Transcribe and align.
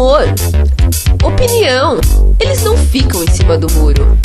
humor, 0.00 0.24
opinião. 1.22 2.00
Eles 2.40 2.64
não 2.64 2.74
ficam 2.74 3.22
em 3.22 3.26
cima 3.28 3.58
do 3.58 3.70
muro. 3.74 4.16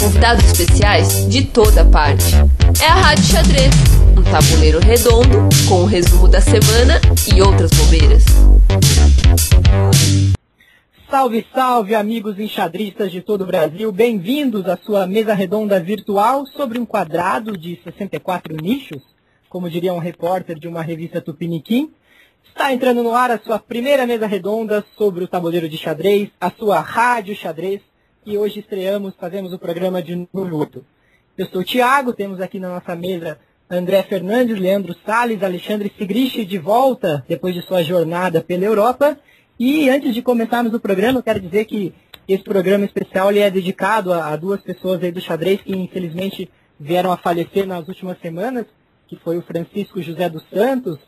Convidados 0.00 0.42
especiais 0.46 1.28
de 1.28 1.44
toda 1.44 1.84
parte. 1.84 2.34
É 2.82 2.86
a 2.86 2.94
Rádio 2.94 3.24
Xadrez, 3.24 3.74
um 4.16 4.22
tabuleiro 4.22 4.78
redondo 4.78 5.46
com 5.68 5.82
o 5.82 5.84
resumo 5.84 6.26
da 6.26 6.40
semana 6.40 6.98
e 7.34 7.42
outras 7.42 7.70
bobeiras. 7.70 8.24
Salve, 11.10 11.46
salve, 11.52 11.94
amigos 11.94 12.38
enxadristas 12.38 13.12
de 13.12 13.20
todo 13.20 13.42
o 13.42 13.46
Brasil. 13.46 13.92
Bem-vindos 13.92 14.66
à 14.66 14.78
sua 14.78 15.06
mesa 15.06 15.34
redonda 15.34 15.78
virtual 15.78 16.46
sobre 16.46 16.78
um 16.78 16.86
quadrado 16.86 17.58
de 17.58 17.78
64 17.84 18.56
nichos, 18.56 19.02
como 19.50 19.68
diria 19.68 19.92
um 19.92 19.98
repórter 19.98 20.58
de 20.58 20.66
uma 20.66 20.80
revista 20.80 21.20
Tupiniquim. 21.20 21.90
Está 22.44 22.72
entrando 22.72 23.02
no 23.02 23.14
ar 23.14 23.30
a 23.30 23.38
sua 23.38 23.58
primeira 23.58 24.06
mesa 24.06 24.26
redonda 24.26 24.84
sobre 24.96 25.24
o 25.24 25.28
tabuleiro 25.28 25.68
de 25.68 25.76
xadrez, 25.76 26.30
a 26.40 26.50
sua 26.50 26.80
rádio 26.80 27.34
xadrez, 27.34 27.80
e 28.24 28.36
hoje 28.36 28.60
estreamos, 28.60 29.14
fazemos 29.18 29.52
o 29.52 29.58
programa 29.58 30.02
de 30.02 30.28
número 30.32 30.56
8. 30.56 30.84
Eu 31.38 31.46
sou 31.46 31.60
o 31.62 31.64
Thiago, 31.64 32.12
temos 32.12 32.40
aqui 32.40 32.58
na 32.58 32.68
nossa 32.68 32.94
mesa 32.94 33.38
André 33.70 34.02
Fernandes, 34.02 34.58
Leandro 34.58 34.96
Salles, 35.06 35.42
Alexandre 35.42 35.92
Sigrist 35.96 36.44
de 36.44 36.58
volta 36.58 37.24
depois 37.28 37.54
de 37.54 37.62
sua 37.62 37.82
jornada 37.82 38.42
pela 38.42 38.64
Europa. 38.64 39.18
E 39.58 39.88
antes 39.88 40.12
de 40.12 40.22
começarmos 40.22 40.74
o 40.74 40.80
programa, 40.80 41.20
eu 41.20 41.22
quero 41.22 41.40
dizer 41.40 41.64
que 41.66 41.94
esse 42.26 42.44
programa 42.44 42.84
especial 42.84 43.30
é 43.32 43.50
dedicado 43.50 44.12
a, 44.12 44.28
a 44.28 44.36
duas 44.36 44.60
pessoas 44.60 45.02
aí 45.02 45.10
do 45.10 45.20
xadrez 45.20 45.62
que 45.62 45.72
infelizmente 45.72 46.50
vieram 46.78 47.12
a 47.12 47.16
falecer 47.16 47.66
nas 47.66 47.86
últimas 47.86 48.18
semanas, 48.20 48.66
que 49.06 49.16
foi 49.16 49.38
o 49.38 49.42
Francisco 49.42 50.02
José 50.02 50.28
dos 50.28 50.44
Santos, 50.52 50.98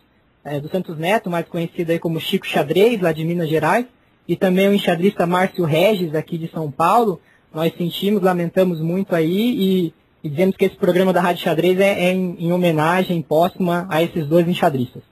é, 0.45 0.61
do 0.61 0.69
Santos 0.69 0.99
Neto, 0.99 1.31
mais 1.31 1.47
conhecido 1.47 1.91
aí 1.91 1.99
como 1.99 2.21
Chico 2.21 2.47
Xadrez, 2.47 3.01
lá 3.01 3.13
de 3.13 3.25
Minas 3.25 3.49
Gerais, 3.49 3.87
e 4.27 4.37
também 4.37 4.69
o 4.69 4.75
enxadrista 4.75 5.27
Márcio 5.27 5.65
Regis, 5.65 6.15
aqui 6.15 6.39
de 6.39 6.49
São 6.49 6.71
Paulo. 6.71 7.21
Nós 7.53 7.73
sentimos, 7.77 8.23
lamentamos 8.23 8.81
muito 8.81 9.15
aí 9.15 9.31
e, 9.31 9.95
e 10.25 10.29
dizemos 10.29 10.57
que 10.57 10.65
esse 10.65 10.77
programa 10.77 11.12
da 11.12 11.21
Rádio 11.21 11.43
Xadrez 11.43 11.79
é, 11.79 12.07
é 12.07 12.12
em, 12.12 12.37
em, 12.39 12.53
homenagem 12.53 13.21
póstuma 13.21 13.87
a 13.91 14.03
esses 14.03 14.27
dois 14.27 14.49
enxadristas. 14.49 15.03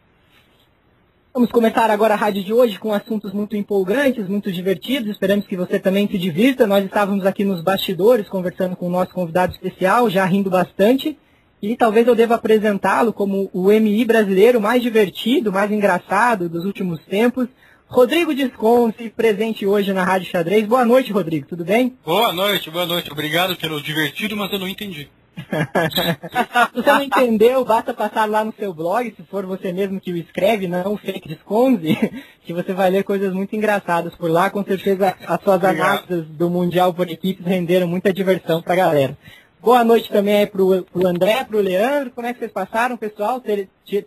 Vamos 1.33 1.53
começar 1.53 1.89
agora 1.91 2.15
a 2.15 2.17
rádio 2.17 2.42
de 2.42 2.53
hoje 2.53 2.77
com 2.78 2.92
assuntos 2.92 3.33
muito 3.33 3.56
empolgantes, 3.56 4.28
muito 4.28 4.50
divertidos. 4.50 5.11
Esperamos 5.11 5.47
que 5.47 5.56
você 5.56 5.78
também 5.78 6.09
se 6.09 6.19
divirta. 6.19 6.67
Nós 6.67 6.84
estávamos 6.84 7.25
aqui 7.25 7.44
nos 7.44 7.62
bastidores 7.62 8.28
conversando 8.28 8.75
com 8.75 8.89
o 8.89 8.91
nosso 8.91 9.12
convidado 9.12 9.53
especial, 9.53 10.11
já 10.11 10.25
rindo 10.25 10.50
bastante. 10.50 11.17
E 11.62 11.77
talvez 11.77 12.06
eu 12.06 12.14
deva 12.14 12.36
apresentá-lo 12.36 13.12
como 13.12 13.50
o 13.53 13.70
MI 13.70 14.05
brasileiro 14.05 14.61
mais 14.61 14.83
divertido, 14.83 15.53
mais 15.53 15.70
engraçado 15.70 16.48
dos 16.48 16.64
últimos 16.64 17.00
tempos. 17.05 17.48
Rodrigo 17.86 18.34
Desconce, 18.34 19.11
presente 19.11 19.66
hoje 19.66 19.92
na 19.92 20.03
Rádio 20.03 20.31
Xadrez. 20.31 20.66
Boa 20.66 20.84
noite, 20.84 21.12
Rodrigo, 21.12 21.47
tudo 21.47 21.64
bem? 21.64 21.98
Boa 22.05 22.33
noite, 22.33 22.70
boa 22.70 22.86
noite. 22.86 23.12
Obrigado 23.12 23.56
pelo 23.56 23.83
divertido, 23.83 24.36
mas 24.36 24.50
eu 24.53 24.58
não 24.58 24.69
entendi. 24.69 25.08
se 25.41 26.75
você 26.75 26.92
não 26.92 27.03
entendeu, 27.03 27.64
basta 27.64 27.92
passar 27.92 28.28
lá 28.28 28.44
no 28.44 28.55
seu 28.58 28.72
blog, 28.72 29.12
se 29.14 29.22
for 29.25 29.44
você 29.44 29.72
mesmo 29.72 30.00
que 30.00 30.12
o 30.12 30.16
escreve, 30.16 30.66
não 30.66 30.97
fake 30.97 31.28
Desconze, 31.28 31.97
que 32.44 32.53
você 32.53 32.72
vai 32.72 32.91
ler 32.91 33.05
coisas 33.05 33.33
muito 33.33 33.55
engraçadas 33.55 34.14
por 34.14 34.31
lá. 34.31 34.48
Com 34.50 34.64
certeza 34.64 35.14
as 35.27 35.42
suas 35.42 35.62
análises 35.62 36.27
do 36.27 36.48
Mundial 36.48 36.94
por 36.94 37.08
equipes 37.11 37.44
renderam 37.44 37.86
muita 37.86 38.12
diversão 38.12 38.62
pra 38.62 38.77
galera. 38.77 39.16
Boa 39.62 39.84
noite 39.84 40.11
também 40.11 40.39
aí 40.39 40.47
pro, 40.47 40.83
pro 40.84 41.06
André, 41.06 41.44
pro 41.44 41.61
Leandro. 41.61 42.11
Como 42.12 42.27
é 42.27 42.33
que 42.33 42.39
vocês 42.39 42.50
passaram, 42.50 42.97
pessoal? 42.97 43.42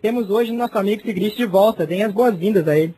Temos 0.02 0.28
hoje 0.28 0.50
o 0.50 0.54
nosso 0.54 0.76
amigo 0.76 1.02
Sigrist 1.02 1.36
de 1.36 1.46
volta. 1.46 1.86
Deem 1.86 2.02
as 2.02 2.12
boas-vindas 2.12 2.66
a 2.66 2.76
ele. 2.76 2.92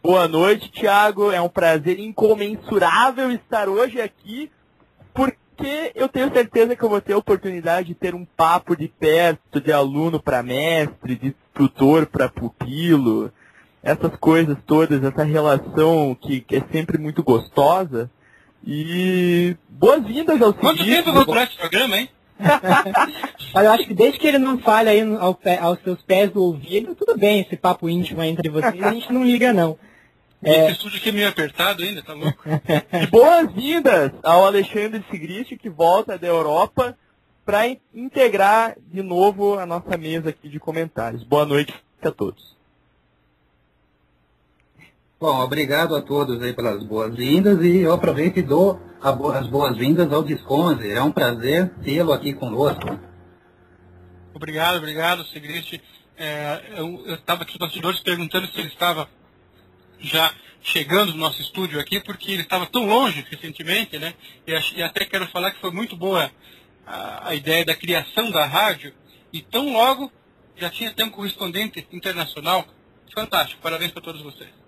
Boa 0.00 0.28
noite, 0.28 0.70
Thiago. 0.70 1.32
É 1.32 1.40
um 1.40 1.48
prazer 1.48 1.98
incomensurável 1.98 3.32
estar 3.32 3.68
hoje 3.68 4.00
aqui, 4.00 4.48
porque 5.12 5.90
eu 5.96 6.08
tenho 6.08 6.32
certeza 6.32 6.76
que 6.76 6.84
eu 6.84 6.88
vou 6.88 7.00
ter 7.00 7.14
a 7.14 7.18
oportunidade 7.18 7.88
de 7.88 7.94
ter 7.96 8.14
um 8.14 8.24
papo 8.24 8.76
de 8.76 8.86
perto, 8.86 9.60
de 9.60 9.72
aluno 9.72 10.22
para 10.22 10.40
mestre, 10.40 11.16
de 11.16 11.34
instrutor 11.34 12.06
para 12.06 12.28
pupilo, 12.28 13.32
essas 13.82 14.14
coisas 14.20 14.56
todas, 14.64 15.02
essa 15.02 15.24
relação 15.24 16.16
que, 16.20 16.42
que 16.42 16.54
é 16.54 16.62
sempre 16.70 16.96
muito 16.96 17.24
gostosa. 17.24 18.08
E 18.66 19.56
boas-vindas 19.68 20.40
ao 20.42 20.52
Quanto 20.52 20.84
tempo 20.84 21.08
eu 21.08 21.14
vou 21.14 21.24
durar 21.24 21.44
esse 21.44 21.56
programa, 21.56 21.96
hein? 21.96 22.08
Olha, 23.54 23.66
eu 23.66 23.72
acho 23.72 23.86
que 23.86 23.94
desde 23.94 24.18
que 24.18 24.26
ele 24.26 24.38
não 24.38 24.58
fale 24.58 24.88
aí 24.88 25.00
ao 25.16 25.34
pé, 25.34 25.58
aos 25.58 25.80
seus 25.82 26.00
pés 26.02 26.30
do 26.30 26.42
ouvido, 26.42 26.94
tudo 26.94 27.16
bem 27.16 27.40
esse 27.40 27.56
papo 27.56 27.88
íntimo 27.88 28.22
entre 28.22 28.48
vocês, 28.48 28.82
a 28.82 28.92
gente 28.92 29.12
não 29.12 29.24
liga 29.24 29.52
não. 29.52 29.78
É... 30.42 30.64
Esse 30.64 30.72
estúdio 30.72 30.98
aqui 30.98 31.08
é 31.08 31.12
meio 31.12 31.28
apertado 31.28 31.82
ainda, 31.82 32.02
tá 32.02 32.12
louco? 32.12 32.42
boas-vindas 33.10 34.12
ao 34.22 34.46
Alexandre 34.46 35.04
Sigrist, 35.10 35.56
que 35.56 35.68
volta 35.68 36.16
da 36.16 36.28
Europa 36.28 36.96
para 37.44 37.66
integrar 37.94 38.76
de 38.86 39.02
novo 39.02 39.58
a 39.58 39.66
nossa 39.66 39.96
mesa 39.96 40.30
aqui 40.30 40.48
de 40.48 40.60
comentários. 40.60 41.24
Boa 41.24 41.46
noite 41.46 41.74
a 42.02 42.10
todos. 42.10 42.57
Bom, 45.20 45.40
obrigado 45.40 45.96
a 45.96 46.00
todos 46.00 46.40
aí 46.40 46.52
pelas 46.52 46.84
boas-vindas 46.84 47.60
e 47.64 47.78
eu 47.78 47.92
aproveito 47.92 48.36
e 48.36 48.42
dou 48.42 48.80
as 49.02 49.48
boas-vindas 49.48 50.12
ao 50.12 50.22
Disconze. 50.22 50.92
É 50.92 51.02
um 51.02 51.10
prazer 51.10 51.74
tê-lo 51.82 52.12
aqui 52.12 52.32
conosco. 52.32 52.86
Obrigado, 54.32 54.76
obrigado, 54.76 55.26
Sigrist. 55.26 55.80
É, 56.16 56.62
eu 56.76 57.14
estava 57.14 57.42
aqui 57.42 57.54
nos 57.54 57.58
bastidores 57.58 57.98
perguntando 57.98 58.46
se 58.46 58.60
ele 58.60 58.68
estava 58.68 59.08
já 59.98 60.32
chegando 60.62 61.10
no 61.10 61.18
nosso 61.18 61.42
estúdio 61.42 61.80
aqui, 61.80 61.98
porque 61.98 62.30
ele 62.30 62.42
estava 62.42 62.66
tão 62.66 62.86
longe 62.86 63.26
recentemente, 63.28 63.98
né? 63.98 64.14
E, 64.46 64.80
até 64.80 65.04
quero 65.04 65.26
falar 65.26 65.50
que 65.50 65.60
foi 65.60 65.72
muito 65.72 65.96
boa 65.96 66.30
a, 66.86 67.30
a 67.30 67.34
ideia 67.34 67.64
da 67.64 67.74
criação 67.74 68.30
da 68.30 68.46
rádio, 68.46 68.94
e 69.32 69.42
tão 69.42 69.72
logo 69.72 70.12
já 70.56 70.70
tinha 70.70 70.90
até 70.90 71.04
um 71.04 71.10
correspondente 71.10 71.84
internacional. 71.90 72.64
Fantástico, 73.12 73.60
parabéns 73.60 73.90
para 73.90 74.02
todos 74.02 74.22
vocês. 74.22 74.67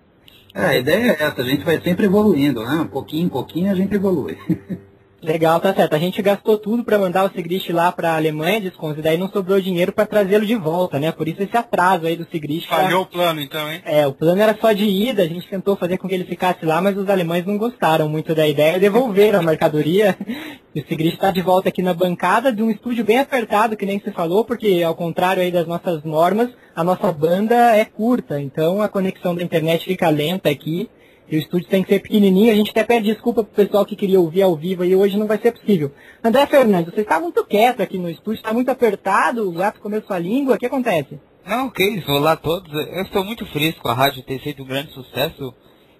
É, 0.53 0.65
a 0.65 0.77
ideia 0.77 1.11
é 1.11 1.23
essa, 1.23 1.41
a 1.41 1.45
gente 1.45 1.63
vai 1.63 1.79
sempre 1.81 2.05
evoluindo, 2.05 2.63
né? 2.63 2.75
Um 2.81 2.87
pouquinho 2.87 3.25
em 3.25 3.29
pouquinho 3.29 3.71
a 3.71 3.75
gente 3.75 3.93
evolui. 3.95 4.37
Legal, 5.23 5.59
tá 5.59 5.73
certo. 5.73 5.93
A 5.93 5.99
gente 5.99 6.21
gastou 6.21 6.57
tudo 6.57 6.83
para 6.83 6.97
mandar 6.97 7.25
o 7.25 7.29
Sigrist 7.29 7.69
lá 7.69 7.91
para 7.91 8.13
a 8.13 8.15
Alemanha, 8.15 8.59
Desconze, 8.59 9.01
daí 9.01 9.17
não 9.17 9.29
sobrou 9.29 9.61
dinheiro 9.61 9.91
para 9.91 10.07
trazê-lo 10.07 10.45
de 10.45 10.55
volta, 10.55 10.99
né? 10.99 11.11
Por 11.11 11.27
isso 11.27 11.43
esse 11.43 11.55
atraso 11.55 12.07
aí 12.07 12.15
do 12.15 12.25
Sigrist. 12.25 12.67
Falhou 12.67 13.05
pra... 13.05 13.19
o 13.19 13.21
plano 13.21 13.41
então, 13.41 13.71
hein? 13.71 13.81
É, 13.85 14.07
o 14.07 14.13
plano 14.13 14.41
era 14.41 14.57
só 14.59 14.71
de 14.71 14.83
ida, 14.83 15.21
a 15.21 15.27
gente 15.27 15.47
tentou 15.47 15.75
fazer 15.75 15.97
com 15.97 16.07
que 16.07 16.15
ele 16.15 16.25
ficasse 16.25 16.65
lá, 16.65 16.81
mas 16.81 16.97
os 16.97 17.07
alemães 17.07 17.45
não 17.45 17.57
gostaram 17.57 18.09
muito 18.09 18.33
da 18.33 18.47
ideia, 18.47 18.79
devolveram 18.79 19.39
a 19.39 19.43
mercadoria. 19.43 20.17
E 20.73 20.79
o 20.79 20.87
Sigrist 20.87 21.15
está 21.15 21.31
de 21.31 21.41
volta 21.41 21.67
aqui 21.67 21.81
na 21.81 21.93
bancada 21.93 22.49
de 22.49 22.63
um 22.63 22.71
estúdio 22.71 23.03
bem 23.03 23.19
apertado, 23.19 23.75
que 23.75 23.85
nem 23.85 23.99
se 23.99 24.09
falou, 24.09 24.45
porque 24.45 24.81
ao 24.81 24.95
contrário 24.95 25.43
aí 25.43 25.51
das 25.51 25.67
nossas 25.67 26.01
normas, 26.05 26.49
a 26.73 26.81
nossa 26.81 27.11
banda 27.11 27.75
é 27.75 27.83
curta, 27.83 28.39
então 28.39 28.81
a 28.81 28.87
conexão 28.87 29.35
da 29.35 29.43
internet 29.43 29.83
fica 29.83 30.07
lenta 30.07 30.49
aqui. 30.49 30.89
O 31.31 31.35
estúdio 31.35 31.69
tem 31.69 31.81
que 31.81 31.93
ser 31.93 31.99
pequenininho. 31.99 32.51
A 32.51 32.55
gente 32.55 32.71
até 32.71 32.83
pede 32.83 33.05
desculpa 33.05 33.41
pro 33.41 33.53
pessoal 33.53 33.85
que 33.85 33.95
queria 33.95 34.19
ouvir 34.19 34.41
ao 34.41 34.55
vivo 34.55 34.83
e 34.83 34.93
hoje 34.93 35.17
não 35.17 35.27
vai 35.27 35.37
ser 35.37 35.53
possível. 35.53 35.91
André 36.21 36.45
Fernandes, 36.45 36.93
você 36.93 37.01
está 37.01 37.21
muito 37.21 37.45
quieto 37.45 37.81
aqui 37.81 37.97
no 37.97 38.09
estúdio, 38.09 38.39
está 38.39 38.53
muito 38.53 38.69
apertado, 38.69 39.47
o 39.47 39.53
gato 39.53 39.79
comeu 39.79 40.01
sua 40.01 40.19
língua, 40.19 40.55
o 40.55 40.57
que 40.57 40.65
acontece? 40.65 41.17
Não, 41.45 41.67
ok, 41.67 42.03
olá 42.09 42.33
a 42.33 42.35
todos. 42.35 42.71
Eu 42.73 43.03
estou 43.03 43.23
muito 43.23 43.45
feliz 43.45 43.73
com 43.75 43.87
a 43.87 43.93
rádio 43.93 44.21
ter 44.23 44.41
sido 44.41 44.63
um 44.63 44.67
grande 44.67 44.91
sucesso. 44.91 45.53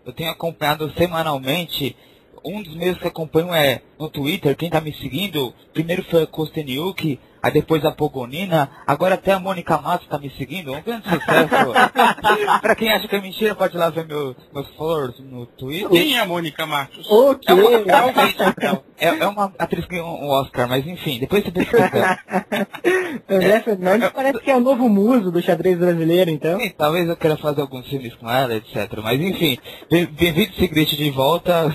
Eu 0.05 0.11
tenho 0.11 0.31
acompanhado 0.31 0.91
semanalmente. 0.97 1.95
Um 2.43 2.61
dos 2.61 2.75
meus 2.75 2.97
que 2.97 3.07
acompanho 3.07 3.53
é 3.53 3.81
no 3.99 4.09
Twitter, 4.09 4.55
quem 4.57 4.67
está 4.67 4.81
me 4.81 4.91
seguindo, 4.93 5.53
primeiro 5.73 6.03
foi 6.03 6.23
a 6.23 6.27
Kosteniuk, 6.27 7.19
Aí 7.43 7.51
depois 7.51 7.83
a 7.83 7.91
Pogonina, 7.91 8.69
agora 8.85 9.15
até 9.15 9.31
a 9.31 9.39
Mônica 9.39 9.75
Matos 9.79 10.07
tá 10.07 10.19
me 10.19 10.29
seguindo, 10.37 10.73
um 10.73 10.81
grande 10.81 11.09
sucesso. 11.09 11.73
pra 12.61 12.75
quem 12.75 12.91
acha 12.91 13.07
que 13.07 13.15
é 13.15 13.21
mentira, 13.21 13.55
pode 13.55 13.75
ir 13.75 13.79
lá 13.79 13.89
ver 13.89 14.05
meu, 14.05 14.35
meus 14.53 14.67
followers 14.75 15.19
no 15.19 15.47
Twitter. 15.47 15.89
Quem 15.89 16.17
é 16.17 16.19
a 16.19 16.25
Mônica 16.25 16.65
Matos? 16.67 17.09
O 17.09 17.33
quê? 17.33 17.51
É 17.51 17.55
uma, 17.55 18.83
é, 18.99 19.07
é 19.07 19.27
uma 19.27 19.51
atriz 19.57 19.85
que 19.85 19.95
ganhou 19.95 20.07
um 20.07 20.29
Oscar, 20.29 20.69
mas 20.69 20.85
enfim, 20.85 21.19
depois 21.19 21.43
você 21.43 21.51
pesquisa. 21.51 22.19
André 23.27 23.59
Fernandes 23.61 24.07
é, 24.07 24.11
parece 24.11 24.39
que 24.39 24.51
é 24.51 24.55
o 24.55 24.59
novo 24.59 24.87
muso 24.87 25.31
do 25.31 25.41
xadrez 25.41 25.79
brasileiro, 25.79 26.29
então. 26.29 26.59
Sim, 26.59 26.69
talvez 26.77 27.09
eu 27.09 27.17
queira 27.17 27.37
fazer 27.37 27.61
alguns 27.61 27.87
filmes 27.87 28.13
com 28.13 28.29
ela, 28.29 28.55
etc. 28.55 28.99
Mas 29.03 29.19
enfim, 29.19 29.57
bem-vindo, 29.89 30.53
Segredo, 30.53 30.95
de 30.95 31.09
volta. 31.09 31.73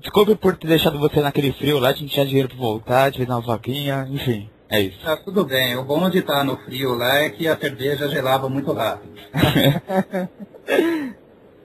Desculpe 0.00 0.34
por 0.34 0.56
ter 0.56 0.66
deixado 0.66 0.98
você 0.98 1.20
naquele 1.20 1.52
frio 1.52 1.78
lá, 1.78 1.90
a 1.90 1.92
gente 1.92 2.12
tinha 2.12 2.26
dinheiro 2.26 2.48
pra 2.48 2.56
voltar, 2.56 3.06
gente 3.06 3.18
fez 3.18 3.28
uma 3.28 3.40
vaquinha, 3.40 4.08
enfim. 4.10 4.48
É 4.70 4.80
isso. 4.80 5.00
Tá 5.04 5.16
tudo 5.16 5.44
bem. 5.44 5.76
O 5.76 5.84
bom 5.84 6.08
de 6.08 6.18
estar 6.18 6.44
no 6.44 6.56
frio 6.56 6.94
lá 6.94 7.18
é 7.18 7.30
que 7.30 7.48
a 7.48 7.58
cerveja 7.58 8.08
gelava 8.08 8.48
muito 8.48 8.72
rápido. 8.72 9.12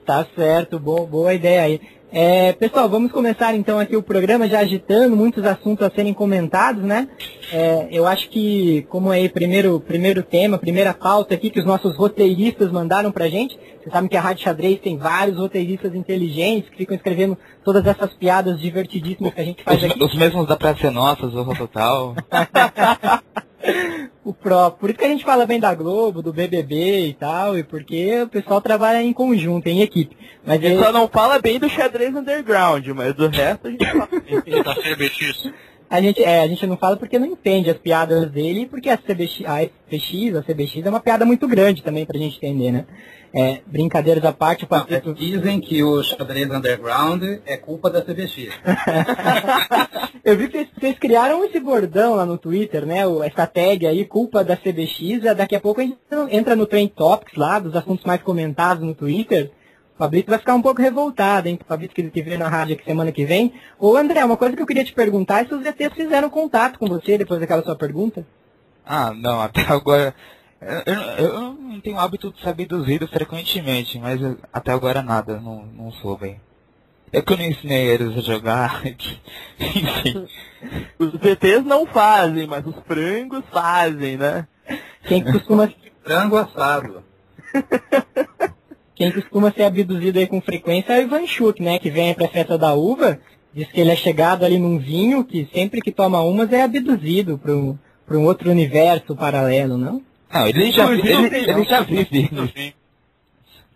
tá 0.04 0.26
certo, 0.34 0.80
boa, 0.80 1.06
boa 1.06 1.32
ideia 1.32 1.62
aí. 1.62 1.80
É, 2.18 2.54
pessoal, 2.54 2.88
vamos 2.88 3.12
começar 3.12 3.54
então 3.54 3.78
aqui 3.78 3.94
o 3.94 4.02
programa 4.02 4.48
já 4.48 4.60
agitando, 4.60 5.14
muitos 5.14 5.44
assuntos 5.44 5.86
a 5.86 5.90
serem 5.90 6.14
comentados, 6.14 6.82
né? 6.82 7.10
É, 7.52 7.88
eu 7.90 8.06
acho 8.06 8.30
que, 8.30 8.86
como 8.88 9.12
é 9.12 9.26
o 9.26 9.28
primeiro, 9.28 9.78
primeiro 9.80 10.22
tema, 10.22 10.56
primeira 10.56 10.94
pauta 10.94 11.34
aqui 11.34 11.50
que 11.50 11.60
os 11.60 11.66
nossos 11.66 11.94
roteiristas 11.94 12.72
mandaram 12.72 13.12
pra 13.12 13.28
gente, 13.28 13.58
vocês 13.58 13.92
sabem 13.92 14.08
que 14.08 14.16
a 14.16 14.20
Rádio 14.22 14.44
Xadrez 14.44 14.80
tem 14.80 14.96
vários 14.96 15.36
roteiristas 15.36 15.94
inteligentes 15.94 16.70
que 16.70 16.78
ficam 16.78 16.96
escrevendo 16.96 17.36
todas 17.62 17.86
essas 17.86 18.14
piadas 18.14 18.58
divertidíssimas 18.58 19.34
que 19.34 19.40
a 19.42 19.44
gente 19.44 19.62
faz 19.62 19.76
Os, 19.76 19.90
aqui. 19.90 20.02
os 20.02 20.14
mesmos 20.14 20.46
da 20.46 20.56
Praça 20.56 20.90
Nossa, 20.90 21.26
o 21.26 21.54
Total. 21.54 22.14
o 24.24 24.32
próprio. 24.32 24.80
Por 24.80 24.90
isso 24.90 24.98
que 24.98 25.04
a 25.04 25.08
gente 25.08 25.24
fala 25.24 25.46
bem 25.46 25.60
da 25.60 25.74
Globo, 25.74 26.22
do 26.22 26.32
BBB 26.32 27.08
e 27.08 27.14
tal, 27.14 27.56
e 27.58 27.62
porque 27.62 28.22
o 28.22 28.28
pessoal 28.28 28.60
trabalha 28.60 29.02
em 29.02 29.12
conjunto, 29.12 29.66
em 29.66 29.82
equipe. 29.82 30.16
Mas 30.44 30.62
Ele 30.62 30.74
ele, 30.74 30.82
só 30.82 30.92
não 30.92 31.08
fala 31.08 31.40
bem 31.40 31.58
do 31.58 31.68
xadrez 31.68 32.14
underground, 32.14 32.86
mas 32.88 33.14
do 33.14 33.28
resto 33.28 33.68
a 33.68 33.70
gente 33.70 33.86
fala 33.86 34.08
bem. 34.10 35.52
A 35.88 36.00
gente, 36.00 36.22
é, 36.22 36.40
a 36.40 36.48
gente 36.48 36.66
não 36.66 36.76
fala 36.76 36.96
porque 36.96 37.18
não 37.18 37.26
entende 37.26 37.70
as 37.70 37.78
piadas 37.78 38.30
dele, 38.30 38.66
porque 38.66 38.90
a 38.90 38.98
CBX, 38.98 39.44
a 39.46 39.62
FPX, 39.62 40.34
a 40.36 40.42
CBX 40.42 40.84
é 40.84 40.90
uma 40.90 41.00
piada 41.00 41.24
muito 41.24 41.46
grande 41.46 41.82
também 41.82 42.04
pra 42.04 42.18
gente 42.18 42.36
entender, 42.36 42.72
né? 42.72 42.86
É, 43.32 43.60
brincadeiras 43.66 44.24
à 44.24 44.32
parte, 44.32 44.64
o 44.64 44.66
Patrito... 44.66 45.14
Dizem 45.14 45.60
que 45.60 45.82
o 45.84 46.02
xadrez 46.02 46.50
underground 46.50 47.22
é 47.44 47.56
culpa 47.56 47.90
da 47.90 48.02
CBX. 48.02 48.48
Eu 50.24 50.36
vi 50.36 50.48
que 50.48 50.58
vocês, 50.58 50.68
vocês 50.76 50.98
criaram 50.98 51.44
esse 51.44 51.60
bordão 51.60 52.14
lá 52.16 52.26
no 52.26 52.38
Twitter, 52.38 52.84
né? 52.84 53.02
Essa 53.24 53.46
tag 53.46 53.86
aí, 53.86 54.04
culpa 54.04 54.42
da 54.42 54.56
CBX. 54.56 55.22
Daqui 55.36 55.54
a 55.54 55.60
pouco 55.60 55.80
a 55.80 55.84
gente 55.84 55.98
entra 56.30 56.56
no 56.56 56.66
Trend 56.66 56.90
Topics 56.90 57.36
lá, 57.36 57.58
dos 57.58 57.76
assuntos 57.76 58.04
mais 58.04 58.22
comentados 58.22 58.82
no 58.82 58.94
Twitter. 58.94 59.52
O 59.96 59.98
Fabrício 59.98 60.28
vai 60.28 60.38
ficar 60.38 60.54
um 60.54 60.60
pouco 60.62 60.82
revoltado, 60.82 61.48
hein? 61.48 61.58
O 61.60 61.64
Fabrício 61.64 61.94
que, 61.94 62.02
que 62.10 62.22
veio 62.22 62.38
na 62.38 62.48
rádio 62.48 62.74
aqui 62.74 62.84
semana 62.84 63.10
que 63.10 63.24
vem. 63.24 63.54
Ô 63.78 63.96
André, 63.96 64.22
uma 64.24 64.36
coisa 64.36 64.54
que 64.54 64.60
eu 64.62 64.66
queria 64.66 64.84
te 64.84 64.92
perguntar 64.92 65.42
é 65.42 65.46
se 65.46 65.54
os 65.54 65.64
ETs 65.64 65.94
fizeram 65.94 66.28
contato 66.28 66.78
com 66.78 66.86
você 66.86 67.16
depois 67.16 67.40
daquela 67.40 67.62
sua 67.62 67.74
pergunta. 67.74 68.26
Ah, 68.84 69.12
não, 69.14 69.40
até 69.40 69.62
agora. 69.72 70.14
Eu, 70.60 70.94
eu- 70.94 71.24
eu 71.34 71.52
não 71.54 71.80
tenho 71.80 71.96
o 71.96 71.98
hábito 71.98 72.30
de 72.32 72.40
ser 72.42 72.50
abduzido 72.50 73.08
frequentemente, 73.08 73.98
mas 73.98 74.20
eu- 74.20 74.36
até 74.52 74.70
agora 74.72 75.02
nada, 75.02 75.40
não, 75.40 75.64
não 75.64 75.90
soube. 75.92 76.38
É 77.12 77.22
que 77.22 77.32
eu 77.32 77.36
não 77.38 77.44
ensinei 77.44 77.86
eles 77.86 78.16
a 78.18 78.20
jogar. 78.20 78.82
Enfim. 79.58 80.26
Os 80.98 81.14
ETs 81.24 81.64
não 81.64 81.86
fazem, 81.86 82.46
mas 82.46 82.66
os 82.66 82.76
frangos 82.86 83.44
fazem, 83.50 84.18
né? 84.18 84.46
Quem 85.04 85.24
costuma, 85.24 85.72
Frango 86.04 86.36
assado. 86.36 87.02
quem 88.96 89.12
costuma 89.12 89.52
ser 89.52 89.62
abduzido 89.64 90.18
aí 90.18 90.26
com 90.26 90.40
frequência 90.40 90.94
é 90.94 90.98
o 90.98 91.02
Ivan 91.02 91.26
Schuch, 91.26 91.62
né? 91.62 91.78
Que 91.78 91.90
vem 91.90 92.08
aí 92.08 92.14
pra 92.14 92.26
festa 92.28 92.58
da 92.58 92.74
uva. 92.74 93.20
Diz 93.54 93.70
que 93.70 93.80
ele 93.80 93.90
é 93.90 93.96
chegado 93.96 94.44
ali 94.44 94.58
num 94.58 94.78
vinho 94.78 95.24
que 95.24 95.48
sempre 95.54 95.80
que 95.80 95.92
toma 95.92 96.20
umas 96.20 96.52
é 96.52 96.62
abduzido 96.62 97.38
para 97.38 97.54
um, 97.54 97.78
pra 98.06 98.18
um 98.18 98.24
outro 98.24 98.50
universo 98.50 99.14
paralelo, 99.14 99.78
não? 99.78 100.02
Não, 100.32 100.46
ele 100.48 100.72
já, 100.72 100.92
ele, 100.92 101.08
ele, 101.10 101.52
não, 101.52 101.64
já 101.64 101.80
vive. 101.80 102.28
do 102.28 102.46
vinho. 102.46 102.72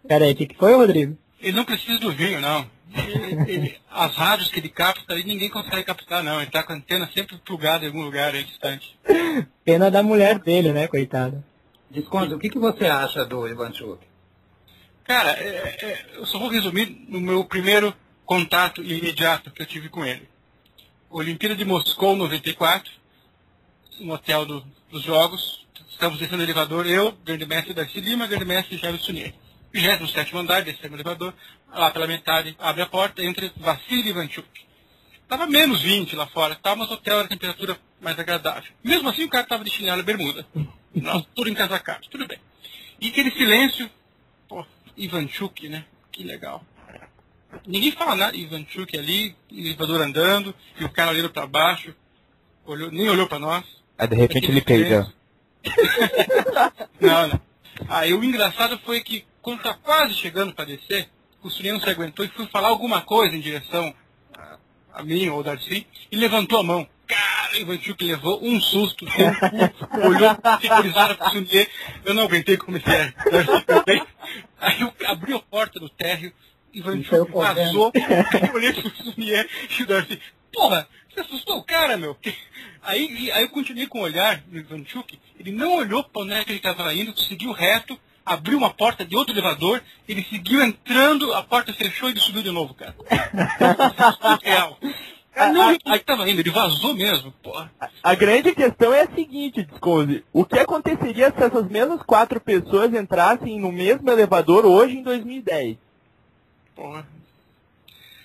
Pera 0.06 0.24
aí, 0.24 0.32
o 0.32 0.36
que, 0.36 0.46
que 0.46 0.56
foi, 0.56 0.74
Rodrigo? 0.74 1.16
Ele 1.40 1.56
não 1.56 1.64
precisa 1.64 1.98
do 1.98 2.10
vinho, 2.12 2.40
não. 2.40 2.66
Ele- 2.92 3.52
ele- 3.52 3.76
as 3.90 4.14
rádios 4.16 4.50
que 4.50 4.58
ele 4.58 4.68
capta, 4.68 5.14
ninguém 5.14 5.48
consegue 5.48 5.84
captar, 5.84 6.22
não. 6.24 6.36
Ele 6.36 6.46
está 6.46 6.62
com 6.62 6.72
a 6.72 6.76
antena 6.76 7.08
sempre 7.14 7.38
plugada 7.38 7.84
em 7.84 7.88
algum 7.88 8.02
lugar 8.02 8.34
aí 8.34 8.42
distante. 8.42 8.98
Pena 9.64 9.90
da 9.90 10.02
mulher 10.02 10.38
dele, 10.40 10.72
né, 10.72 10.88
coitada. 10.88 11.42
Desconto, 11.90 12.34
o 12.34 12.38
que, 12.38 12.50
que 12.50 12.58
você 12.58 12.86
acha 12.86 13.24
do 13.24 13.46
Ivan 13.48 13.72
Chuk? 13.72 13.98
Cara, 15.10 15.32
é- 15.32 15.76
é, 15.82 16.06
eu 16.18 16.24
só 16.24 16.38
vou 16.38 16.48
resumir 16.48 16.86
no 17.08 17.20
meu 17.20 17.44
primeiro 17.44 17.92
contato 18.24 18.80
imediato 18.80 19.50
que 19.50 19.60
eu 19.60 19.66
tive 19.66 19.88
com 19.88 20.04
ele. 20.04 20.28
Olimpíada 21.10 21.56
de 21.56 21.64
Moscou 21.64 22.14
94, 22.14 22.92
no 23.98 24.12
hotel 24.14 24.46
do- 24.46 24.64
dos 24.88 25.02
Jogos. 25.02 25.66
Estamos 25.90 26.16
descendo 26.16 26.36
no 26.36 26.44
elevador, 26.44 26.86
eu, 26.86 27.10
grande 27.24 27.44
mestre 27.44 27.74
Darcy 27.74 28.00
Lima, 28.00 28.28
grande 28.28 28.44
mestre 28.44 28.76
Jairo 28.78 28.98
Sunier. 28.98 29.34
27 29.72 30.36
andar, 30.36 30.62
descemos 30.62 30.90
no 30.90 30.96
elevador, 30.98 31.34
lá 31.74 31.90
pela 31.90 32.06
metade, 32.06 32.54
abre 32.56 32.82
a 32.82 32.86
porta, 32.86 33.20
entra 33.20 33.52
Vassili 33.56 34.10
Ivanchuk. 34.10 34.46
Tava 35.28 35.44
menos 35.44 35.82
20 35.82 36.14
lá 36.14 36.28
fora, 36.28 36.54
tá, 36.54 36.76
mas 36.76 36.88
o 36.88 36.94
hotel 36.94 37.18
era 37.18 37.26
temperatura 37.28 37.76
mais 38.00 38.16
agradável. 38.16 38.70
Mesmo 38.84 39.08
assim, 39.08 39.24
o 39.24 39.28
cara 39.28 39.44
tava 39.44 39.64
de 39.64 39.70
chinelo 39.72 40.02
e 40.02 40.04
bermuda. 40.04 40.46
Nós, 40.94 41.26
tudo 41.34 41.50
encasacado, 41.50 42.06
tudo 42.08 42.28
bem. 42.28 42.38
E 43.00 43.08
aquele 43.08 43.32
silêncio, 43.32 43.90
Ivanchuk, 44.96 45.68
né? 45.68 45.84
Que 46.12 46.22
legal. 46.24 46.64
Ninguém 47.66 47.92
fala 47.92 48.14
nada, 48.14 48.36
Ivanchuk 48.36 48.96
ali, 48.96 49.34
elevador 49.50 50.00
andando, 50.00 50.54
e 50.78 50.84
o 50.84 50.88
cara 50.90 51.10
olhando 51.10 51.30
pra 51.30 51.46
baixo, 51.46 51.94
olhou, 52.64 52.90
nem 52.90 53.08
olhou 53.08 53.26
pra 53.26 53.38
nós. 53.38 53.64
Aí 53.98 54.06
de 54.06 54.14
repente 54.16 54.48
ele 54.50 54.60
Aquele 54.60 54.84
peida. 54.84 55.12
silêncio. 55.64 56.10
Não, 57.00 57.28
não. 57.28 57.40
Aí 57.88 58.12
o 58.14 58.22
engraçado 58.22 58.78
foi 58.84 59.00
que, 59.00 59.24
quando 59.42 59.62
tá 59.62 59.74
quase 59.74 60.14
chegando 60.14 60.52
para 60.54 60.64
descer, 60.66 61.08
o 61.42 61.50
Suriano 61.50 61.78
não 61.78 61.84
se 61.84 61.90
aguentou 61.90 62.24
e 62.24 62.28
foi 62.28 62.46
falar 62.46 62.68
alguma 62.68 63.00
coisa 63.02 63.34
em 63.34 63.40
direção 63.40 63.94
a, 64.36 64.58
a 64.94 65.02
mim 65.02 65.28
ou 65.28 65.42
Darcy 65.42 65.86
e 66.10 66.16
levantou 66.16 66.60
a 66.60 66.62
mão. 66.62 66.86
Cara, 67.10 67.52
o 67.54 67.56
Ivanchuk 67.56 68.04
levou 68.04 68.38
um 68.42 68.60
susto, 68.60 69.04
deu 69.04 69.26
um 69.28 69.34
pulo, 69.34 70.06
olhou 70.08 70.34
terrorizado 70.60 71.16
pro 71.16 71.30
Sunier. 71.30 71.68
Eu 72.04 72.14
não 72.14 72.22
aguentei 72.24 72.56
comecei 72.56 72.94
a 73.02 73.12
também. 73.66 74.02
Aí 74.60 74.80
eu 74.80 74.92
abri 75.06 75.34
a 75.34 75.38
porta 75.40 75.80
do 75.80 75.88
térreo, 75.88 76.32
Ivanchuk 76.72 77.32
vazou, 77.64 77.92
eu 78.48 78.54
olhei 78.54 78.72
pro 78.72 78.90
Sunier 79.04 79.48
e 79.78 79.82
o 79.82 79.86
Darcy, 79.86 80.20
porra, 80.52 80.86
você 81.12 81.20
assustou 81.20 81.58
o 81.58 81.64
cara, 81.64 81.96
meu? 81.96 82.16
Aí, 82.82 83.24
e- 83.26 83.32
aí 83.32 83.42
eu 83.42 83.50
continuei 83.50 83.86
com 83.88 83.98
o 83.98 84.02
olhar 84.02 84.42
no 84.48 84.58
Ivanchuk, 84.60 85.18
ele 85.38 85.50
não 85.52 85.74
olhou 85.76 86.04
para 86.04 86.22
onde 86.22 86.32
é 86.32 86.40
ele 86.42 86.56
estava 86.56 86.94
indo, 86.94 87.18
seguiu 87.18 87.50
reto, 87.52 87.98
abriu 88.24 88.56
uma 88.56 88.70
porta 88.70 89.04
de 89.04 89.16
outro 89.16 89.34
elevador, 89.34 89.82
ele 90.08 90.24
seguiu 90.30 90.62
entrando, 90.62 91.34
a 91.34 91.42
porta 91.42 91.72
fechou 91.72 92.08
e 92.08 92.12
ele 92.12 92.20
subiu 92.20 92.42
de 92.42 92.50
novo, 92.52 92.72
cara. 92.74 92.94
Real. 94.42 94.78
Olhou 95.36 95.54
para 95.54 95.68
onde 95.68 95.78
ele 95.86 95.96
estava 95.96 96.28
indo, 96.30 96.40
ele 96.40 96.50
vazou 96.50 96.94
mesmo, 96.94 97.32
porra. 97.42 97.70
A 98.02 98.14
grande 98.14 98.54
questão 98.54 98.92
é 98.92 99.02
a 99.02 99.10
seguinte, 99.14 99.62
Desconze. 99.62 100.24
O 100.32 100.44
que 100.44 100.58
aconteceria 100.58 101.30
se 101.36 101.42
essas 101.42 101.68
mesmas 101.68 102.02
quatro 102.02 102.40
pessoas 102.40 102.92
entrassem 102.92 103.58
no 103.60 103.70
mesmo 103.72 104.10
elevador 104.10 104.66
hoje 104.66 104.96
em 104.98 105.02
2010? 105.02 105.76
porra. 106.74 107.06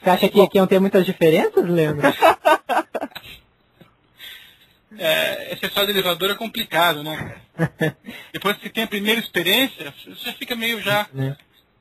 Você 0.01 0.09
acha 0.09 0.29
que 0.29 0.39
aqui 0.41 0.57
iam 0.57 0.67
ter 0.67 0.79
muitas 0.79 1.05
diferenças, 1.05 1.67
Leandro? 1.67 2.07
É, 4.97 5.51
essa 5.51 5.65
história 5.65 5.87
do 5.87 5.99
elevador 5.99 6.31
é 6.31 6.35
complicado, 6.35 7.03
né? 7.03 7.35
Depois 8.31 8.55
que 8.55 8.63
você 8.63 8.69
tem 8.69 8.83
a 8.85 8.87
primeira 8.87 9.19
experiência, 9.19 9.93
você 10.07 10.31
fica 10.33 10.55
meio 10.55 10.81
já 10.81 11.05
Né? 11.13 11.35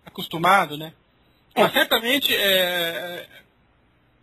acostumado, 0.04 0.76
né? 0.76 0.92
Mas 1.56 1.72
certamente, 1.72 2.34
é, 2.34 3.24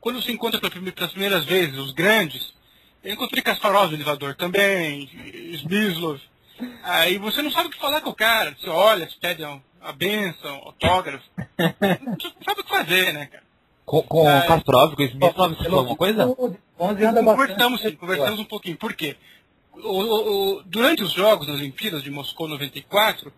quando 0.01 0.21
você 0.21 0.31
encontra 0.31 0.59
pelas 0.59 1.11
primeiras 1.11 1.45
vezes 1.45 1.77
os 1.77 1.91
grandes, 1.93 2.53
eu 3.03 3.13
encontrei 3.13 3.41
Kasparov 3.41 3.89
no 3.91 3.95
elevador 3.95 4.35
também, 4.35 5.09
Smyslov. 5.53 6.19
Aí 6.83 7.17
você 7.17 7.41
não 7.41 7.51
sabe 7.51 7.67
o 7.67 7.71
que 7.71 7.79
falar 7.79 8.01
com 8.01 8.09
o 8.09 8.15
cara. 8.15 8.55
Você 8.59 8.69
olha, 8.69 9.09
você 9.09 9.15
pede 9.19 9.43
a, 9.43 9.59
benção, 9.93 10.55
autógrafo. 10.65 11.23
Não 11.57 12.43
sabe 12.45 12.61
o 12.61 12.63
que 12.63 12.69
fazer, 12.69 13.13
né, 13.13 13.27
cara? 13.27 13.43
Com, 13.85 14.01
com 14.03 14.21
o 14.23 14.47
Kasparov, 14.47 14.95
com 14.95 15.01
o 15.01 15.05
Smith, 15.05 15.33
você 15.35 15.63
falou 15.63 15.79
alguma 15.79 15.95
coisa? 15.97 16.27
O 16.27 16.55
11 16.79 17.03
anda 17.05 17.21
bastante. 17.23 17.47
Conversamos, 17.47 17.81
sim, 17.81 17.95
conversamos 17.95 18.39
um 18.39 18.45
pouquinho. 18.45 18.77
Por 18.77 18.93
quê? 18.93 19.15
O- 19.73 19.79
o- 19.89 20.57
o- 20.57 20.63
durante 20.63 21.01
os 21.03 21.11
Jogos 21.11 21.47
das 21.47 21.55
Olimpíadas 21.57 22.03
de 22.03 22.11
Moscou 22.11 22.47
94, 22.47 23.33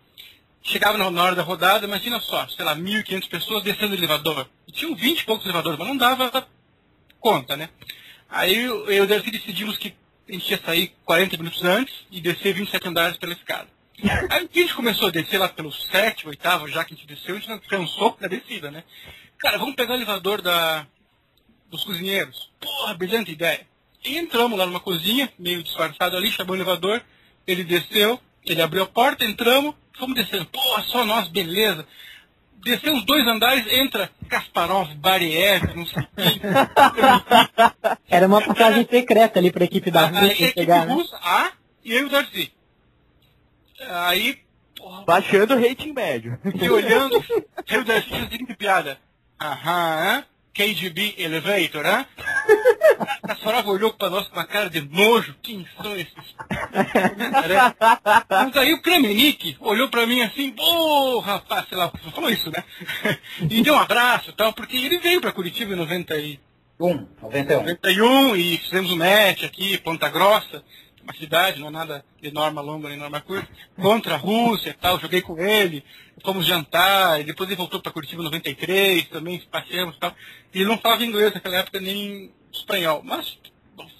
chegava 0.64 0.96
na, 0.98 1.22
hora 1.22 1.36
da 1.36 1.42
rodada, 1.42 1.86
imagina 1.86 2.18
só, 2.20 2.48
sei 2.48 2.64
lá, 2.64 2.74
1.500 2.74 3.28
pessoas 3.28 3.62
descendo 3.62 3.92
o 3.92 3.98
elevador. 3.98 4.48
E 4.66 4.72
tinham 4.72 4.96
20 4.96 5.20
e 5.20 5.24
poucos 5.24 5.44
elevadores, 5.44 5.78
mas 5.78 5.88
não 5.88 5.96
dava 5.96 6.48
conta, 7.20 7.56
né? 7.56 7.68
Aí 8.28 8.64
eu 8.64 8.90
e 8.90 9.00
o 9.00 9.06
Darcy 9.06 9.30
decidimos 9.30 9.76
que 9.76 9.94
a 10.28 10.32
gente 10.32 10.50
ia 10.50 10.60
sair 10.64 10.94
40 11.04 11.36
minutos 11.36 11.62
antes 11.62 11.94
e 12.10 12.20
descer 12.20 12.54
27 12.54 12.88
andares 12.88 13.16
pela 13.18 13.34
escada. 13.34 13.68
Aí 14.30 14.48
a 14.52 14.58
gente 14.58 14.74
começou 14.74 15.08
a 15.08 15.10
descer 15.10 15.38
lá 15.38 15.48
pelo 15.48 15.70
sétimo, 15.70 16.30
oitavo, 16.30 16.66
já 16.66 16.82
que 16.82 16.94
a 16.94 16.96
gente 16.96 17.06
desceu, 17.06 17.36
a 17.36 17.38
gente 17.38 17.48
não 17.48 17.58
cansou 17.58 18.16
da 18.18 18.26
descida, 18.26 18.70
né? 18.70 18.82
Cara, 19.38 19.58
vamos 19.58 19.74
pegar 19.74 19.92
o 19.92 19.96
elevador 19.96 20.40
da, 20.40 20.86
dos 21.70 21.84
cozinheiros. 21.84 22.50
Porra, 22.58 22.94
brilhante 22.94 23.30
ideia. 23.30 23.66
E 24.02 24.18
entramos 24.18 24.58
lá 24.58 24.66
numa 24.66 24.80
cozinha, 24.80 25.32
meio 25.38 25.62
disfarçado 25.62 26.16
ali, 26.16 26.30
chamou 26.30 26.54
o 26.54 26.56
elevador, 26.56 27.02
ele 27.46 27.62
desceu, 27.62 28.20
ele 28.46 28.62
abriu 28.62 28.82
a 28.82 28.86
porta, 28.86 29.24
entramos, 29.24 29.74
fomos 29.98 30.14
descendo. 30.14 30.46
Porra, 30.46 30.82
só 30.84 31.04
nós, 31.04 31.28
beleza. 31.28 31.86
Descemos 32.64 33.04
dois 33.04 33.26
andares, 33.26 33.66
entra 33.70 34.10
Kasparov, 34.28 34.88
Bariev, 34.94 35.62
não 35.76 35.86
sei 35.86 36.02
quem. 36.16 36.40
Era 38.08 38.26
uma 38.26 38.40
passagem 38.40 38.86
secreta 38.90 39.38
ali 39.38 39.52
pra 39.52 39.64
equipe 39.64 39.90
da 39.90 40.06
Aí 40.08 40.16
a 40.16 40.20
Rússia 40.20 40.32
equipe 40.44 40.60
chegar, 40.60 40.86
né? 40.86 40.94
russa, 40.94 41.16
A 41.22 41.52
e 41.84 41.92
eu 41.92 42.00
e 42.00 42.04
o 42.04 42.08
Darcy. 42.08 42.52
Aí, 43.90 44.38
porra, 44.76 45.04
Baixando 45.04 45.54
o 45.54 45.60
rating 45.60 45.92
médio. 45.92 46.38
e 46.54 46.70
olhando, 46.70 47.22
eu 47.68 47.80
e 47.80 47.82
o 47.82 47.84
Darcy 47.84 48.08
fazendo 48.08 48.56
piada. 48.56 48.98
Aham, 49.40 50.24
KGB 50.54 51.16
Elevator, 51.18 51.82
né? 51.82 52.06
A 53.22 53.28
Kasparov 53.28 53.68
olhou 53.68 53.92
para 53.92 54.08
nós 54.08 54.28
com 54.28 54.36
uma 54.36 54.46
cara 54.46 54.70
de 54.70 54.80
nojo. 54.80 55.34
Quem 55.42 55.66
são 55.82 55.96
esses? 55.96 56.14
Mas 58.30 58.56
aí 58.56 58.72
o 58.72 58.80
Kremenik 58.80 59.56
olhou 59.60 59.88
para 59.88 60.06
mim 60.06 60.20
assim, 60.22 60.52
pô, 60.52 61.18
rapaz, 61.18 61.68
sei 61.68 61.76
lá, 61.76 61.90
falou 62.14 62.30
isso, 62.30 62.50
né? 62.50 62.62
E 63.50 63.62
deu 63.62 63.74
um 63.74 63.78
abraço 63.78 64.30
e 64.30 64.32
tal, 64.32 64.52
porque 64.52 64.76
ele 64.76 64.98
veio 64.98 65.20
para 65.20 65.32
Curitiba 65.32 65.72
em 65.72 65.76
91. 65.76 67.06
91. 67.22 67.58
91 67.60 68.36
e 68.36 68.58
fizemos 68.58 68.92
um 68.92 68.96
match 68.96 69.44
aqui, 69.44 69.78
Ponta 69.78 70.08
Grossa, 70.08 70.62
uma 71.04 71.14
cidade, 71.14 71.60
não 71.60 71.68
é 71.68 71.70
nada 71.70 72.04
de 72.20 72.32
norma 72.32 72.60
longa 72.60 72.88
nem 72.88 72.98
norma 72.98 73.20
curta, 73.20 73.48
contra 73.76 74.14
a 74.14 74.18
Rússia 74.18 74.70
e 74.70 74.74
tal, 74.74 74.98
joguei 74.98 75.20
com 75.20 75.38
ele, 75.38 75.84
fomos 76.22 76.46
jantar, 76.46 77.20
e 77.20 77.24
depois 77.24 77.48
ele 77.48 77.56
voltou 77.56 77.80
para 77.80 77.92
Curitiba 77.92 78.22
em 78.22 78.24
93, 78.24 79.08
também 79.08 79.40
passeamos 79.50 79.96
e 79.96 80.00
tal. 80.00 80.14
E 80.52 80.58
ele 80.58 80.68
não 80.68 80.78
falava 80.78 81.04
inglês 81.04 81.32
naquela 81.32 81.58
época, 81.58 81.80
nem 81.80 82.32
espanhol, 82.52 83.02
mas 83.04 83.38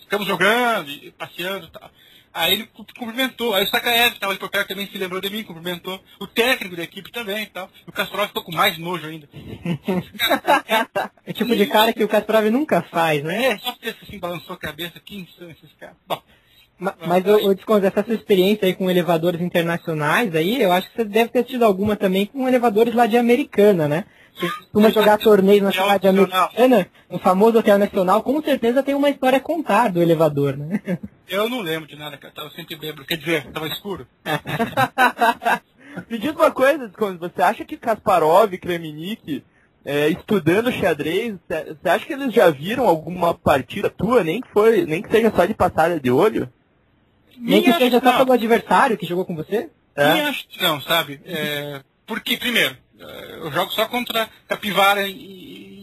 ficamos 0.01 0.27
jogando, 0.27 0.91
e 0.91 1.11
passeando 1.13 1.67
e 1.67 1.71
tal. 1.71 1.91
Aí 2.35 2.53
ele 2.55 2.69
cumprimentou, 2.99 3.55
aí 3.55 3.63
o 3.63 3.69
Sakaev 3.69 4.15
estava 4.15 4.33
ali 4.33 4.41
por 4.41 4.51
perto 4.51 4.67
também 4.67 4.89
se 4.89 4.99
lembrou 4.99 5.21
de 5.21 5.31
mim, 5.31 5.45
cumprimentou. 5.45 6.03
O 6.19 6.27
técnico 6.27 6.75
da 6.75 6.83
equipe 6.83 7.13
também 7.13 7.45
e 7.45 7.47
tal. 7.47 7.71
E 7.87 7.89
o 7.89 7.93
Kasparov 7.93 8.27
ficou 8.27 8.43
com 8.43 8.53
mais 8.53 8.77
nojo 8.77 9.07
ainda. 9.07 9.29
é 11.25 11.31
o 11.31 11.33
tipo 11.33 11.55
de 11.55 11.67
cara 11.67 11.93
que 11.93 12.03
o 12.03 12.09
Kasparov 12.09 12.51
nunca 12.51 12.83
faz, 12.83 13.23
né? 13.23 13.53
É, 13.53 13.59
só 13.59 13.73
fez 13.77 13.95
assim, 14.03 14.19
balançou 14.19 14.57
a 14.57 14.59
cabeça, 14.59 14.99
quem 14.99 15.29
são 15.39 15.49
esses 15.49 15.73
caras? 15.79 15.95
Bom, 16.09 16.21
mas, 16.79 17.25
o, 17.27 17.49
o 17.49 17.55
Desconto, 17.55 17.87
essa 17.87 18.03
sua 18.03 18.15
experiência 18.15 18.67
aí 18.67 18.75
com 18.75 18.91
elevadores 18.91 19.41
internacionais 19.41 20.35
aí, 20.35 20.61
eu 20.61 20.73
acho 20.73 20.91
que 20.91 20.97
você 20.97 21.05
deve 21.05 21.31
ter 21.31 21.45
tido 21.45 21.65
alguma 21.65 21.97
também 21.97 22.27
com 22.27 22.49
elevadores 22.49 22.95
lá 22.95 23.07
de 23.07 23.17
Americana, 23.17 23.87
né? 23.89 24.05
Você 24.35 24.49
costuma 24.49 24.91
jogar 24.91 25.19
torneios 25.19 25.63
na 25.63 25.71
cidade 25.71 26.09
americana, 26.09 26.89
no 27.09 27.19
famoso 27.21 27.59
Hotel 27.59 27.79
Nacional, 27.79 28.23
com 28.23 28.43
certeza 28.43 28.83
tem 28.83 28.95
uma 28.95 29.09
história 29.09 29.39
a 29.39 29.41
contar 29.41 29.93
do 29.93 30.03
elevador, 30.03 30.57
né? 30.57 30.81
Eu 31.29 31.49
não 31.49 31.61
lembro 31.61 31.89
de 31.89 31.97
nada, 31.97 32.19
cara. 32.19 32.35
Tava 32.35 32.51
sempre 32.51 32.77
bêbado. 32.77 33.07
Quer 33.07 33.17
dizer, 33.17 33.51
tava 33.51 33.67
escuro. 33.69 34.07
Me 36.11 36.19
diz 36.19 36.33
uma 36.33 36.51
coisa, 36.51 36.89
Desconto, 36.89 37.19
você 37.19 37.41
acha 37.41 37.65
que 37.65 37.77
Kasparov 37.77 38.53
e 38.53 38.59
Kremnik, 38.59 39.45
é, 39.85 40.09
estudando 40.09 40.73
xadrez, 40.73 41.37
você 41.49 41.89
acha 41.89 42.05
que 42.05 42.13
eles 42.13 42.35
já 42.35 42.51
viram 42.51 42.87
alguma 42.87 43.33
partida 43.33 43.89
tua, 43.89 44.25
nem 44.25 44.41
que, 44.41 44.49
foi, 44.49 44.85
nem 44.85 45.01
que 45.01 45.11
seja 45.11 45.33
só 45.35 45.45
de 45.45 45.55
passada 45.55 46.01
de 46.01 46.11
olho? 46.11 46.51
Nem 47.39 47.63
que 47.63 47.73
seja 47.73 48.01
só 48.01 48.19
pelo 48.19 48.33
adversário 48.33 48.97
que 48.97 49.07
jogou 49.07 49.25
com 49.25 49.35
você? 49.35 49.71
É. 49.95 50.13
Nem 50.15 50.23
acho 50.23 50.49
que 50.49 50.63
não, 50.63 50.81
sabe? 50.81 51.21
É, 51.25 51.81
porque, 52.07 52.37
primeiro, 52.37 52.77
é, 52.99 53.37
eu 53.37 53.53
jogo 53.53 53.73
só 53.73 53.87
contra 53.87 54.29
capivara 54.49 55.09
em, 55.09 55.75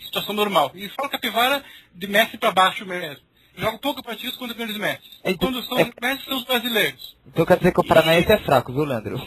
situação 0.00 0.34
normal. 0.34 0.70
E 0.74 0.88
falo 0.90 1.08
capivara 1.08 1.64
de 1.94 2.06
mestre 2.06 2.38
para 2.38 2.52
baixo 2.52 2.86
mesmo. 2.86 3.23
Jogo 3.56 3.78
pouco 3.78 4.02
partidas 4.02 4.36
contra 4.36 4.56
grandes 4.56 4.76
mestres. 4.76 5.12
Então, 5.24 5.52
Quando 5.52 5.64
são 5.64 5.78
é... 5.78 5.88
mestres, 6.00 6.24
são 6.24 6.38
os 6.38 6.44
brasileiros. 6.44 7.16
Então 7.26 7.46
quer 7.46 7.56
dizer 7.56 7.72
que 7.72 7.80
o 7.80 7.84
Paranaense 7.84 8.32
é 8.32 8.38
fraco, 8.38 8.72
viu, 8.72 8.84
Leandro? 8.84 9.16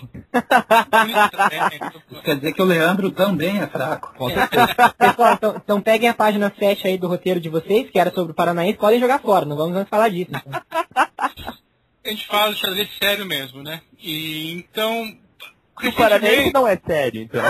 Isso 2.12 2.22
quer 2.24 2.36
dizer 2.36 2.54
que 2.54 2.62
o 2.62 2.66
Leandro 2.66 3.10
também 3.12 3.60
é 3.60 3.68
fraco. 3.68 4.14
Com 4.18 4.30
certeza. 4.30 4.76
Pessoal, 4.98 5.34
então, 5.34 5.56
então, 5.56 5.82
peguem 5.82 6.10
a 6.10 6.14
página 6.14 6.54
7 6.58 6.88
aí 6.88 6.98
do 6.98 7.08
roteiro 7.08 7.40
de 7.40 7.50
vocês, 7.50 7.90
que 7.90 7.98
era 7.98 8.12
sobre 8.12 8.34
o 8.34 8.36
Paranaense, 8.36 8.78
podem 8.78 9.00
jogar 9.00 9.20
fora, 9.20 9.46
não 9.46 9.56
vamos 9.56 9.74
mais 9.74 9.88
falar 9.88 10.10
disso. 10.10 10.32
Então. 10.32 10.52
a 12.06 12.10
gente 12.10 12.28
fala 12.28 12.54
de 12.54 12.60
xadrez 12.60 12.90
sério 13.02 13.26
mesmo, 13.26 13.64
né? 13.64 13.82
E 13.98 14.52
então. 14.54 15.18
O 15.84 15.92
Paranaense 15.94 16.54
não 16.54 16.68
é 16.68 16.78
sério, 16.86 17.22
então. 17.22 17.42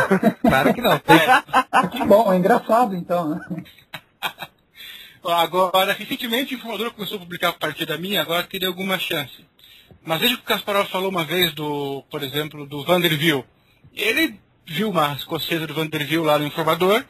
claro 0.42 0.74
que 0.74 0.82
não. 0.82 0.94
É. 0.94 1.88
Que 1.92 2.06
bom, 2.06 2.32
é 2.32 2.38
engraçado 2.38 2.96
então, 2.96 3.30
né? 3.30 3.40
Agora, 5.28 5.92
recentemente 5.92 6.56
o 6.56 6.58
informador 6.58 6.92
começou 6.94 7.18
a 7.18 7.20
publicar 7.20 7.50
a 7.50 7.54
partida 7.54 7.98
minha, 7.98 8.22
agora 8.22 8.44
teria 8.44 8.70
alguma 8.70 8.98
chance. 8.98 9.46
Mas 10.02 10.22
veja 10.22 10.36
o 10.36 10.38
que 10.38 10.44
o 10.44 10.48
Kasparov 10.48 10.88
falou 10.88 11.10
uma 11.10 11.26
vez 11.26 11.54
do, 11.54 12.02
por 12.10 12.24
exemplo, 12.24 12.66
do 12.66 12.82
Vanderbilt. 12.84 13.44
Ele 13.94 14.40
viu 14.66 14.90
uma 14.90 15.14
escocesa 15.14 15.68
do 15.68 15.74
Vanderbilt 15.74 16.24
lá 16.24 16.40
no 16.40 16.48
informador 16.48 17.04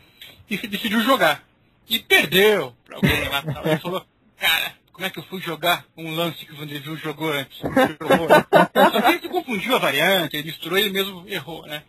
e 0.49 0.57
decidiu 0.67 0.99
jogar. 1.01 1.43
E 1.87 1.99
perdeu 1.99 2.75
para 2.83 2.95
alguém 2.95 3.29
lá. 3.29 3.43
Ele 3.65 3.77
falou, 3.77 4.03
cara, 4.35 4.73
como 4.91 5.05
é 5.05 5.11
que 5.11 5.19
eu 5.19 5.23
fui 5.23 5.39
jogar 5.39 5.85
um 5.95 6.15
lance 6.15 6.43
que 6.43 6.53
o 6.53 6.57
Vanderbilt 6.57 6.99
jogou 6.99 7.31
antes? 7.31 7.59
Só 7.59 7.69
que 7.69 9.07
ele 9.09 9.29
confundiu 9.29 9.75
a 9.75 9.79
variante, 9.79 10.35
ele 10.35 10.47
misturou, 10.47 10.77
ele 10.77 10.89
mesmo 10.89 11.23
errou, 11.27 11.67
né? 11.67 11.83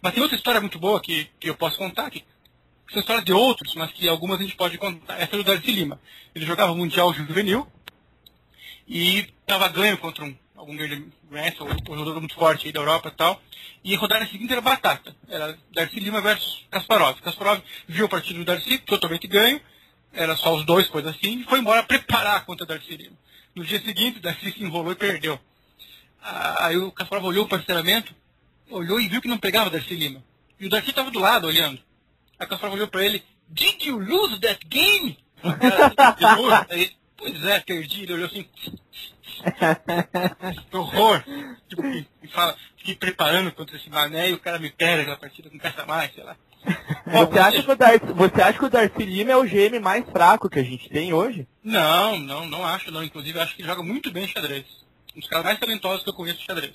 Mas 0.00 0.14
tem 0.14 0.22
outra 0.22 0.36
história 0.36 0.60
muito 0.62 0.78
boa 0.78 0.98
que, 1.00 1.28
que 1.38 1.50
eu 1.50 1.54
posso 1.54 1.76
contar, 1.76 2.10
que 2.10 2.24
são 2.90 3.00
histórias 3.00 3.24
de 3.24 3.32
outros, 3.32 3.74
mas 3.74 3.90
que 3.92 4.08
algumas 4.08 4.38
a 4.38 4.42
gente 4.42 4.56
pode 4.56 4.78
contar. 4.78 5.20
Essa 5.20 5.34
é 5.34 5.38
do 5.38 5.44
Darcy 5.44 5.72
Lima. 5.72 6.00
Ele 6.34 6.46
jogava 6.46 6.74
Mundial 6.74 7.12
Juvenil 7.12 7.66
e 8.86 9.20
estava 9.40 9.68
ganho 9.68 9.98
contra 9.98 10.24
um, 10.24 10.36
algum 10.54 10.76
grande 10.76 11.06
mestre, 11.30 11.64
um 11.64 11.98
jogador 11.98 12.20
muito 12.20 12.34
forte 12.34 12.66
aí 12.66 12.72
da 12.72 12.80
Europa 12.80 13.08
e 13.08 13.16
tal. 13.16 13.42
E 13.82 13.94
a 13.94 13.98
rodada 13.98 14.26
seguinte 14.26 14.52
era 14.52 14.60
batata. 14.60 15.14
Era 15.28 15.58
Darcy 15.72 16.00
Lima 16.00 16.20
versus 16.20 16.64
Kasparov. 16.70 17.20
Kasparov 17.20 17.60
viu 17.86 18.06
o 18.06 18.08
partido 18.08 18.38
do 18.38 18.44
Darcy, 18.44 18.78
totalmente 18.78 19.26
ganho. 19.26 19.60
Era 20.12 20.36
só 20.36 20.54
os 20.54 20.64
dois, 20.64 20.88
coisa 20.88 21.10
assim, 21.10 21.40
e 21.40 21.44
foi 21.44 21.58
embora 21.58 21.82
preparar 21.82 22.44
contra 22.44 22.64
Darcy 22.64 22.96
Lima. 22.96 23.16
No 23.54 23.64
dia 23.64 23.80
seguinte, 23.80 24.20
Darcy 24.20 24.52
se 24.52 24.62
enrolou 24.62 24.92
e 24.92 24.96
perdeu. 24.96 25.38
Ah, 26.22 26.66
aí 26.66 26.76
o 26.76 26.90
Kasparov 26.92 27.26
olhou 27.26 27.44
o 27.44 27.48
parcelamento, 27.48 28.14
olhou 28.70 29.00
e 29.00 29.08
viu 29.08 29.20
que 29.20 29.28
não 29.28 29.38
pegava 29.38 29.68
Darcy 29.70 29.94
Lima. 29.94 30.22
E 30.58 30.66
o 30.66 30.70
Darcy 30.70 30.90
estava 30.90 31.10
do 31.10 31.18
lado, 31.18 31.46
olhando. 31.46 31.80
A 32.38 32.46
Kasparov 32.46 32.74
olhou 32.74 32.88
pra 32.88 33.04
ele, 33.04 33.22
Did 33.48 33.82
you 33.82 33.98
lose 33.98 34.40
that 34.40 34.66
game? 34.66 35.18
Aí, 36.70 36.90
pois 37.16 37.44
é, 37.44 37.60
perdi. 37.60 38.02
Ele 38.02 38.14
olhou 38.14 38.26
assim, 38.26 38.46
que 40.70 40.76
horror. 40.76 41.22
Tipo, 41.68 41.82
e 41.86 42.28
fala, 42.28 42.56
fiquei 42.76 42.94
preparando 42.94 43.52
contra 43.52 43.76
esse 43.76 43.90
mané 43.90 44.30
e 44.30 44.32
o 44.32 44.38
cara 44.38 44.58
me 44.58 44.70
perde 44.70 45.02
aquela 45.02 45.16
partida, 45.16 45.50
não 45.52 45.58
peça 45.58 45.84
mais, 45.84 46.12
sei 46.14 46.24
lá. 46.24 46.36
Você 47.06 47.38
acha, 47.38 47.62
que 47.62 47.70
o 47.70 47.76
Darcy, 47.76 48.12
você 48.14 48.42
acha 48.42 48.58
que 48.58 48.64
o 48.64 48.70
Darcy 48.70 49.04
Lima 49.04 49.32
é 49.32 49.36
o 49.36 49.44
GM 49.44 49.78
mais 49.80 50.08
fraco 50.08 50.48
que 50.48 50.58
a 50.58 50.62
gente 50.62 50.88
tem 50.88 51.12
hoje? 51.12 51.46
Não, 51.62 52.18
não, 52.18 52.46
não 52.46 52.64
acho 52.64 52.90
não. 52.90 53.04
Inclusive 53.04 53.38
acho 53.38 53.54
que 53.54 53.60
ele 53.60 53.68
joga 53.68 53.82
muito 53.82 54.10
bem 54.10 54.26
xadrez. 54.26 54.64
Um 55.14 55.20
dos 55.20 55.28
caras 55.28 55.44
mais 55.44 55.58
talentosos 55.58 56.02
que 56.02 56.08
eu 56.08 56.14
conheço 56.14 56.38
de 56.38 56.46
xadrez. 56.46 56.74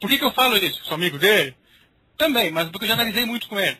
Por 0.00 0.10
que, 0.10 0.18
que 0.18 0.24
eu 0.24 0.32
falo 0.32 0.56
isso? 0.56 0.84
Sou 0.84 0.96
amigo 0.96 1.18
dele? 1.18 1.54
Também, 2.18 2.50
mas 2.50 2.68
porque 2.70 2.84
eu 2.84 2.88
já 2.88 2.94
analisei 2.94 3.24
muito 3.24 3.48
com 3.48 3.60
ele. 3.60 3.78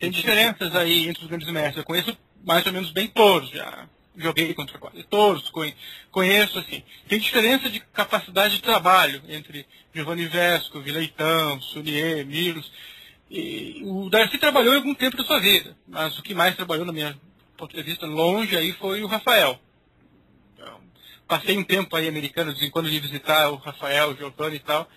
Tem 0.00 0.10
diferenças 0.10 0.74
aí 0.74 1.08
entre 1.08 1.22
os 1.22 1.28
grandes 1.28 1.48
mestres. 1.50 1.76
Eu 1.76 1.84
conheço 1.84 2.16
mais 2.42 2.64
ou 2.64 2.72
menos 2.72 2.90
bem 2.90 3.06
todos, 3.06 3.50
já 3.50 3.86
joguei 4.16 4.54
contra 4.54 4.78
quase 4.78 5.02
todos, 5.04 5.52
conheço 6.10 6.58
assim. 6.58 6.82
Tem 7.06 7.18
diferença 7.18 7.68
de 7.68 7.80
capacidade 7.80 8.56
de 8.56 8.62
trabalho 8.62 9.22
entre 9.28 9.66
Giovanni 9.94 10.26
Vesco, 10.26 10.80
Vileitão, 10.80 11.60
Sunier, 11.60 12.26
Milos. 12.26 12.72
E 13.30 13.82
o 13.84 14.08
Darcy 14.08 14.38
trabalhou 14.38 14.74
algum 14.74 14.94
tempo 14.94 15.18
da 15.18 15.22
sua 15.22 15.38
vida, 15.38 15.76
mas 15.86 16.18
o 16.18 16.22
que 16.22 16.34
mais 16.34 16.56
trabalhou 16.56 16.86
na 16.86 16.92
minha 16.92 17.16
ponto 17.56 17.76
de 17.76 17.82
vista 17.82 18.06
longe 18.06 18.56
aí 18.56 18.72
foi 18.72 19.02
o 19.02 19.06
Rafael. 19.06 19.60
Então, 20.54 20.80
passei 21.28 21.58
um 21.58 21.62
tempo 21.62 21.94
aí 21.94 22.08
americano, 22.08 22.54
de 22.54 22.58
vez 22.58 22.68
em 22.68 22.72
quando 22.72 22.90
de 22.90 22.98
visitar 22.98 23.50
o 23.50 23.56
Rafael, 23.56 24.10
o 24.10 24.16
Giovanni 24.16 24.56
e 24.56 24.60
tal. 24.60 24.88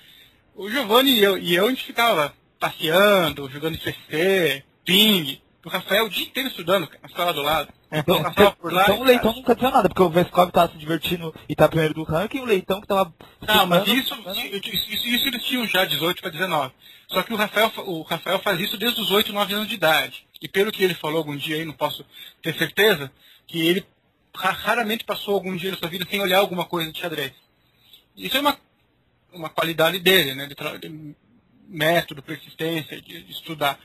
O 0.56 0.70
Giovanni 0.70 1.12
e 1.12 1.24
eu, 1.24 1.38
e 1.38 1.54
eu 1.54 1.68
a 1.68 1.70
gente 1.70 1.84
ficava 1.84 2.34
passeando, 2.58 3.50
jogando 3.50 3.78
CC, 3.78 4.64
ping. 4.86 5.42
O 5.66 5.70
Rafael 5.70 6.06
o 6.06 6.10
dia 6.10 6.26
inteiro 6.26 6.50
estudando, 6.50 6.90
na 7.02 7.08
sala 7.08 7.32
do 7.32 7.42
lado. 7.42 7.72
Então, 7.90 8.18
então, 8.20 8.52
por 8.60 8.74
lá, 8.74 8.84
então 8.84 9.00
o 9.00 9.04
Leitão 9.04 9.34
nunca 9.34 9.56
deu 9.56 9.72
nada, 9.72 9.88
porque 9.88 10.02
o 10.02 10.10
Vescov 10.10 10.50
estava 10.50 10.72
se 10.72 10.78
divertindo 10.78 11.34
e 11.48 11.56
tá 11.56 11.70
primeiro 11.70 11.94
do 11.94 12.04
ranking, 12.04 12.40
e 12.40 12.42
o 12.42 12.46
Leitão 12.46 12.82
que 12.82 12.86
estava. 12.86 13.14
Não, 13.48 13.66
mas 13.68 13.88
isso, 13.88 14.14
isso, 14.14 15.08
isso, 15.08 15.28
eles 15.28 15.44
tinham 15.44 15.66
já 15.66 15.86
18 15.86 16.22
para 16.22 16.32
19. 16.32 16.74
Só 17.08 17.24
que 17.24 17.34
o 17.34 17.38
Rafael, 17.38 17.72
o 17.78 18.02
Rafael 18.02 18.40
faz 18.40 18.60
isso 18.60 18.78
desde 18.78 19.00
os 19.00 19.12
8, 19.12 19.32
9 19.32 19.54
anos 19.54 19.68
de 19.70 19.76
idade. 19.76 20.26
E 20.42 20.50
pelo 20.50 20.72
que 20.72 20.84
ele 20.84 20.96
falou 20.96 21.20
algum 21.20 21.38
dia 21.38 21.56
aí, 21.56 21.64
não 21.64 21.74
posso 21.74 22.06
ter 22.42 22.54
certeza, 22.56 23.10
que 23.48 23.66
ele 23.66 23.86
raramente 24.36 25.06
passou 25.06 25.36
algum 25.36 25.56
dia 25.56 25.72
da 25.72 25.78
sua 25.78 25.88
vida 25.88 26.06
sem 26.10 26.20
olhar 26.20 26.40
alguma 26.40 26.66
coisa 26.66 26.92
de 26.92 27.00
xadrez. 27.00 27.32
Isso 28.18 28.36
é 28.36 28.42
uma, 28.42 28.58
uma 29.32 29.50
qualidade 29.50 30.00
dele, 30.00 30.34
né? 30.34 30.48
De, 30.48 30.56
de 30.56 31.16
método, 31.68 32.22
persistência, 32.22 33.02
de, 33.02 33.24
de 33.24 33.32
estudar. 33.32 33.80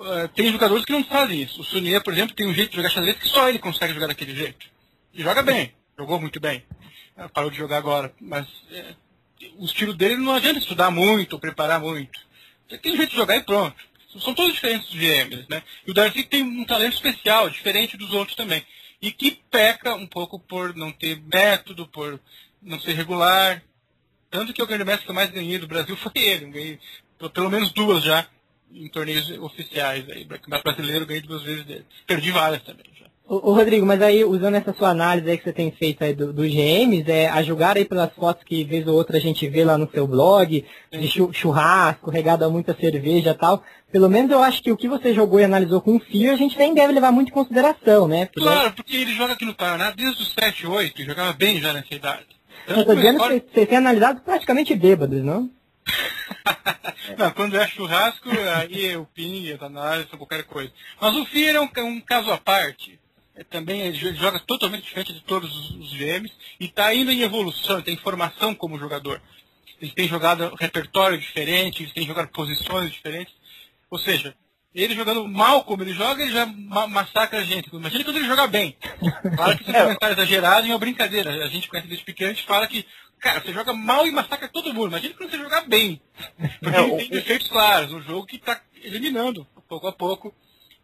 Uh, 0.00 0.26
tem 0.28 0.50
jogadores 0.50 0.86
que 0.86 0.92
não 0.92 1.04
fazem 1.04 1.42
isso. 1.42 1.60
O 1.60 1.64
Sunier, 1.64 2.02
por 2.02 2.14
exemplo, 2.14 2.34
tem 2.34 2.46
um 2.46 2.54
jeito 2.54 2.70
de 2.70 2.76
jogar 2.76 2.88
xadrez 2.88 3.18
que 3.18 3.28
só 3.28 3.50
ele 3.50 3.58
consegue 3.58 3.92
jogar 3.92 4.06
daquele 4.06 4.34
jeito. 4.34 4.66
E 5.12 5.22
joga 5.22 5.42
bem, 5.42 5.74
jogou 5.98 6.18
muito 6.18 6.40
bem. 6.40 6.64
Uh, 7.18 7.28
parou 7.28 7.50
de 7.50 7.58
jogar 7.58 7.76
agora, 7.76 8.10
mas 8.18 8.46
uh, 8.48 8.96
o 9.58 9.66
estilo 9.66 9.92
dele 9.92 10.16
não 10.16 10.32
adianta 10.32 10.58
estudar 10.58 10.90
muito, 10.90 11.38
preparar 11.38 11.78
muito. 11.78 12.18
Tem 12.80 12.96
jeito 12.96 13.10
de 13.10 13.16
jogar 13.16 13.36
e 13.36 13.42
pronto. 13.42 13.76
São 14.18 14.32
todos 14.32 14.54
diferentes 14.54 14.88
dos 14.88 14.98
GMs, 14.98 15.46
né? 15.50 15.62
E 15.86 15.90
o 15.90 15.94
Darcy 15.94 16.24
tem 16.24 16.42
um 16.42 16.64
talento 16.64 16.94
especial, 16.94 17.50
diferente 17.50 17.98
dos 17.98 18.14
outros 18.14 18.34
também. 18.34 18.64
E 19.02 19.12
que 19.12 19.32
peca 19.50 19.94
um 19.94 20.06
pouco 20.06 20.38
por 20.38 20.74
não 20.74 20.90
ter 20.90 21.20
método, 21.30 21.86
por 21.86 22.18
não 22.62 22.80
ser 22.80 22.94
regular. 22.94 23.62
Tanto 24.30 24.54
que 24.54 24.62
o 24.62 24.66
grande 24.66 24.84
mestre 24.84 25.04
que 25.04 25.10
eu 25.10 25.14
mais 25.14 25.30
ganhei 25.30 25.58
do 25.58 25.68
Brasil 25.68 25.94
foi 25.94 26.12
ele. 26.16 26.46
Ganhei 26.46 26.78
pelo 27.34 27.50
menos 27.50 27.70
duas 27.72 28.02
já 28.02 28.26
em 28.72 28.88
torneios 28.88 29.30
oficiais. 29.38 30.08
Aí, 30.10 30.24
campeonato 30.24 30.64
brasileiro 30.64 31.06
ganhei 31.06 31.22
duas 31.22 31.42
vezes 31.42 31.64
dele. 31.64 31.84
Perdi 32.06 32.30
várias 32.30 32.62
também 32.62 32.86
já. 32.98 33.06
Ô, 33.26 33.50
ô, 33.50 33.54
Rodrigo, 33.54 33.86
mas 33.86 34.02
aí, 34.02 34.24
usando 34.24 34.56
essa 34.56 34.72
sua 34.72 34.88
análise 34.88 35.30
aí 35.30 35.38
que 35.38 35.44
você 35.44 35.52
tem 35.52 35.70
feito 35.70 36.02
aí 36.02 36.12
dos 36.12 36.34
do 36.34 36.42
GMs, 36.42 37.08
é, 37.08 37.28
a 37.28 37.42
julgar 37.44 37.76
aí 37.76 37.84
pelas 37.84 38.12
fotos 38.12 38.42
que 38.42 38.64
vez 38.64 38.86
ou 38.88 38.96
outra 38.96 39.18
a 39.18 39.20
gente 39.20 39.48
vê 39.48 39.64
lá 39.64 39.78
no 39.78 39.88
seu 39.88 40.04
blog, 40.04 40.64
de 40.90 41.08
churrasco, 41.32 42.10
regado 42.10 42.44
a 42.44 42.50
muita 42.50 42.74
cerveja 42.74 43.30
e 43.30 43.34
tal, 43.34 43.62
pelo 43.92 44.08
menos 44.08 44.32
eu 44.32 44.42
acho 44.42 44.60
que 44.60 44.72
o 44.72 44.76
que 44.76 44.88
você 44.88 45.14
jogou 45.14 45.38
e 45.38 45.44
analisou 45.44 45.80
com 45.80 45.96
o 45.96 46.00
Fio, 46.00 46.32
a 46.32 46.36
gente 46.36 46.58
nem 46.58 46.74
deve 46.74 46.92
levar 46.92 47.12
muito 47.12 47.28
em 47.28 47.32
consideração, 47.32 48.08
né? 48.08 48.26
Porque 48.26 48.40
claro, 48.40 48.72
porque 48.72 48.96
ele 48.96 49.14
joga 49.14 49.34
aqui 49.34 49.44
no 49.44 49.54
Paraná 49.54 49.92
desde 49.92 50.22
os 50.22 50.32
7, 50.32 50.66
8, 50.66 51.04
jogava 51.04 51.32
bem 51.32 51.60
já 51.60 51.72
nessa 51.72 51.94
idade. 51.94 52.26
Eu 52.66 52.84
tô 52.84 52.94
dizendo 52.96 53.20
que 53.20 53.42
vocês 53.54 53.68
têm 53.68 53.78
analisado 53.78 54.20
praticamente 54.22 54.74
bêbados, 54.74 55.22
não? 55.22 55.48
não, 57.18 57.30
quando 57.32 57.56
é 57.56 57.66
churrasco, 57.68 58.28
aí 58.56 58.96
o 58.96 59.06
ping, 59.06 59.52
as 59.52 59.62
análises, 59.62 60.10
qualquer 60.10 60.44
coisa. 60.44 60.72
Mas 61.00 61.16
o 61.16 61.24
Fio 61.26 61.48
é 61.48 61.60
um, 61.60 61.70
um 61.86 62.00
caso 62.00 62.30
à 62.30 62.38
parte 62.38 62.98
é, 63.40 63.44
também 63.44 63.80
ele 63.80 63.96
joga 64.14 64.38
totalmente 64.40 64.82
diferente 64.82 65.14
de 65.14 65.20
todos 65.20 65.70
os, 65.70 65.92
GMs 65.94 66.32
e 66.58 66.66
está 66.66 66.94
indo 66.94 67.10
em 67.10 67.22
evolução, 67.22 67.80
tem 67.80 67.96
formação 67.96 68.54
como 68.54 68.78
jogador. 68.78 69.20
Ele 69.80 69.92
tem 69.92 70.06
jogado 70.06 70.54
repertório 70.56 71.18
diferente, 71.18 71.82
ele 71.82 71.92
tem 71.92 72.06
jogado 72.06 72.28
posições 72.28 72.92
diferentes. 72.92 73.32
Ou 73.90 73.98
seja, 73.98 74.36
ele 74.74 74.94
jogando 74.94 75.26
mal 75.26 75.64
como 75.64 75.82
ele 75.82 75.92
joga, 75.92 76.22
ele 76.22 76.32
já 76.32 76.46
ma 76.46 76.86
massacra 76.86 77.40
a 77.40 77.44
gente. 77.44 77.68
Imagina 77.74 78.04
quando 78.04 78.16
ele 78.16 78.26
joga 78.26 78.46
bem. 78.46 78.76
Claro 79.36 79.56
que 79.56 79.62
esse 79.64 79.76
é. 79.76 79.82
comentário 79.82 80.14
exagerado 80.14 80.66
é 80.66 80.70
uma 80.70 80.78
brincadeira. 80.78 81.44
A 81.44 81.48
gente 81.48 81.68
conhece 81.68 81.88
desde 81.88 82.04
pequeno, 82.04 82.30
a 82.30 82.34
gente 82.34 82.46
fala 82.46 82.66
que, 82.66 82.86
cara, 83.18 83.40
você 83.40 83.52
joga 83.52 83.72
mal 83.72 84.06
e 84.06 84.10
massacra 84.10 84.48
todo 84.48 84.72
mundo. 84.72 84.88
Imagina 84.88 85.14
quando 85.14 85.30
você 85.30 85.38
jogar 85.38 85.62
bem. 85.62 86.00
Porque 86.60 86.76
é, 86.76 86.82
ele 86.82 86.96
tem 86.96 87.10
defeitos 87.10 87.48
claros. 87.48 87.92
Um 87.92 88.02
jogo 88.02 88.26
que 88.26 88.36
está 88.36 88.60
eliminando, 88.82 89.46
pouco 89.68 89.86
a 89.86 89.92
pouco, 89.92 90.34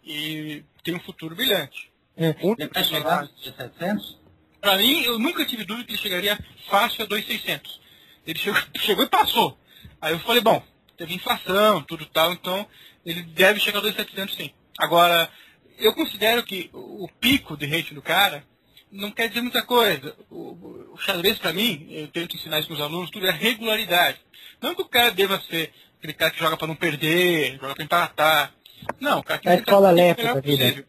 e 0.04 0.64
tem 0.82 0.94
um 0.94 1.00
futuro 1.00 1.34
brilhante. 1.34 1.90
É. 2.16 2.32
Vai 2.72 2.84
chegar 2.84 3.24
a 3.24 3.28
700? 3.42 4.18
Para 4.60 4.76
mim, 4.78 5.02
eu 5.02 5.18
nunca 5.18 5.44
tive 5.44 5.64
dúvida 5.64 5.86
que 5.86 5.92
ele 5.92 6.02
chegaria 6.02 6.38
fácil 6.68 7.04
a 7.04 7.06
2,600. 7.06 7.80
Ele 8.26 8.38
chegou, 8.38 8.60
chegou 8.78 9.04
e 9.04 9.08
passou. 9.08 9.58
Aí 10.00 10.12
eu 10.12 10.18
falei, 10.20 10.40
bom, 10.40 10.62
teve 10.96 11.14
inflação, 11.14 11.82
tudo 11.82 12.06
tal, 12.06 12.32
então 12.32 12.66
ele 13.06 13.22
deve 13.22 13.60
chegar 13.60 13.78
a 13.78 13.82
2,700 13.82 14.34
sim. 14.34 14.50
Agora, 14.76 15.30
eu 15.78 15.94
considero 15.94 16.42
que 16.42 16.68
o 16.72 17.08
pico 17.20 17.56
de 17.56 17.64
rate 17.64 17.94
do 17.94 18.02
cara 18.02 18.44
não 18.90 19.10
quer 19.10 19.28
dizer 19.28 19.40
muita 19.40 19.62
coisa. 19.62 20.14
O, 20.30 20.92
o 20.92 20.98
xadrez, 20.98 21.38
para 21.38 21.52
mim, 21.52 21.86
eu 21.90 22.08
tento 22.08 22.36
ensinar 22.36 22.58
isso 22.58 22.68
com 22.68 22.74
os 22.74 22.80
alunos, 22.80 23.10
tudo 23.10 23.26
é 23.26 23.30
regularidade. 23.30 24.18
Não 24.60 24.74
que 24.74 24.82
o 24.82 24.88
cara 24.88 25.10
deva 25.10 25.40
ser 25.48 25.72
aquele 25.98 26.14
cara 26.14 26.30
que 26.30 26.40
joga 26.40 26.56
para 26.56 26.66
não 26.66 26.74
perder, 26.76 27.58
joga 27.60 27.74
para 27.74 27.84
empatar. 27.84 28.54
Não, 29.00 29.20
o 29.20 29.22
cara 29.22 29.38
que 29.38 29.48
a 29.48 29.54
escola 29.54 29.90
Lepo 29.90 30.22
da 30.22 30.40
vida. 30.40 30.84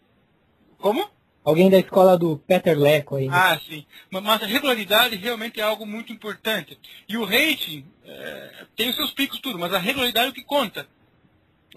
Como? 0.78 1.10
Alguém 1.44 1.70
da 1.70 1.80
escola 1.80 2.18
do 2.18 2.38
Peter 2.38 2.78
Leco 2.78 3.16
aí. 3.16 3.30
Ah, 3.32 3.58
sim. 3.66 3.86
Mas 4.10 4.44
a 4.44 4.46
regularidade 4.46 5.16
realmente 5.16 5.62
é 5.62 5.64
algo 5.64 5.86
muito 5.86 6.12
importante. 6.12 6.78
E 7.08 7.16
o 7.16 7.24
rating 7.24 7.86
é, 8.04 8.66
tem 8.76 8.90
os 8.90 8.96
seus 8.96 9.12
picos 9.12 9.40
tudo, 9.40 9.58
mas 9.58 9.74
a 9.74 9.78
regularidade 9.78 10.28
é 10.28 10.30
o 10.30 10.34
que 10.34 10.44
conta. 10.44 10.86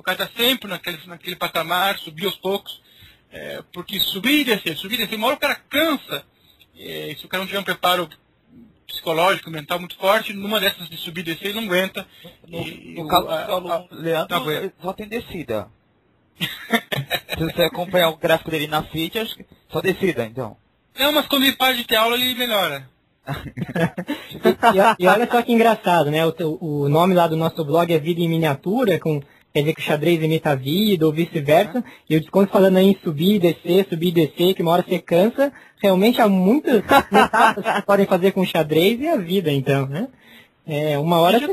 O 0.00 0.02
cara 0.02 0.24
está 0.24 0.42
sempre 0.42 0.66
naquele, 0.66 0.98
naquele 1.06 1.36
patamar, 1.36 1.98
subir 1.98 2.24
aos 2.24 2.36
poucos. 2.36 2.80
É, 3.30 3.62
porque 3.70 4.00
subir 4.00 4.40
e 4.40 4.44
descer, 4.44 4.74
subir 4.76 4.94
e 4.94 4.98
descer, 5.04 5.16
uma 5.16 5.26
hora 5.26 5.36
o 5.36 5.40
cara 5.40 5.54
cansa. 5.68 6.24
É, 6.76 7.14
se 7.18 7.26
o 7.26 7.28
cara 7.28 7.42
não 7.42 7.46
tiver 7.46 7.60
um 7.60 7.64
preparo 7.64 8.08
psicológico, 8.86 9.50
mental 9.50 9.78
muito 9.78 9.96
forte, 9.96 10.32
numa 10.32 10.58
dessas 10.58 10.88
de 10.88 10.96
subir 10.96 11.20
e 11.20 11.24
descer, 11.24 11.48
ele 11.48 11.60
não 11.60 11.64
aguenta. 11.64 12.06
No, 12.48 12.66
e, 12.66 12.94
no 12.94 13.04
o, 13.04 13.08
caso 13.08 13.28
a, 13.28 13.60
do 13.60 13.72
a, 13.72 13.86
Leandro, 13.90 14.72
só 14.80 14.92
tem 14.94 15.06
descida. 15.06 15.68
Se 16.40 17.44
você 17.44 17.62
acompanhar 17.62 18.08
o 18.08 18.16
gráfico 18.16 18.50
dele 18.50 18.66
na 18.66 18.82
feed, 18.82 19.18
acho 19.18 19.36
que 19.36 19.44
só 19.70 19.82
descida, 19.82 20.24
então. 20.24 20.56
Não, 20.98 21.12
mas 21.12 21.26
quando 21.26 21.44
ele 21.44 21.56
para 21.56 21.76
de 21.76 21.84
ter 21.84 21.96
aula, 21.96 22.16
ele 22.16 22.34
melhora. 22.34 22.88
e, 24.98 25.04
e, 25.04 25.06
olha 25.06 25.30
só 25.30 25.42
que 25.42 25.52
engraçado, 25.52 26.10
né? 26.10 26.26
O, 26.26 26.34
o, 26.60 26.88
nome 26.88 27.14
lá 27.14 27.28
do 27.28 27.36
nosso 27.36 27.62
blog 27.64 27.92
é 27.92 27.98
Vida 27.98 28.20
em 28.20 28.28
Miniatura, 28.28 28.98
com, 28.98 29.22
quer 29.52 29.60
dizer 29.60 29.74
que 29.74 29.80
o 29.80 29.84
xadrez 29.84 30.22
imita 30.22 30.50
a 30.50 30.54
vida, 30.54 31.06
ou 31.06 31.12
vice-versa. 31.12 31.78
Uhum. 31.78 31.84
E 32.08 32.16
o 32.16 32.20
desconto 32.20 32.52
falando 32.52 32.76
aí 32.76 32.86
em 32.86 32.98
subir 33.02 33.36
e 33.36 33.38
descer, 33.38 33.86
subir 33.88 34.08
e 34.08 34.12
descer, 34.12 34.54
que 34.54 34.62
uma 34.62 34.72
hora 34.72 34.84
você 34.86 34.98
cansa. 34.98 35.52
Realmente 35.82 36.20
há 36.20 36.28
muitas 36.28 36.82
coisas 36.84 37.74
que 37.74 37.82
podem 37.82 38.06
fazer 38.06 38.32
com 38.32 38.40
o 38.40 38.46
xadrez 38.46 39.00
e 39.00 39.08
a 39.08 39.16
vida, 39.16 39.50
então, 39.50 39.86
né? 39.86 40.08
É, 40.66 40.98
uma 40.98 41.18
hora. 41.18 41.38
Você... 41.40 41.52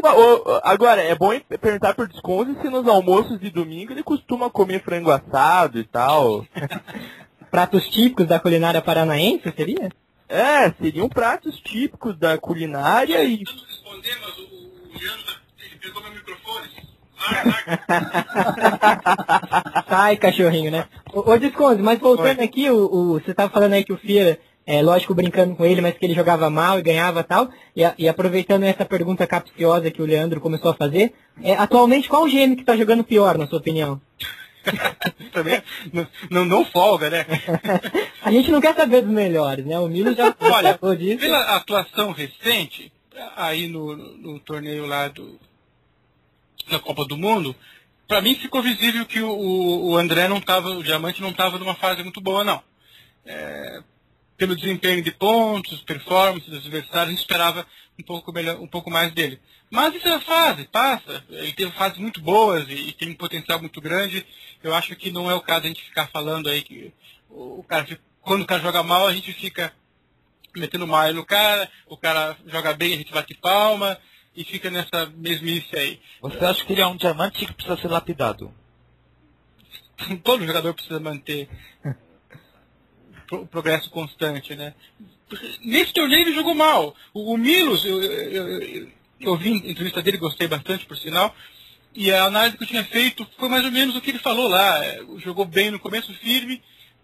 Agora, 0.64 1.02
é 1.02 1.16
bom 1.16 1.32
perguntar 1.60 1.96
por 1.96 2.08
Desconto 2.08 2.62
se 2.62 2.70
nos 2.70 2.88
almoços 2.88 3.40
de 3.40 3.50
domingo 3.50 3.92
ele 3.92 4.04
costuma 4.04 4.50
comer 4.50 4.84
frango 4.84 5.10
assado 5.10 5.80
e 5.80 5.84
tal. 5.84 6.46
pratos 7.50 7.88
típicos 7.90 8.28
da 8.28 8.40
culinária 8.40 8.82
paranaense, 8.82 9.52
seria? 9.56 9.90
É, 10.30 10.70
seriam 10.74 11.08
pratos 11.08 11.60
típicos 11.62 12.18
da 12.18 12.38
culinária 12.38 13.24
e. 13.24 13.38
responder, 13.38 14.18
mas 14.22 14.38
o, 14.38 14.72
ele 15.60 15.76
pegou 15.82 16.04
meu 16.04 16.12
microfone. 16.12 16.77
Sai, 19.90 20.18
cachorrinho, 20.18 20.72
né? 20.72 20.86
Ô, 21.14 21.32
ô 21.32 21.38
Desconto, 21.38 21.84
mas 21.84 22.00
voltando 22.00 22.40
Oi. 22.40 22.46
aqui, 22.46 22.70
o, 22.70 22.86
o, 22.86 23.20
você 23.20 23.32
estava 23.32 23.52
falando 23.52 23.74
aí 23.74 23.84
que 23.84 23.94
o 23.94 23.98
Fia 23.98 24.40
é, 24.68 24.82
lógico, 24.82 25.16
brincando 25.16 25.56
com 25.56 25.66
ele, 25.66 25.80
mas 25.80 25.98
que 25.98 26.06
ele 26.06 26.14
jogava 26.14 26.50
mal 26.50 26.78
e 26.78 26.82
ganhava 26.82 27.24
tal. 27.24 27.50
E, 27.74 27.82
e 27.98 28.10
aproveitando 28.10 28.64
essa 28.64 28.84
pergunta 28.84 29.26
capciosa 29.26 29.90
que 29.90 30.02
o 30.02 30.06
Leandro 30.06 30.42
começou 30.42 30.72
a 30.72 30.74
fazer, 30.74 31.14
é, 31.42 31.54
atualmente 31.54 32.10
qual 32.10 32.24
o 32.24 32.30
GM 32.30 32.54
que 32.54 32.62
está 32.62 32.76
jogando 32.76 33.04
pior, 33.04 33.38
na 33.38 33.48
sua 33.48 33.60
opinião? 33.60 34.02
Também 35.32 35.64
não, 35.94 36.08
não, 36.30 36.46
não, 36.46 36.66
folga, 36.66 37.10
né? 37.10 37.26
a 38.22 38.30
gente 38.30 38.52
não 38.52 38.60
quer 38.60 38.76
saber 38.76 39.04
dos 39.04 39.12
melhores, 39.12 39.66
né? 39.66 39.80
O 39.80 39.88
Milo 39.88 40.14
já 40.14 40.36
Olha, 40.42 40.78
disso. 40.98 41.20
Pela 41.20 41.56
atuação 41.56 42.12
recente, 42.12 42.92
aí 43.38 43.70
no, 43.70 43.96
no 43.96 44.38
torneio 44.42 44.86
lá 44.86 45.08
do, 45.08 45.40
da 46.70 46.80
Copa 46.80 47.06
do 47.06 47.18
Mundo, 47.18 47.56
para 48.08 48.22
mim 48.22 48.36
ficou 48.36 48.62
visível 48.62 49.06
que 49.06 49.22
o, 49.22 49.90
o 49.90 49.98
André 49.98 50.28
não 50.28 50.38
estava, 50.38 50.70
o 50.70 50.84
Diamante 50.84 51.22
não 51.22 51.30
estava 51.30 51.60
numa 51.60 51.76
fase 51.76 52.02
muito 52.04 52.22
boa, 52.22 52.44
não. 52.44 52.64
É, 53.26 53.84
pelo 54.38 54.56
desempenho 54.56 55.02
de 55.02 55.12
pontos, 55.12 55.82
performance 55.82 56.50
dos 56.50 56.60
adversários, 56.60 57.08
a 57.08 57.12
gente 57.12 57.20
esperava 57.20 57.68
um 58.00 58.04
pouco, 58.04 58.32
melhor, 58.32 58.60
um 58.60 58.68
pouco 58.68 58.90
mais 58.90 59.12
dele. 59.12 59.40
Mas 59.70 59.96
isso 59.96 60.08
é 60.08 60.20
fase, 60.22 60.66
passa. 60.66 61.26
Ele 61.30 61.52
teve 61.52 61.72
fases 61.72 61.98
muito 61.98 62.22
boas 62.22 62.68
e, 62.70 62.90
e, 62.90 62.94
tem 62.94 63.10
um 63.10 63.16
potencial 63.16 63.60
muito 63.60 63.82
grande. 63.82 64.26
Eu 64.64 64.74
acho 64.74 64.96
que 64.96 65.12
não 65.12 65.30
é 65.30 65.34
o 65.34 65.42
caso 65.42 65.66
a 65.66 65.68
gente 65.68 65.84
ficar 65.84 66.08
falando 66.08 66.48
aí 66.48 66.62
que 66.62 66.94
o 67.30 67.64
cara, 67.64 67.86
quando 68.22 68.44
o 68.44 68.46
cara 68.46 68.62
joga 68.62 68.84
mal, 68.84 69.08
a 69.08 69.14
gente 69.14 69.34
fica 69.34 69.74
metendo 70.56 70.88
mal 70.88 71.12
no 71.14 71.26
cara, 71.26 71.70
o 71.88 71.98
cara 71.98 72.38
joga 72.46 72.74
bem, 72.74 72.94
a 72.94 72.98
gente 72.98 73.12
bate 73.12 73.34
palma 73.36 74.00
e 74.38 74.44
fica 74.44 74.70
nessa 74.70 75.08
mesmice 75.18 75.76
aí. 75.76 76.00
Você 76.22 76.46
acha 76.46 76.64
que 76.64 76.72
ele 76.72 76.82
é 76.82 76.86
um 76.86 76.96
diamante 76.96 77.44
que 77.44 77.54
precisa 77.54 77.76
ser 77.76 77.88
lapidado? 77.88 78.54
Todo 80.24 80.46
jogador 80.46 80.76
precisa 80.76 81.00
manter 81.00 81.50
pro, 83.26 83.48
progresso 83.48 83.90
constante, 83.90 84.56
né? 84.56 84.76
Nesse 85.66 85.92
torneio 85.92 86.22
ele 86.22 86.36
jogou 86.36 86.54
mal. 86.54 86.96
O, 87.12 87.34
o 87.34 87.38
Milos, 87.38 87.84
eu, 87.84 88.00
eu, 88.02 88.48
eu, 88.62 88.92
eu 89.20 89.36
vi 89.36 89.54
a 89.54 89.72
entrevista 89.72 90.04
dele, 90.04 90.18
gostei 90.18 90.48
bastante, 90.48 90.86
por 90.86 90.96
sinal. 90.96 91.36
E 91.96 92.12
a 92.12 92.26
análise 92.26 92.58
que 92.58 92.64
eu 92.64 92.68
tinha 92.68 92.84
feito 92.84 93.28
foi 93.40 93.50
mais 93.50 93.66
ou 93.66 93.72
menos 93.72 93.96
o 93.96 94.02
que 94.02 94.12
ele 94.12 94.20
falou 94.20 94.48
lá. 94.48 94.86
É, 94.86 95.00
jogou 95.18 95.46
bem 95.46 95.72
no 95.72 95.80
começo, 95.80 96.14
firme. 96.14 96.62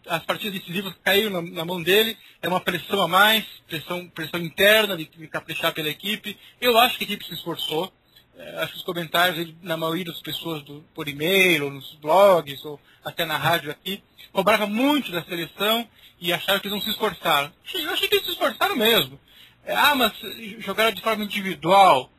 As 0.08 0.24
partidas 0.24 0.60
decisivas 0.60 0.94
caíram 1.04 1.30
na, 1.30 1.42
na 1.42 1.66
mão 1.66 1.82
dele. 1.82 2.18
É 2.42 2.48
uma 2.48 2.60
pressão 2.60 3.02
a 3.02 3.08
mais, 3.08 3.46
pressão, 3.68 4.08
pressão 4.10 4.40
interna 4.40 4.98
de, 4.98 5.06
de 5.06 5.28
caprichar 5.28 5.74
pela 5.74 5.90
equipe. 5.90 6.38
Eu 6.60 6.78
acho 6.78 6.98
que 6.98 7.04
a 7.04 7.08
equipe 7.08 7.26
se 7.26 7.34
esforçou. 7.34 7.92
É, 8.38 8.64
acho 8.64 8.74
que 8.74 8.80
os 8.80 8.84
comentários, 8.84 9.38
ele, 9.38 9.56
na 9.62 9.78
maioria 9.78 10.06
das 10.06 10.20
pessoas 10.20 10.64
do, 10.64 10.84
por 10.94 11.08
e-mail, 11.08 11.66
ou 11.66 11.72
nos 11.72 11.96
blogs, 11.96 12.66
ou 12.66 12.80
até 13.04 13.26
na 13.26 13.38
rádio 13.38 13.72
aqui, 13.72 14.04
cobrava 14.32 14.66
muito 14.66 15.12
da 15.12 15.24
seleção 15.24 15.88
e 16.20 16.34
acharam 16.34 16.60
que 16.60 16.68
eles 16.68 16.76
não 16.76 16.84
se 16.84 16.90
esforçaram. 16.90 17.52
Eu 17.74 17.92
achei 17.92 18.08
que 18.08 18.16
eles 18.16 18.26
se 18.26 18.32
esforçaram 18.32 18.76
mesmo. 18.76 19.20
É, 19.66 19.76
ah, 19.76 19.96
mas 19.96 20.14
jogaram 20.60 20.92
de 20.92 21.02
forma 21.02 21.24
individual. 21.24 22.12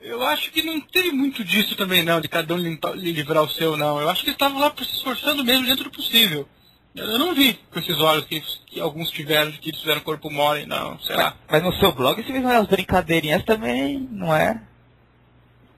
Eu 0.00 0.22
acho 0.24 0.50
que 0.50 0.62
não 0.62 0.80
teve 0.80 1.12
muito 1.12 1.44
disso 1.44 1.76
também 1.76 2.02
não, 2.02 2.20
de 2.20 2.28
cada 2.28 2.54
um 2.54 2.58
livrar 2.94 3.44
o 3.44 3.50
seu 3.50 3.76
não. 3.76 4.00
Eu 4.00 4.10
acho 4.10 4.22
que 4.22 4.30
eles 4.30 4.34
estavam 4.34 4.58
lá 4.58 4.72
se 4.76 4.82
esforçando 4.82 5.44
mesmo 5.44 5.64
dentro 5.64 5.84
do 5.84 5.90
possível. 5.90 6.48
Eu 6.94 7.18
não 7.18 7.34
vi 7.34 7.54
com 7.54 7.78
esses 7.78 7.98
olhos 7.98 8.26
que, 8.26 8.40
que 8.66 8.80
alguns 8.80 9.10
tiveram, 9.10 9.50
que 9.52 9.70
eles 9.70 9.80
fizeram 9.80 10.02
corpo 10.02 10.30
mole, 10.30 10.66
não, 10.66 11.00
sei 11.00 11.16
mas, 11.16 11.24
lá. 11.24 11.36
Mas 11.50 11.62
no 11.62 11.72
seu 11.74 11.92
blog 11.92 12.22
você 12.22 12.32
vê 12.32 12.38
umas 12.38 12.66
brincadeirinhas 12.66 13.44
também, 13.44 13.98
não 14.10 14.34
é? 14.34 14.60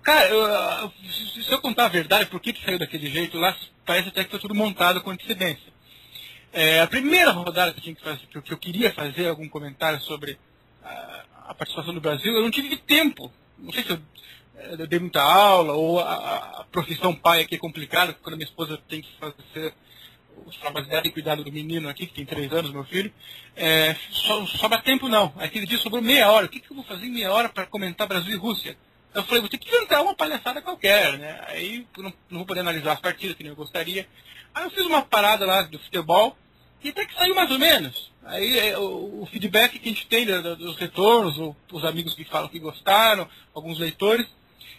Cara, 0.03 0.29
eu, 0.29 0.93
se 1.09 1.51
eu 1.51 1.61
contar 1.61 1.87
a 1.87 1.89
verdade, 1.89 2.27
por 2.27 2.41
que, 2.41 2.53
que 2.53 2.65
saiu 2.65 2.79
daquele 2.79 3.09
jeito 3.09 3.39
lá, 3.39 3.57
parece 3.87 4.09
até 4.09 4.25
que 4.25 4.31
foi 4.31 4.41
tudo 4.41 4.55
montado 4.55 5.01
com 5.01 5.11
antecedência. 5.11 5.73
É, 6.53 6.81
a 6.81 6.87
primeira 6.87 7.31
rodada 7.31 7.73
que 7.73 7.79
eu, 7.79 7.83
tinha 7.83 7.95
que, 7.95 8.03
fazer, 8.03 8.27
que 8.27 8.53
eu 8.53 8.59
queria 8.59 8.93
fazer 8.93 9.29
algum 9.29 9.49
comentário 9.49 10.01
sobre 10.01 10.39
a, 10.85 11.25
a, 11.49 11.55
participação 11.55 11.95
do 11.95 12.01
Brasil, 12.01 12.33
eu 12.33 12.43
não 12.43 12.51
tive 12.51 12.77
tempo. 12.77 13.33
Não 13.59 13.73
sei 13.73 13.83
se 13.83 13.91
eu 13.91 14.01
eh, 14.57 14.77
eu 14.79 14.87
dei 14.87 14.99
muita 14.99 15.23
aula, 15.23 15.73
ou 15.73 15.99
a, 16.01 16.61
a 16.61 16.65
profissão 16.71 17.15
pai 17.15 17.43
aqui 17.43 17.55
é 17.55 17.59
complicada, 17.59 18.13
quando 18.13 18.35
a 18.35 18.37
minha 18.37 18.49
esposa 18.49 18.79
tem 18.89 19.01
que 19.01 19.11
fazer 19.19 19.75
os 20.47 20.57
trabalhos 20.57 20.89
dela 20.89 21.07
e 21.07 21.11
cuidar 21.11 21.37
do 21.37 21.53
menino 21.53 21.89
aqui, 21.89 22.07
que 22.07 22.15
tem 22.15 22.25
três 22.25 22.53
anos, 22.53 22.71
meu 22.71 22.85
filho, 22.85 23.13
é, 23.57 23.97
só, 24.11 24.45
sobra 24.47 24.81
tempo 24.81 25.09
não. 25.09 25.33
Aquele 25.37 25.67
dia 25.67 25.79
sobrou 25.79 26.03
meia 26.03 26.31
hora. 26.31 26.47
O 26.47 26.49
que, 26.49 26.61
que 26.61 26.71
eu 26.71 26.77
vou 26.77 26.85
fazer 26.85 27.07
em 27.07 27.11
meia 27.11 27.33
hora 27.33 27.49
para 27.49 27.67
comentar 27.67 28.07
Brasil 28.07 28.33
e 28.33 28.37
Rússia? 28.37 28.77
Eu 29.15 29.23
falei, 29.23 29.41
vou 29.41 29.49
ter 29.49 29.59
que 29.59 29.69
inventar 29.69 30.03
uma 30.03 30.15
palhaçada 30.15 30.61
qualquer, 30.61 31.17
né? 31.19 31.45
Aí 31.49 31.87
não, 31.97 32.13
não 32.29 32.39
vou 32.39 32.47
poder 32.47 32.61
analisar 32.61 32.95
as 32.95 33.01
partidas 33.01 33.37
que 33.37 33.43
nem 33.45 33.51
eu 33.51 33.57
gostaria. 33.57 34.09
Aí 34.53 34.65
eu 34.65 34.71
fiz 34.71 34.85
uma 34.85 35.03
parada 35.03 35.47
lá 35.47 35.63
do 35.63 35.79
futebol 35.79 36.37
e 36.83 36.89
até 36.89 37.07
que 37.07 37.15
saiu 37.15 37.35
mais 37.35 37.51
ou 37.51 37.59
menos. 37.59 38.13
Aí 38.25 38.59
é, 38.59 38.79
o, 38.79 39.23
o, 39.23 39.29
feedback 39.31 39.79
que 39.79 39.89
a 39.89 39.93
gente 39.93 40.07
tem 40.07 40.27
dos 40.27 40.77
retornos, 40.77 41.39
ou, 41.39 41.57
os 41.73 41.85
amigos 41.85 42.15
que 42.15 42.25
falam 42.25 42.49
que 42.49 42.59
gostaram, 42.59 43.29
alguns 43.55 43.79
leitores, 43.79 44.27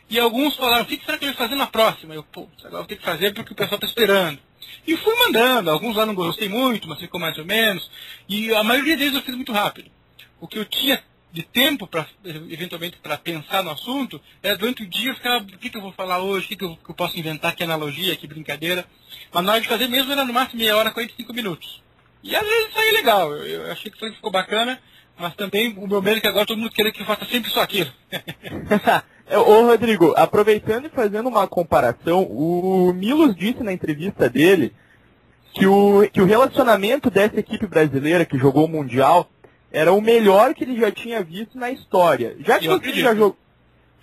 e 0.09 0.19
alguns 0.19 0.55
falaram, 0.55 0.83
o 0.83 0.85
que 0.85 1.03
será 1.03 1.17
que 1.17 1.25
ele 1.25 1.33
vai 1.33 1.47
fazer 1.47 1.55
na 1.55 1.67
próxima? 1.67 2.13
Eu, 2.13 2.23
pô, 2.23 2.47
agora 2.59 2.77
vou 2.77 2.85
ter 2.85 2.97
que 2.97 3.03
fazer 3.03 3.33
porque 3.33 3.53
o 3.53 3.55
pessoal 3.55 3.75
está 3.75 3.87
esperando. 3.87 4.39
E 4.87 4.95
fui 4.97 5.15
mandando, 5.15 5.71
alguns 5.71 5.95
lá 5.95 6.05
não 6.05 6.13
gostei 6.13 6.47
muito, 6.47 6.87
mas 6.87 6.99
ficou 6.99 7.19
mais 7.19 7.37
ou 7.37 7.45
menos, 7.45 7.89
e 8.29 8.53
a 8.53 8.63
maioria 8.63 8.95
deles 8.95 9.15
eu 9.15 9.21
fiz 9.21 9.35
muito 9.35 9.51
rápido. 9.51 9.89
O 10.39 10.47
que 10.47 10.59
eu 10.59 10.65
tinha 10.65 11.03
de 11.35 11.43
tempo 11.43 11.85
para 11.85 12.07
eventualmente 12.23 12.97
para 12.97 13.17
pensar 13.17 13.61
no 13.61 13.71
assunto, 13.71 14.21
era 14.41 14.57
durante 14.57 14.83
o 14.83 14.87
dia 14.87 15.11
eu 15.11 15.15
ficava, 15.15 15.43
o 15.43 15.45
que, 15.45 15.69
que 15.69 15.77
eu 15.77 15.81
vou 15.81 15.91
falar 15.91 16.19
hoje, 16.19 16.45
o 16.45 16.47
que, 16.47 16.55
que, 16.55 16.63
eu, 16.63 16.77
que 16.77 16.89
eu 16.89 16.95
posso 16.95 17.19
inventar, 17.19 17.53
que 17.53 17.63
analogia, 17.63 18.15
que 18.15 18.25
brincadeira. 18.25 18.85
Mas 19.33 19.43
na 19.43 19.51
hora 19.51 19.61
de 19.61 19.67
fazer 19.67 19.89
mesmo 19.89 20.13
era 20.13 20.23
no 20.23 20.31
máximo 20.31 20.61
meia 20.61 20.77
hora, 20.77 20.91
45 20.91 21.33
minutos. 21.33 21.83
E 22.23 22.33
às 22.33 22.41
vezes 22.41 22.73
saiu 22.73 22.93
legal, 22.93 23.35
eu, 23.35 23.45
eu 23.45 23.71
achei 23.71 23.91
que 23.91 24.11
ficou 24.11 24.31
bacana, 24.31 24.81
mas 25.17 25.35
também 25.35 25.73
o 25.77 25.87
meu 25.87 26.01
medo 26.01 26.17
é 26.17 26.21
que 26.21 26.27
agora 26.27 26.45
todo 26.45 26.57
mundo 26.57 26.71
queira 26.71 26.91
que 26.91 27.01
eu 27.01 27.05
faça 27.05 27.25
sempre 27.25 27.49
só 27.49 27.61
aquilo. 27.61 27.91
Ô 29.47 29.65
Rodrigo, 29.65 30.13
aproveitando 30.15 30.85
e 30.85 30.89
fazendo 30.89 31.29
uma 31.29 31.47
comparação, 31.47 32.23
o 32.23 32.93
Milos 32.93 33.35
disse 33.35 33.63
na 33.63 33.73
entrevista 33.73 34.29
dele 34.29 34.73
que 35.53 35.65
o, 35.65 36.07
que 36.11 36.21
o 36.21 36.25
relacionamento 36.25 37.09
dessa 37.09 37.39
equipe 37.39 37.65
brasileira 37.65 38.25
que 38.25 38.37
jogou 38.37 38.65
o 38.65 38.69
Mundial 38.69 39.27
era 39.71 39.91
o 39.91 40.01
melhor 40.01 40.53
que 40.53 40.63
ele 40.63 40.79
já 40.79 40.91
tinha 40.91 41.23
visto 41.23 41.57
na 41.57 41.71
história. 41.71 42.35
Já 42.39 42.59
que, 42.59 42.67
você 42.67 42.93
já, 42.93 43.15
jogou, 43.15 43.37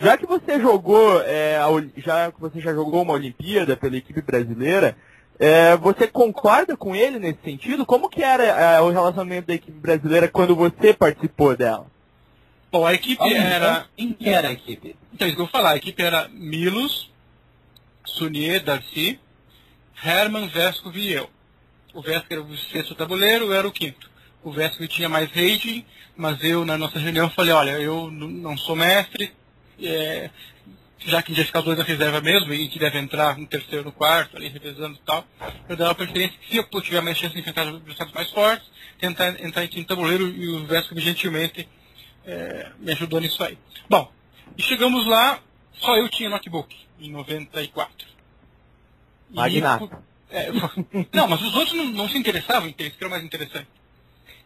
já 0.01 0.19
que 0.19 0.27
você 0.27 0.61
jogou, 0.61 1.23
é, 1.23 1.59
já 1.99 2.33
que 2.33 2.41
você 2.41 2.61
já 2.61 2.75
jogou 2.75 3.03
uma 3.03 3.13
Olimpíada 3.13 3.77
pela 3.77 3.97
equipe 3.97 4.21
brasileira, 4.23 4.97
é, 5.43 5.77
você 5.77 6.07
concorda 6.07 6.77
com 6.77 6.95
ele 6.95 7.19
nesse 7.19 7.41
sentido? 7.43 7.85
Como 7.85 8.09
que 8.09 8.23
era 8.23 8.45
é, 8.45 8.81
o 8.81 8.91
relacionamento 8.91 9.49
da 9.49 9.55
equipe 9.55 9.77
brasileira 9.77 10.29
quando 10.29 10.55
você 10.55 10.95
participou 10.95 11.57
dela? 11.57 11.91
Bom, 12.71 12.87
a 12.87 12.95
equipe 12.95 13.21
Olha, 13.21 13.39
era. 13.39 13.87
Quem 13.97 14.13
que 14.13 14.29
era 14.29 14.49
a 14.51 14.53
equipe? 14.53 14.95
Então, 15.13 15.27
isso 15.27 15.35
que 15.35 15.43
eu 15.43 15.47
vou 15.47 15.53
falar. 15.53 15.71
A 15.71 15.77
equipe 15.77 16.01
era 16.01 16.29
Milos, 16.29 17.11
Sunier, 18.05 18.63
Darcy, 18.63 19.19
Herman, 20.05 20.47
Vesco 20.47 20.93
e 20.95 21.13
eu. 21.13 21.29
O 21.93 22.01
Vesco 22.01 22.27
era 22.31 22.41
o 22.41 22.57
sexto 22.57 22.95
tabuleiro, 22.95 23.47
eu 23.47 23.53
era 23.53 23.67
o 23.67 23.73
quinto. 23.73 24.09
O 24.45 24.53
Vesco 24.53 24.87
tinha 24.87 25.09
mais 25.09 25.29
rating, 25.31 25.85
mas 26.17 26.43
eu, 26.45 26.65
na 26.65 26.79
nossa 26.79 27.01
reunião, 27.01 27.29
falei: 27.29 27.53
olha, 27.53 27.81
eu 27.81 28.13
não 28.13 28.57
sou 28.57 28.77
mestre, 28.77 29.33
é, 29.83 30.31
já 31.07 31.23
que 31.23 31.33
ia 31.33 31.45
ficar 31.45 31.61
dois 31.61 31.79
na 31.79 31.85
reserva 31.85 32.21
mesmo, 32.21 32.53
e 32.53 32.69
que 32.69 32.79
deve 32.79 32.99
entrar 32.99 33.37
no 33.37 33.47
terceiro, 33.47 33.85
no 33.85 33.93
quarto, 33.93 34.37
ali 34.37 34.49
revezando 34.49 34.97
e 34.97 35.05
tal, 35.05 35.25
eu 35.69 35.77
dava 35.77 35.95
preferência 35.95 36.37
que 36.39 36.51
se 36.51 36.57
eu 36.57 36.81
tiver 36.81 37.01
mais 37.01 37.17
chance 37.17 37.35
de 37.35 37.41
enfrentar 37.41 37.69
adversários 37.69 38.15
mais 38.15 38.31
fortes, 38.31 38.71
tentar 38.99 39.41
entrar 39.43 39.65
em 39.65 39.85
tabuleiro 39.85 40.29
e 40.29 40.49
o 40.49 40.65
Vesco 40.67 40.99
gentilmente 40.99 41.69
é, 42.25 42.71
me 42.79 42.93
ajudou 42.93 43.21
nisso 43.21 43.43
aí. 43.43 43.59
Bom, 43.89 44.11
e 44.57 44.63
chegamos 44.63 45.07
lá, 45.07 45.41
só 45.73 45.97
eu 45.97 46.09
tinha 46.09 46.29
notebook, 46.29 46.75
em 47.01 47.11
94. 47.11 48.07
Magnata. 49.31 50.03
É, 50.31 50.51
não, 51.13 51.29
mas 51.29 51.43
os 51.43 51.55
outros 51.55 51.75
não, 51.75 51.85
não 51.87 52.09
se 52.09 52.17
interessavam 52.17 52.69
em 52.69 52.73
ter 52.73 52.89
isso, 52.89 52.97
que 52.97 53.05
era 53.05 53.11
mais 53.11 53.25
interessante. 53.25 53.69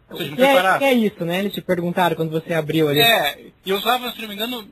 Ou 0.09 0.17
seja, 0.17 0.31
não 0.31 0.37
Que 0.79 0.85
é, 0.85 0.89
é 0.89 0.93
isso, 0.95 1.25
né? 1.25 1.41
Eles 1.41 1.53
te 1.53 1.61
perguntaram 1.61 2.17
quando 2.17 2.31
você 2.31 2.55
abriu 2.55 2.89
ali. 2.89 3.01
É, 3.01 3.47
eu 3.65 3.77
usava, 3.77 4.11
se 4.13 4.21
não 4.21 4.29
me 4.29 4.35
engano, 4.35 4.69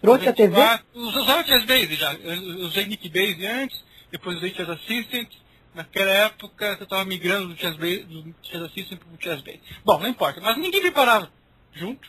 Trouxe 0.00 0.28
a 0.28 0.32
TV? 0.32 0.56
94, 0.56 0.86
Eu 0.94 1.02
usava 1.02 1.44
Chess 1.44 1.64
Base 1.64 1.94
já. 1.94 2.14
Eu 2.14 2.66
usei 2.66 2.86
Nick 2.86 3.08
Base 3.08 3.46
antes, 3.46 3.84
depois 4.10 4.36
usei 4.36 4.54
Chess 4.54 4.68
Assistant. 4.68 5.28
Naquela 5.74 6.10
época 6.10 6.66
eu 6.78 6.84
estava 6.84 7.04
migrando 7.04 7.48
do 7.48 7.56
Chess, 7.56 7.76
Base, 7.76 8.04
do 8.04 8.34
Chess 8.42 8.62
Assistant 8.62 8.98
para 8.98 9.08
o 9.08 9.22
Chess 9.22 9.42
Base. 9.42 9.60
Bom, 9.84 9.98
não 9.98 10.08
importa. 10.08 10.40
Mas 10.40 10.56
ninguém 10.56 10.80
preparava 10.80 11.30
junto. 11.72 12.08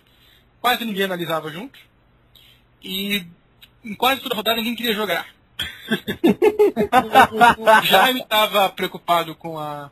Quase 0.60 0.86
ninguém 0.86 1.04
analisava 1.04 1.52
junto. 1.52 1.78
E 2.82 3.26
em 3.84 3.96
quase 3.96 4.22
toda 4.22 4.36
rodada 4.36 4.58
ninguém 4.58 4.76
queria 4.76 4.94
jogar. 4.94 5.28
o, 7.58 7.62
o, 7.62 7.82
Jaime 7.84 8.22
estava 8.22 8.70
preocupado 8.70 9.36
com 9.36 9.60
a, 9.60 9.92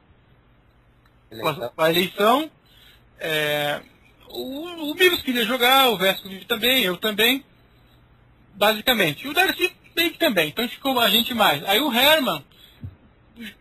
com 1.30 1.48
a, 1.48 1.72
a 1.78 1.90
eleição. 1.90 2.50
É, 3.20 3.82
o, 4.30 4.92
o 4.92 4.96
queria 4.96 5.46
jogar, 5.46 5.90
o 5.90 5.98
Vesco 5.98 6.30
também, 6.46 6.84
eu 6.84 6.98
também 6.98 7.44
basicamente. 8.60 9.26
E 9.26 9.30
o 9.30 9.34
Darcy 9.34 9.72
que 9.96 10.18
também, 10.18 10.50
então 10.50 10.68
ficou 10.70 11.00
a 11.00 11.10
gente 11.10 11.34
mais. 11.34 11.64
Aí 11.66 11.80
o 11.80 11.92
Herman 11.92 12.44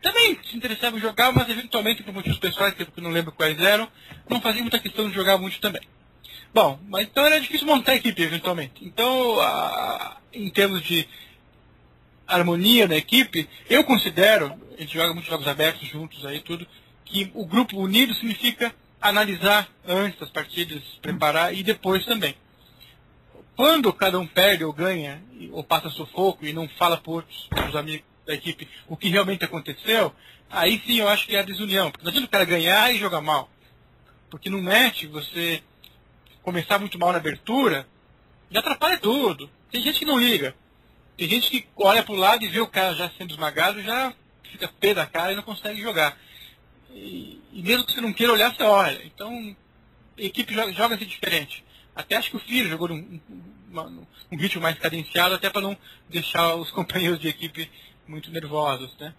também 0.03 0.39
se 0.45 0.57
interessava 0.57 0.97
em 0.97 1.01
jogar, 1.01 1.33
mas 1.33 1.49
eventualmente 1.49 2.03
por 2.03 2.13
motivos 2.13 2.39
pessoais, 2.39 2.75
que 2.75 2.83
eu 2.83 2.89
não 2.97 3.11
lembro 3.11 3.33
quais 3.33 3.59
eram, 3.61 3.89
não 4.29 4.41
fazia 4.41 4.63
muita 4.63 4.79
questão 4.79 5.09
de 5.09 5.15
jogar 5.15 5.39
muito 5.39 5.61
também. 5.61 5.83
Bom, 6.53 6.79
mas 6.89 7.07
então 7.07 7.25
era 7.25 7.41
difícil 7.41 7.67
montar 7.67 7.93
a 7.93 7.97
equipe 7.97 8.23
eventualmente. 8.23 8.85
Então, 8.85 9.41
a, 9.41 10.17
em 10.33 10.51
termos 10.51 10.83
de 10.83 11.09
harmonia 12.27 12.87
da 12.87 12.97
equipe, 12.97 13.49
eu 13.69 13.85
considero, 13.85 14.55
a 14.77 14.81
gente 14.81 14.95
joga 14.95 15.13
muitos 15.13 15.31
jogos 15.31 15.47
abertos 15.47 15.89
juntos 15.89 16.25
aí 16.27 16.41
tudo, 16.41 16.67
que 17.05 17.31
o 17.35 17.47
grupo 17.47 17.79
unido 17.79 18.15
significa 18.15 18.75
analisar 19.01 19.69
antes 19.87 20.19
das 20.19 20.31
partidas, 20.31 20.83
preparar 21.01 21.55
e 21.55 21.63
depois 21.63 22.05
também 22.05 22.35
quando 23.59 23.93
cada 23.93 24.21
um 24.21 24.27
perde 24.27 24.65
ou 24.65 24.73
ganha, 24.73 25.21
ou 25.51 25.65
passa 25.65 25.91
sufoco 25.91 26.47
e 26.47 26.53
não 26.53 26.69
fala 26.69 26.97
para 26.97 27.25
os 27.69 27.75
amigos 27.75 28.07
da 28.25 28.33
equipe 28.33 28.69
o 28.87 28.97
que 28.97 29.09
realmente 29.09 29.45
aconteceu, 29.45 30.15
aí 30.49 30.81
sim 30.87 31.01
eu 31.01 31.09
acho 31.09 31.27
que 31.27 31.35
é 31.35 31.41
a 31.41 31.43
desunião. 31.43 31.91
Porque 31.91 32.05
não 32.05 32.11
adianta 32.11 32.29
o 32.29 32.31
cara 32.31 32.45
ganhar 32.45 32.95
e 32.95 33.01
jogar 33.01 33.21
mal. 33.21 33.51
Porque 34.31 34.49
no 34.49 34.63
match, 34.63 35.07
você 35.07 35.61
começar 36.41 36.79
muito 36.79 37.01
mal 37.01 37.11
na 37.11 37.19
abertura, 37.19 37.85
já 38.49 38.61
atrapalha 38.61 38.97
tudo. 38.97 39.51
Tem 39.73 39.83
gente 39.83 39.99
que 39.99 40.05
não 40.05 40.21
liga. 40.21 40.55
Tem 41.17 41.29
gente 41.29 41.51
que 41.51 41.67
olha 41.79 42.05
para 42.05 42.15
o 42.15 42.17
lado 42.17 42.45
e 42.45 42.49
vê 42.49 42.61
o 42.61 42.69
cara 42.69 42.95
já 42.95 43.11
sendo 43.19 43.33
esmagado, 43.33 43.83
já 43.83 44.15
fica 44.53 44.69
pé 44.69 44.95
da 44.95 45.05
cara 45.05 45.33
e 45.33 45.37
não 45.37 45.43
consegue 45.43 45.83
jogar. 45.83 46.17
E, 46.93 47.43
e 47.53 47.61
mesmo 47.65 47.85
que 47.85 47.93
você 47.93 48.01
não 48.01 48.13
queira 48.13 48.33
olhar, 48.33 48.55
você 48.55 48.63
olha. 48.63 49.05
Então, 49.05 49.57
a 50.17 50.23
equipe 50.23 50.55
joga, 50.55 50.73
joga-se 50.73 51.05
diferente. 51.05 51.65
Até 51.99 52.15
acho 52.15 52.31
que 52.31 52.37
o 52.37 52.41
Filho 52.41 52.69
jogou 52.69 52.87
num, 52.87 53.21
num, 53.69 54.07
num 54.31 54.39
ritmo 54.39 54.63
mais 54.63 54.79
cadenciado, 54.79 55.35
até 55.35 55.51
para 55.51 55.63
não 55.63 55.77
deixar 56.09 56.55
os 56.55 56.71
companheiros 56.73 57.19
de 57.19 57.27
equipe 57.27 57.69
muito 58.07 58.31
nervosos, 58.31 58.97
né? 59.01 59.13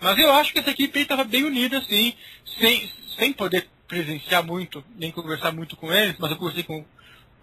Mas 0.00 0.18
eu 0.18 0.32
acho 0.32 0.50
que 0.50 0.58
essa 0.58 0.70
equipe 0.70 0.98
estava 0.98 1.24
bem 1.24 1.44
unida, 1.44 1.76
assim, 1.76 2.14
sem, 2.58 2.90
sem 3.18 3.34
poder 3.34 3.68
presenciar 3.86 4.42
muito, 4.42 4.82
nem 4.96 5.10
conversar 5.10 5.52
muito 5.52 5.76
com 5.76 5.92
eles, 5.92 6.16
mas 6.18 6.30
eu 6.30 6.38
conversei 6.38 6.62
com, 6.62 6.82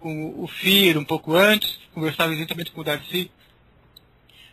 com 0.00 0.42
o 0.42 0.48
Fir 0.48 0.98
um 0.98 1.04
pouco 1.04 1.36
antes, 1.36 1.78
conversava 1.94 2.32
eventualmente 2.32 2.72
com 2.72 2.80
o 2.80 2.84
Darcy, 2.84 3.30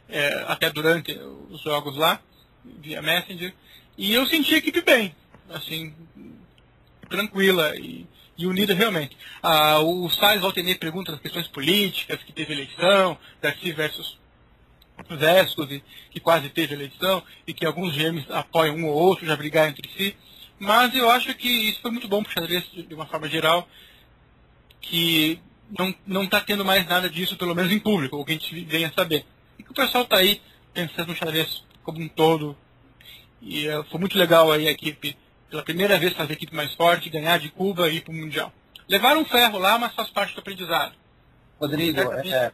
é, 0.07 0.45
até 0.47 0.69
durante 0.69 1.13
os 1.49 1.61
jogos 1.61 1.97
lá, 1.97 2.21
via 2.63 3.01
Messenger, 3.01 3.51
e 3.97 4.13
eu 4.13 4.23
senti 4.27 4.53
a 4.53 4.59
equipe 4.59 4.81
bem, 4.81 5.15
assim, 5.49 5.95
tranquila 7.09 7.75
e 7.75 8.05
e 8.37 8.45
unida 8.45 8.73
realmente. 8.73 9.17
Ah, 9.41 9.79
o 9.79 10.09
Salles 10.09 10.41
volta 10.41 10.59
e 10.59 10.63
meia 10.63 10.77
pergunta 10.77 11.11
das 11.11 11.21
questões 11.21 11.47
políticas, 11.47 12.21
que 12.23 12.31
teve 12.31 12.53
eleição, 12.53 13.17
Darcy 13.41 13.71
versus 13.71 14.17
Vescov, 15.09 15.69
que 16.11 16.19
quase 16.19 16.49
teve 16.49 16.73
eleição, 16.73 17.23
e 17.45 17.53
que 17.53 17.65
alguns 17.65 17.93
gêmeos 17.93 18.29
apoiam 18.29 18.75
um 18.75 18.85
ou 18.85 18.93
outro, 18.93 19.25
já 19.25 19.35
brigaram 19.35 19.69
entre 19.69 19.89
si. 19.89 20.15
Mas 20.59 20.93
eu 20.95 21.09
acho 21.09 21.33
que 21.35 21.47
isso 21.47 21.81
foi 21.81 21.91
muito 21.91 22.07
bom 22.07 22.23
para 22.23 22.29
o 22.29 22.33
xadrez, 22.33 22.63
de 22.71 22.93
uma 22.93 23.05
forma 23.05 23.27
geral, 23.27 23.67
que 24.81 25.39
não 26.05 26.23
está 26.23 26.39
tendo 26.39 26.63
mais 26.63 26.87
nada 26.87 27.09
disso, 27.09 27.37
pelo 27.37 27.53
menos 27.53 27.71
em 27.71 27.79
público, 27.79 28.17
ou 28.17 28.25
que 28.25 28.31
a 28.31 28.35
gente 28.35 28.65
venha 28.65 28.91
saber. 28.95 29.25
E 29.59 29.63
que 29.63 29.71
o 29.71 29.75
pessoal 29.75 30.03
está 30.03 30.17
aí 30.17 30.41
pensando 30.73 31.09
no 31.09 31.15
xadrez 31.15 31.63
como 31.83 31.99
um 31.99 32.07
todo. 32.07 32.57
E 33.41 33.67
uh, 33.69 33.83
foi 33.85 33.99
muito 33.99 34.17
legal 34.17 34.51
aí 34.51 34.67
a 34.67 34.71
equipe 34.71 35.15
pela 35.49 35.63
primeira 35.63 35.97
vez 35.97 36.13
fazer 36.13 36.33
equipe 36.33 36.55
mais 36.55 36.73
forte, 36.73 37.09
ganhar 37.09 37.39
de 37.39 37.49
Cuba 37.49 37.89
e 37.89 37.97
ir 37.97 38.01
para 38.01 38.11
o 38.11 38.15
Mundial. 38.15 38.51
Levaram 38.87 39.21
um 39.21 39.25
ferro 39.25 39.57
lá, 39.57 39.77
mas 39.77 39.93
faz 39.93 40.09
parte 40.09 40.33
do 40.33 40.39
aprendizado. 40.39 40.93
Rodrigo, 41.59 41.99
é, 41.99 42.51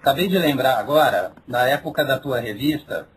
acabei 0.00 0.28
de 0.28 0.38
lembrar 0.38 0.78
agora, 0.78 1.32
na 1.46 1.66
época 1.68 2.04
da 2.04 2.18
tua 2.18 2.38
revista, 2.40 3.08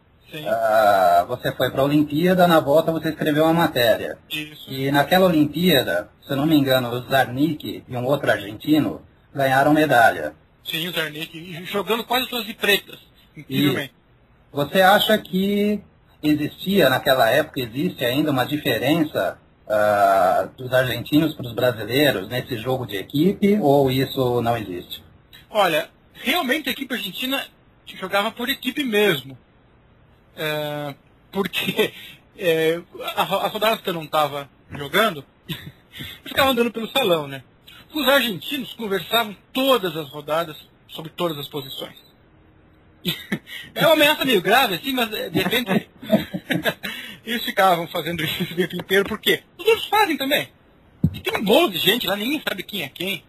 ah, 0.46 1.26
você 1.28 1.52
foi 1.52 1.70
para 1.72 1.82
a 1.82 1.86
Olimpíada, 1.86 2.48
na 2.48 2.60
volta 2.60 2.92
você 2.92 3.10
escreveu 3.10 3.46
uma 3.46 3.54
matéria. 3.54 4.18
Isso. 4.30 4.70
E 4.70 4.92
naquela 4.92 5.28
Olimpíada, 5.28 6.10
se 6.22 6.32
eu 6.32 6.38
não 6.38 6.46
me 6.46 6.56
engano, 6.56 6.90
o 6.90 7.10
Zarnik 7.10 7.84
e 7.88 7.96
um 7.96 8.06
outro 8.06 8.30
argentino 8.30 9.02
ganharam 9.34 9.74
medalha. 9.74 10.34
Sim, 10.66 10.88
o 10.88 10.92
Zarnik, 10.92 11.66
jogando 11.66 12.04
quase 12.04 12.28
todas 12.28 12.46
de 12.46 12.54
pretas, 12.54 13.00
incrivelmente. 13.36 13.94
Você 14.52 14.82
acha 14.82 15.18
que 15.18 15.82
existia 16.22 16.90
naquela 16.90 17.30
época, 17.30 17.60
existe 17.60 18.04
ainda 18.04 18.32
uma 18.32 18.46
diferença 18.46 19.40
uh, 19.68 20.50
dos 20.58 20.74
argentinos 20.74 21.34
para 21.36 21.48
os 21.48 21.54
brasileiros 21.54 22.28
nesse 22.28 22.58
jogo 22.58 22.86
de 22.86 22.98
equipe 22.98 23.58
ou 23.62 23.92
isso 23.92 24.42
não 24.42 24.58
existe? 24.58 25.04
Olha, 25.50 25.90
realmente 26.14 26.70
a 26.70 26.72
equipe 26.72 26.94
argentina 26.94 27.46
jogava 27.86 28.32
por 28.32 28.50
equipe 28.50 28.84
mesmo. 28.84 29.38
É, 30.36 30.94
porque 31.32 31.94
é, 32.38 32.82
as 33.16 33.52
rodadas 33.52 33.82
que 33.82 33.90
eu 33.90 33.94
não 33.94 34.04
estava 34.04 34.50
jogando, 34.72 35.26
ficava 36.24 36.52
andando 36.52 36.72
pelo 36.72 36.90
salão, 36.92 37.28
né? 37.28 37.44
Os 37.94 38.08
argentinos 38.08 38.74
conversavam 38.74 39.36
todas 39.54 39.96
as 39.96 40.10
rodadas 40.10 40.58
sobre 40.88 41.12
todas 41.12 41.38
as 41.38 41.48
posições. 41.48 42.07
É 43.74 43.86
uma 43.86 43.94
ameaça 43.94 44.26
meio 44.26 44.42
grave, 44.42 44.76
assim, 44.76 44.92
mas 44.92 45.10
de 45.10 45.40
repente 45.40 45.90
eles 47.26 47.44
ficavam 47.44 47.88
fazendo 47.88 48.24
isso 48.24 48.44
o 48.44 48.56
tempo 48.56 48.76
inteiro, 48.76 49.06
por 49.06 49.20
quê? 49.20 49.44
Os 49.58 49.66
outros 49.66 49.88
fazem 49.88 50.18
também. 50.18 50.50
E 51.14 51.20
tem 51.20 51.38
um 51.38 51.44
bolo 51.44 51.70
de 51.70 51.78
gente 51.78 52.08
lá, 52.08 52.16
ninguém 52.16 52.42
sabe 52.48 52.64
quem 52.64 52.84
é 52.84 52.90
quem. 52.90 53.24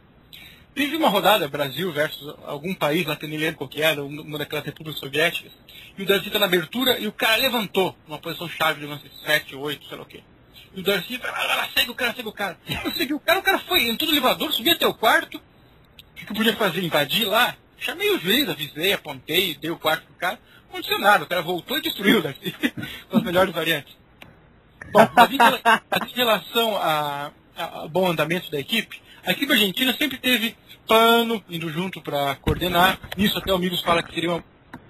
Teve 0.74 0.96
uma 0.96 1.08
rodada 1.08 1.48
Brasil 1.48 1.92
versus 1.92 2.34
algum 2.44 2.74
país, 2.74 3.06
lá 3.06 3.16
que 3.16 3.24
eu 3.24 3.28
nem 3.28 3.38
lembro 3.38 3.58
qual 3.58 3.68
que 3.68 3.82
era, 3.82 4.02
uma 4.02 4.38
daquelas 4.38 4.64
repúblicas 4.64 5.00
soviéticas, 5.00 5.52
e 5.98 6.02
o 6.02 6.06
Darcy 6.06 6.30
tá 6.30 6.38
na 6.38 6.46
abertura 6.46 6.96
e 7.00 7.08
o 7.08 7.12
cara 7.12 7.36
levantou 7.36 7.96
uma 8.06 8.18
posição 8.18 8.48
chave 8.48 8.78
de 8.78 8.86
umas 8.86 9.00
7, 9.26 9.56
8, 9.56 9.88
sei 9.88 9.96
lá 9.96 10.02
o 10.04 10.06
quê. 10.06 10.22
E 10.72 10.80
o 10.80 10.82
Darcy 10.84 11.18
falou, 11.18 11.34
ah, 11.34 11.68
segue 11.76 11.90
o 11.90 11.94
cara, 11.94 12.14
segue 12.14 12.28
o 12.28 12.32
cara. 12.32 12.56
Eu 12.84 12.92
segui 12.92 13.14
o 13.14 13.18
cara, 13.18 13.40
o 13.40 13.42
cara 13.42 13.58
foi, 13.58 13.88
entrou 13.88 14.08
no 14.08 14.16
elevador, 14.16 14.52
subiu 14.52 14.74
até 14.74 14.86
o 14.86 14.94
quarto. 14.94 15.38
O 15.38 16.14
que 16.14 16.30
eu 16.30 16.36
podia 16.36 16.54
fazer? 16.54 16.84
Invadir 16.84 17.26
lá? 17.26 17.56
Chamei 17.78 18.10
o 18.10 18.18
juiz, 18.18 18.48
avisei, 18.48 18.92
apontei, 18.92 19.54
dei 19.54 19.70
o 19.70 19.78
quarto 19.78 20.04
pro 20.04 20.14
cara. 20.14 20.38
Não 20.64 20.70
aconteceu 20.70 20.98
nada, 20.98 21.24
o 21.24 21.26
cara 21.26 21.42
voltou 21.42 21.78
e 21.78 21.82
destruiu 21.82 22.20
Darcy, 22.20 22.54
com 23.08 23.16
as 23.16 23.22
melhores 23.22 23.54
variantes. 23.54 23.96
Bom, 24.92 25.08
mas 25.14 25.30
em 26.10 26.14
relação 26.14 26.76
ao 26.76 27.88
bom 27.88 28.10
andamento 28.10 28.50
da 28.50 28.58
equipe, 28.58 29.00
a 29.24 29.32
equipe 29.32 29.52
argentina 29.52 29.92
sempre 29.92 30.18
teve 30.18 30.56
pano 30.86 31.42
indo 31.48 31.70
junto 31.70 32.00
para 32.00 32.34
coordenar. 32.36 32.98
Nisso 33.16 33.38
até 33.38 33.52
o 33.52 33.56
Amigos 33.56 33.82
fala 33.82 34.02
que 34.02 34.14
seria 34.14 34.30
uma, 34.30 34.44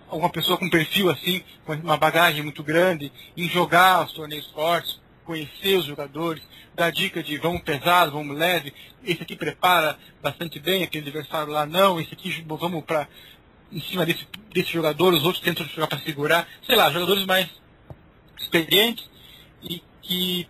alguma 0.09 0.31
pessoa 0.31 0.57
com 0.57 0.71
perfil 0.71 1.11
assim, 1.11 1.43
com 1.67 1.75
uma 1.75 1.97
bagagem 1.97 2.43
muito 2.43 2.63
grande, 2.63 3.13
em 3.37 3.49
jogar 3.49 4.05
os 4.05 4.13
torneios 4.13 4.47
fortes, 4.53 5.01
conhecer 5.29 5.77
os 5.77 5.85
jogadores, 5.85 6.43
dar 6.75 6.91
dica 6.91 7.23
de 7.23 7.37
vamos 7.37 7.61
pesado, 7.61 8.13
vamos 8.13 8.35
leve, 8.35 8.73
esse 9.05 9.23
aqui 9.23 9.37
prepara 9.37 9.99
bastante 10.23 10.59
bem, 10.59 10.83
aquele 10.83 11.07
adversário 11.07 11.53
lá 11.53 11.67
não, 11.67 12.01
esse 12.01 12.15
aqui 12.15 12.43
vamos 12.49 12.83
para 12.83 13.07
em 13.71 13.79
cima 13.83 14.07
desse, 14.07 14.27
desse 14.55 14.73
jogador, 14.73 15.13
os 15.13 15.25
outros 15.25 15.45
tentam 15.45 15.67
jogar 15.67 15.87
para 15.87 15.99
segurar, 15.99 16.49
sei 16.63 16.75
lá, 16.75 16.91
jogadores 16.91 17.27
mais 17.27 17.47
experientes 18.41 19.05
e 19.63 19.83
que 20.01 20.49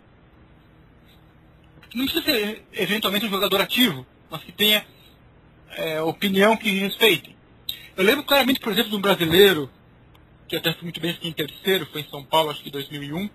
não 1.92 2.04
precisa 2.04 2.24
ser 2.24 2.64
eventualmente 2.72 3.26
um 3.26 3.30
jogador 3.30 3.60
ativo, 3.60 4.06
mas 4.30 4.44
que 4.44 4.52
tenha 4.52 4.86
é, 5.72 6.00
opinião 6.02 6.56
que 6.56 6.70
respeitem. 6.70 7.34
Eu 7.96 8.04
lembro 8.04 8.22
claramente, 8.22 8.60
por 8.60 8.72
exemplo, 8.72 8.90
de 8.90 8.96
um 8.96 9.00
brasileiro, 9.00 9.68
que 10.46 10.54
até 10.54 10.72
foi 10.72 10.84
muito 10.84 11.00
bem 11.00 11.18
em 11.20 11.32
terceiro, 11.32 11.84
foi 11.86 12.02
em 12.02 12.08
São 12.08 12.22
Paulo, 12.22 12.50
acho 12.50 12.62
que 12.62 12.68
em 12.68 12.72
2001, 12.72 13.18
em 13.18 13.30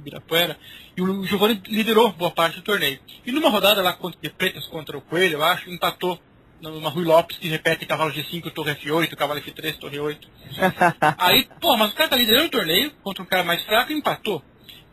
Ibirapuera, 0.00 0.58
e 0.96 1.02
o 1.02 1.24
Giovanni 1.24 1.62
liderou 1.68 2.12
boa 2.12 2.30
parte 2.30 2.56
do 2.56 2.62
torneio. 2.62 2.98
E 3.24 3.32
numa 3.32 3.48
rodada 3.48 3.82
lá 3.82 3.92
contra, 3.92 4.18
de 4.20 4.30
pretas 4.30 4.66
contra 4.66 4.96
o 4.98 5.00
Coelho, 5.00 5.34
eu 5.34 5.44
acho, 5.44 5.70
empatou 5.70 6.18
numa 6.60 6.90
Rui 6.90 7.04
Lopes 7.04 7.38
que 7.38 7.48
repete 7.48 7.86
cavalo 7.86 8.12
G5, 8.12 8.52
torre 8.52 8.74
F8, 8.74 9.16
cavalo 9.16 9.40
F3, 9.40 9.78
torre 9.78 9.98
8. 9.98 10.28
Aí, 11.18 11.48
pô, 11.60 11.76
mas 11.76 11.92
o 11.92 11.94
cara 11.94 12.10
tá 12.10 12.16
liderando 12.16 12.46
o 12.46 12.50
torneio 12.50 12.90
contra 13.02 13.22
um 13.22 13.26
cara 13.26 13.44
mais 13.44 13.62
fraco 13.62 13.92
e 13.92 13.96
empatou. 13.96 14.42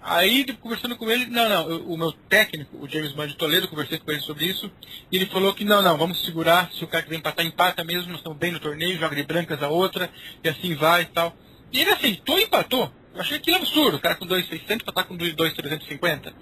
Aí, 0.02 0.46
conversando 0.62 0.96
com 0.96 1.12
ele, 1.12 1.26
não, 1.26 1.50
não, 1.50 1.70
eu, 1.70 1.86
o 1.86 1.98
meu 1.98 2.14
técnico, 2.14 2.78
o 2.78 2.88
James 2.88 3.12
Bond 3.12 3.34
de 3.34 3.38
Toledo, 3.38 3.68
conversei 3.68 4.00
com 4.00 4.10
ele 4.10 4.22
sobre 4.22 4.46
isso, 4.46 4.72
e 5.12 5.18
ele 5.18 5.26
falou 5.26 5.54
que 5.54 5.66
não, 5.66 5.82
não, 5.82 5.98
vamos 5.98 6.24
segurar, 6.24 6.72
se 6.72 6.82
o 6.82 6.88
cara 6.88 7.04
quiser 7.04 7.18
empatar, 7.18 7.46
empata 7.46 7.84
mesmo, 7.84 8.12
nós 8.12 8.20
estamos 8.20 8.38
bem 8.38 8.54
no 8.54 8.60
torneio, 8.60 8.98
joga 8.98 9.18
de 9.18 9.24
brancas 9.24 9.62
a 9.62 9.68
outra, 9.68 10.10
e 10.42 10.48
assim 10.48 10.76
vai 10.76 11.02
e 11.02 11.06
tal. 11.08 11.36
E 11.74 11.82
ele 11.82 11.90
aceitou 11.90 12.40
e 12.40 12.44
empatou. 12.44 12.90
Eu 13.18 13.22
achei 13.22 13.38
aquilo 13.38 13.58
absurdo, 13.58 13.98
o 13.98 14.00
cara 14.00 14.14
com 14.14 14.28
2,600 14.28 14.76
empatar 14.76 15.06
com 15.06 15.18
2,350. 15.18 16.34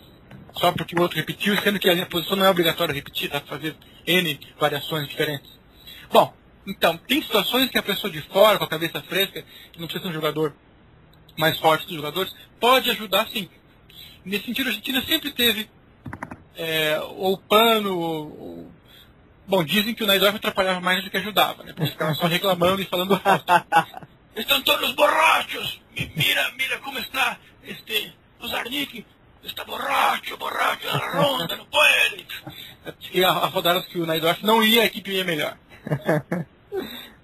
Só 0.55 0.73
porque 0.73 0.93
o 0.93 1.01
outro 1.01 1.15
repetiu, 1.15 1.55
sendo 1.61 1.79
que 1.79 1.89
a 1.89 2.05
posição 2.05 2.35
não 2.35 2.45
é 2.45 2.49
obrigatória 2.49 2.93
repetir, 2.93 3.29
dá 3.29 3.39
para 3.39 3.55
fazer 3.55 3.77
N 4.05 4.37
variações 4.59 5.07
diferentes. 5.07 5.49
Bom, 6.11 6.33
então, 6.67 6.97
tem 6.97 7.21
situações 7.21 7.69
que 7.69 7.77
a 7.77 7.83
pessoa 7.83 8.11
de 8.11 8.21
fora, 8.23 8.57
com 8.57 8.65
a 8.65 8.67
cabeça 8.67 9.01
fresca, 9.01 9.41
que 9.71 9.79
não 9.79 9.87
precisa 9.87 10.03
ser 10.03 10.09
um 10.09 10.13
jogador 10.13 10.53
mais 11.37 11.57
forte 11.59 11.87
dos 11.87 11.95
jogadores, 11.95 12.35
pode 12.59 12.89
ajudar 12.91 13.25
sim. 13.29 13.49
Nesse 14.25 14.47
sentido, 14.47 14.67
a 14.67 14.69
Argentina 14.71 15.01
sempre 15.01 15.31
teve 15.31 15.69
é, 16.57 16.99
ou 16.99 17.37
pano, 17.37 17.97
ou, 17.97 18.71
bom, 19.47 19.63
dizem 19.63 19.95
que 19.95 20.03
o 20.03 20.07
Naidorf 20.07 20.35
atrapalhava 20.35 20.81
mais 20.81 21.01
do 21.05 21.09
que 21.09 21.15
ajudava, 21.15 21.63
né? 21.63 21.71
Porque 21.71 21.91
ficava 21.91 22.13
só 22.15 22.27
reclamando 22.27 22.81
e 22.81 22.85
falando 22.85 23.13
alto. 23.23 23.65
Estão 24.35 24.61
todos 24.61 24.91
borrachos! 24.91 25.84
Mira, 26.15 26.51
mira 26.57 26.77
como 26.79 26.99
está 26.99 27.37
este, 27.63 28.13
Zarnik, 28.47 29.05
está 29.43 29.63
borracho, 29.63 30.37
borracho, 30.37 30.87
ronda, 31.13 31.55
não 31.55 31.65
pode! 31.65 32.27
E 33.13 33.23
a, 33.23 33.31
a 33.31 33.81
que 33.83 33.99
o 33.99 34.05
Naidorf 34.05 34.43
não 34.43 34.63
ia, 34.63 34.83
a 34.83 34.85
equipe 34.85 35.11
ia 35.11 35.23
melhor. 35.23 35.57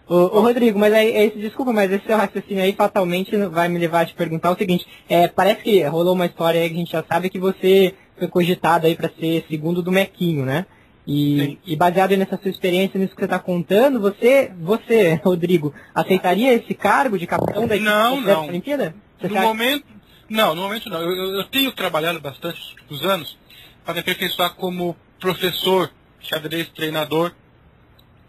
Ô, 0.08 0.16
ô, 0.16 0.42
Rodrigo, 0.42 0.78
mas 0.78 0.94
aí, 0.94 1.16
esse, 1.16 1.38
desculpa, 1.38 1.72
mas 1.72 1.90
esse 1.90 2.06
seu 2.06 2.18
raciocínio 2.18 2.62
aí 2.62 2.74
fatalmente 2.74 3.34
vai 3.48 3.70
me 3.70 3.80
levar 3.80 4.02
a 4.02 4.06
te 4.06 4.14
perguntar 4.14 4.52
o 4.52 4.58
seguinte, 4.58 4.86
é, 5.08 5.30
parece 5.30 5.62
que 5.62 5.82
rolou 5.84 6.14
uma 6.14 6.26
história 6.26 6.60
aí 6.60 6.68
que 6.68 6.76
a 6.76 6.80
gente 6.80 6.92
já 6.92 7.02
sabe 7.02 7.30
que 7.30 7.40
você 7.40 7.96
foi 8.18 8.28
cogitado 8.28 8.88
aí 8.88 8.94
para 8.94 9.10
ser 9.10 9.46
segundo 9.50 9.82
do 9.82 9.90
Mequinho, 9.90 10.46
né? 10.46 10.66
E, 11.06 11.58
e, 11.66 11.76
baseado 11.76 12.16
nessa 12.16 12.38
sua 12.38 12.52
experiência, 12.52 13.00
nisso 13.00 13.14
que 13.16 13.22
você 13.22 13.26
está 13.26 13.40
contando, 13.40 14.00
você, 14.00 14.52
você, 14.60 15.16
Rodrigo, 15.26 15.74
aceitaria 15.96 16.54
esse 16.54 16.76
cargo 16.76 17.18
de 17.18 17.26
capitão 17.26 17.68
da 17.68 17.76
equipe 17.76 17.90
não, 17.90 18.22
não. 18.22 18.48
Olimpíada? 18.48 18.96
Você 19.20 19.28
no 19.28 19.42
momento, 19.42 19.86
não, 20.30 20.56
no 20.56 20.62
momento 20.62 20.90
não. 20.90 21.02
Eu, 21.02 21.40
eu 21.40 21.44
tenho 21.46 21.72
trabalhado 21.72 22.20
bastante 22.20 22.60
nos 22.60 22.72
últimos 22.72 23.06
anos 23.06 23.38
para 23.84 23.96
me 23.96 24.00
aperfeiçoar 24.02 24.54
como 24.56 24.96
professor, 25.20 25.92
xadrez, 26.20 26.70
treinador, 26.70 27.34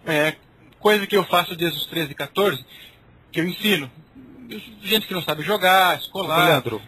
é, 0.07 0.35
coisa 0.81 1.07
que 1.07 1.17
eu 1.17 1.25
faço 1.25 1.55
desde 1.55 1.79
os 1.79 1.87
13 1.87 2.13
e 2.13 2.15
14, 2.15 2.65
que 3.31 3.41
eu 3.41 3.47
ensino. 3.47 3.91
Gente 4.83 5.07
que 5.07 5.15
não 5.15 5.23
sabe 5.23 5.43
jogar, 5.43 5.99
escolar. 5.99 6.49
Leandro. 6.49 6.83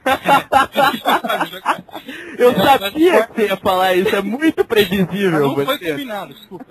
eu 2.38 2.54
sabia 2.54 3.26
que 3.26 3.34
você 3.34 3.46
ia 3.46 3.56
falar 3.56 3.94
isso, 3.94 4.14
é 4.14 4.22
muito 4.22 4.64
previsível. 4.64 5.40
Não 5.40 5.54
foi 5.54 5.78
combinado, 5.78 6.34
desculpa. 6.34 6.66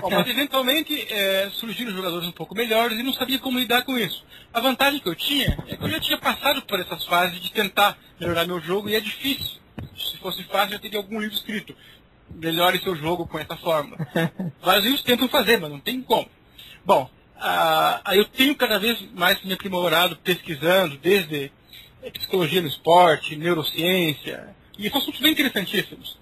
Bom, 0.00 0.10
mas 0.10 0.28
eventualmente 0.28 1.06
é, 1.12 1.50
surgiram 1.52 1.92
jogadores 1.92 2.28
um 2.28 2.32
pouco 2.32 2.54
melhores 2.54 2.98
e 2.98 3.02
não 3.02 3.12
sabia 3.12 3.38
como 3.38 3.58
lidar 3.58 3.84
com 3.84 3.98
isso. 3.98 4.24
A 4.52 4.60
vantagem 4.60 5.00
que 5.00 5.08
eu 5.08 5.14
tinha 5.14 5.58
é 5.66 5.76
que 5.76 5.84
eu 5.84 5.90
já 5.90 6.00
tinha 6.00 6.18
passado 6.18 6.62
por 6.62 6.80
essas 6.80 7.04
fases 7.06 7.40
de 7.40 7.52
tentar 7.52 7.96
melhorar 8.20 8.46
meu 8.46 8.60
jogo 8.60 8.88
e 8.88 8.94
é 8.94 9.00
difícil. 9.00 9.58
Se 9.96 10.16
fosse 10.18 10.42
fácil, 10.44 10.74
eu 10.74 10.80
teria 10.80 10.98
algum 10.98 11.20
livro 11.20 11.34
escrito 11.34 11.74
melhore 12.30 12.82
seu 12.82 12.96
jogo 12.96 13.26
com 13.26 13.38
essa 13.38 13.56
fórmula. 13.56 13.98
Vários 14.62 14.84
livros 14.84 15.02
tentam 15.02 15.28
fazer, 15.28 15.58
mas 15.58 15.70
não 15.70 15.80
tem 15.80 16.00
como. 16.02 16.28
Bom, 16.84 17.08
ah, 17.36 18.00
eu 18.14 18.24
tenho 18.24 18.54
cada 18.54 18.78
vez 18.78 19.00
mais 19.12 19.42
me 19.42 19.52
aprimorado 19.52 20.16
pesquisando, 20.16 20.96
desde 20.96 21.52
psicologia 22.10 22.60
no 22.60 22.68
esporte, 22.68 23.36
neurociência, 23.36 24.54
e 24.78 24.88
são 24.90 24.98
assuntos 24.98 25.20
bem 25.20 25.32
interessantíssimos. 25.32 26.18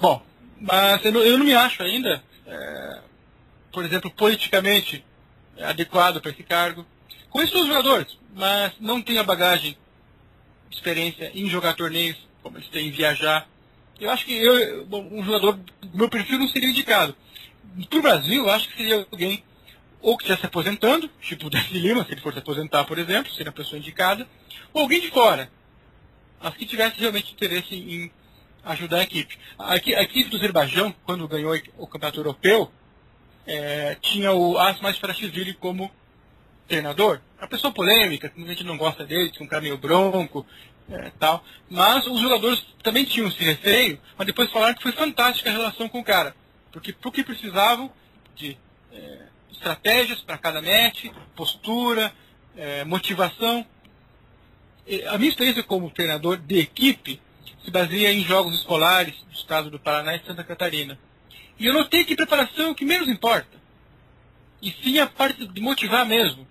Bom, 0.00 0.22
mas 0.60 1.04
eu 1.04 1.12
não, 1.12 1.20
eu 1.20 1.38
não 1.38 1.44
me 1.44 1.54
acho 1.54 1.82
ainda, 1.82 2.22
é, 2.46 3.00
por 3.72 3.84
exemplo, 3.84 4.10
politicamente 4.10 5.04
adequado 5.60 6.20
para 6.20 6.30
esse 6.30 6.42
cargo. 6.42 6.86
Conheço 7.30 7.60
os 7.60 7.66
jogadores, 7.66 8.16
mas 8.34 8.72
não 8.80 9.02
tenho 9.02 9.20
a 9.20 9.24
bagagem, 9.24 9.76
experiência 10.70 11.30
em 11.34 11.48
jogar 11.48 11.74
torneios, 11.74 12.16
como 12.42 12.58
eles 12.58 12.68
têm 12.68 12.88
em 12.88 12.90
viajar, 12.90 13.48
eu 14.00 14.10
acho 14.10 14.24
que 14.24 14.32
eu, 14.32 14.86
um 14.90 15.24
jogador 15.24 15.58
do 15.80 15.96
meu 15.96 16.08
perfil 16.08 16.38
não 16.38 16.48
seria 16.48 16.68
indicado. 16.68 17.16
Para 17.88 17.98
o 17.98 18.02
Brasil, 18.02 18.44
eu 18.44 18.50
acho 18.50 18.68
que 18.68 18.76
seria 18.76 19.06
alguém 19.10 19.42
ou 20.04 20.18
que 20.18 20.24
estivesse 20.24 20.42
se 20.42 20.46
aposentando, 20.46 21.08
tipo 21.22 21.46
o 21.46 21.50
Davi 21.50 21.78
Lima, 21.80 22.04
se 22.04 22.12
ele 22.12 22.20
for 22.20 22.32
se 22.34 22.38
aposentar, 22.38 22.84
por 22.84 22.98
exemplo, 22.98 23.32
seria 23.32 23.48
a 23.48 23.54
pessoa 23.54 23.78
indicada, 23.78 24.28
ou 24.72 24.82
alguém 24.82 25.00
de 25.00 25.08
fora, 25.08 25.50
mas 26.40 26.54
que 26.54 26.66
tivesse 26.66 27.00
realmente 27.00 27.32
interesse 27.32 27.74
em 27.74 28.12
ajudar 28.64 28.98
a 28.98 29.02
equipe. 29.02 29.38
A, 29.58 29.76
equipe 29.76 30.28
do 30.28 30.36
Azerbaijão, 30.36 30.94
quando 31.06 31.26
ganhou 31.26 31.58
o 31.78 31.86
campeonato 31.86 32.20
europeu, 32.20 32.70
é, 33.46 33.94
tinha 33.94 34.30
o 34.32 34.58
Asmas 34.58 34.98
Farashvili 34.98 35.54
como 35.54 35.90
treinador. 36.68 37.20
Uma 37.38 37.48
pessoa 37.48 37.72
polêmica, 37.72 38.28
que 38.28 38.42
a 38.42 38.46
gente 38.46 38.64
não 38.64 38.76
gosta 38.76 39.06
dele, 39.06 39.30
que 39.30 39.42
é 39.42 39.44
um 39.44 39.48
cara 39.48 39.62
meio 39.62 39.78
bronco, 39.78 40.46
é, 40.90 41.12
tal. 41.18 41.42
Mas 41.70 42.06
os 42.06 42.20
jogadores 42.20 42.62
também 42.82 43.06
tinham 43.06 43.28
esse 43.28 43.42
receio, 43.42 43.98
mas 44.18 44.26
depois 44.26 44.50
falaram 44.50 44.74
que 44.74 44.82
foi 44.82 44.92
fantástica 44.92 45.48
a 45.48 45.52
relação 45.52 45.88
com 45.88 46.00
o 46.00 46.04
cara. 46.04 46.36
Porque 46.70 46.92
pro 46.92 47.10
que 47.10 47.24
precisavam 47.24 47.90
de 48.34 48.58
é, 48.92 49.33
estratégias 49.56 50.20
para 50.20 50.38
cada 50.38 50.60
match, 50.60 51.06
postura, 51.34 52.12
é, 52.56 52.84
motivação. 52.84 53.66
A 55.08 55.16
minha 55.16 55.30
experiência 55.30 55.62
como 55.62 55.90
treinador 55.90 56.36
de 56.36 56.58
equipe 56.58 57.20
se 57.64 57.70
baseia 57.70 58.12
em 58.12 58.22
jogos 58.22 58.54
escolares 58.54 59.14
do 59.22 59.32
estado 59.32 59.70
do 59.70 59.78
Paraná 59.78 60.14
e 60.14 60.24
Santa 60.24 60.44
Catarina. 60.44 60.98
E 61.58 61.66
eu 61.66 61.72
notei 61.72 62.04
que 62.04 62.16
preparação 62.16 62.66
é 62.66 62.70
o 62.70 62.74
que 62.74 62.84
menos 62.84 63.08
importa. 63.08 63.62
E 64.60 64.70
sim 64.82 64.98
a 64.98 65.06
parte 65.06 65.46
de 65.46 65.60
motivar 65.60 66.04
mesmo. 66.04 66.46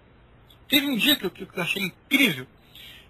Teve 0.67 0.87
um 0.87 0.97
dia 0.97 1.15
que 1.15 1.25
eu, 1.25 1.31
que 1.31 1.43
eu 1.43 1.63
achei 1.63 1.83
incrível. 1.83 2.47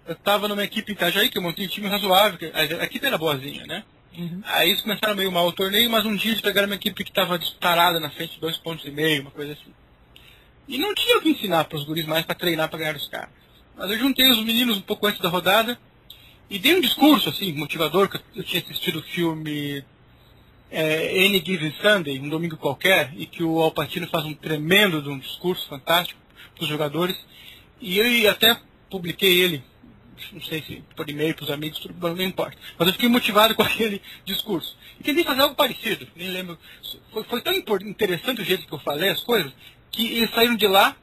Eu 0.06 0.12
estava 0.12 0.48
numa 0.48 0.64
equipe 0.64 0.92
em 0.92 0.94
Itajaí, 0.94 1.30
que 1.30 1.38
eu 1.38 1.42
montei 1.42 1.64
um 1.64 1.68
time 1.68 1.88
razoável, 1.88 2.38
a, 2.52 2.58
a 2.82 2.84
equipe 2.84 3.06
era 3.06 3.16
boazinha, 3.16 3.66
né? 3.66 3.84
Uhum. 4.16 4.42
Aí 4.44 4.70
eles 4.70 4.82
começaram 4.82 5.16
meio 5.16 5.32
mal 5.32 5.46
o 5.46 5.52
torneio, 5.52 5.90
mas 5.90 6.04
um 6.04 6.14
dia 6.14 6.32
eles 6.32 6.40
pegaram 6.40 6.68
uma 6.68 6.76
equipe 6.76 7.02
que 7.02 7.10
estava 7.10 7.38
disparada 7.38 7.98
na 7.98 8.10
frente, 8.10 8.38
dois 8.38 8.56
pontos 8.58 8.84
e 8.84 8.90
meio, 8.90 9.22
uma 9.22 9.30
coisa 9.30 9.52
assim. 9.52 9.72
E 10.66 10.78
não 10.78 10.94
tinha 10.94 11.18
o 11.18 11.20
que 11.20 11.30
ensinar 11.30 11.64
para 11.64 11.76
os 11.76 11.84
guris 11.84 12.06
mais 12.06 12.24
para 12.24 12.34
treinar 12.34 12.68
para 12.68 12.78
ganhar 12.78 12.96
os 12.96 13.08
caras. 13.08 13.30
Mas 13.76 13.90
eu 13.90 13.98
juntei 13.98 14.30
os 14.30 14.42
meninos 14.42 14.78
um 14.78 14.82
pouco 14.82 15.06
antes 15.06 15.20
da 15.20 15.28
rodada 15.28 15.78
e 16.48 16.58
dei 16.58 16.74
um 16.74 16.80
discurso 16.80 17.28
assim, 17.28 17.52
motivador, 17.52 18.08
que 18.08 18.20
eu 18.38 18.44
tinha 18.44 18.62
assistido 18.62 19.00
o 19.00 19.02
filme 19.02 19.84
é, 20.70 21.26
Any 21.26 21.42
Given 21.44 21.74
Sunday, 21.80 22.18
um 22.18 22.28
domingo 22.28 22.56
qualquer, 22.56 23.12
e 23.16 23.26
que 23.26 23.42
o 23.42 23.60
Alpatino 23.60 24.08
faz 24.08 24.24
um 24.24 24.34
tremendo 24.34 25.10
um 25.10 25.18
discurso 25.18 25.68
fantástico 25.68 26.20
para 26.54 26.62
os 26.62 26.68
jogadores. 26.68 27.16
E 27.80 27.98
eu 27.98 28.30
até 28.30 28.58
publiquei 28.88 29.40
ele 29.40 29.62
não 30.32 30.40
sei 30.40 30.62
se 30.62 30.82
por 30.94 31.08
e-mail 31.08 31.34
para 31.34 31.44
os 31.44 31.50
amigos, 31.50 31.86
não 32.00 32.22
importa. 32.22 32.56
Mas 32.78 32.88
eu 32.88 32.94
fiquei 32.94 33.08
motivado 33.08 33.54
com 33.56 33.62
aquele 33.62 34.00
discurso. 34.24 34.76
E 34.98 35.02
tentei 35.02 35.24
fazer 35.24 35.42
algo 35.42 35.54
parecido, 35.54 36.06
nem 36.14 36.28
lembro. 36.28 36.58
Foi, 37.12 37.24
foi 37.24 37.40
tão 37.40 37.52
interessante 37.52 38.40
o 38.40 38.44
jeito 38.44 38.66
que 38.66 38.72
eu 38.72 38.78
falei 38.78 39.10
as 39.10 39.22
coisas, 39.22 39.52
que 39.94 40.06
eles 40.06 40.30
saíram 40.30 40.56
de 40.56 40.66
lá, 40.66 40.96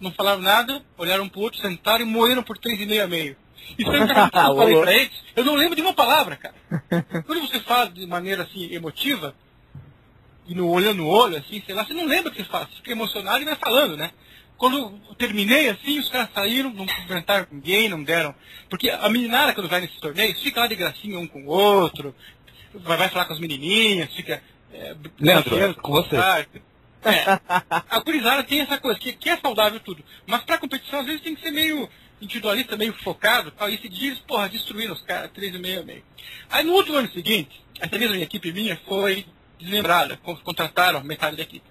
não 0.00 0.12
falaram 0.12 0.40
nada, 0.40 0.82
olharam 0.96 1.28
para 1.28 1.38
o 1.38 1.42
outro, 1.42 1.60
sentaram 1.60 2.04
e 2.04 2.08
morreram 2.08 2.42
por 2.42 2.58
três 2.58 2.80
e 2.80 2.86
meio 2.86 3.04
a 3.04 3.06
meio. 3.06 3.36
E 3.78 3.84
o 3.84 3.90
que 3.90 3.96
eu 3.96 4.30
falei 4.30 4.80
para 4.80 4.94
eles? 4.94 5.12
Eu 5.34 5.44
não 5.44 5.54
lembro 5.54 5.76
de 5.76 5.82
uma 5.82 5.94
palavra, 5.94 6.36
cara. 6.36 6.54
Quando 7.26 7.40
você 7.40 7.60
fala 7.60 7.90
de 7.90 8.06
maneira 8.06 8.44
assim, 8.44 8.72
emotiva, 8.72 9.34
e 10.46 10.54
no 10.54 10.68
olho 10.68 10.94
no 10.94 11.06
olho, 11.06 11.36
assim, 11.36 11.62
sei 11.64 11.74
lá, 11.74 11.84
você 11.84 11.92
não 11.92 12.06
lembra 12.06 12.30
o 12.30 12.34
que 12.34 12.42
você 12.42 12.48
fala, 12.48 12.66
você 12.66 12.76
fica 12.76 12.92
emocionado 12.92 13.42
e 13.42 13.44
vai 13.44 13.56
falando, 13.56 13.96
né? 13.96 14.10
quando 14.58 15.00
eu 15.08 15.14
terminei 15.14 15.70
assim, 15.70 16.00
os 16.00 16.08
caras 16.08 16.28
saíram, 16.34 16.70
não 16.70 16.84
cumprimentaram 16.84 17.46
ninguém, 17.50 17.88
não 17.88 18.02
deram. 18.02 18.34
Porque 18.68 18.90
a 18.90 19.08
meninada, 19.08 19.54
quando 19.54 19.68
vai 19.68 19.80
nesses 19.80 19.98
torneios, 20.00 20.42
fica 20.42 20.60
lá 20.60 20.66
de 20.66 20.74
gracinha 20.74 21.18
um 21.18 21.28
com 21.28 21.44
o 21.44 21.46
outro, 21.46 22.12
vai, 22.74 22.98
vai 22.98 23.08
falar 23.08 23.26
com 23.26 23.34
as 23.34 23.38
menininhas, 23.38 24.12
fica. 24.12 24.42
É, 24.72 24.96
Leandro, 25.20 25.80
com 25.80 25.92
você. 25.92 26.16
É, 27.04 27.40
a 27.88 28.00
gurizada 28.00 28.42
tem 28.42 28.60
essa 28.60 28.78
coisa, 28.78 28.98
que, 28.98 29.12
que 29.12 29.28
é 29.28 29.36
saudável 29.36 29.80
tudo. 29.80 30.04
Mas 30.26 30.42
pra 30.42 30.58
competição, 30.58 31.00
às 31.00 31.06
vezes 31.06 31.20
tem 31.20 31.34
que 31.34 31.42
ser 31.42 31.50
meio 31.50 31.88
individualista, 32.20 32.76
meio 32.76 32.92
focado. 32.92 33.50
Tal, 33.52 33.70
e 33.70 33.76
dia 33.76 34.08
eles, 34.08 34.18
porra, 34.20 34.48
destruíram 34.48 34.94
os 34.94 35.02
caras, 35.02 35.30
três 35.32 35.54
e 35.54 35.58
meio 35.58 35.80
a 35.80 35.84
meio. 35.84 36.02
Aí 36.50 36.64
no 36.64 36.72
último 36.72 36.96
ano 36.96 37.10
seguinte, 37.12 37.62
essa 37.80 37.96
mesma 37.98 38.16
equipe 38.16 38.52
minha 38.52 38.80
foi 38.86 39.24
deslembrada, 39.58 40.16
contrataram 40.44 41.02
metade 41.02 41.36
da 41.36 41.42
equipe. 41.42 41.64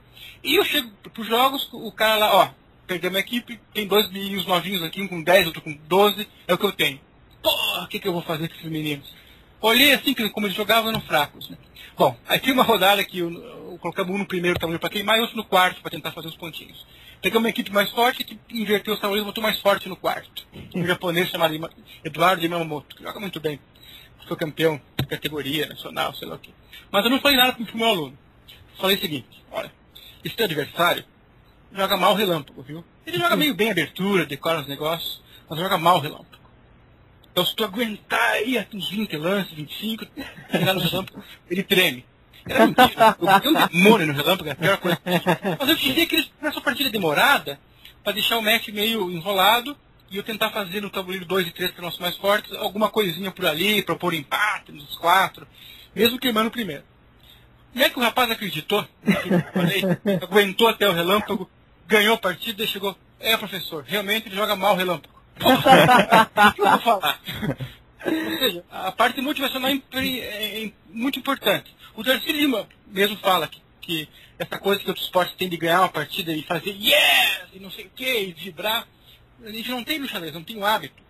E 0.44 0.56
eu 0.56 0.64
chego 0.64 0.90
pros 1.14 1.28
jogos, 1.28 1.70
o 1.74 1.92
cara 1.92 2.18
lá, 2.18 2.36
ó, 2.36 2.50
perdemos 2.86 3.18
a 3.18 3.22
equipe, 3.22 3.60
tem 3.74 3.88
dois 3.88 4.10
meninos 4.10 4.46
novinhos 4.46 4.84
aqui, 4.84 5.02
um 5.02 5.08
com 5.08 5.22
10, 5.22 5.48
outro 5.48 5.62
com 5.62 5.74
12, 5.74 6.28
é 6.48 6.54
o 6.54 6.58
que 6.58 6.66
eu 6.66 6.72
tenho. 6.72 7.00
Porra, 7.42 7.84
o 7.84 7.88
que, 7.88 8.00
que 8.00 8.08
eu 8.08 8.14
vou 8.14 8.22
fazer 8.22 8.48
com 8.48 8.56
esses 8.56 8.70
meninos? 8.70 9.14
Olhei 9.60 9.94
assim, 9.94 10.14
como 10.14 10.46
eles 10.46 10.56
jogavam, 10.56 10.90
eram 10.90 11.02
fracos. 11.02 11.50
Né? 11.50 11.58
Bom, 11.98 12.16
aí 12.28 12.40
tinha 12.40 12.54
uma 12.54 12.62
rodada 12.62 13.04
que 13.04 13.18
eu, 13.18 13.34
eu 13.34 13.80
colocamos 13.82 14.14
um 14.14 14.20
no 14.20 14.26
primeiro 14.28 14.60
tamanho 14.60 14.80
para 14.80 14.88
queimar 14.90 15.18
e 15.18 15.22
outro 15.22 15.36
no 15.36 15.44
quarto 15.44 15.82
para 15.82 15.90
tentar 15.90 16.12
fazer 16.12 16.28
os 16.28 16.36
pontinhos. 16.36 16.86
Pegamos 17.24 17.44
uma 17.44 17.50
equipe 17.50 17.72
mais 17.72 17.90
forte 17.90 18.24
que 18.24 18.40
inverteu 18.52 18.94
os 18.94 19.00
tamanhos 19.00 19.24
e 19.24 19.26
botou 19.26 19.42
mais 19.42 19.60
forte 19.60 19.90
no 19.90 19.96
quarto. 19.96 20.46
Um 20.76 20.86
japonês 20.86 21.28
chamado 21.28 21.56
Eduardo 22.04 22.44
Yamamoto, 22.44 22.96
que 22.96 23.02
joga 23.02 23.20
muito 23.20 23.40
bem. 23.40 23.60
Foi 24.28 24.38
campeão 24.38 24.80
de 24.96 25.08
categoria 25.08 25.66
nacional, 25.66 26.14
sei 26.14 26.28
lá 26.28 26.36
o 26.36 26.40
quê. 26.40 26.52
Mas 26.92 27.04
eu 27.04 27.10
não 27.10 27.20
falei 27.20 27.36
nada 27.36 27.54
com 27.54 27.64
o 27.64 27.78
meu 27.78 27.88
aluno. 27.88 28.20
Falei 28.80 28.96
o 28.96 29.00
seguinte, 29.00 29.44
olha, 29.52 29.72
esse 30.24 30.36
teu 30.36 30.46
adversário 30.46 31.04
joga 31.74 31.98
mal 31.98 32.14
relâmpago, 32.14 32.62
viu? 32.62 32.86
Ele 33.08 33.18
joga 33.18 33.36
meio 33.36 33.56
bem 33.56 33.72
abertura, 33.72 34.24
decora 34.24 34.62
os 34.62 34.68
negócios, 34.68 35.20
mas 35.50 35.58
joga 35.58 35.80
mal 35.80 36.00
relâmpago. 36.00 36.37
Então 37.38 37.46
se 37.46 37.56
tu 37.56 37.64
aguentar 37.64 38.32
aí 38.32 38.68
uns 38.74 38.90
20 38.90 39.16
lances, 39.16 39.54
25, 39.54 40.08
chegar 40.50 40.74
no 40.74 40.80
relâmpago, 40.80 41.24
ele 41.48 41.62
treme. 41.62 42.04
Era 42.50 42.66
mentira. 42.66 43.16
Eu 43.44 43.52
um 43.52 43.68
demônio 43.68 44.08
no 44.08 44.14
relâmpago, 44.14 44.50
é 44.50 44.54
a 44.54 44.56
pior 44.56 44.78
coisa. 44.78 45.00
Mas 45.60 45.70
eu 45.70 45.76
queria 45.78 46.08
que 46.08 46.16
eles 46.16 46.32
nessa 46.42 46.60
partida 46.60 46.90
demorada, 46.90 47.60
para 48.04 48.14
deixar 48.14 48.40
o 48.40 48.42
match 48.42 48.70
meio 48.70 49.12
enrolado, 49.12 49.78
e 50.10 50.18
eu 50.18 50.24
tentar 50.24 50.50
fazer 50.50 50.82
no 50.82 50.90
tabuleiro 50.90 51.26
2 51.26 51.50
e 51.50 51.52
3, 51.52 51.70
que 51.70 51.80
são 51.80 51.88
os 51.88 52.00
mais 52.00 52.18
fortes, 52.18 52.52
alguma 52.54 52.90
coisinha 52.90 53.30
por 53.30 53.46
ali, 53.46 53.84
propor 53.84 54.16
empate 54.16 54.72
nos 54.72 54.98
quatro, 54.98 55.48
mesmo 55.94 56.18
queimando 56.18 56.48
o 56.48 56.52
primeiro. 56.52 56.84
Como 57.72 57.86
é 57.86 57.90
que 57.92 58.00
o 58.00 58.02
rapaz 58.02 58.32
acreditou? 58.32 58.84
Falei, 59.54 59.84
aguentou 60.24 60.70
até 60.70 60.90
o 60.90 60.94
relâmpago, 60.94 61.48
ganhou 61.86 62.16
a 62.16 62.18
partida 62.18 62.64
e 62.64 62.68
chegou. 62.68 62.98
É, 63.20 63.38
professor, 63.38 63.84
realmente 63.86 64.28
ele 64.28 64.36
joga 64.36 64.56
mal 64.56 64.74
o 64.74 64.78
relâmpago. 64.78 65.17
o? 66.58 67.20
Ou 68.06 68.40
seja, 68.40 68.64
a 68.70 68.92
parte 68.92 69.22
motivacional 69.22 69.70
é, 69.70 69.82
é, 69.98 70.66
é 70.66 70.72
muito 70.90 71.20
importante. 71.20 71.76
O 71.96 72.04
Darcy 72.04 72.32
Lima 72.32 72.68
mesmo 72.88 73.18
fala 73.18 73.48
que, 73.48 73.62
que 73.82 74.10
essa 74.38 74.58
coisa 74.58 74.82
que 74.82 74.88
outros 74.88 75.06
esportes 75.06 75.36
têm 75.36 75.50
de 75.50 75.58
ganhar 75.58 75.82
uma 75.82 75.90
partida 75.90 76.32
e 76.32 76.44
fazer 76.44 76.72
yes, 76.72 77.48
e 77.54 77.60
não 77.60 77.72
sei 77.72 77.86
o 77.86 77.90
que, 77.90 78.06
e 78.06 78.34
vibrar, 78.34 78.88
a 79.44 79.50
gente 79.50 79.70
não 79.70 79.84
tem 79.84 80.00
no 80.00 80.08
xadrez, 80.08 80.34
não 80.34 80.44
tem 80.44 80.58
o 80.58 80.66
hábito. 80.66 81.04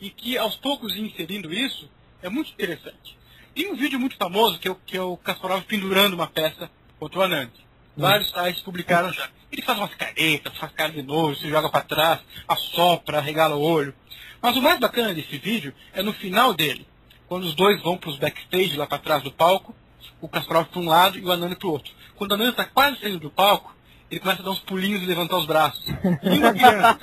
E 0.00 0.10
que 0.10 0.36
aos 0.36 0.56
poucos 0.56 0.96
inserindo 0.96 1.52
isso 1.52 1.88
é 2.22 2.28
muito 2.28 2.50
interessante. 2.52 3.16
Tem 3.54 3.70
um 3.70 3.76
vídeo 3.76 3.98
muito 4.00 4.16
famoso 4.16 4.58
que 4.58 4.66
é 4.66 4.70
o, 4.70 4.74
que 4.74 4.96
é 4.96 5.02
o 5.02 5.16
Kasparov 5.16 5.62
pendurando 5.64 6.14
uma 6.14 6.26
peça 6.26 6.70
contra 6.98 7.20
o 7.20 7.22
Anand. 7.22 7.50
Vários 7.96 8.30
sites 8.30 8.62
publicaram 8.62 9.12
já. 9.12 9.30
Ele 9.54 9.62
faz 9.62 9.78
umas 9.78 9.94
caretas, 9.94 10.58
faz 10.58 10.72
cara 10.72 10.90
de 10.90 11.00
novo, 11.00 11.36
se 11.36 11.48
joga 11.48 11.70
para 11.70 11.84
trás, 11.84 12.20
assopra, 12.48 13.20
regala 13.20 13.54
o 13.54 13.62
olho. 13.62 13.94
Mas 14.42 14.56
o 14.56 14.60
mais 14.60 14.80
bacana 14.80 15.14
desse 15.14 15.38
vídeo 15.38 15.72
é 15.92 16.02
no 16.02 16.12
final 16.12 16.52
dele, 16.52 16.84
quando 17.28 17.44
os 17.44 17.54
dois 17.54 17.80
vão 17.80 17.96
para 17.96 18.10
os 18.10 18.18
backstage 18.18 18.76
lá 18.76 18.84
para 18.84 18.98
trás 18.98 19.22
do 19.22 19.30
palco, 19.30 19.72
o 20.20 20.28
Kasparov 20.28 20.66
para 20.66 20.80
um 20.80 20.88
lado 20.88 21.18
e 21.20 21.24
o 21.24 21.30
Anand 21.30 21.54
para 21.54 21.68
o 21.68 21.70
outro. 21.70 21.92
Quando 22.16 22.32
o 22.32 22.34
Anand 22.34 22.50
está 22.50 22.64
quase 22.64 22.98
saindo 22.98 23.20
do 23.20 23.30
palco, 23.30 23.72
ele 24.10 24.18
começa 24.18 24.42
a 24.42 24.44
dar 24.44 24.50
uns 24.50 24.58
pulinhos 24.58 25.04
e 25.04 25.06
levantar 25.06 25.36
os 25.36 25.46
braços. 25.46 25.84
Nenhuma 26.20 26.52
criança. 26.52 26.98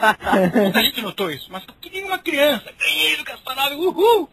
Muita 0.54 0.84
gente 0.84 1.02
notou 1.02 1.32
isso, 1.32 1.48
mas 1.50 1.64
que 1.80 1.90
nenhuma 1.90 2.18
criança. 2.18 2.70
Ganhei 2.78 3.16
do 3.16 3.24
Kasparov, 3.24 3.80
uhul! 3.80 4.30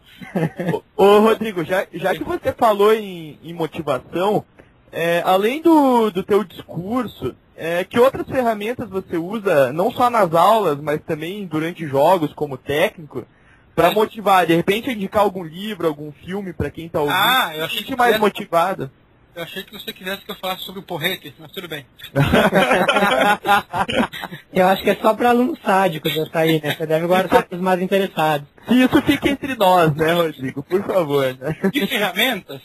Ô, 0.97 1.03
ô 1.05 1.19
Rodrigo, 1.21 1.63
já, 1.63 1.87
já 1.93 2.13
que 2.13 2.23
você 2.25 2.51
falou 2.51 2.93
em, 2.93 3.39
em 3.41 3.53
motivação, 3.53 4.43
é, 4.91 5.21
além 5.25 5.61
do, 5.61 6.11
do 6.11 6.21
teu 6.21 6.43
discurso, 6.43 7.33
é, 7.59 7.83
que 7.83 7.99
outras 7.99 8.25
ferramentas 8.25 8.89
você 8.89 9.17
usa, 9.17 9.73
não 9.73 9.91
só 9.91 10.09
nas 10.09 10.33
aulas, 10.33 10.79
mas 10.79 11.01
também 11.01 11.45
durante 11.45 11.85
jogos 11.85 12.31
como 12.33 12.57
técnico, 12.57 13.27
para 13.75 13.91
motivar? 13.91 14.47
De 14.47 14.55
repente 14.55 14.89
indicar 14.89 15.23
algum 15.23 15.43
livro, 15.43 15.85
algum 15.85 16.09
filme 16.09 16.53
para 16.53 16.71
quem 16.71 16.85
está 16.85 17.01
ouvindo? 17.01 17.17
Ah, 17.17 17.51
eu 17.53 17.65
achei 17.65 17.83
que 17.83 17.97
mais 17.97 18.15
quisesse... 18.15 18.21
motivado. 18.21 18.89
Eu 19.35 19.43
achei 19.43 19.63
que 19.63 19.73
você 19.73 19.91
quisesse 19.91 20.23
que 20.23 20.31
eu 20.31 20.35
falasse 20.35 20.63
sobre 20.63 20.79
o 20.79 20.83
porrete, 20.83 21.35
mas 21.37 21.51
tudo 21.51 21.67
bem. 21.67 21.85
eu 24.53 24.67
acho 24.67 24.81
que 24.81 24.89
é 24.89 24.95
só 24.95 25.13
para 25.13 25.29
alunos 25.29 25.59
sádicos 25.61 26.15
essa 26.15 26.39
aí, 26.39 26.61
né? 26.61 26.75
Você 26.75 26.85
deve 26.85 27.07
guardar 27.07 27.43
para 27.43 27.55
os 27.55 27.61
mais 27.61 27.81
interessados. 27.81 28.47
Isso 28.69 29.01
fica 29.01 29.29
entre 29.29 29.55
nós, 29.55 29.93
né, 29.95 30.13
Rodrigo? 30.13 30.63
Por 30.63 30.81
favor. 30.83 31.37
Né? 31.37 31.57
De 31.71 31.87
ferramentas, 31.87 32.61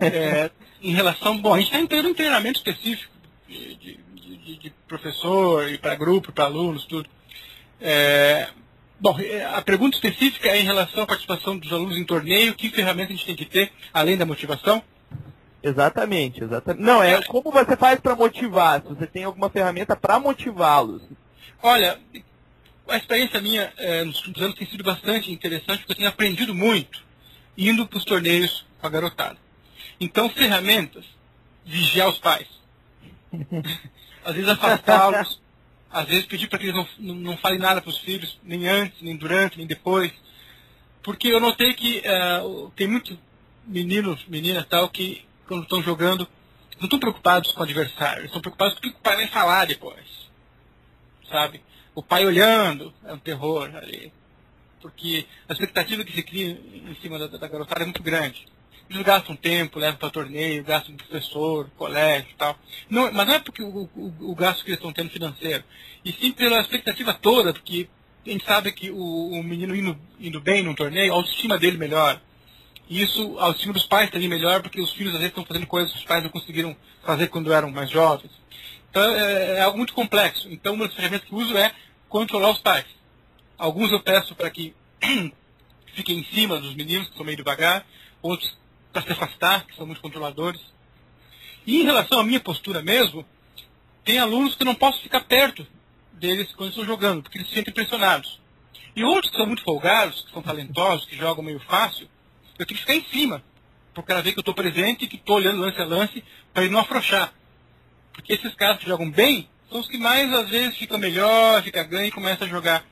é, 0.00 0.50
em 0.80 0.94
relação. 0.94 1.36
Bom, 1.38 1.54
a 1.54 1.58
gente 1.58 1.66
está 1.66 1.80
entrando 1.80 2.08
em 2.08 2.14
treinamento 2.14 2.58
específico 2.58 3.18
de, 3.48 3.74
de, 3.76 4.00
de 4.56 4.70
professor 4.86 5.68
e 5.68 5.78
para 5.78 5.94
grupo, 5.94 6.32
para 6.32 6.44
alunos, 6.44 6.84
tudo. 6.84 7.08
É, 7.80 8.48
bom, 8.98 9.18
é, 9.18 9.44
a 9.44 9.62
pergunta 9.62 9.96
específica 9.96 10.48
é 10.48 10.60
em 10.60 10.64
relação 10.64 11.02
à 11.02 11.06
participação 11.06 11.58
dos 11.58 11.72
alunos 11.72 11.96
em 11.96 12.04
torneio, 12.04 12.54
que 12.54 12.70
ferramenta 12.70 13.12
a 13.12 13.16
gente 13.16 13.26
tem 13.26 13.36
que 13.36 13.44
ter, 13.44 13.72
além 13.92 14.16
da 14.16 14.26
motivação? 14.26 14.82
Exatamente, 15.62 16.42
exatamente. 16.42 16.82
Não, 16.82 17.02
é 17.02 17.20
como 17.22 17.50
você 17.50 17.76
faz 17.76 18.00
para 18.00 18.14
motivar, 18.14 18.80
se 18.80 18.88
você 18.88 19.06
tem 19.06 19.24
alguma 19.24 19.50
ferramenta 19.50 19.96
para 19.96 20.18
motivá-los. 20.20 21.02
Olha, 21.62 21.98
a 22.88 22.96
experiência 22.96 23.40
minha 23.40 23.72
é, 23.76 24.04
nos 24.04 24.16
últimos 24.18 24.40
anos 24.40 24.56
tem 24.56 24.68
sido 24.68 24.84
bastante 24.84 25.32
interessante, 25.32 25.80
porque 25.80 25.92
eu 25.92 25.96
tenho 25.96 26.08
aprendido 26.08 26.54
muito 26.54 27.06
indo 27.56 27.86
para 27.86 27.98
os 27.98 28.04
torneios 28.04 28.64
com 28.80 28.86
a 28.86 28.90
garotada. 28.90 29.36
Então, 30.00 30.30
ferramentas, 30.30 31.04
vigiar 31.64 32.08
os 32.08 32.18
pais. 32.18 32.46
às 34.28 34.34
vezes 34.34 34.50
afastá-los, 34.50 35.40
às 35.90 36.06
vezes 36.06 36.26
pedir 36.26 36.48
para 36.48 36.58
que 36.58 36.66
eles 36.66 36.76
não, 36.76 36.86
não, 36.98 37.14
não 37.14 37.36
falem 37.38 37.58
nada 37.58 37.80
para 37.80 37.88
os 37.88 37.96
filhos, 37.96 38.38
nem 38.42 38.68
antes, 38.68 39.00
nem 39.00 39.16
durante, 39.16 39.56
nem 39.56 39.66
depois. 39.66 40.12
Porque 41.02 41.28
eu 41.28 41.40
notei 41.40 41.72
que 41.72 42.02
uh, 42.06 42.70
tem 42.76 42.86
muitos 42.86 43.16
meninos, 43.66 44.22
meninas 44.28 44.66
tal, 44.66 44.90
que 44.90 45.24
quando 45.46 45.62
estão 45.62 45.82
jogando, 45.82 46.28
não 46.76 46.84
estão 46.84 46.98
preocupados 46.98 47.52
com 47.52 47.60
o 47.60 47.62
adversário, 47.62 48.26
estão 48.26 48.42
preocupados 48.42 48.74
com 48.74 48.80
o 48.80 48.82
que 48.82 48.98
o 48.98 49.00
pai 49.00 49.16
vai 49.16 49.28
falar 49.28 49.66
depois. 49.66 50.04
sabe? 51.30 51.62
O 51.94 52.02
pai 52.02 52.26
olhando, 52.26 52.92
é 53.04 53.14
um 53.14 53.18
terror 53.18 53.74
ali. 53.74 54.12
Porque 54.82 55.26
a 55.48 55.54
expectativa 55.54 56.04
que 56.04 56.12
se 56.12 56.22
cria 56.22 56.50
em 56.50 56.94
cima 57.00 57.18
da, 57.18 57.38
da 57.38 57.48
garotada 57.48 57.80
é 57.80 57.86
muito 57.86 58.02
grande. 58.02 58.46
Eles 58.90 59.02
gastam 59.02 59.36
tempo, 59.36 59.78
levam 59.78 59.98
para 59.98 60.10
torneio, 60.10 60.64
gastam 60.64 60.96
com 60.96 61.04
professor, 61.04 61.70
colégio 61.76 62.30
e 62.30 62.34
tal. 62.34 62.58
Não, 62.88 63.12
mas 63.12 63.26
não 63.26 63.34
é 63.34 63.38
porque 63.38 63.62
o, 63.62 63.88
o, 63.94 64.14
o, 64.20 64.34
gasto 64.34 64.64
que 64.64 64.70
eles 64.70 64.78
estão 64.78 64.92
tendo 64.92 65.10
financeiro, 65.10 65.62
e 66.04 66.10
sim 66.12 66.32
pela 66.32 66.60
expectativa 66.60 67.12
toda, 67.12 67.52
porque 67.52 67.88
a 68.26 68.30
gente 68.30 68.44
sabe 68.44 68.72
que 68.72 68.90
o, 68.90 69.30
o 69.30 69.42
menino 69.42 69.74
indo, 69.76 69.98
indo 70.18 70.40
bem 70.40 70.62
num 70.62 70.74
torneio, 70.74 71.12
a 71.12 71.16
autoestima 71.16 71.58
dele 71.58 71.76
melhora. 71.76 72.22
E 72.88 73.02
isso, 73.02 73.38
a 73.38 73.44
autoestima 73.44 73.74
dos 73.74 73.86
pais 73.86 74.10
também 74.10 74.28
melhor, 74.28 74.62
porque 74.62 74.80
os 74.80 74.92
filhos 74.92 75.12
às 75.12 75.20
vezes 75.20 75.32
estão 75.32 75.44
fazendo 75.44 75.66
coisas 75.66 75.92
que 75.92 75.98
os 75.98 76.04
pais 76.04 76.22
não 76.22 76.30
conseguiram 76.30 76.74
fazer 77.02 77.28
quando 77.28 77.52
eram 77.52 77.70
mais 77.70 77.90
jovens. 77.90 78.30
Então 78.90 79.02
é, 79.02 79.58
é 79.58 79.60
algo 79.60 79.76
muito 79.76 79.92
complexo. 79.92 80.48
Então 80.50 80.72
uma 80.72 80.86
das 80.86 80.96
ferramentas 80.96 81.28
que 81.28 81.34
uso 81.34 81.56
é 81.58 81.72
controlar 82.08 82.50
os 82.50 82.58
pais. 82.58 82.86
Alguns 83.58 83.92
eu 83.92 84.00
peço 84.00 84.34
para 84.34 84.48
que 84.50 84.74
fiquem 85.94 86.20
em 86.20 86.24
cima 86.24 86.58
dos 86.58 86.74
meninos, 86.74 87.08
que 87.08 87.16
são 87.16 87.26
meio 87.26 87.36
devagar, 87.36 87.84
outros 88.22 88.56
para 88.92 89.02
se 89.02 89.12
afastar, 89.12 89.66
que 89.66 89.76
são 89.76 89.86
muito 89.86 90.00
controladores. 90.00 90.60
E 91.66 91.80
em 91.80 91.84
relação 91.84 92.20
à 92.20 92.24
minha 92.24 92.40
postura 92.40 92.82
mesmo, 92.82 93.24
tem 94.04 94.18
alunos 94.18 94.54
que 94.54 94.64
não 94.64 94.74
posso 94.74 95.02
ficar 95.02 95.20
perto 95.20 95.66
deles 96.12 96.52
quando 96.54 96.70
estão 96.70 96.84
jogando, 96.84 97.22
porque 97.22 97.38
eles 97.38 97.48
se 97.48 97.54
sentem 97.54 97.72
pressionados. 97.72 98.40
E 98.96 99.04
outros 99.04 99.30
que 99.30 99.36
são 99.36 99.46
muito 99.46 99.62
folgados, 99.62 100.22
que 100.22 100.32
são 100.32 100.42
talentosos, 100.42 101.06
que 101.06 101.16
jogam 101.16 101.44
meio 101.44 101.60
fácil, 101.60 102.08
eu 102.58 102.66
tenho 102.66 102.78
que 102.78 102.84
ficar 102.84 102.94
em 102.94 103.04
cima, 103.04 103.42
porque 103.94 104.10
ela 104.10 104.22
vê 104.22 104.32
que 104.32 104.38
eu 104.38 104.42
estou 104.42 104.54
presente 104.54 105.04
e 105.04 105.08
que 105.08 105.16
estou 105.16 105.36
olhando 105.36 105.60
lance 105.60 105.80
a 105.80 105.84
lance 105.84 106.24
para 106.52 106.64
ele 106.64 106.72
não 106.72 106.80
afrouxar. 106.80 107.32
Porque 108.12 108.32
esses 108.32 108.54
caras 108.54 108.78
que 108.78 108.86
jogam 108.86 109.10
bem 109.10 109.48
são 109.70 109.80
os 109.80 109.86
que 109.86 109.98
mais 109.98 110.32
às 110.32 110.48
vezes 110.48 110.76
ficam 110.76 110.98
melhor, 110.98 111.62
fica 111.62 111.84
ganho 111.84 112.08
e 112.08 112.10
começa 112.10 112.44
a 112.44 112.48
jogar 112.48 112.84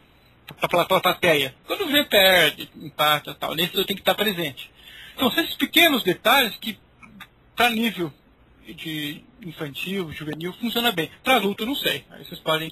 pela 0.71 0.85
plateia. 0.85 1.55
Quando 1.67 1.87
vê, 1.89 2.05
perde, 2.05 2.71
empata 2.77 3.35
tal. 3.35 3.55
Nesse 3.55 3.75
eu 3.75 3.85
tenho 3.85 3.97
que 3.97 4.03
estar 4.03 4.15
presente. 4.15 4.71
Então 5.17 5.31
são 5.31 5.43
esses 5.43 5.57
pequenos 5.57 6.03
detalhes 6.03 6.55
que, 6.57 6.79
para 7.57 7.71
nível 7.71 8.12
de 8.69 9.25
infantil, 9.43 10.12
juvenil, 10.12 10.53
funciona 10.53 10.93
bem. 10.93 11.11
Para 11.25 11.37
adulto, 11.37 11.62
eu 11.62 11.69
não 11.69 11.75
sei. 11.75 12.05
Aí 12.11 12.23
vocês 12.23 12.39
podem 12.41 12.71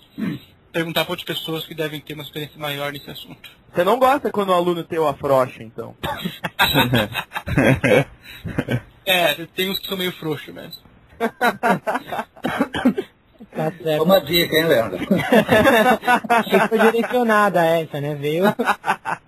perguntar 0.71 1.05
para 1.05 1.13
outras 1.13 1.27
pessoas 1.27 1.65
que 1.65 1.75
devem 1.75 2.01
ter 2.01 2.13
uma 2.13 2.23
experiência 2.23 2.61
maior 2.61 2.93
nesse 2.93 3.11
assunto. 3.11 3.51
Você 3.73 3.83
não 3.83 3.99
gosta 3.99 4.31
quando 4.31 4.51
o 4.51 4.55
aluno 4.55 4.85
tem 4.85 4.99
o 4.99 5.09
afrocha, 5.09 5.63
então? 5.63 5.97
é, 9.07 9.35
tem 9.47 9.71
uns 9.71 9.79
que 9.79 9.89
são 9.89 9.97
meio 9.97 10.13
frouxos 10.13 10.55
mesmo. 10.55 10.83
Tá 13.55 13.73
certo. 13.83 14.03
Uma 14.03 14.21
dica, 14.21 14.57
hein, 14.57 14.65
Leandro? 14.65 14.99
Achei 16.29 16.59
que 16.59 16.69
foi 16.69 16.79
direcionada 16.79 17.65
essa, 17.65 18.01
né? 18.01 18.15
Veio, 18.17 18.45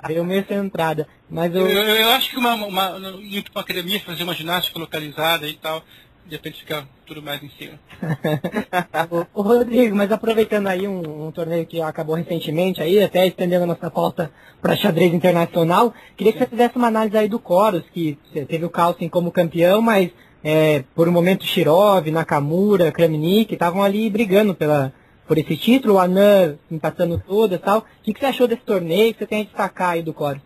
veio 0.07 0.25
meio 0.25 0.45
centrada. 0.47 1.07
Mas 1.31 1.55
eu... 1.55 1.69
Eu, 1.69 1.83
eu 1.83 2.09
acho 2.11 2.31
que 2.31 2.37
uma, 2.37 2.55
uma, 2.55 2.99
ir 3.23 3.43
para 3.43 3.53
uma 3.55 3.61
academia 3.63 4.01
fazer 4.01 4.25
uma 4.25 4.35
ginástica 4.35 4.79
localizada 4.79 5.47
e 5.47 5.55
tal, 5.55 5.83
de 6.27 6.35
repente 6.35 6.59
fica 6.59 6.87
tudo 7.07 7.23
mais 7.23 7.41
em 7.41 7.51
cima. 7.51 7.79
o, 9.33 9.43
Rodrigo, 9.43 9.95
mas 9.95 10.11
aproveitando 10.11 10.67
aí 10.67 10.89
um, 10.89 11.27
um, 11.27 11.31
torneio 11.31 11.65
que 11.65 11.81
acabou 11.81 12.17
recentemente, 12.17 12.83
aí, 12.83 13.01
até 13.03 13.27
estendendo 13.27 13.63
a 13.63 13.69
nossa 13.69 13.89
pauta 13.91 14.33
para 14.61 14.77
xadrez 14.77 15.15
internacional, 15.15 15.95
queria 16.17 16.33
que 16.33 16.41
você 16.41 16.47
fizesse 16.47 16.77
uma 16.77 16.89
análise 16.89 17.17
aí 17.17 17.29
do 17.29 17.39
Coros, 17.39 17.85
que 17.93 18.19
teve 18.49 18.65
o 18.65 18.71
Carlsen 18.71 19.09
como 19.09 19.31
campeão, 19.31 19.81
mas 19.81 20.11
é, 20.49 20.85
por 20.95 21.09
um 21.09 21.13
momento 21.13 21.45
Shirov, 21.45 22.09
Nakamura, 22.09 22.93
Kramnik 22.93 23.53
estavam 23.53 23.83
ali 23.83 24.09
brigando 24.09 24.55
pela, 24.55 24.95
por 25.27 25.37
esse 25.39 25.57
título, 25.57 25.95
o 25.95 25.99
Anan 25.99 26.57
empatando 26.71 27.21
todas 27.27 27.59
e 27.59 27.63
tal. 27.63 27.79
O 27.79 27.85
que, 28.05 28.15
que, 28.15 28.21
você 28.21 28.27
achou 28.27 28.47
desse 28.47 28.63
torneio 28.63 29.13
que 29.13 29.19
você 29.19 29.27
tem 29.27 29.41
a 29.41 29.45
destacar 29.45 29.91
aí 29.91 30.05
do 30.05 30.15
Core? 30.15 30.41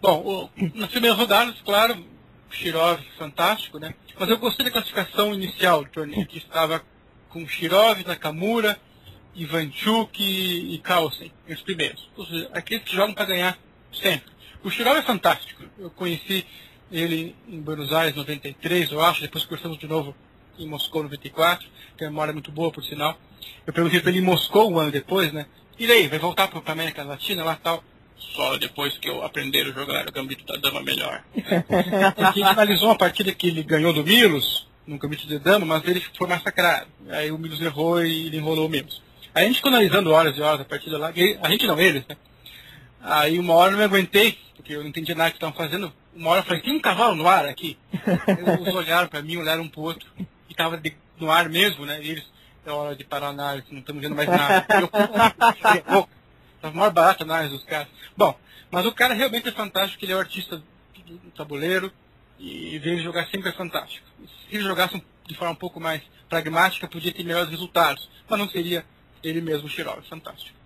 Bom, 0.00 0.48
o, 0.56 0.78
nas 0.78 0.88
primeiras 0.88 1.18
rodadas, 1.18 1.60
claro, 1.60 1.94
Shirov 2.48 2.98
fantástico, 3.18 3.78
né? 3.78 3.92
Mas 4.18 4.30
eu 4.30 4.38
gostei 4.38 4.64
da 4.64 4.72
classificação 4.72 5.34
inicial 5.34 5.84
do 5.84 5.90
torneio, 5.90 6.26
que 6.26 6.38
estava 6.38 6.80
com 7.28 7.46
Shirov, 7.46 8.02
Nakamura, 8.06 8.78
Ivanchuk 9.34 10.22
e, 10.22 10.74
e 10.74 10.78
Carlsen, 10.78 11.30
os 11.46 11.60
primeiros. 11.60 12.08
Ou 12.16 12.24
seja, 12.24 12.48
aqueles 12.54 12.84
que 12.84 12.96
jogam 12.96 13.12
para 13.12 13.26
ganhar 13.26 13.58
sempre. 13.92 14.32
O 14.62 14.70
Shirov 14.70 14.96
é 14.96 15.02
fantástico. 15.02 15.64
Eu 15.78 15.90
conheci 15.90 16.46
ele 16.90 17.34
em 17.48 17.60
Buenos 17.60 17.92
Aires 17.92 18.14
93, 18.14 18.90
eu 18.92 19.00
acho, 19.00 19.20
depois 19.20 19.44
conversamos 19.44 19.78
de 19.78 19.86
novo 19.86 20.14
em 20.58 20.68
Moscou 20.68 21.02
94, 21.02 21.66
tem 21.96 22.06
uma 22.06 22.12
memória 22.12 22.32
muito 22.32 22.52
boa, 22.52 22.70
por 22.70 22.84
sinal. 22.84 23.18
Eu 23.66 23.72
perguntei 23.72 24.00
para 24.00 24.10
ele 24.10 24.20
em 24.20 24.22
Moscou 24.22 24.70
um 24.70 24.78
ano 24.78 24.90
depois, 24.90 25.32
né? 25.32 25.46
E 25.78 25.86
daí, 25.86 26.06
vai 26.06 26.18
voltar 26.18 26.48
para 26.48 26.60
a 26.64 26.72
América 26.72 27.02
Latina 27.02 27.42
lá 27.42 27.56
tal? 27.56 27.82
Só 28.16 28.56
depois 28.56 28.96
que 28.96 29.08
eu 29.08 29.24
aprender 29.24 29.62
a 29.62 29.72
jogar 29.72 30.08
o 30.08 30.12
gambito 30.12 30.44
da 30.44 30.56
dama 30.56 30.80
melhor. 30.82 31.22
Porque 31.34 32.40
ele 32.40 32.48
finalizou 32.48 32.88
uma 32.88 32.96
partida 32.98 33.32
que 33.32 33.48
ele 33.48 33.62
ganhou 33.62 33.92
do 33.92 34.04
Milos, 34.04 34.68
no 34.86 34.98
gambito 34.98 35.26
de 35.26 35.38
dama, 35.38 35.66
mas 35.66 35.86
ele 35.86 36.02
foi 36.16 36.28
massacrado. 36.28 36.86
Aí 37.08 37.30
o 37.30 37.38
Milos 37.38 37.60
errou 37.60 38.04
e 38.04 38.26
ele 38.26 38.36
enrolou 38.36 38.66
o 38.66 38.70
Milos. 38.70 39.02
Aí 39.34 39.44
a 39.44 39.46
gente 39.48 39.56
ficou 39.56 39.70
analisando 39.70 40.12
horas 40.12 40.36
e 40.36 40.40
horas 40.40 40.60
a 40.60 40.64
partida 40.64 40.96
lá, 40.96 41.12
a 41.42 41.50
gente 41.50 41.66
não, 41.66 41.80
eles, 41.80 42.06
né? 42.06 42.16
Aí 43.02 43.38
uma 43.38 43.52
hora 43.54 43.68
eu 43.68 43.72
não 43.72 43.78
me 43.78 43.84
aguentei, 43.84 44.38
porque 44.54 44.74
eu 44.74 44.80
não 44.80 44.88
entendi 44.88 45.14
nada 45.14 45.30
que 45.30 45.36
estavam 45.36 45.54
fazendo 45.54 45.92
uma 46.16 46.30
hora 46.30 46.40
eu 46.40 46.44
falei, 46.44 46.62
tem 46.62 46.76
um 46.76 46.80
cavalo 46.80 47.14
no 47.14 47.28
ar 47.28 47.46
aqui? 47.46 47.78
Eles 47.92 48.74
olharam 48.74 49.08
para 49.08 49.22
mim, 49.22 49.36
olharam 49.36 49.62
um 49.62 49.68
pro 49.68 49.82
outro, 49.82 50.08
e 50.18 50.26
estava 50.48 50.80
no 51.18 51.30
ar 51.30 51.48
mesmo, 51.48 51.84
né? 51.84 52.02
E 52.02 52.10
eles, 52.10 52.24
é 52.64 52.70
hora 52.70 52.96
de 52.96 53.04
parar 53.04 53.26
a 53.26 53.30
análise, 53.30 53.66
não 53.70 53.80
estamos 53.80 54.02
vendo 54.02 54.14
mais 54.14 54.28
nada. 54.28 54.66
Eu, 55.90 56.08
Estava 56.56 56.78
maior 56.78 56.92
barata 56.92 57.24
a 57.24 57.26
análise 57.26 57.52
dos 57.52 57.64
caras. 57.64 57.88
Bom, 58.16 58.34
mas 58.70 58.86
o 58.86 58.92
cara 58.92 59.12
realmente 59.12 59.48
é 59.48 59.52
fantástico, 59.52 60.02
ele 60.02 60.12
é 60.12 60.16
o 60.16 60.20
artista 60.20 60.62
do, 61.06 61.30
tabuleiro, 61.36 61.92
e 62.38 62.78
ver 62.78 62.92
ele 62.92 63.02
jogar 63.02 63.26
sempre 63.26 63.50
é 63.50 63.52
fantástico. 63.52 64.06
Se 64.48 64.56
ele 64.56 64.64
jogasse 64.64 65.02
de 65.26 65.34
forma 65.34 65.52
um 65.52 65.56
pouco 65.56 65.78
mais 65.78 66.00
pragmática, 66.26 66.88
podia 66.88 67.12
ter 67.12 67.22
melhores 67.22 67.50
resultados, 67.50 68.08
mas 68.28 68.38
não 68.38 68.48
seria 68.48 68.84
ele 69.22 69.42
mesmo 69.42 69.66
o 69.66 69.70
Shirov, 69.70 70.02
fantástico. 70.08 70.56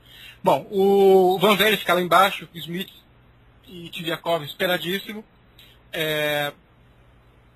Bom, 0.42 0.68
o 0.70 1.36
Van 1.40 1.56
Velde 1.56 1.78
fica 1.78 1.94
lá 1.94 2.00
embaixo, 2.00 2.48
o 2.54 2.58
Smith 2.58 2.90
e 3.66 3.88
Tiviakov 3.88 4.44
esperadíssimo. 4.44 5.24
É... 5.92 6.52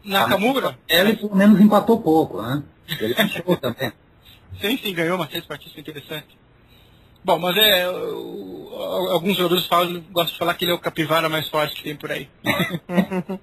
Nakamura. 0.05 0.79
Ele 0.89 1.17
pelo 1.17 1.37
menos 1.37 1.61
empatou 1.61 2.01
pouco, 2.01 2.43
né? 2.43 2.63
Ele 3.01 3.13
empatou 3.13 3.57
também. 3.57 3.93
Sim, 4.61 4.77
sim, 4.77 4.95
ganhou 4.95 5.17
uma 5.17 5.29
seis 5.29 5.45
partidas 5.45 5.79
interessante. 5.79 6.39
Bom, 7.25 7.39
mas 7.39 7.57
é. 7.57 7.89
O, 7.89 8.75
alguns 9.11 9.37
jogadores 9.37 9.67
falam, 9.67 10.01
gostam 10.11 10.33
de 10.33 10.39
falar 10.39 10.55
que 10.55 10.65
ele 10.65 10.73
é 10.73 10.75
o 10.75 10.79
capivara 10.79 11.29
mais 11.29 11.49
forte 11.49 11.77
que 11.77 11.85
tem 11.85 11.97
por 11.97 12.11
aí. 12.11 12.29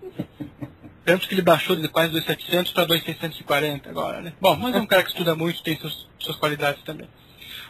Tanto 1.06 1.28
que 1.28 1.34
ele 1.34 1.42
baixou 1.42 1.76
de 1.76 1.88
quase 1.88 2.14
2.700 2.14 2.74
para 2.74 2.86
2.640 2.86 3.88
agora, 3.88 4.22
né? 4.22 4.34
Bom, 4.40 4.56
mas 4.58 4.76
é 4.76 4.80
um 4.80 4.86
cara 4.86 5.02
que 5.02 5.10
estuda 5.10 5.34
muito, 5.34 5.64
tem 5.64 5.78
suas, 5.78 6.08
suas 6.20 6.36
qualidades 6.36 6.84
também. 6.84 7.08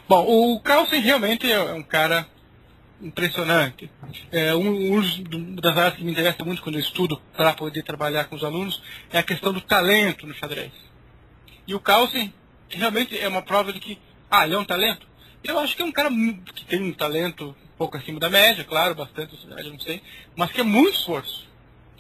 Bom, 0.10 0.26
o 0.26 0.60
Carlsen 0.60 1.00
realmente 1.00 1.50
é 1.50 1.62
um 1.74 1.84
cara 1.84 2.28
impressionante. 3.02 3.90
É, 4.32 4.54
um, 4.56 5.56
das 5.56 5.78
áreas 5.78 5.96
que 5.96 6.04
me 6.04 6.12
interessa 6.12 6.44
muito 6.44 6.62
quando 6.62 6.76
eu 6.76 6.82
estudo 6.82 7.22
para 7.36 7.54
poder 7.54 7.84
trabalhar 7.84 8.26
com 8.26 8.36
os 8.36 8.44
alunos 8.44 8.82
é 9.12 9.20
a 9.20 9.24
questão 9.24 9.54
do 9.54 9.62
talento 9.62 10.28
no 10.28 10.34
xadrez. 10.34 10.72
E 11.68 11.74
o 11.74 11.80
Carlsen 11.80 12.34
realmente 12.70 13.18
é 13.18 13.28
uma 13.28 13.42
prova 13.42 13.72
de 13.72 13.80
que, 13.80 14.00
ah, 14.30 14.46
ele 14.46 14.56
é 14.56 14.60
um 14.60 14.66
talento? 14.66 15.08
Eu 15.44 15.58
acho 15.60 15.76
que 15.76 15.82
é 15.82 15.86
um 15.86 15.92
cara 15.92 16.10
que 16.54 16.66
tem 16.66 16.82
um 16.82 16.94
talento 16.94 17.56
um 17.74 17.78
pouco 17.78 17.96
acima 17.96 18.20
da 18.20 18.30
média, 18.30 18.64
claro, 18.64 18.94
bastante, 18.94 19.38
eu 19.50 19.72
não 19.72 19.80
sei, 19.80 20.02
mas 20.36 20.52
que 20.52 20.60
é 20.60 20.64
muito 20.64 20.98
esforço. 20.98 21.48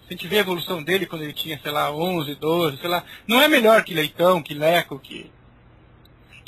Se 0.08 0.14
a 0.14 0.18
gente 0.18 0.28
vê 0.28 0.38
a 0.38 0.42
evolução 0.42 0.84
dele 0.84 1.06
quando 1.06 1.22
ele 1.22 1.34
tinha, 1.34 1.60
sei 1.62 1.72
lá, 1.72 1.92
11, 1.92 2.36
12, 2.36 2.78
sei 2.78 2.90
lá, 2.90 3.04
não 3.28 3.42
é 3.42 3.48
melhor 3.48 3.84
que 3.84 3.94
Leitão, 3.94 4.42
que 4.42 4.54
Leco, 4.54 5.00
que 5.00 5.32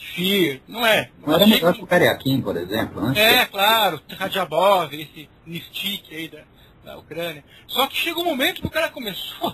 Fear, 0.01 0.59
não 0.67 0.83
é. 0.83 1.11
Não 1.25 1.35
era 1.35 1.45
melhor 1.45 1.75
que 1.75 1.83
o 1.83 1.87
Kariakin, 1.87 2.41
por 2.41 2.57
exemplo, 2.57 3.01
né? 3.01 3.41
É, 3.41 3.45
claro, 3.45 4.01
Radjabov, 4.09 4.91
esse 4.93 5.29
Nistik 5.45 6.13
aí 6.13 6.27
da, 6.27 6.41
da 6.83 6.97
Ucrânia. 6.97 7.43
Só 7.67 7.85
que 7.85 7.95
chegou 7.95 8.23
um 8.23 8.29
momento 8.29 8.61
que 8.61 8.67
o 8.67 8.71
cara 8.71 8.89
começou 8.89 9.53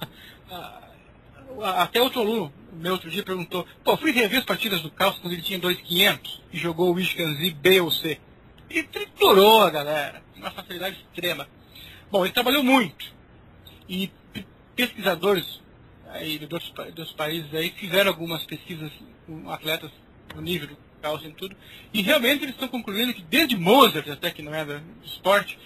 a, 0.49 0.81
a, 1.61 1.83
até 1.83 2.01
outro 2.01 2.21
aluno, 2.21 2.51
meu 2.71 2.93
outro 2.93 3.11
dia, 3.11 3.23
perguntou, 3.23 3.67
pô, 3.83 3.97
fui 3.97 4.11
rever 4.11 4.39
as 4.39 4.45
partidas 4.45 4.81
do 4.81 4.89
Calço 4.89 5.19
quando 5.19 5.33
ele 5.33 5.41
tinha 5.41 5.59
2.500 5.59 6.39
e 6.53 6.57
jogou 6.57 6.95
o 6.95 6.99
Ishkanzi 6.99 7.51
B 7.51 7.81
ou 7.81 7.91
C. 7.91 8.17
E 8.69 8.83
triturou 8.83 9.63
a 9.63 9.69
galera, 9.69 10.23
uma 10.33 10.49
facilidade 10.49 10.95
extrema. 10.95 11.45
Bom, 12.09 12.25
ele 12.25 12.33
trabalhou 12.33 12.63
muito. 12.63 13.13
E 13.89 14.09
pesquisadores 14.77 15.61
aí 16.09 16.39
dos 16.39 16.71
dos 16.95 17.11
países 17.11 17.53
aí 17.53 17.69
fizeram 17.71 18.11
algumas 18.11 18.45
pesquisas 18.45 18.91
com 19.25 19.51
atletas 19.51 19.91
o 20.36 20.41
nível 20.41 20.67
do 20.67 20.78
Carlsen 21.01 21.30
e 21.30 21.34
tudo. 21.34 21.55
E 21.93 22.01
realmente 22.01 22.43
eles 22.43 22.55
estão 22.55 22.67
concluindo 22.67 23.13
que 23.13 23.21
desde 23.23 23.55
Mozart, 23.55 24.07
até 24.09 24.32
que 24.32 24.41
não 24.41 24.53
era 24.53 24.84
esporte, 25.03 25.57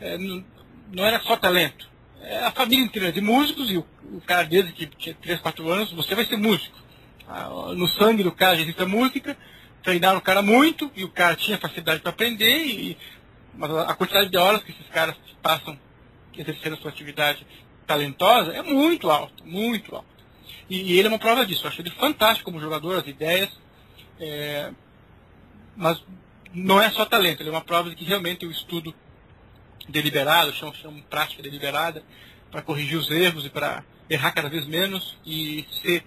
é, 0.00 0.18
não, 0.18 0.44
não, 0.92 1.04
era 1.04 1.20
só 1.20 1.36
talento. 1.36 1.88
É 2.22 2.44
a 2.44 2.50
família 2.50 2.84
inteira 2.84 3.12
de 3.12 3.20
músicos 3.20 3.70
e 3.70 3.78
o, 3.78 3.86
o, 4.12 4.20
cara 4.20 4.44
desde 4.44 4.72
que 4.72 4.86
tinha 4.86 5.14
3, 5.14 5.40
4 5.40 5.70
anos, 5.70 5.92
você 5.92 6.14
vai 6.14 6.24
ser 6.24 6.36
músico. 6.36 6.78
Ah, 7.28 7.48
no 7.76 7.86
sangue 7.88 8.22
do 8.22 8.32
cara 8.32 8.60
existe 8.60 8.82
a 8.82 8.86
música, 8.86 9.36
treinaram 9.82 10.18
o 10.18 10.22
cara 10.22 10.42
muito 10.42 10.90
e 10.94 11.04
o 11.04 11.08
cara 11.08 11.36
tinha 11.36 11.58
facilidade 11.58 12.00
para 12.00 12.10
aprender, 12.10 12.66
e, 12.66 12.98
mas 13.54 13.70
a 13.70 13.94
quantidade 13.94 14.28
de 14.28 14.36
horas 14.36 14.62
que 14.62 14.72
esses 14.72 14.86
caras 14.88 15.16
passam 15.42 15.78
exercendo 16.36 16.74
a 16.74 16.76
sua 16.76 16.90
atividade 16.90 17.46
talentosa 17.86 18.52
é 18.52 18.62
muito 18.62 19.10
alta, 19.10 19.42
muito 19.44 19.94
alta. 19.94 20.08
E, 20.68 20.92
e 20.92 20.98
ele 20.98 21.08
é 21.08 21.10
uma 21.10 21.18
prova 21.18 21.44
disso. 21.44 21.64
Eu 21.64 21.68
acho 21.68 21.82
ele 21.82 21.90
fantástico 21.90 22.50
como 22.50 22.60
jogador, 22.60 22.98
as 22.98 23.06
ideias, 23.06 23.50
é, 24.20 24.70
mas 25.76 26.02
não 26.52 26.80
é 26.80 26.90
só 26.90 27.04
talento, 27.04 27.42
ele 27.42 27.48
é 27.48 27.52
uma 27.52 27.60
prova 27.60 27.90
de 27.90 27.96
que 27.96 28.04
realmente 28.04 28.44
o 28.44 28.50
estudo 28.50 28.94
deliberado, 29.88 30.52
chamo, 30.52 30.74
chamo 30.74 31.02
prática 31.08 31.42
deliberada, 31.42 32.02
para 32.50 32.62
corrigir 32.62 32.98
os 32.98 33.10
erros 33.10 33.46
e 33.46 33.50
para 33.50 33.84
errar 34.08 34.32
cada 34.32 34.48
vez 34.48 34.66
menos 34.66 35.16
e 35.24 35.64
ser 35.82 36.04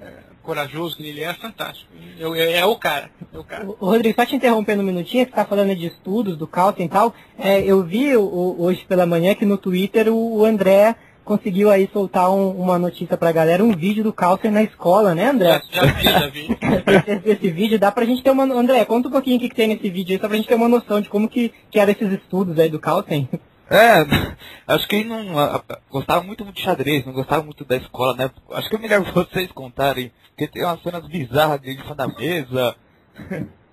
é, 0.00 0.12
corajoso 0.42 0.96
que 0.96 1.06
ele 1.06 1.20
é, 1.20 1.30
é 1.30 1.34
fantástico. 1.34 1.90
Eu, 2.18 2.34
é, 2.34 2.54
é, 2.54 2.66
o 2.66 2.76
cara. 2.76 3.10
É 3.32 3.38
o 3.38 3.44
cara. 3.44 3.64
O, 3.64 3.72
Rodrigo, 3.72 4.14
só 4.14 4.26
te 4.26 4.34
interrompendo 4.34 4.82
um 4.82 4.86
minutinho, 4.86 5.24
você 5.24 5.30
está 5.30 5.44
falando 5.44 5.74
de 5.74 5.86
estudos, 5.86 6.36
do 6.36 6.46
Calten 6.46 6.86
e 6.86 6.88
tal. 6.88 7.14
É, 7.38 7.60
eu 7.60 7.82
vi 7.84 8.16
o, 8.16 8.56
hoje 8.58 8.84
pela 8.86 9.06
manhã 9.06 9.34
que 9.34 9.46
no 9.46 9.56
Twitter 9.56 10.08
o 10.08 10.44
André 10.44 10.96
conseguiu 11.24 11.70
aí 11.70 11.88
soltar 11.92 12.30
um, 12.30 12.50
uma 12.50 12.78
notícia 12.78 13.16
pra 13.16 13.32
galera, 13.32 13.64
um 13.64 13.74
vídeo 13.74 14.04
do 14.04 14.12
Calcer 14.12 14.52
na 14.52 14.62
escola, 14.62 15.14
né, 15.14 15.30
André? 15.30 15.62
Já, 15.70 15.86
já 15.86 15.92
vi, 15.92 16.04
já 16.04 16.26
vi. 16.28 16.48
esse, 17.18 17.30
esse, 17.30 17.50
vídeo 17.50 17.78
dá 17.78 17.90
pra 17.90 18.04
gente 18.04 18.22
ter 18.22 18.30
uma... 18.30 18.44
André, 18.44 18.84
conta 18.84 19.08
um 19.08 19.10
pouquinho 19.10 19.36
o 19.36 19.40
que, 19.40 19.48
que 19.48 19.54
tem 19.54 19.68
nesse 19.68 19.88
vídeo 19.88 20.14
aí, 20.14 20.20
só 20.20 20.28
pra 20.28 20.36
gente 20.36 20.48
ter 20.48 20.54
uma 20.54 20.68
noção 20.68 21.00
de 21.00 21.08
como 21.08 21.28
que, 21.28 21.52
que 21.70 21.80
eram 21.80 21.92
esses 21.92 22.12
estudos 22.12 22.58
aí 22.58 22.68
do 22.68 22.78
Calcer. 22.78 23.26
É, 23.70 24.04
acho 24.68 24.86
que 24.86 24.96
ele 24.96 25.08
não 25.08 25.38
a, 25.38 25.56
a, 25.56 25.78
gostava 25.90 26.22
muito 26.22 26.44
de 26.44 26.60
xadrez, 26.60 27.04
não 27.06 27.12
gostava 27.12 27.42
muito 27.42 27.64
da 27.64 27.76
escola, 27.76 28.14
né? 28.14 28.30
Acho 28.52 28.68
que 28.68 28.76
é 28.76 28.78
melhor 28.78 29.02
vocês 29.12 29.50
contarem, 29.52 30.12
porque 30.28 30.46
tem 30.46 30.64
umas 30.64 30.82
cenas 30.82 31.06
bizarras 31.08 31.60
de 31.60 31.72
cima 31.72 31.94
da 31.94 32.06
mesa. 32.06 32.76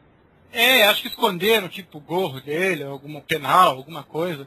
É, 0.53 0.83
acho 0.83 1.03
que 1.03 1.07
esconderam, 1.07 1.69
tipo, 1.69 1.97
o 1.97 2.01
gorro 2.01 2.41
dele, 2.41 2.83
algum 2.83 3.21
penal, 3.21 3.77
alguma 3.77 4.03
coisa 4.03 4.45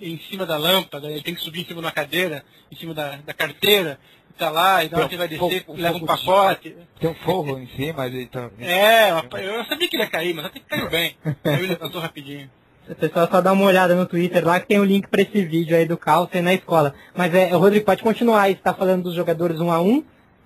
em 0.00 0.18
cima 0.30 0.46
da 0.46 0.56
lâmpada, 0.56 1.10
ele 1.10 1.22
tem 1.22 1.34
que 1.34 1.42
subir 1.42 1.60
em 1.60 1.64
cima 1.64 1.80
de 1.80 1.86
uma 1.86 1.92
cadeira, 1.92 2.44
em 2.70 2.76
cima 2.76 2.94
da, 2.94 3.16
da 3.16 3.34
carteira, 3.34 3.98
e 4.30 4.38
tá 4.38 4.50
lá, 4.50 4.84
e 4.84 4.88
na 4.88 4.98
hora 4.98 5.08
que 5.08 5.14
ele 5.14 5.18
vai 5.18 5.28
descer, 5.28 5.64
um 5.68 5.76
leva 5.76 5.96
um 5.96 6.06
pacote. 6.06 6.76
Tem 6.98 7.10
um 7.10 7.14
forro 7.14 7.58
em 7.58 7.66
cima, 7.68 8.06
ele 8.06 8.26
tá... 8.26 8.50
É, 8.58 9.10
eu 9.10 9.64
sabia 9.66 9.88
que 9.88 9.96
ele 9.96 10.02
ia 10.02 10.10
cair, 10.10 10.34
mas 10.34 10.46
até 10.46 10.58
que 10.58 10.66
caiu 10.66 10.88
bem. 10.88 11.16
Aí 11.24 11.54
ele 11.54 11.66
levantou 11.66 12.00
rapidinho. 12.00 12.50
O 12.90 12.94
pessoal 12.96 13.28
só 13.30 13.40
dá 13.40 13.52
uma 13.52 13.66
olhada 13.66 13.94
no 13.94 14.04
Twitter 14.04 14.44
lá 14.44 14.58
que 14.58 14.66
tem 14.66 14.80
o 14.80 14.82
um 14.82 14.84
link 14.84 15.06
para 15.06 15.22
esse 15.22 15.44
vídeo 15.44 15.76
aí 15.76 15.86
do 15.86 15.96
Carlsen 15.96 16.42
na 16.42 16.54
escola. 16.54 16.92
Mas 17.14 17.32
é, 17.32 17.50
Rodrigo, 17.50 17.84
pode 17.84 18.02
continuar 18.02 18.42
aí, 18.42 18.54
você 18.54 18.62
tá 18.62 18.74
falando 18.74 19.04
dos 19.04 19.14
jogadores 19.14 19.60
um 19.60 19.70
a 19.70 19.80
um. 19.80 20.02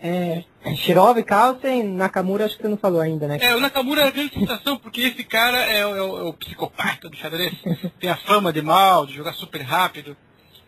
É, 0.06 0.44
Shirov, 0.76 1.18
Carlsen, 1.24 1.82
Nakamura, 1.82 2.44
acho 2.44 2.56
que 2.56 2.62
você 2.62 2.68
não 2.68 2.76
falou 2.76 3.00
ainda, 3.00 3.26
né? 3.26 3.38
É, 3.40 3.56
o 3.56 3.60
Nakamura 3.60 4.02
é 4.02 4.08
a 4.08 4.10
grande 4.10 4.34
sensação, 4.34 4.76
porque 4.76 5.00
esse 5.00 5.24
cara 5.24 5.64
é, 5.64 5.78
é, 5.78 5.86
o, 5.86 6.18
é 6.18 6.22
o 6.24 6.32
psicopata 6.34 7.08
do 7.08 7.16
xadrez. 7.16 7.54
Tem 7.98 8.10
a 8.10 8.16
fama 8.16 8.52
de 8.52 8.60
mal, 8.60 9.06
de 9.06 9.14
jogar 9.14 9.32
super 9.32 9.62
rápido. 9.62 10.14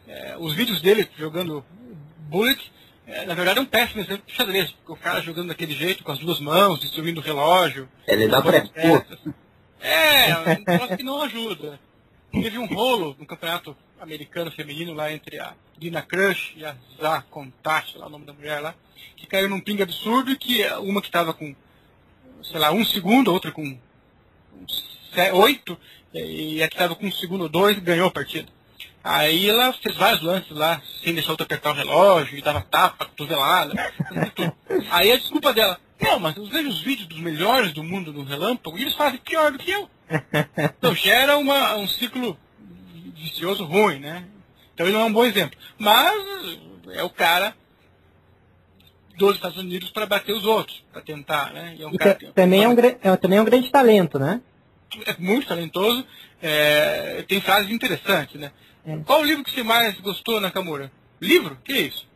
É, 0.08 0.36
os 0.38 0.54
vídeos 0.54 0.80
dele 0.80 1.06
jogando 1.18 1.62
Bullet, 2.30 2.72
é, 3.06 3.26
na 3.26 3.34
verdade 3.34 3.58
é 3.58 3.62
um 3.62 3.66
péssimo 3.66 4.00
exemplo 4.00 4.24
de 4.26 4.32
xadrez, 4.32 4.70
porque 4.70 4.92
o 4.92 4.96
cara 4.96 5.20
jogando 5.20 5.48
daquele 5.48 5.74
jeito, 5.74 6.02
com 6.02 6.12
as 6.12 6.18
duas 6.18 6.40
mãos, 6.40 6.80
destruindo 6.80 7.20
o 7.20 7.22
relógio. 7.22 7.86
Ele 8.06 8.28
dá 8.28 8.40
pra 8.40 8.64
É, 9.82 10.34
um 10.38 10.64
negócio 10.66 10.96
que 10.96 11.02
não 11.02 11.20
ajuda. 11.20 11.78
Teve 12.32 12.56
um 12.56 12.66
rolo 12.66 13.14
no 13.18 13.26
campeonato 13.26 13.76
americano 14.00 14.50
feminino 14.50 14.94
lá 14.94 15.12
entre 15.12 15.38
a 15.38 15.52
Dina 15.78 16.02
Crush 16.02 16.56
a 16.64 16.74
Zá 17.00 17.22
Contact, 17.22 17.98
lá 17.98 18.06
o 18.06 18.10
nome 18.10 18.24
da 18.24 18.32
mulher 18.32 18.60
lá 18.60 18.74
que 19.16 19.26
caiu 19.26 19.48
num 19.48 19.60
ping 19.60 19.82
absurdo 19.82 20.30
e 20.30 20.36
que 20.36 20.64
uma 20.80 21.00
que 21.00 21.08
estava 21.08 21.32
com, 21.32 21.54
sei 22.42 22.60
lá, 22.60 22.70
um 22.70 22.84
segundo, 22.84 23.30
a 23.30 23.34
outra 23.34 23.50
com 23.50 23.78
oito, 25.32 25.78
e 26.12 26.62
a 26.62 26.68
que 26.68 26.74
estava 26.74 26.94
com 26.94 27.06
um 27.06 27.12
segundo 27.12 27.42
ou 27.42 27.48
dois 27.48 27.78
ganhou 27.78 28.08
a 28.08 28.10
partida. 28.10 28.48
Aí 29.02 29.48
ela 29.48 29.72
fez 29.72 29.94
vários 29.96 30.22
lances 30.22 30.50
lá, 30.50 30.82
sem 31.02 31.14
deixar 31.14 31.30
outra 31.30 31.46
apertar 31.46 31.70
o 31.70 31.74
relógio, 31.74 32.36
e 32.36 32.42
dava 32.42 32.60
tapa, 32.60 33.06
cotovelada, 33.06 33.92
tudo. 34.34 34.52
Aí 34.90 35.10
a 35.10 35.16
desculpa 35.16 35.54
dela, 35.54 35.80
não, 36.00 36.18
mas 36.18 36.36
eu 36.36 36.44
vejo 36.46 36.68
os 36.68 36.80
vídeos 36.82 37.08
dos 37.08 37.20
melhores 37.20 37.72
do 37.72 37.82
mundo 37.82 38.12
no 38.12 38.24
relâmpago 38.24 38.76
e 38.76 38.82
eles 38.82 38.94
fazem 38.94 39.18
pior 39.18 39.52
do 39.52 39.58
que 39.58 39.70
eu. 39.70 39.88
Então 40.78 40.94
gera 40.94 41.36
uma, 41.38 41.76
um 41.76 41.88
ciclo 41.88 42.38
vicioso 43.14 43.64
ruim, 43.64 43.98
né? 43.98 44.24
Então 44.76 44.86
ele 44.86 44.94
não 44.94 45.00
é 45.00 45.04
um 45.06 45.12
bom 45.12 45.24
exemplo. 45.24 45.58
Mas 45.78 46.58
é 46.92 47.02
o 47.02 47.08
cara 47.08 47.54
dos 49.16 49.36
Estados 49.36 49.56
Unidos 49.56 49.88
para 49.88 50.04
bater 50.04 50.34
os 50.34 50.44
outros, 50.44 50.84
para 50.92 51.00
tentar, 51.00 51.50
né? 51.54 51.74
E 51.78 51.82
é 51.82 51.86
um 51.86 51.94
e 51.94 51.96
cara 51.96 52.14
que, 52.14 52.26
também, 52.26 52.62
é 52.62 52.68
um, 52.68 52.76
é, 52.78 53.16
também 53.16 53.38
é 53.38 53.40
um 53.40 53.46
grande 53.46 53.70
talento, 53.70 54.18
né? 54.18 54.42
É 55.06 55.16
muito 55.18 55.46
talentoso, 55.46 56.06
é, 56.42 57.24
tem 57.26 57.40
frases 57.40 57.70
interessantes, 57.70 58.38
né? 58.38 58.52
É. 58.86 58.98
Qual 58.98 59.22
o 59.22 59.24
livro 59.24 59.42
que 59.42 59.50
você 59.50 59.62
mais 59.62 59.98
gostou, 59.98 60.42
Nakamura? 60.42 60.92
Livro? 61.22 61.56
Que 61.64 61.72
é 61.72 61.80
isso? 61.80 62.06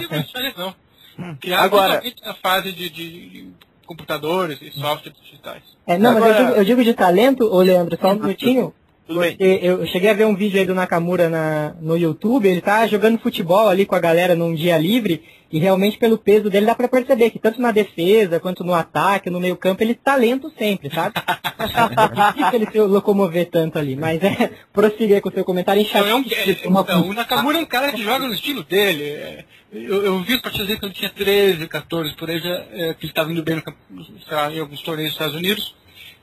livro 0.00 0.24
não 0.34 0.52
não. 0.56 0.74
Hum. 1.18 1.36
Criado 1.40 1.64
Agora... 1.64 2.02
na 2.24 2.34
fase 2.34 2.72
de, 2.72 2.90
de 2.90 3.48
computadores 3.86 4.60
e 4.60 4.72
softwares 4.72 5.20
digitais. 5.22 5.62
É, 5.86 5.96
não, 5.96 6.16
Agora... 6.16 6.32
mas 6.32 6.40
eu 6.40 6.46
digo, 6.46 6.58
eu 6.58 6.64
digo 6.64 6.84
de 6.84 6.94
talento, 6.94 7.44
ô 7.44 7.62
Leandro, 7.62 7.96
só 8.00 8.10
um 8.10 8.16
minutinho. 8.16 8.74
Eu 9.08 9.86
cheguei 9.86 10.10
a 10.10 10.14
ver 10.14 10.26
um 10.26 10.34
vídeo 10.34 10.60
aí 10.60 10.66
do 10.66 10.74
Nakamura 10.74 11.28
na, 11.28 11.74
no 11.80 11.96
YouTube, 11.96 12.48
ele 12.48 12.60
tá 12.60 12.86
jogando 12.86 13.18
futebol 13.18 13.68
ali 13.68 13.84
com 13.84 13.96
a 13.96 14.00
galera 14.00 14.34
num 14.34 14.54
dia 14.54 14.78
livre, 14.78 15.22
e 15.50 15.58
realmente 15.58 15.98
pelo 15.98 16.16
peso 16.16 16.48
dele 16.48 16.66
dá 16.66 16.74
para 16.74 16.88
perceber 16.88 17.30
que 17.30 17.38
tanto 17.38 17.60
na 17.60 17.72
defesa, 17.72 18.38
quanto 18.38 18.64
no 18.64 18.72
ataque, 18.72 19.28
no 19.28 19.40
meio 19.40 19.56
campo, 19.56 19.82
ele 19.82 19.94
tá 19.94 20.14
lento 20.14 20.50
sempre, 20.56 20.88
sabe? 20.88 21.16
é 21.18 22.32
difícil 22.32 22.54
ele 22.54 22.70
se 22.70 22.78
locomover 22.78 23.50
tanto 23.50 23.78
ali, 23.78 23.96
mas 23.96 24.22
é, 24.22 24.50
prossiga 24.72 25.16
aí 25.16 25.20
com 25.20 25.28
o 25.28 25.32
seu 25.32 25.44
comentário. 25.44 25.84
Não, 25.92 26.06
é 26.06 26.14
um, 26.14 26.20
é, 26.20 26.68
uma... 26.68 26.80
então, 26.80 27.08
o 27.08 27.12
Nakamura 27.12 27.58
é 27.58 27.60
um 27.60 27.66
cara 27.66 27.92
que 27.92 28.02
joga 28.02 28.26
no 28.26 28.32
estilo 28.32 28.62
dele. 28.62 29.02
É, 29.02 29.44
eu, 29.72 30.04
eu 30.04 30.20
vi 30.20 30.34
as 30.34 30.40
partidas 30.40 30.68
dele 30.68 30.80
quando 30.80 30.94
tinha 30.94 31.10
13, 31.10 31.66
14, 31.66 32.14
por 32.14 32.30
aí, 32.30 32.38
já, 32.38 32.64
é, 32.72 32.94
que 32.94 33.04
ele 33.04 33.12
estava 33.12 33.30
indo 33.32 33.42
bem 33.42 33.56
no, 33.90 34.06
lá, 34.30 34.50
em 34.50 34.60
alguns 34.60 34.80
torneios 34.80 35.10
dos 35.10 35.20
Estados 35.20 35.34
Unidos, 35.34 35.74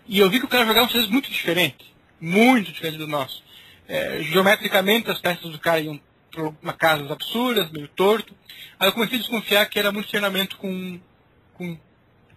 e 0.07 0.17
eu 0.17 0.30
vi 0.30 0.39
que 0.39 0.45
o 0.45 0.49
cara 0.49 0.65
jogava 0.65 0.88
um 0.88 0.89
xadrez 0.89 1.11
muito 1.11 1.30
diferente 1.30 1.89
muito 2.20 2.72
diferente 2.72 2.97
do 2.97 3.07
nosso. 3.07 3.43
É, 3.88 4.22
geometricamente, 4.24 5.09
as 5.09 5.20
peças 5.20 5.51
do 5.51 5.59
cara 5.59 5.80
iam 5.80 5.99
para 6.32 6.53
uma 6.61 6.74
casas 6.74 7.09
absurdas, 7.09 7.72
meio 7.72 7.88
torto. 7.89 8.36
Aí 8.80 8.88
eu 8.88 8.93
comecei 8.93 9.17
a 9.17 9.22
desconfiar 9.22 9.65
que 9.65 9.80
era 9.80 9.91
muito 9.91 10.09
treinamento 10.09 10.57
com, 10.57 10.99
com, 11.53 11.78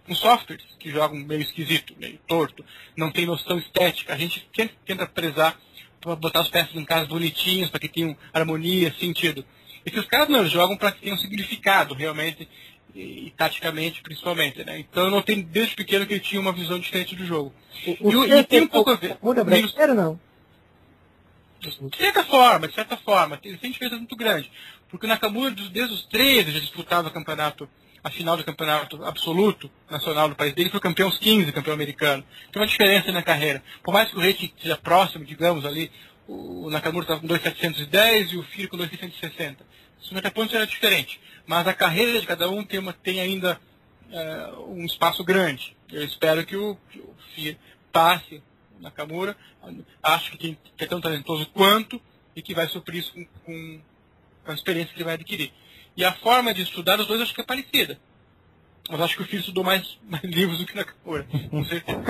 com 0.07 0.15
softwares 0.15 0.65
que 0.79 0.91
jogam 0.91 1.19
meio 1.19 1.43
esquisito, 1.43 1.95
meio 1.99 2.19
torto, 2.27 2.65
não 2.97 3.11
tem 3.11 3.27
noção 3.27 3.59
estética. 3.59 4.15
A 4.15 4.19
gente 4.19 4.49
sempre 4.55 4.77
tenta 4.85 5.07
prezar 5.07 5.59
para 6.01 6.17
botar 6.17 6.41
as 6.41 6.49
peças 6.49 6.75
em 6.75 6.85
casas 6.85 7.09
bonitinhas, 7.09 7.71
para 7.71 7.81
que 7.81 7.89
tenham 7.89 8.17
harmonia, 8.33 8.93
sentido. 8.99 9.45
Esses 9.85 10.05
caras 10.07 10.29
não, 10.29 10.41
eles 10.41 10.53
jogam 10.53 10.77
para 10.77 10.93
que 10.93 11.03
tenham 11.03 11.19
significado 11.19 11.95
realmente 11.95 12.49
e, 12.95 13.27
e, 13.27 13.31
taticamente 13.37 14.03
principalmente, 14.03 14.65
né? 14.65 14.79
Então 14.79 15.05
eu 15.05 15.11
notei 15.11 15.43
desde 15.43 15.75
pequeno 15.75 16.07
que 16.07 16.15
ele 16.15 16.21
tinha 16.21 16.41
uma 16.41 16.53
visão 16.53 16.79
diferente 16.79 17.17
do 17.17 17.25
jogo. 17.25 17.53
O, 18.01 18.09
o 18.09 18.25
e, 18.25 18.33
e 18.33 18.45
tem 18.45 18.63
um 18.63 18.69
pouco 18.69 18.91
a 18.91 18.97
ver. 18.97 19.17
Muda 19.23 19.45
brasileiro 19.45 19.95
não? 19.95 20.21
De 21.61 21.97
certa 21.97 22.25
forma, 22.25 22.67
de 22.67 22.75
certa 22.75 22.97
forma, 22.97 23.37
tem, 23.37 23.57
tem 23.57 23.71
diferença 23.71 23.97
muito 23.97 24.17
grande. 24.17 24.51
Porque 24.89 25.07
o 25.07 25.09
Nakamura, 25.09 25.53
desde 25.53 25.95
os 25.95 26.05
13, 26.07 26.51
já 26.51 26.59
disputava 26.59 27.09
campeonato, 27.09 27.69
a 28.03 28.11
final 28.11 28.37
do 28.37 28.43
campeonato 28.43 29.05
absoluto 29.05 29.71
nacional 29.89 30.29
do 30.29 30.35
país 30.35 30.53
dele, 30.55 30.71
foi 30.71 30.81
campeão 30.81 31.07
aos 31.07 31.19
15, 31.19 31.53
campeão 31.53 31.73
americano. 31.73 32.25
Tem 32.51 32.61
uma 32.61 32.67
diferença 32.67 33.13
na 33.13 33.23
carreira. 33.23 33.63
Por 33.83 33.95
mais 33.95 34.11
que 34.11 34.17
o 34.17 34.21
rating 34.21 34.53
seja 34.61 34.77
próximo, 34.77 35.25
digamos 35.25 35.65
ali, 35.65 35.91
o 36.27 36.69
Nakamura 36.69 37.05
estava 37.05 37.21
com 37.21 37.29
2,710 37.29 38.33
e 38.33 38.37
o 38.39 38.43
Filho 38.43 38.69
com 38.69 38.77
2,660. 38.77 39.65
50 40.03 40.31
pontos 40.33 40.55
era 40.55 40.67
diferente. 40.67 41.21
Mas 41.47 41.67
a 41.67 41.75
carreira 41.75 42.21
de 42.21 42.27
cada 42.27 42.49
um 42.49 42.65
tem, 42.65 42.79
uma, 42.79 42.93
tem 42.93 43.21
ainda 43.21 43.61
é, 44.11 44.53
um 44.69 44.85
espaço 44.85 45.25
grande. 45.25 45.77
Eu 45.91 46.05
espero 46.05 46.45
que 46.45 46.57
o, 46.57 46.77
que 46.91 46.99
o 46.99 47.15
FIA 47.35 47.57
passe 47.93 48.43
na 48.83 48.89
Nakamura. 48.89 49.37
Acho 50.03 50.33
que, 50.33 50.39
tem, 50.39 50.59
que 50.77 50.85
é 50.85 50.87
tão 50.87 51.01
talentoso 51.01 51.47
quanto 51.47 52.01
e 52.35 52.43
que 52.43 52.55
vai 52.55 52.67
suprir 52.67 53.01
isso 53.01 53.13
com, 53.13 53.25
com, 54.45 54.51
a 54.51 54.55
experiência 54.55 54.93
que 54.93 54.99
ele 54.99 55.05
vai 55.05 55.15
adquirir. 55.15 55.53
E 55.97 56.05
a 56.05 56.13
forma 56.13 56.53
de 56.53 56.63
estudar 56.63 56.99
os 56.99 57.07
dois 57.07 57.21
acho 57.21 57.35
que 57.35 57.41
é 57.41 57.45
parecida. 57.45 57.99
Mas 58.91 59.01
acho 59.01 59.17
que 59.17 59.23
o 59.23 59.27
filho 59.27 59.41
estudou 59.41 59.63
mais, 59.63 59.99
mais 60.09 60.25
livros 60.25 60.59
do 60.59 60.67
que 60.67 60.75
Nakamura, 60.75 61.27
com 61.51 61.65
certeza. 61.65 62.03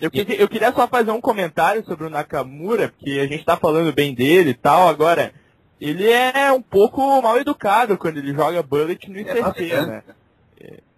Eu, 0.00 0.10
que, 0.10 0.20
eu, 0.20 0.48
queria 0.48 0.72
só 0.72 0.88
fazer 0.88 1.12
um 1.12 1.20
comentário 1.20 1.84
sobre 1.84 2.06
o 2.06 2.10
Nakamura, 2.10 2.88
porque 2.88 3.20
a 3.20 3.26
gente 3.26 3.40
está 3.40 3.56
falando 3.56 3.92
bem 3.92 4.12
dele 4.12 4.50
e 4.50 4.54
tal. 4.54 4.88
Agora, 4.88 5.32
ele 5.82 6.08
é 6.08 6.52
um 6.52 6.62
pouco 6.62 7.20
mal 7.20 7.38
educado 7.38 7.98
quando 7.98 8.18
ele 8.18 8.32
joga 8.32 8.62
bullet 8.62 9.10
no 9.10 9.18
ICC, 9.18 9.72
é, 9.72 9.86
né? 9.86 10.02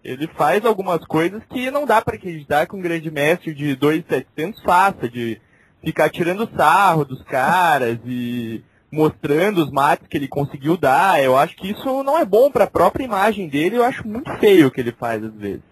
Ele 0.04 0.28
faz 0.36 0.62
algumas 0.66 1.02
coisas 1.06 1.42
que 1.48 1.70
não 1.70 1.86
dá 1.86 2.02
para 2.02 2.16
acreditar 2.16 2.66
que 2.66 2.76
um 2.76 2.82
grande 2.82 3.10
mestre 3.10 3.54
de 3.54 3.74
2.700 3.74 4.62
faça, 4.62 5.08
de 5.08 5.40
ficar 5.82 6.10
tirando 6.10 6.50
sarro 6.54 7.06
dos 7.06 7.22
caras 7.22 7.98
e 8.04 8.62
mostrando 8.92 9.64
os 9.64 9.70
mates 9.70 10.06
que 10.06 10.18
ele 10.18 10.28
conseguiu 10.28 10.76
dar. 10.76 11.22
Eu 11.22 11.34
acho 11.38 11.56
que 11.56 11.70
isso 11.70 12.02
não 12.02 12.18
é 12.18 12.24
bom 12.26 12.50
para 12.50 12.64
a 12.64 12.70
própria 12.70 13.04
imagem 13.04 13.48
dele, 13.48 13.76
eu 13.76 13.84
acho 13.84 14.06
muito 14.06 14.30
feio 14.38 14.66
o 14.66 14.70
que 14.70 14.82
ele 14.82 14.92
faz 14.92 15.24
às 15.24 15.32
vezes. 15.32 15.62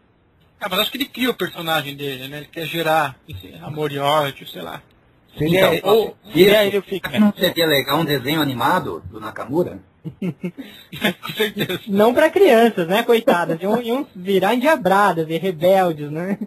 Ah, 0.59 0.69
mas 0.71 0.79
acho 0.81 0.91
que 0.91 0.97
ele 0.97 1.07
cria 1.07 1.29
o 1.29 1.35
personagem 1.35 1.95
dele, 1.95 2.29
né? 2.29 2.39
Ele 2.39 2.47
quer 2.47 2.65
gerar 2.65 3.17
esse 3.29 3.53
amor 3.57 3.93
e 3.93 3.99
ódio, 3.99 4.49
sei 4.49 4.63
lá. 4.63 4.81
Seria, 5.37 5.75
Então, 5.75 5.91
ou, 5.95 6.17
seria 6.33 6.65
ele 6.65 6.79
o 6.79 6.83
Figman. 6.83 7.21
Não 7.21 7.33
seria 7.33 7.67
legal 7.67 7.99
um 8.01 8.05
desenho 8.05 8.41
animado 8.41 9.03
do 9.11 9.19
Nakamura? 9.21 9.81
Com 10.21 11.33
certeza. 11.35 11.81
Não 11.89 12.13
para 12.13 12.29
crianças, 12.31 12.87
né, 12.89 13.03
coitadas? 13.03 13.61
Iam, 13.61 13.81
iam 13.83 14.07
virar 14.15 14.55
endiabradas 14.55 15.29
e 15.29 15.39
rebeldes, 15.39 16.11
né? 16.11 16.39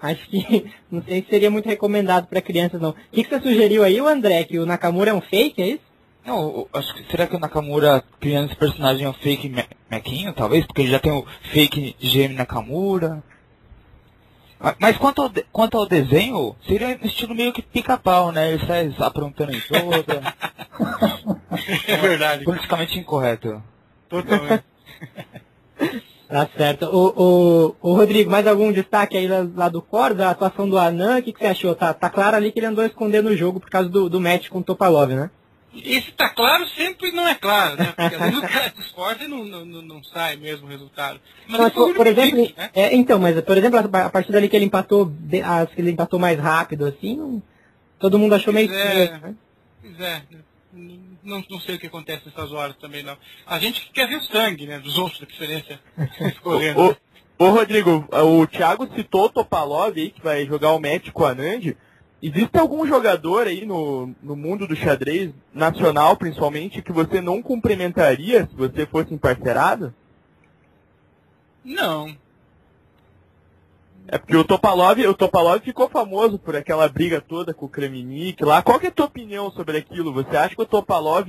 Acho 0.00 0.26
que 0.30 0.64
não 0.90 1.02
sei 1.02 1.20
se 1.22 1.28
seria 1.28 1.50
muito 1.50 1.68
recomendado 1.68 2.26
para 2.26 2.40
crianças, 2.40 2.80
não. 2.80 2.90
O 2.90 2.94
que, 3.12 3.22
que 3.24 3.28
você 3.30 3.40
sugeriu 3.40 3.84
aí, 3.84 4.00
o 4.00 4.08
André? 4.08 4.44
Que 4.44 4.58
o 4.58 4.64
Nakamura 4.64 5.10
é 5.10 5.14
um 5.14 5.20
fake, 5.20 5.60
é 5.60 5.66
isso? 5.68 5.90
Não, 6.24 6.66
acho 6.72 6.94
que 6.94 7.10
será 7.10 7.26
que 7.26 7.36
o 7.36 7.38
Nakamura 7.40 8.02
criando 8.20 8.46
esse 8.46 8.56
personagem 8.56 9.04
é 9.06 9.08
um 9.08 9.12
fake 9.14 9.48
me- 9.48 9.64
Mequinho, 9.90 10.32
talvez? 10.32 10.64
Porque 10.66 10.82
ele 10.82 10.90
já 10.90 10.98
tem 10.98 11.12
o 11.12 11.26
fake 11.52 11.96
GM 12.00 12.34
Nakamura. 12.34 13.22
Ma- 14.60 14.76
Mas 14.78 14.96
quanto 14.98 15.22
ao, 15.22 15.28
de- 15.28 15.44
quanto 15.52 15.78
ao 15.78 15.86
desenho, 15.86 16.54
seria 16.66 16.88
um 17.02 17.06
estilo 17.06 17.34
meio 17.34 17.52
que 17.52 17.62
pica-pau, 17.62 18.30
né? 18.32 18.52
Ele 18.52 18.66
sai 18.66 18.94
aprontando 18.98 19.52
em 19.52 19.60
toda. 19.60 20.34
É 21.86 21.96
verdade. 21.96 22.44
politicamente 22.44 22.98
incorreto. 22.98 23.62
Totalmente. 24.08 24.64
Tá 26.28 26.48
certo. 26.56 26.86
O, 26.86 27.08
o, 27.82 27.90
o 27.90 27.94
Rodrigo, 27.96 28.30
mais 28.30 28.46
algum 28.46 28.70
destaque 28.70 29.16
aí 29.16 29.26
lá, 29.26 29.44
lá 29.52 29.68
do 29.68 29.82
Core, 29.82 30.14
da 30.14 30.30
atuação 30.30 30.68
do 30.68 30.78
Anan? 30.78 31.18
O 31.18 31.22
que, 31.24 31.32
que 31.32 31.40
você 31.40 31.46
achou? 31.46 31.74
Tá, 31.74 31.92
tá 31.92 32.08
claro 32.08 32.36
ali 32.36 32.52
que 32.52 32.60
ele 32.60 32.66
andou 32.66 32.84
escondendo 32.86 33.30
o 33.30 33.36
jogo 33.36 33.58
por 33.58 33.68
causa 33.68 33.88
do, 33.88 34.08
do 34.08 34.20
match 34.20 34.48
com 34.48 34.60
o 34.60 34.62
Topalov, 34.62 35.10
né? 35.12 35.28
Esse 35.74 36.10
tá 36.12 36.28
claro 36.28 36.66
sempre 36.68 37.12
não 37.12 37.28
é 37.28 37.34
claro, 37.34 37.76
né? 37.76 37.92
Porque 37.96 38.14
às 38.14 38.20
vezes 38.20 38.38
o 38.38 38.42
cara 38.42 38.72
se 38.74 38.80
esforça 38.80 39.24
e 39.24 39.28
não, 39.28 39.44
não, 39.44 39.64
não, 39.64 40.04
sai 40.04 40.36
mesmo 40.36 40.66
o 40.66 40.70
resultado. 40.70 41.20
Mas, 41.48 41.60
Mas, 41.60 41.72
por, 41.72 41.94
por 41.94 42.06
exemplo, 42.06 42.38
né? 42.56 42.70
é, 42.74 42.94
então, 42.96 43.20
mas 43.20 43.40
por 43.40 43.56
exemplo, 43.56 43.78
a, 43.78 44.06
a 44.06 44.10
partir 44.10 44.32
dali 44.32 44.48
que 44.48 44.56
ele 44.56 44.64
empatou, 44.64 45.12
as 45.44 45.72
que 45.72 45.80
ele 45.80 45.92
empatou 45.92 46.18
mais 46.18 46.38
rápido, 46.40 46.86
assim, 46.86 47.40
todo 48.00 48.18
mundo 48.18 48.34
achou 48.34 48.52
meio 48.52 48.68
Pois 48.68 48.80
é. 48.80 49.04
estranho, 49.04 49.22
né? 49.22 49.34
Pois 49.80 50.00
é, 50.00 50.22
não, 51.22 51.44
não 51.48 51.60
sei 51.60 51.76
o 51.76 51.78
que 51.78 51.86
acontece 51.86 52.26
nessas 52.26 52.52
horas 52.52 52.76
também 52.76 53.02
não. 53.02 53.16
A 53.46 53.58
gente 53.58 53.90
quer 53.92 54.08
ver 54.08 54.16
o 54.16 54.22
sangue, 54.24 54.66
né? 54.66 54.78
Dos 54.80 54.98
outros 54.98 55.20
da 55.20 55.26
diferença 55.26 55.78
escorrendo. 56.20 56.80
Ô, 57.38 57.44
ô, 57.46 57.50
Rodrigo, 57.50 58.08
o 58.10 58.46
Thiago 58.46 58.88
citou 58.94 59.26
o 59.26 59.28
Topalov 59.28 59.96
aí, 59.96 60.10
que 60.10 60.22
vai 60.22 60.46
jogar 60.46 60.72
o 60.72 60.80
match 60.80 61.10
com 61.12 61.24
a 61.24 61.34
Nand. 61.34 61.74
Existe 62.22 62.58
algum 62.58 62.86
jogador 62.86 63.46
aí 63.46 63.64
no, 63.64 64.14
no 64.22 64.36
mundo 64.36 64.66
do 64.66 64.76
xadrez, 64.76 65.32
nacional 65.54 66.16
principalmente, 66.16 66.82
que 66.82 66.92
você 66.92 67.20
não 67.20 67.42
cumprimentaria 67.42 68.46
se 68.46 68.54
você 68.54 68.84
fosse 68.86 69.14
emparcerado? 69.14 69.94
Não. 71.64 72.14
É 74.06 74.18
porque 74.18 74.36
o 74.36 74.44
Topalov, 74.44 74.98
o 75.06 75.14
Topalov 75.14 75.60
ficou 75.62 75.88
famoso 75.88 76.38
por 76.38 76.56
aquela 76.56 76.88
briga 76.88 77.20
toda 77.20 77.54
com 77.54 77.66
o 77.66 77.68
Kramnik 77.68 78.42
lá. 78.44 78.60
Qual 78.60 78.78
que 78.78 78.86
é 78.86 78.88
a 78.88 78.92
tua 78.92 79.06
opinião 79.06 79.50
sobre 79.52 79.78
aquilo? 79.78 80.12
Você 80.12 80.36
acha 80.36 80.54
que 80.54 80.62
o 80.62 80.66
Topalov 80.66 81.28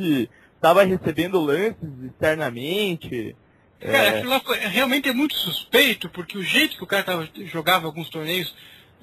estava 0.56 0.84
recebendo 0.84 1.40
lances 1.40 1.90
externamente? 2.04 3.36
Cara, 3.80 3.98
É, 3.98 4.10
aquilo 4.10 4.30
lá 4.30 4.40
foi, 4.40 4.58
realmente 4.58 5.10
é 5.10 5.14
muito 5.14 5.36
suspeito, 5.36 6.10
porque 6.10 6.38
o 6.38 6.44
jeito 6.44 6.76
que 6.76 6.84
o 6.84 6.88
cara 6.88 7.04
tava, 7.04 7.30
jogava 7.46 7.86
alguns 7.86 8.10
torneios, 8.10 8.54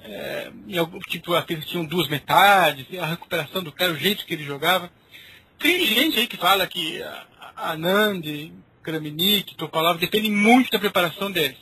é, 0.03 0.51
algum, 0.77 0.99
tipo, 0.99 1.33
aqueles 1.33 1.65
tinham 1.65 1.85
duas 1.85 2.07
metades, 2.07 2.85
a 2.99 3.05
recuperação 3.05 3.63
do 3.63 3.71
cara, 3.71 3.91
o 3.91 3.97
jeito 3.97 4.25
que 4.25 4.33
ele 4.33 4.43
jogava. 4.43 4.91
Tem 5.57 5.85
gente 5.85 6.19
aí 6.19 6.27
que 6.27 6.37
fala 6.37 6.65
que 6.67 7.01
a, 7.01 7.25
a 7.55 7.77
Nand, 7.77 8.21
Kramnik, 8.81 9.55
Topalov, 9.55 9.99
depende 9.99 10.29
muito 10.29 10.71
da 10.71 10.79
preparação 10.79 11.31
deles. 11.31 11.57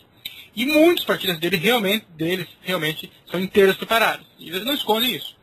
E 0.56 0.66
muitas 0.66 1.06
partidas 1.06 1.38
dele 1.40 1.58
realmente, 1.58 2.06
deles 2.16 2.48
realmente 2.62 3.12
são 3.30 3.40
inteiras 3.40 3.76
preparadas. 3.76 4.26
E 4.40 4.50
eles 4.50 4.66
não 4.66 4.74
escondem 4.74 5.16
isso. 5.16 5.36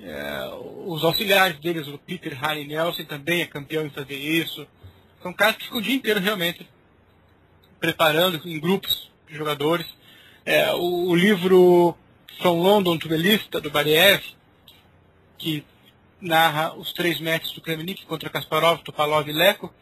É, 0.00 0.50
os 0.86 1.04
auxiliares 1.04 1.58
deles, 1.58 1.86
o 1.86 1.98
Peter 1.98 2.36
Harry 2.40 2.66
Nelson 2.66 3.04
também 3.04 3.42
é 3.42 3.46
campeão 3.46 3.84
em 3.86 3.90
fazer 3.90 4.16
isso. 4.16 4.66
São 5.22 5.32
caras 5.32 5.56
que 5.56 5.64
ficam 5.64 5.78
o 5.78 5.82
dia 5.82 5.94
inteiro 5.94 6.20
realmente 6.20 6.66
preparando 7.78 8.40
em 8.44 8.58
grupos 8.58 9.10
de 9.28 9.36
jogadores. 9.36 9.86
É, 10.44 10.72
o, 10.72 11.08
o 11.08 11.14
livro 11.14 11.96
From 12.40 12.60
London 12.62 12.98
to 12.98 13.08
the 13.08 13.16
Lista, 13.16 13.60
do 13.60 13.70
Bariev, 13.70 14.22
que 15.36 15.64
narra 16.20 16.74
os 16.74 16.92
três 16.92 17.20
matches 17.20 17.52
do 17.52 17.60
Kramnik 17.60 18.06
contra 18.06 18.30
Kasparov, 18.30 18.82
Topalov 18.82 19.28
e 19.28 19.32
Leco, 19.32 19.72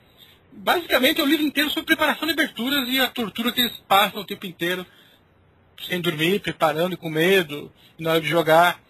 basicamente 0.52 1.20
é 1.20 1.24
o 1.24 1.26
livro 1.26 1.44
inteiro 1.44 1.70
sobre 1.70 1.86
preparação 1.86 2.26
de 2.26 2.32
aberturas 2.32 2.88
e 2.88 3.00
a 3.00 3.09
tortura 3.09 3.52
que 3.52 3.61
eles 3.61 3.76
passam 3.88 4.22
o 4.22 4.24
tempo 4.24 4.46
inteiro, 4.46 4.84
sem 5.86 6.00
dormir, 6.00 6.40
preparando 6.40 6.94
e 6.94 6.96
com 6.96 7.09
medo, 7.09 7.70
e 7.98 8.02
na 8.02 8.11
hora 8.12 8.20
de 8.20 8.28
jogar, 8.28 8.80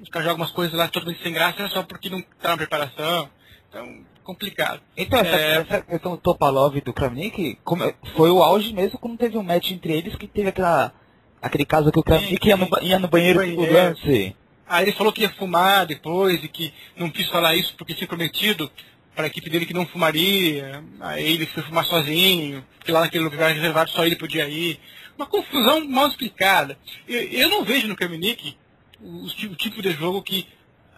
os 0.00 0.08
caras 0.08 0.28
jogam 0.28 0.42
umas 0.42 0.52
coisas 0.52 0.74
lá 0.74 0.88
totalmente 0.88 1.22
sem 1.22 1.32
graça, 1.32 1.68
só 1.68 1.82
porque 1.82 2.08
não 2.08 2.20
está 2.20 2.50
na 2.50 2.56
preparação. 2.56 3.28
Então, 3.68 4.04
complicado. 4.24 4.80
Então, 4.96 5.18
essa, 5.18 5.36
É. 5.36 5.54
essa 5.56 5.82
questão 5.82 6.12
do 6.12 6.18
Topalov 6.18 6.76
e 6.76 6.80
do 6.80 6.92
Kramnik 6.94 7.58
como 7.64 7.84
é- 7.84 7.94
foi 8.16 8.30
o 8.30 8.42
auge 8.42 8.72
mesmo 8.72 8.98
quando 8.98 9.18
teve 9.18 9.36
um 9.36 9.42
match 9.42 9.70
entre 9.70 9.92
eles 9.92 10.14
que 10.16 10.26
teve 10.26 10.48
aquela, 10.48 10.92
aquele 11.40 11.64
caso 11.64 11.90
que 11.92 11.98
o 11.98 12.02
Kramnik 12.02 12.46
ia 12.46 12.56
no, 12.56 12.68
ia 12.82 12.98
no 12.98 13.08
banheiro 13.08 13.38
Banheiro. 13.40 13.72
lance. 13.72 14.36
Aí 14.66 14.84
ele 14.84 14.92
falou 14.92 15.12
que 15.12 15.22
ia 15.22 15.30
fumar 15.30 15.86
depois 15.86 16.42
e 16.44 16.48
que 16.48 16.72
não 16.96 17.08
quis 17.10 17.26
falar 17.28 17.54
isso 17.54 17.74
porque 17.76 17.94
tinha 17.94 18.06
prometido 18.06 18.70
para 19.14 19.24
a 19.24 19.26
equipe 19.28 19.48
dele 19.50 19.64
que 19.66 19.72
não 19.74 19.86
fumaria. 19.86 20.84
Aí 21.00 21.32
ele 21.34 21.46
foi 21.46 21.62
fumar 21.62 21.84
sozinho, 21.86 22.64
porque 22.78 22.92
lá 22.92 23.00
naquele 23.00 23.24
lugar 23.24 23.50
reservado 23.52 23.90
só 23.90 24.04
ele 24.04 24.16
podia 24.16 24.48
ir. 24.48 24.78
Uma 25.16 25.26
confusão 25.26 25.84
mal 25.88 26.06
explicada. 26.08 26.78
Eu, 27.08 27.20
eu 27.22 27.48
não 27.48 27.64
vejo 27.64 27.88
no 27.88 27.96
Kramnik 27.96 28.56
o, 29.00 29.24
o 29.24 29.28
ti- 29.28 29.46
o 29.46 29.56
tipo 29.56 29.80
de 29.82 29.90
jogo 29.92 30.22
que 30.22 30.46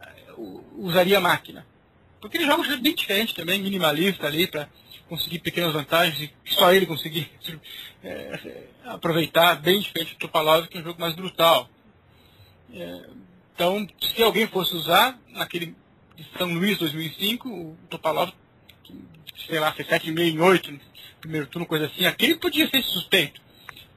eh, 0.03 0.33
usaria 0.77 1.19
a 1.19 1.21
máquina. 1.21 1.65
Porque 2.21 2.37
ele 2.37 2.45
joga 2.45 2.61
um 2.61 2.65
jogo 2.65 2.83
bem 2.83 2.95
diferente 2.95 3.35
também, 3.35 3.63
minimalista 3.63 4.27
ali, 4.27 4.47
para 4.47 4.69
conseguir 5.11 5.41
pequenas 5.41 5.73
vantagens 5.73 6.31
e 6.47 6.55
só 6.55 6.73
ele 6.73 6.87
conseguir 6.87 7.29
eh, 8.05 8.69
aproveitar, 8.85 9.57
bem 9.57 9.81
diferente 9.81 10.15
do 10.15 10.19
Topalov, 10.21 10.69
que 10.69 10.79
é 10.79 10.81
um 10.81 10.85
jogo 10.85 11.01
mais 11.01 11.17
brutal. 11.17 11.69
É, 12.73 13.07
então, 13.53 13.89
se 14.01 14.23
alguém 14.23 14.47
fosse 14.47 14.73
usar, 14.77 15.19
naquele 15.31 15.75
São 16.39 16.55
Luís 16.55 16.79
2005, 16.79 17.49
o 17.49 17.77
Topalov, 17.91 18.31
sei 19.49 19.59
lá, 19.59 19.73
fez 19.73 19.89
7,5 19.89 20.21
em 20.21 20.39
8 20.39 20.71
no 20.71 20.81
primeiro 21.21 21.47
turno, 21.49 21.67
coisa 21.67 21.87
assim, 21.87 22.07
aquele 22.07 22.37
podia 22.37 22.71
ser 22.71 22.81
suspeito. 22.85 23.43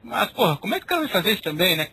Mas, 0.04 0.32
porra, 0.32 0.58
como 0.58 0.74
é 0.74 0.80
que 0.80 0.86
o 0.86 0.90
cara 0.90 1.02
vai 1.02 1.10
fazer 1.12 1.34
isso 1.34 1.44
também, 1.44 1.76
né? 1.76 1.90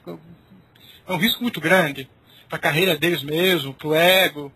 É 1.07 1.13
um 1.13 1.19
risco 1.19 1.43
muito 1.43 1.61
grande 1.61 2.09
para 2.49 2.57
a 2.57 2.61
carreira 2.61 2.97
deles 2.97 3.23
mesmo, 3.23 3.75
para 3.75 3.89
o 3.89 3.95
ego. 3.95 4.51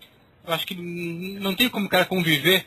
Eu 0.46 0.54
acho 0.54 0.66
que 0.66 0.74
não 0.74 1.54
tem 1.54 1.68
como 1.68 1.86
o 1.86 1.88
cara 1.88 2.06
conviver 2.06 2.66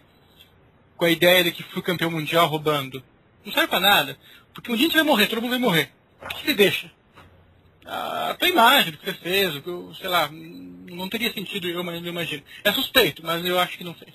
com 0.98 1.06
a 1.06 1.10
ideia 1.10 1.44
de 1.44 1.52
que 1.52 1.64
fui 1.64 1.82
campeão 1.82 2.12
mundial 2.12 2.48
roubando. 2.48 3.02
Não 3.46 3.54
serve 3.54 3.68
para 3.68 3.80
nada. 3.80 4.18
Porque 4.54 4.72
um 4.72 4.76
dia 4.76 4.86
a 4.86 4.90
gente 4.90 4.98
vai 4.98 5.06
morrer, 5.06 5.28
todo 5.28 5.42
mundo 5.42 5.52
vai 5.52 5.60
morrer. 5.60 5.92
O 6.22 6.28
que 6.28 6.46
você 6.46 6.54
deixa? 6.54 6.92
a 7.88 8.36
tua 8.38 8.50
imagem 8.50 8.92
do 8.92 8.98
que 8.98 9.06
você 9.06 9.14
fez, 9.14 9.56
o 9.56 9.62
que 9.62 9.70
eu, 9.70 9.94
sei 9.96 10.10
lá, 10.10 10.30
não 10.32 11.08
teria 11.08 11.32
sentido, 11.32 11.68
eu 11.68 11.82
eu 11.82 12.06
imagino. 12.06 12.44
É 12.64 12.72
suspeito, 12.72 13.26
mas 13.26 13.46
eu 13.46 13.58
acho 13.58 13.78
que 13.78 13.84
não 13.84 13.94
fez. 13.94 14.14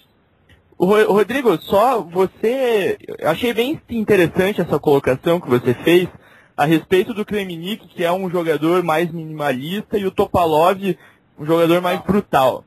Rodrigo, 0.79 1.61
só 1.63 2.01
você. 2.03 2.99
Eu 3.19 3.31
achei 3.31 3.55
bem 3.55 3.81
interessante 3.89 4.61
essa 4.61 4.79
colocação 4.79 5.41
que 5.41 5.49
você 5.49 5.75
fez 5.75 6.09
a 6.57 6.65
respeito 6.65 7.15
do 7.15 7.25
Kremnik, 7.25 7.89
que 7.89 8.05
é 8.05 8.13
um 8.13 8.29
jogador 8.29 8.83
mais 8.83 9.11
minimalista, 9.11 9.97
e 9.97 10.05
o 10.05 10.11
Topalov, 10.11 10.99
um 11.39 11.47
jogador 11.47 11.81
mais 11.81 12.01
brutal. 12.03 12.65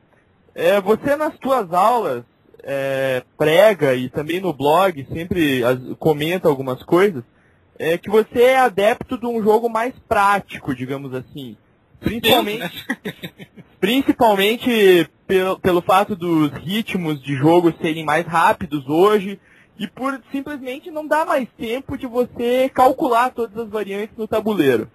É, 0.54 0.80
você 0.80 1.14
nas 1.14 1.34
suas 1.42 1.72
aulas 1.72 2.24
é, 2.68 3.22
prega 3.38 3.94
e 3.94 4.10
também 4.10 4.40
no 4.40 4.52
blog 4.52 5.06
sempre 5.12 5.62
as- 5.62 5.78
comenta 6.00 6.48
algumas 6.48 6.82
coisas, 6.82 7.22
é 7.78 7.96
que 7.96 8.10
você 8.10 8.42
é 8.42 8.58
adepto 8.58 9.16
de 9.16 9.26
um 9.26 9.40
jogo 9.42 9.68
mais 9.68 9.94
prático, 10.08 10.74
digamos 10.74 11.14
assim. 11.14 11.56
Principalmente 12.00 12.84
né? 12.88 12.96
principalmente 13.80 15.08
pelo, 15.26 15.58
pelo 15.60 15.80
fato 15.80 16.16
dos 16.16 16.50
ritmos 16.52 17.22
de 17.22 17.36
jogo 17.36 17.72
serem 17.80 18.04
mais 18.04 18.26
rápidos 18.26 18.88
hoje 18.88 19.38
e 19.78 19.86
por 19.86 20.20
simplesmente 20.32 20.90
não 20.90 21.06
dar 21.06 21.24
mais 21.24 21.48
tempo 21.56 21.96
de 21.96 22.06
você 22.06 22.68
calcular 22.74 23.30
todas 23.30 23.56
as 23.56 23.68
variantes 23.68 24.16
no 24.16 24.26
tabuleiro. 24.26 24.90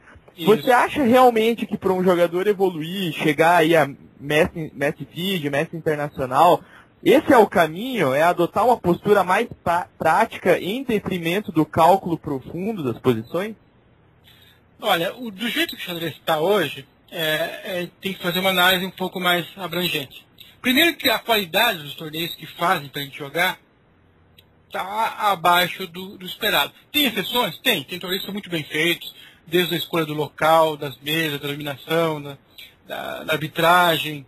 Você 0.46 0.72
acha 0.72 1.04
realmente 1.04 1.66
que 1.66 1.78
para 1.78 1.94
um 1.94 2.04
jogador 2.04 2.48
evoluir, 2.48 3.14
chegar 3.14 3.58
aí 3.58 3.76
a 3.76 3.90
mestre, 4.20 4.72
mestre 4.74 5.08
feed, 5.14 5.50
mestre 5.50 5.78
internacional, 5.78 6.62
esse 7.04 7.34
é 7.34 7.38
o 7.38 7.48
caminho? 7.48 8.14
É 8.14 8.22
adotar 8.24 8.66
uma 8.66 8.78
postura 8.78 9.24
mais 9.24 9.48
prática 9.98 10.60
em 10.60 10.84
detrimento 10.84 11.52
do 11.52 11.66
cálculo 11.66 12.18
profundo 12.18 12.84
das 12.84 13.00
posições? 13.02 13.56
Olha, 14.80 15.16
o- 15.16 15.30
do 15.32 15.48
jeito 15.50 15.76
que 15.76 15.82
o 15.82 15.86
xadrez 15.86 16.14
está 16.14 16.40
hoje, 16.40 16.88
é, 17.12 17.24
é, 17.84 17.90
tem 18.00 18.14
que 18.14 18.22
fazer 18.22 18.40
uma 18.40 18.50
análise 18.50 18.86
um 18.86 18.92
pouco 18.92 19.20
mais 19.20 19.46
abrangente. 19.58 20.26
Primeiro 20.62 20.96
que 20.96 21.10
a 21.10 21.20
qualidade 21.20 21.80
dos 21.84 21.96
torneios 21.96 22.34
que 22.36 22.46
fazem 22.46 22.88
para 22.88 23.02
a 23.02 23.06
gente 23.06 23.18
jogar 23.18 23.60
está 24.68 25.32
abaixo 25.32 25.86
do, 25.88 26.18
do 26.18 26.26
esperado. 26.26 26.72
Tem 26.92 27.06
exceções? 27.06 27.58
Tem. 27.58 27.84
Tem 27.84 28.00
torneios 28.00 28.22
que 28.22 28.28
são 28.28 28.34
muito 28.34 28.50
bem 28.50 28.64
feitos, 28.64 29.14
desde 29.46 29.74
a 29.76 29.78
escolha 29.78 30.06
do 30.06 30.14
local, 30.14 30.78
das 30.78 30.98
mesas, 31.00 31.40
da 31.42 31.48
iluminação, 31.48 32.22
da, 32.22 32.38
da, 32.88 33.24
da 33.24 33.34
arbitragem, 33.34 34.26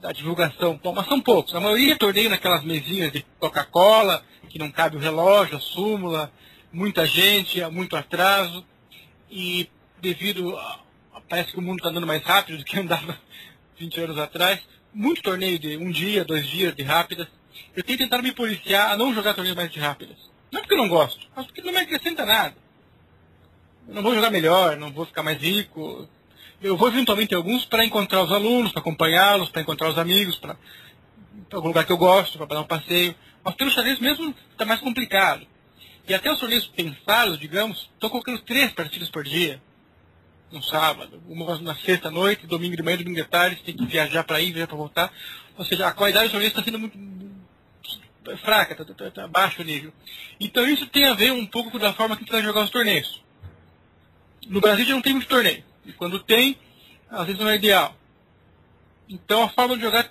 da 0.00 0.12
divulgação. 0.12 0.80
Bom, 0.82 0.92
mas 0.94 1.06
são 1.06 1.20
poucos. 1.20 1.54
A 1.54 1.60
maioria 1.60 1.92
é 1.92 1.96
torneio 1.96 2.30
naquelas 2.30 2.64
mesinhas 2.64 3.12
de 3.12 3.24
Coca-Cola, 3.38 4.24
que 4.48 4.58
não 4.58 4.70
cabe 4.70 4.96
o 4.96 5.00
relógio, 5.00 5.56
a 5.56 5.60
súmula, 5.60 6.32
muita 6.72 7.06
gente, 7.06 7.62
muito 7.66 7.96
atraso. 7.96 8.64
E 9.30 9.68
devido 10.00 10.56
a, 10.56 10.80
parece 11.28 11.52
que 11.52 11.58
o 11.58 11.62
mundo 11.62 11.78
está 11.78 11.90
andando 11.90 12.06
mais 12.06 12.22
rápido 12.22 12.58
do 12.58 12.64
que 12.64 12.78
andava 12.78 13.18
20 13.78 14.00
anos 14.00 14.18
atrás, 14.18 14.60
muito 14.92 15.22
torneio 15.22 15.58
de 15.58 15.76
um 15.76 15.90
dia, 15.90 16.24
dois 16.24 16.46
dias 16.46 16.74
de 16.74 16.82
rápidas. 16.82 17.28
Eu 17.76 17.84
tenho 17.84 17.98
tentado 17.98 18.22
me 18.22 18.32
policiar 18.32 18.90
a 18.92 18.96
não 18.96 19.14
jogar 19.14 19.34
torneios 19.34 19.56
mais 19.56 19.70
de 19.70 19.78
rápidas. 19.78 20.16
Não 20.50 20.62
porque 20.62 20.74
eu 20.74 20.78
não 20.78 20.88
gosto, 20.88 21.28
mas 21.36 21.46
porque 21.46 21.62
não 21.62 21.72
me 21.72 21.78
acrescenta 21.78 22.26
nada. 22.26 22.56
Eu 23.86 23.94
não 23.94 24.02
vou 24.02 24.14
jogar 24.14 24.30
melhor, 24.30 24.76
não 24.76 24.90
vou 24.90 25.06
ficar 25.06 25.22
mais 25.22 25.40
rico. 25.40 26.08
Eu 26.62 26.76
vou 26.76 26.88
eventualmente 26.88 27.30
ter 27.30 27.36
alguns 27.36 27.64
para 27.64 27.84
encontrar 27.84 28.22
os 28.22 28.30
alunos, 28.30 28.70
para 28.70 28.80
acompanhá-los, 28.80 29.48
para 29.48 29.62
encontrar 29.62 29.88
os 29.88 29.96
amigos, 29.96 30.36
para 30.36 30.56
algum 31.52 31.68
lugar 31.68 31.86
que 31.86 31.92
eu 31.92 31.96
gosto, 31.96 32.36
para 32.36 32.46
dar 32.46 32.60
um 32.60 32.66
passeio. 32.66 33.14
Mas 33.42 33.54
pelo 33.54 33.70
xadrez 33.70 33.98
mesmo 33.98 34.34
está 34.52 34.66
mais 34.66 34.78
complicado. 34.80 35.46
E 36.06 36.12
até 36.12 36.30
os 36.30 36.38
torneios 36.38 36.66
pensados, 36.66 37.38
digamos, 37.38 37.88
estão 37.94 38.10
colocando 38.10 38.40
três 38.40 38.70
partidas 38.72 39.08
por 39.08 39.24
dia. 39.24 39.62
No 40.52 40.62
sábado, 40.62 41.22
uma 41.28 41.58
na 41.60 41.76
sexta 41.76 42.10
noite, 42.10 42.46
domingo 42.46 42.76
de 42.76 42.82
manhã, 42.82 42.98
domingo 42.98 43.22
de 43.22 43.24
tarde, 43.24 43.62
tem 43.64 43.74
que 43.74 43.86
viajar 43.86 44.24
para 44.24 44.40
ir, 44.40 44.52
viajar 44.52 44.66
para 44.66 44.76
voltar. 44.76 45.12
Ou 45.56 45.64
seja, 45.64 45.86
a 45.86 45.92
qualidade 45.92 46.24
dos 46.24 46.32
torneios 46.32 46.52
está 46.52 46.62
sendo 46.62 46.78
muito 46.78 46.98
fraca, 48.42 48.72
está 48.72 48.84
tá, 48.84 49.10
tá 49.10 49.28
baixo 49.28 49.62
o 49.62 49.64
nível. 49.64 49.92
Então 50.38 50.68
isso 50.68 50.86
tem 50.88 51.04
a 51.04 51.14
ver 51.14 51.32
um 51.32 51.46
pouco 51.46 51.70
com 51.70 51.86
a 51.86 51.92
forma 51.94 52.16
que 52.16 52.22
a 52.22 52.24
gente 52.24 52.32
vai 52.32 52.42
jogar 52.42 52.64
os 52.64 52.70
torneios. 52.70 53.22
No 54.46 54.60
Brasil 54.60 54.84
já 54.84 54.94
não 54.94 55.02
tem 55.02 55.12
muito 55.12 55.28
torneio. 55.28 55.69
E 55.84 55.92
quando 55.92 56.18
tem, 56.18 56.58
às 57.10 57.26
vezes 57.26 57.40
não 57.40 57.48
é 57.48 57.56
ideal. 57.56 57.94
Então 59.08 59.42
a 59.42 59.48
forma 59.48 59.76
de 59.76 59.82
jogar 59.82 60.10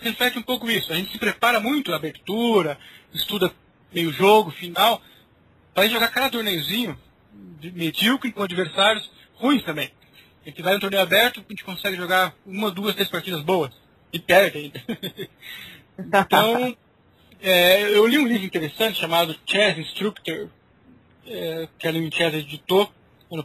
reflete 0.00 0.38
um 0.38 0.42
pouco 0.42 0.70
isso. 0.70 0.92
A 0.92 0.96
gente 0.96 1.12
se 1.12 1.18
prepara 1.18 1.60
muito 1.60 1.90
na 1.90 1.96
abertura, 1.96 2.78
estuda 3.12 3.52
meio 3.92 4.12
jogo, 4.12 4.50
final, 4.50 5.00
para 5.74 5.88
jogar 5.88 6.08
cada 6.08 6.30
torneiozinho 6.30 6.98
medíocre 7.62 8.32
com 8.32 8.42
adversários 8.42 9.10
ruins 9.34 9.62
também. 9.62 9.90
A 10.44 10.48
gente 10.48 10.62
vai 10.62 10.74
no 10.74 10.80
torneio 10.80 11.02
aberto, 11.02 11.44
a 11.44 11.50
gente 11.50 11.64
consegue 11.64 11.96
jogar 11.96 12.34
uma, 12.46 12.70
duas, 12.70 12.94
três 12.94 13.08
partidas 13.08 13.42
boas. 13.42 13.72
E 14.12 14.18
perde 14.18 14.58
ainda. 14.58 14.82
então, 15.98 16.76
é, 17.42 17.82
eu 17.82 18.06
li 18.06 18.18
um 18.18 18.26
livro 18.26 18.46
interessante 18.46 19.00
chamado 19.00 19.36
Chess 19.44 19.78
Instructor, 19.78 20.48
é, 21.26 21.68
que 21.78 21.88
a 21.88 21.90
Lynn 21.90 22.10
Chess 22.12 22.34
editou, 22.34 22.90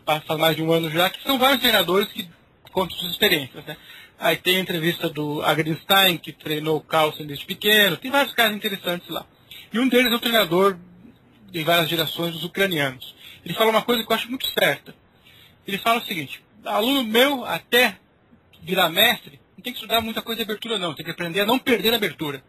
faz 0.05 0.39
mais 0.39 0.55
de 0.55 0.63
um 0.63 0.71
ano 0.71 0.89
já, 0.89 1.09
que 1.09 1.21
são 1.23 1.39
vários 1.39 1.59
treinadores 1.59 2.07
que 2.09 2.29
contam 2.71 2.97
suas 2.97 3.11
experiências. 3.11 3.63
Né? 3.65 3.77
Aí 4.19 4.37
tem 4.37 4.57
a 4.57 4.59
entrevista 4.59 5.09
do 5.09 5.41
Agrenstein, 5.41 6.17
que 6.17 6.31
treinou 6.31 6.77
o 6.77 6.81
Carlsen 6.81 7.25
desde 7.25 7.45
pequeno, 7.45 7.97
tem 7.97 8.11
vários 8.11 8.33
casos 8.33 8.55
interessantes 8.55 9.09
lá. 9.09 9.25
E 9.73 9.79
um 9.79 9.87
deles 9.87 10.11
é 10.11 10.15
o 10.15 10.19
treinador 10.19 10.77
de 11.49 11.63
várias 11.63 11.89
gerações 11.89 12.33
dos 12.33 12.43
ucranianos. 12.43 13.15
Ele 13.43 13.53
fala 13.53 13.71
uma 13.71 13.81
coisa 13.81 14.03
que 14.03 14.11
eu 14.11 14.15
acho 14.15 14.29
muito 14.29 14.47
certa. 14.47 14.93
Ele 15.67 15.77
fala 15.77 15.99
o 15.99 16.05
seguinte, 16.05 16.43
aluno 16.65 17.03
meu, 17.03 17.45
até 17.45 17.97
virar 18.61 18.89
mestre, 18.89 19.39
não 19.57 19.63
tem 19.63 19.73
que 19.73 19.79
estudar 19.79 20.01
muita 20.01 20.21
coisa 20.21 20.37
de 20.37 20.43
abertura 20.43 20.77
não, 20.77 20.93
tem 20.93 21.05
que 21.05 21.11
aprender 21.11 21.41
a 21.41 21.45
não 21.45 21.59
perder 21.59 21.93
a 21.93 21.97
abertura. 21.97 22.43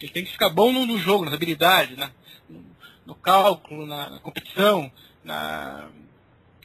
Ele 0.00 0.10
tem 0.10 0.24
que 0.24 0.32
ficar 0.32 0.48
bom 0.48 0.72
no, 0.72 0.98
jogo, 0.98 1.24
nas 1.24 1.34
habilidades, 1.34 1.96
na, 1.96 2.10
no, 3.06 3.14
cálculo, 3.14 3.86
na, 3.86 4.10
na 4.10 4.18
competição, 4.18 4.90
na 5.22 5.88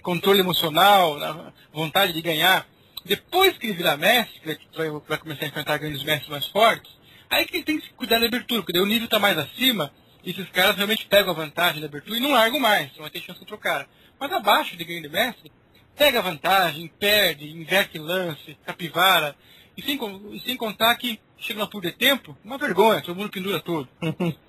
controle 0.08 0.39
emocional, 0.39 1.18
na 1.18 1.51
vontade 1.74 2.14
de 2.14 2.22
ganhar. 2.22 2.66
Depois 3.03 3.58
que 3.58 3.68
ele 3.68 3.76
virar 3.76 3.97
mestre, 3.97 4.39
que 4.39 4.78
vai, 4.78 5.18
começar 5.18 5.43
a 5.43 5.47
enfrentar 5.49 5.78
grandes 5.78 6.01
mestres 6.01 6.30
mais 6.30 6.47
fortes, 6.47 6.89
aí 7.30 7.45
que 7.45 7.58
ele 7.58 7.66
tem 7.66 7.78
que 7.78 7.89
cuidar 7.89 8.18
da 8.18 8.26
abertura, 8.26 8.64
porque 8.64 8.80
o 8.80 8.86
nível 8.86 9.03
está 9.03 9.20
mais 9.20 9.38
acima, 9.38 9.91
e 10.24 10.32
esses 10.32 10.49
caras 10.51 10.78
realmente 10.78 11.05
pegam 11.08 11.32
a 11.32 11.36
vantagem 11.36 11.82
da 11.82 11.88
abertura 11.88 12.18
e 12.18 12.22
não 12.22 12.32
largam 12.32 12.58
mais, 12.58 12.89
não 12.93 13.01
vai 13.01 13.10
ter 13.10 13.20
chance 13.20 13.38
contra 13.38 13.55
o 13.55 13.60
cara. 13.60 13.86
Mas 14.18 14.32
abaixo 14.32 14.78
de 14.78 14.86
grande 14.86 15.10
mestre, 15.10 15.51
pega 15.93 16.20
a 16.20 16.22
vantagem, 16.22 16.88
perde, 16.88 17.51
inverte 17.51 17.99
lance, 17.99 18.58
capivara, 18.66 19.36
e 19.76 19.82
sem, 19.82 19.99
sem 20.45 20.55
contar 20.55 20.95
que 20.95 21.20
chega 21.38 21.60
na 21.60 21.82
de 21.82 21.91
tempo, 21.91 22.38
uma 22.45 22.58
vergonha, 22.58 23.01
todo 23.01 23.18
mundo 23.18 23.30
pendura 23.30 23.60
tudo. 23.60 23.89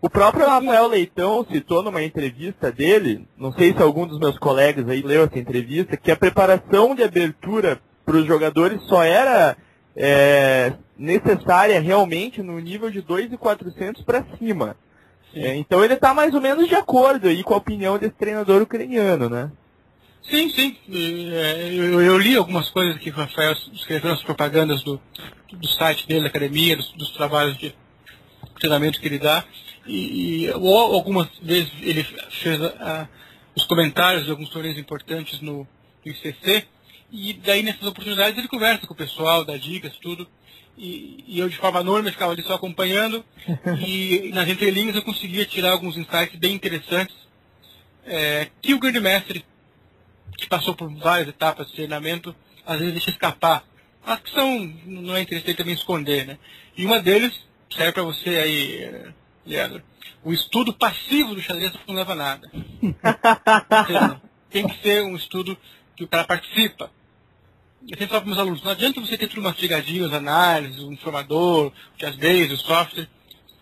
O 0.00 0.08
próprio 0.08 0.46
Rafael 0.46 0.86
Leitão 0.88 1.44
citou 1.50 1.82
numa 1.82 2.02
entrevista 2.02 2.70
dele, 2.70 3.26
não 3.36 3.52
sei 3.52 3.72
se 3.72 3.82
algum 3.82 4.06
dos 4.06 4.18
meus 4.18 4.38
colegas 4.38 4.88
aí 4.88 5.02
leu 5.02 5.24
essa 5.24 5.38
entrevista, 5.38 5.96
que 5.96 6.10
a 6.10 6.16
preparação 6.16 6.94
de 6.94 7.02
abertura 7.02 7.80
para 8.04 8.16
os 8.16 8.26
jogadores 8.26 8.82
só 8.84 9.02
era 9.02 9.56
é, 9.96 10.72
necessária 10.96 11.80
realmente 11.80 12.42
no 12.42 12.58
nível 12.58 12.90
de 12.90 13.02
2.400 13.02 14.04
para 14.04 14.24
cima. 14.38 14.76
É, 15.34 15.56
então 15.56 15.82
ele 15.82 15.94
está 15.94 16.12
mais 16.12 16.34
ou 16.34 16.40
menos 16.40 16.68
de 16.68 16.74
acordo 16.74 17.28
aí 17.28 17.42
com 17.42 17.54
a 17.54 17.58
opinião 17.58 17.98
desse 17.98 18.14
treinador 18.14 18.62
ucraniano, 18.62 19.28
né? 19.28 19.50
Sim, 20.22 20.48
sim. 20.50 20.76
É, 21.32 21.68
eu, 21.72 22.00
eu, 22.00 22.18
li 22.18 22.36
algumas 22.36 22.70
coisas 22.70 22.98
que 22.98 23.10
o 23.10 23.14
Rafael 23.14 23.54
escreveu 23.72 24.10
nas 24.10 24.22
propagandas 24.22 24.82
do, 24.82 25.00
do 25.52 25.66
site 25.66 26.06
dele, 26.06 26.22
da 26.22 26.28
academia, 26.28 26.76
dos, 26.76 26.92
dos 26.92 27.10
trabalhos 27.10 27.56
de 27.56 27.74
treinamento 28.60 29.00
que 29.00 29.08
ele 29.08 29.18
dá. 29.18 29.44
E, 29.86 30.44
e 30.44 30.50
algumas 30.50 31.28
vezes 31.40 31.72
ele 31.80 32.04
fez 32.04 32.60
os 33.54 33.64
comentários 33.64 34.24
de 34.24 34.30
alguns 34.30 34.48
torneios 34.48 34.78
importantes 34.78 35.40
no, 35.40 35.66
no 36.04 36.12
ICC. 36.12 36.66
E 37.10 37.34
daí 37.34 37.62
nessas 37.62 37.86
oportunidades 37.86 38.38
ele 38.38 38.48
conversa 38.48 38.86
com 38.86 38.94
o 38.94 38.96
pessoal, 38.96 39.44
dá 39.44 39.56
dicas, 39.56 39.96
tudo. 39.98 40.26
E, 40.76 41.24
e 41.26 41.38
eu 41.38 41.48
de 41.48 41.56
forma 41.56 41.80
anônima 41.80 42.10
ficava 42.10 42.32
ali 42.32 42.42
só 42.42 42.54
acompanhando. 42.54 43.24
e 43.86 44.30
nas 44.32 44.48
entrelinhas 44.48 44.96
eu 44.96 45.02
conseguia 45.02 45.44
tirar 45.44 45.72
alguns 45.72 45.96
insights 45.96 46.38
bem 46.38 46.54
interessantes. 46.54 47.14
É, 48.04 48.48
que 48.60 48.74
o 48.74 48.80
grande 48.80 48.98
mestre, 48.98 49.44
que 50.36 50.48
passou 50.48 50.74
por 50.74 50.92
várias 50.96 51.28
etapas 51.28 51.68
de 51.68 51.74
treinamento, 51.74 52.34
às 52.66 52.78
vezes 52.78 52.94
deixa 52.94 53.10
escapar. 53.10 53.64
Mas 54.04 54.20
que 54.20 54.30
são, 54.30 54.58
não 54.86 55.14
é 55.14 55.22
interessante 55.22 55.56
também 55.56 55.74
esconder, 55.74 56.26
né? 56.26 56.38
E 56.76 56.84
uma 56.84 57.00
deles 57.00 57.32
serve 57.70 57.92
para 57.92 58.02
você 58.02 58.30
aí, 58.30 59.12
Leandro. 59.44 59.82
O 60.24 60.32
estudo 60.32 60.72
passivo 60.72 61.34
do 61.34 61.40
xadrez 61.40 61.72
não 61.86 61.94
leva 61.94 62.12
a 62.12 62.16
nada. 62.16 62.50
tem 64.50 64.66
que 64.66 64.82
ser 64.82 65.02
um 65.02 65.16
estudo 65.16 65.56
que 65.96 66.04
o 66.04 66.08
cara 66.08 66.24
participa. 66.24 66.90
Eu 67.82 67.98
sempre 67.98 68.06
falo 68.06 68.20
para 68.20 68.26
meus 68.26 68.38
alunos, 68.38 68.62
não 68.62 68.70
adianta 68.70 69.00
você 69.00 69.18
ter 69.18 69.26
tudo 69.26 69.42
mastigadinho, 69.42 70.06
as 70.06 70.12
análises, 70.12 70.78
o 70.78 70.92
informador, 70.92 71.66
o 71.66 72.00
chessbase, 72.00 72.54
o 72.54 72.58
software. 72.58 73.08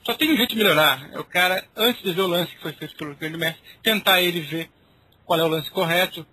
Só 0.05 0.12
tem 0.14 0.31
um 0.33 0.37
jeito 0.37 0.51
de 0.51 0.57
melhorar. 0.57 1.09
É 1.12 1.18
o 1.18 1.24
cara, 1.24 1.64
antes 1.74 2.03
de 2.03 2.12
ver 2.12 2.22
o 2.22 2.26
lance 2.26 2.55
que 2.55 2.61
foi 2.61 2.72
feito 2.72 2.95
pelo 2.97 3.14
grande 3.14 3.39
mestre, 3.39 3.62
tentar 3.83 4.20
ele 4.20 4.41
ver 4.41 4.70
qual 5.24 5.39
é 5.39 5.45
o 5.45 5.49
lance 5.49 5.70
correto, 5.70 6.26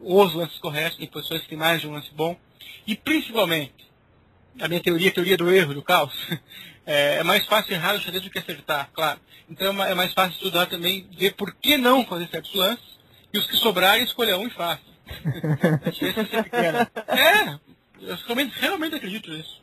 os 0.00 0.32
lances 0.34 0.58
corretos, 0.58 0.98
tem 0.98 1.08
posições 1.08 1.42
que 1.42 1.48
tem 1.48 1.58
mais 1.58 1.80
de 1.80 1.88
um 1.88 1.92
lance 1.92 2.10
bom. 2.14 2.38
E 2.86 2.94
principalmente, 2.94 3.88
a 4.60 4.68
minha 4.68 4.80
teoria, 4.80 5.10
a 5.10 5.12
teoria 5.12 5.36
do 5.36 5.50
erro, 5.50 5.74
do 5.74 5.82
caos, 5.82 6.14
é, 6.88 7.18
é 7.18 7.22
mais 7.22 7.44
fácil 7.44 7.74
errar 7.74 7.94
o 7.94 8.00
xadrez 8.00 8.24
do 8.24 8.30
que 8.30 8.38
acertar, 8.38 8.88
claro. 8.94 9.20
Então 9.48 9.84
é, 9.84 9.92
é 9.92 9.94
mais 9.94 10.14
fácil 10.14 10.32
estudar 10.32 10.66
também, 10.66 11.06
ver 11.18 11.34
por 11.34 11.54
que 11.54 11.76
não 11.76 12.04
fazer 12.06 12.28
certos 12.28 12.54
lances, 12.54 12.98
e 13.32 13.38
os 13.38 13.46
que 13.46 13.56
sobrarem, 13.56 14.04
escolher 14.04 14.34
um 14.36 14.46
e 14.46 14.50
faça. 14.50 14.80
é. 16.52 17.14
É, 17.14 17.58
eu 18.00 18.16
realmente, 18.26 18.54
realmente 18.58 18.94
acredito 18.94 19.30
nisso. 19.30 19.60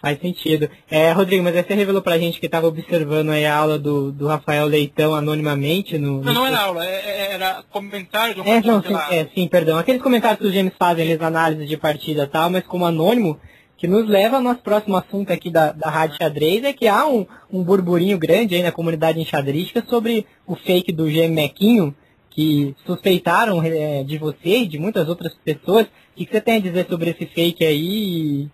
Faz 0.00 0.20
sentido. 0.20 0.70
É, 0.90 1.10
Rodrigo, 1.10 1.42
mas 1.42 1.54
você 1.54 1.74
revelou 1.74 2.02
pra 2.02 2.18
gente 2.18 2.38
que 2.38 2.46
estava 2.46 2.68
observando 2.68 3.30
aí 3.30 3.44
a 3.44 3.56
aula 3.56 3.78
do, 3.78 4.12
do 4.12 4.28
Rafael 4.28 4.66
Leitão 4.66 5.14
anonimamente 5.14 5.98
no. 5.98 6.22
Não, 6.22 6.34
não 6.34 6.46
era 6.46 6.60
aula, 6.60 6.86
é, 6.86 7.32
era 7.32 7.64
comentário 7.70 8.36
do 8.36 8.42
é, 8.42 8.60
não, 8.60 8.80
sim, 8.80 8.94
é, 9.10 9.26
sim, 9.34 9.48
perdão. 9.48 9.76
Aqueles 9.76 10.02
comentários 10.02 10.38
que 10.38 10.46
os 10.46 10.52
gêmeos 10.52 10.76
fazem, 10.78 11.04
eles 11.04 11.20
análises 11.20 11.68
de 11.68 11.76
partida 11.76 12.24
e 12.24 12.26
tal, 12.28 12.48
mas 12.48 12.64
como 12.64 12.86
anônimo, 12.86 13.40
que 13.78 13.86
nos 13.86 14.08
leva 14.08 14.36
ao 14.36 14.42
nosso 14.42 14.60
próximo 14.60 14.96
assunto 14.96 15.32
aqui 15.32 15.50
da, 15.50 15.70
da 15.70 15.88
Rádio 15.88 16.16
Xadrez, 16.16 16.64
é 16.64 16.72
que 16.72 16.88
há 16.88 17.06
um, 17.06 17.24
um 17.50 17.62
burburinho 17.62 18.18
grande 18.18 18.56
aí 18.56 18.62
na 18.62 18.72
comunidade 18.72 19.20
enxadrística 19.20 19.86
sobre 19.88 20.26
o 20.44 20.56
fake 20.56 20.92
do 20.92 21.04
GM 21.04 21.32
Mequinho, 21.32 21.94
que 22.28 22.74
suspeitaram 22.84 23.62
é, 23.62 24.02
de 24.02 24.18
você 24.18 24.58
e 24.58 24.66
de 24.66 24.80
muitas 24.80 25.08
outras 25.08 25.32
pessoas. 25.44 25.86
O 25.86 25.90
que, 26.16 26.26
que, 26.26 26.32
você 26.32 26.40
tem 26.40 26.56
a 26.56 26.60
dizer 26.60 26.86
sobre 26.88 27.10
esse 27.10 27.24
fake 27.26 27.64
aí? 27.64 28.48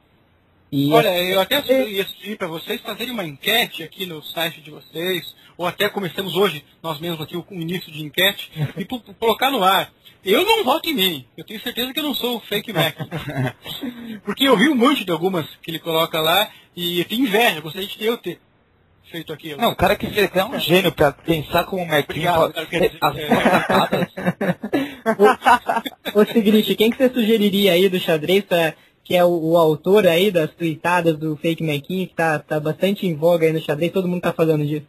E, 0.71 0.93
Olha, 0.93 1.23
eu 1.23 1.41
até 1.41 1.89
ia 1.89 2.05
sugerir 2.05 2.37
para 2.37 2.49
vocês 2.49 2.81
fazerem 2.83 3.13
uma 3.13 3.25
enquete 3.25 3.83
aqui 3.83 4.05
no 4.05 4.23
site 4.23 4.61
de 4.61 4.71
vocês, 4.71 5.35
ou 5.57 5.67
até 5.67 5.89
começamos 5.89 6.37
hoje, 6.37 6.63
nós 6.83 7.01
mesmos 7.01 7.23
aqui, 7.23 7.37
o 7.37 7.45
início 7.51 7.91
de 7.91 8.05
enquete, 8.05 8.51
e 8.77 8.85
colocar 9.15 9.51
no 9.51 9.65
ar. 9.65 9.91
Eu 10.25 10.45
não 10.45 10.65
voto 10.65 10.89
em 10.89 10.95
mim. 10.95 11.25
Eu 11.37 11.45
tenho 11.45 11.61
certeza 11.61 11.93
que 11.93 11.99
eu 11.99 12.05
não 12.05 12.15
sou 12.15 12.37
o 12.37 12.41
fake 12.41 12.73
Mac. 12.73 12.95
Porque 14.25 14.45
eu 14.45 14.57
vi 14.57 14.69
um 14.69 14.75
monte 14.75 15.05
de 15.05 15.13
algumas 15.13 15.47
que 15.63 15.71
ele 15.71 15.79
coloca 15.79 16.21
lá 16.21 16.49
e 16.75 17.01
eu 17.01 17.05
tenho 17.05 17.27
inveja, 17.27 17.61
gostaria 17.61 17.87
de 17.89 17.99
ter 17.99 18.05
eu 18.07 18.17
ter. 18.17 18.41
feito 19.11 19.33
aquilo. 19.33 19.61
Não, 19.61 19.71
o 19.73 19.77
cara 19.77 19.97
que 19.97 20.07
fez 20.07 20.31
é 20.35 20.45
um 20.45 20.59
gênio 20.59 20.91
pra 20.93 21.13
pensar 21.13 21.65
como 21.65 21.83
o 21.85 21.95
as 21.95 23.17
é. 23.17 23.29
sacadas. 23.51 24.09
Ô 26.15 26.25
Sigrist, 26.25 26.75
quem 26.77 26.91
que 26.91 26.97
você 26.97 27.11
sugeriria 27.11 27.73
aí 27.73 27.89
do 27.89 27.99
xadrez, 28.01 28.45
pra- 28.45 28.75
que 29.05 29.15
é 29.15 29.23
o, 29.25 29.29
o 29.53 29.57
autor 29.59 30.07
aí 30.07 30.31
das 30.31 30.51
tweetadas 30.53 31.19
do 31.19 31.37
fake 31.37 31.63
Mequinho, 31.63 32.09
que 32.09 32.15
tá, 32.15 32.39
tá 32.39 32.59
bastante 32.59 33.07
em 33.07 33.15
voga 33.15 33.47
aí 33.47 33.53
no 33.53 33.61
xadrez, 33.61 33.93
todo 33.93 34.09
mundo 34.09 34.23
tá 34.23 34.33
falando 34.33 34.67
disso. 34.67 34.87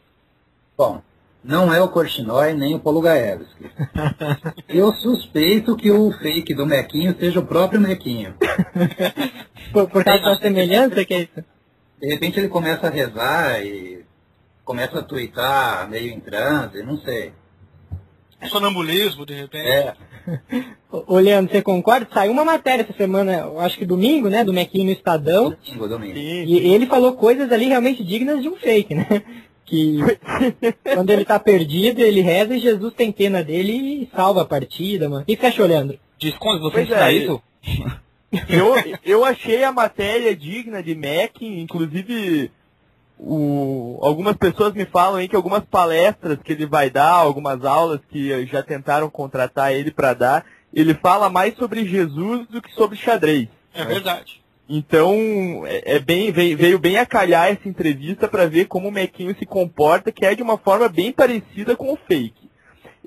Bom, 0.77 1.01
não 1.45 1.71
é 1.71 1.79
o 1.79 1.87
Korchnoi 1.87 2.53
nem 2.53 2.73
o 2.73 2.79
Polugaevski. 2.79 3.69
Eu 4.67 4.91
suspeito 4.93 5.77
que 5.77 5.91
o 5.91 6.11
fake 6.11 6.55
do 6.55 6.65
Mequinho 6.65 7.15
seja 7.19 7.39
o 7.39 7.45
próprio 7.45 7.79
Mequinho. 7.79 8.33
Por, 9.71 9.89
por 9.89 10.05
causa 10.05 10.23
da 10.23 10.37
semelhança 10.37 11.03
que 11.03 11.13
é 11.13 11.21
isso? 11.23 11.43
De 11.99 12.07
repente 12.07 12.39
ele 12.39 12.47
começa 12.47 12.87
a 12.87 12.89
rezar 12.89 13.61
e 13.61 14.05
começa 14.63 14.99
a 14.99 15.03
twittar 15.03 15.89
meio 15.89 16.13
em 16.13 16.19
transe, 16.19 16.81
não 16.83 16.97
sei. 16.99 17.33
Sonambulismo, 18.47 19.25
de 19.25 19.33
repente. 19.33 19.67
É, 19.67 19.93
Ô, 20.91 21.17
Leandro, 21.17 21.51
você 21.51 21.61
concorda? 21.61 22.07
Saiu 22.13 22.31
uma 22.31 22.45
matéria 22.45 22.83
essa 22.83 22.93
semana, 22.93 23.33
eu 23.33 23.59
acho 23.59 23.77
que 23.77 23.85
domingo, 23.85 24.29
né, 24.29 24.45
do 24.45 24.53
Mequinho 24.53 24.85
no 24.85 24.91
Estadão, 24.91 25.49
domingo, 25.65 25.87
domingo. 25.87 26.17
E 26.17 26.73
ele 26.73 26.85
falou 26.85 27.13
coisas 27.13 27.51
ali 27.51 27.65
realmente 27.65 28.03
dignas 28.03 28.41
de 28.41 28.47
um 28.47 28.55
fake, 28.55 28.95
né? 28.95 29.23
Que 29.65 29.97
quando 30.93 31.09
ele 31.09 31.25
tá 31.25 31.39
perdido, 31.39 31.99
ele 31.99 32.21
reza 32.21 32.55
e 32.55 32.59
Jesus 32.59 32.93
tem 32.93 33.11
pena 33.11 33.43
dele 33.43 33.73
e 33.73 34.09
salva 34.15 34.43
a 34.43 34.45
partida, 34.45 35.09
mano. 35.09 35.23
O 35.23 35.25
que 35.25 35.35
você 35.35 35.47
achou, 35.47 35.65
Leandro? 35.65 35.97
Desconto, 36.19 36.61
você 36.61 36.85
Pois 36.85 36.91
é, 36.91 37.13
isso? 37.13 37.41
Eu, 38.49 38.75
eu 39.03 39.25
achei 39.25 39.63
a 39.63 39.71
matéria 39.71 40.35
digna 40.35 40.83
de 40.83 40.93
Mac, 40.93 41.41
inclusive 41.41 42.51
o, 43.17 43.97
algumas 44.01 44.35
pessoas 44.35 44.73
me 44.73 44.85
falam 44.85 45.15
aí 45.15 45.27
que 45.27 45.35
algumas 45.35 45.63
palestras 45.63 46.37
que 46.43 46.51
ele 46.51 46.65
vai 46.65 46.89
dar, 46.89 47.11
algumas 47.11 47.63
aulas 47.63 48.01
que 48.09 48.45
já 48.45 48.61
tentaram 48.61 49.09
contratar 49.09 49.73
ele 49.73 49.91
para 49.91 50.13
dar, 50.13 50.45
ele 50.73 50.93
fala 50.93 51.29
mais 51.29 51.55
sobre 51.55 51.85
Jesus 51.85 52.47
do 52.47 52.61
que 52.61 52.73
sobre 52.73 52.97
xadrez. 52.97 53.47
É 53.73 53.85
verdade. 53.85 54.41
Então, 54.67 55.63
é, 55.65 55.95
é 55.95 55.99
bem, 55.99 56.31
veio, 56.31 56.79
bem 56.79 56.97
a 56.97 57.05
calhar 57.05 57.47
essa 57.47 57.69
entrevista 57.69 58.27
para 58.27 58.47
ver 58.47 58.65
como 58.65 58.87
o 58.87 58.91
Mequinho 58.91 59.35
se 59.37 59.45
comporta, 59.45 60.11
que 60.11 60.25
é 60.25 60.33
de 60.33 60.41
uma 60.41 60.57
forma 60.57 60.89
bem 60.89 61.11
parecida 61.11 61.75
com 61.75 61.93
o 61.93 61.97
fake. 62.07 62.49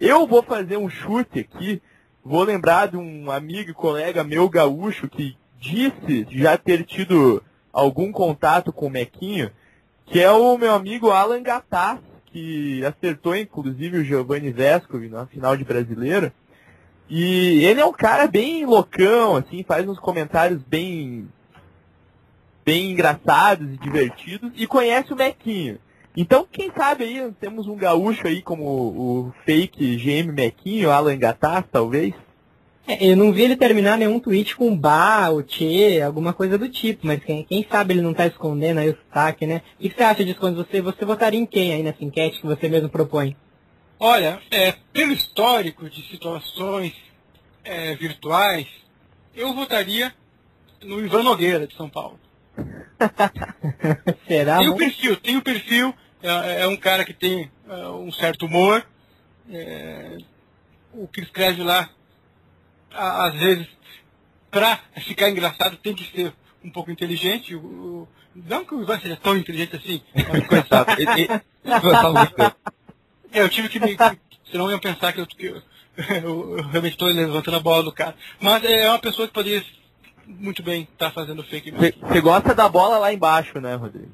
Eu 0.01 0.27
vou 0.27 0.43
fazer 0.43 0.77
um 0.77 0.89
chute 0.89 1.41
aqui, 1.41 1.83
vou 2.25 2.45
lembrar 2.45 2.87
de 2.87 2.97
um 2.97 3.31
amigo 3.31 3.71
e 3.71 3.75
colega 3.75 4.23
meu 4.23 4.49
gaúcho 4.49 5.09
que 5.09 5.37
disse 5.61 6.27
já 6.31 6.57
ter 6.57 6.85
tido 6.85 7.43
algum 7.73 8.13
contato 8.13 8.73
com 8.73 8.87
o 8.87 8.91
Mequinho, 8.91 9.51
que 10.07 10.21
é 10.21 10.31
o 10.31 10.57
meu 10.57 10.73
amigo 10.73 11.11
Alan 11.11 11.43
Gattas, 11.43 11.99
que 12.27 12.85
acertou 12.85 13.35
inclusive 13.35 13.99
o 13.99 14.05
Giovanni 14.05 14.53
Vescovi 14.53 15.09
na 15.09 15.27
final 15.27 15.57
de 15.57 15.65
brasileiro. 15.65 16.31
E 17.11 17.65
ele 17.65 17.81
é 17.81 17.85
um 17.85 17.93
cara 17.93 18.29
bem 18.29 18.65
loucão, 18.65 19.35
assim, 19.35 19.65
faz 19.65 19.89
uns 19.89 19.99
comentários 19.99 20.63
bem 20.63 21.27
bem 22.69 22.91
engraçados 22.91 23.67
e 23.73 23.79
divertidos 23.79 24.53
e 24.55 24.67
conhece 24.67 25.11
o 25.11 25.17
Mequinho. 25.17 25.79
Então, 26.15 26.47
quem 26.53 26.71
sabe 26.77 27.05
aí 27.05 27.33
temos 27.41 27.67
um 27.67 27.75
gaúcho 27.75 28.27
aí 28.27 28.43
como 28.43 28.63
o 28.63 29.33
fake 29.47 29.97
GM 29.97 30.31
Mequinho, 30.35 30.91
Alan 30.91 31.17
Gattas, 31.17 31.65
talvez. 31.73 32.13
É, 32.87 33.07
eu 33.07 33.17
não 33.17 33.33
vi 33.33 33.45
ele 33.45 33.57
terminar 33.57 33.97
nenhum 33.97 34.21
tweet 34.21 34.55
com 34.55 34.77
Ba, 34.77 35.31
ou 35.31 35.43
Tchê, 35.43 36.03
alguma 36.03 36.35
coisa 36.35 36.59
do 36.59 36.69
tipo, 36.69 37.07
mas 37.07 37.25
quem, 37.25 37.43
quem 37.43 37.67
sabe 37.71 37.95
ele 37.95 38.03
não 38.03 38.13
tá 38.13 38.27
escondendo 38.27 38.81
aí 38.81 38.91
o 38.91 38.97
sotaque, 38.97 39.47
né? 39.47 39.63
O 39.79 39.89
que 39.89 39.95
você 39.97 40.03
acha 40.03 40.23
disso 40.23 40.39
quando 40.39 40.57
você, 40.57 40.83
você 40.83 41.07
votaria 41.07 41.41
em 41.41 41.47
quem 41.47 41.73
aí 41.73 41.83
nessa 41.83 42.05
enquete 42.05 42.39
que 42.39 42.47
você 42.47 42.69
mesmo 42.69 42.91
propõe? 42.91 43.35
Olha, 43.99 44.43
é, 44.51 44.75
pelo 44.93 45.15
histórico 45.15 45.89
de 45.89 46.03
situações 46.11 46.93
é, 47.65 47.95
virtuais, 47.95 48.67
eu 49.35 49.55
votaria 49.55 50.13
no 50.83 51.03
Ivan 51.03 51.23
Nogueira, 51.23 51.67
de 51.67 51.75
São 51.75 51.89
Paulo. 51.89 52.28
Será? 54.27 54.59
Tem 54.59 54.69
o 54.69 54.71
não? 54.73 54.77
perfil, 54.77 55.17
tem 55.17 55.37
o 55.37 55.43
perfil, 55.43 55.95
é, 56.23 56.63
é 56.63 56.67
um 56.67 56.77
cara 56.77 57.05
que 57.05 57.13
tem 57.13 57.51
é, 57.69 57.75
um 57.89 58.11
certo 58.13 58.47
humor. 58.47 58.85
é, 59.51 60.19
o 60.93 61.07
que 61.09 61.21
escreve 61.21 61.63
lá, 61.63 61.89
a- 62.93 63.27
às 63.29 63.35
vezes, 63.35 63.67
pra 64.51 64.79
ficar 64.99 65.31
engraçado, 65.31 65.77
tem 65.77 65.95
que 65.95 66.05
ser 66.15 66.33
um 66.65 66.71
pouco 66.71 66.91
inteligente. 66.91 67.55
O- 67.55 67.61
o- 67.61 68.09
não 68.35 68.65
que 68.65 68.75
o 68.75 68.83
Ivan 68.83 68.99
seja 69.01 69.17
tão 69.17 69.37
inteligente 69.37 69.77
assim. 69.77 70.03
mas- 70.15 70.47
Coitado. 70.47 70.93
Ele, 71.01 71.23
ele. 71.23 71.43
É, 73.33 73.41
eu 73.43 73.49
tive 73.49 73.69
que 73.69 73.79
me. 73.81 73.97
Senão 74.51 74.71
iam 74.71 74.79
pensar 74.81 75.13
que 75.13 75.21
eu, 75.21 75.27
que 75.27 75.47
eu, 75.47 75.57
eu- 75.97 76.57
eu 76.59 76.63
realmente 76.69 76.93
estou 76.95 77.09
levantando 77.09 77.57
a 77.57 77.61
bola 77.61 77.83
do 77.83 77.93
cara. 77.93 78.15
Mas 78.41 78.65
é 78.65 78.89
uma 78.89 78.99
pessoa 78.99 79.29
que 79.29 79.35
poderia 79.35 79.63
muito 80.29 80.63
bem 80.63 80.83
estar 80.83 81.11
fazendo 81.11 81.43
fake 81.43 81.73
news. 81.73 81.93
Você 82.01 82.21
gosta 82.21 82.55
da 82.55 82.69
bola 82.69 82.99
lá 82.99 83.13
embaixo, 83.13 83.59
né, 83.61 83.75
Rodrigo? 83.75 84.11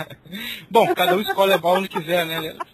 Bom, 0.70 0.94
cada 0.94 1.16
um 1.16 1.20
escolhe 1.20 1.52
a 1.52 1.58
bola 1.58 1.78
onde 1.78 1.88
quiser, 1.88 2.26
né, 2.26 2.40
Leandro? 2.40 2.66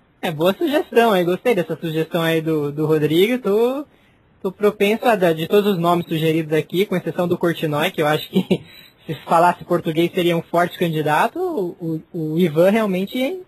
É 0.22 0.30
boa 0.32 0.52
sugestão 0.54 1.12
aí, 1.12 1.22
gostei 1.22 1.54
dessa 1.54 1.76
sugestão 1.76 2.20
aí 2.20 2.40
do, 2.40 2.72
do 2.72 2.84
Rodrigo. 2.84 3.40
Tô, 3.40 3.86
tô 4.42 4.50
propenso 4.50 5.06
a 5.06 5.14
dar 5.14 5.32
de 5.32 5.46
todos 5.46 5.74
os 5.74 5.78
nomes 5.78 6.06
sugeridos 6.06 6.52
aqui, 6.52 6.84
com 6.84 6.96
exceção 6.96 7.28
do 7.28 7.38
Cortinói, 7.38 7.92
que 7.92 8.02
eu 8.02 8.08
acho 8.08 8.28
que 8.30 8.44
se 9.06 9.14
falasse 9.24 9.64
português 9.64 10.10
seria 10.12 10.36
um 10.36 10.42
forte 10.42 10.78
candidato. 10.78 11.38
O, 11.38 12.02
o, 12.12 12.32
o 12.32 12.38
Ivan 12.38 12.70
realmente 12.70 13.40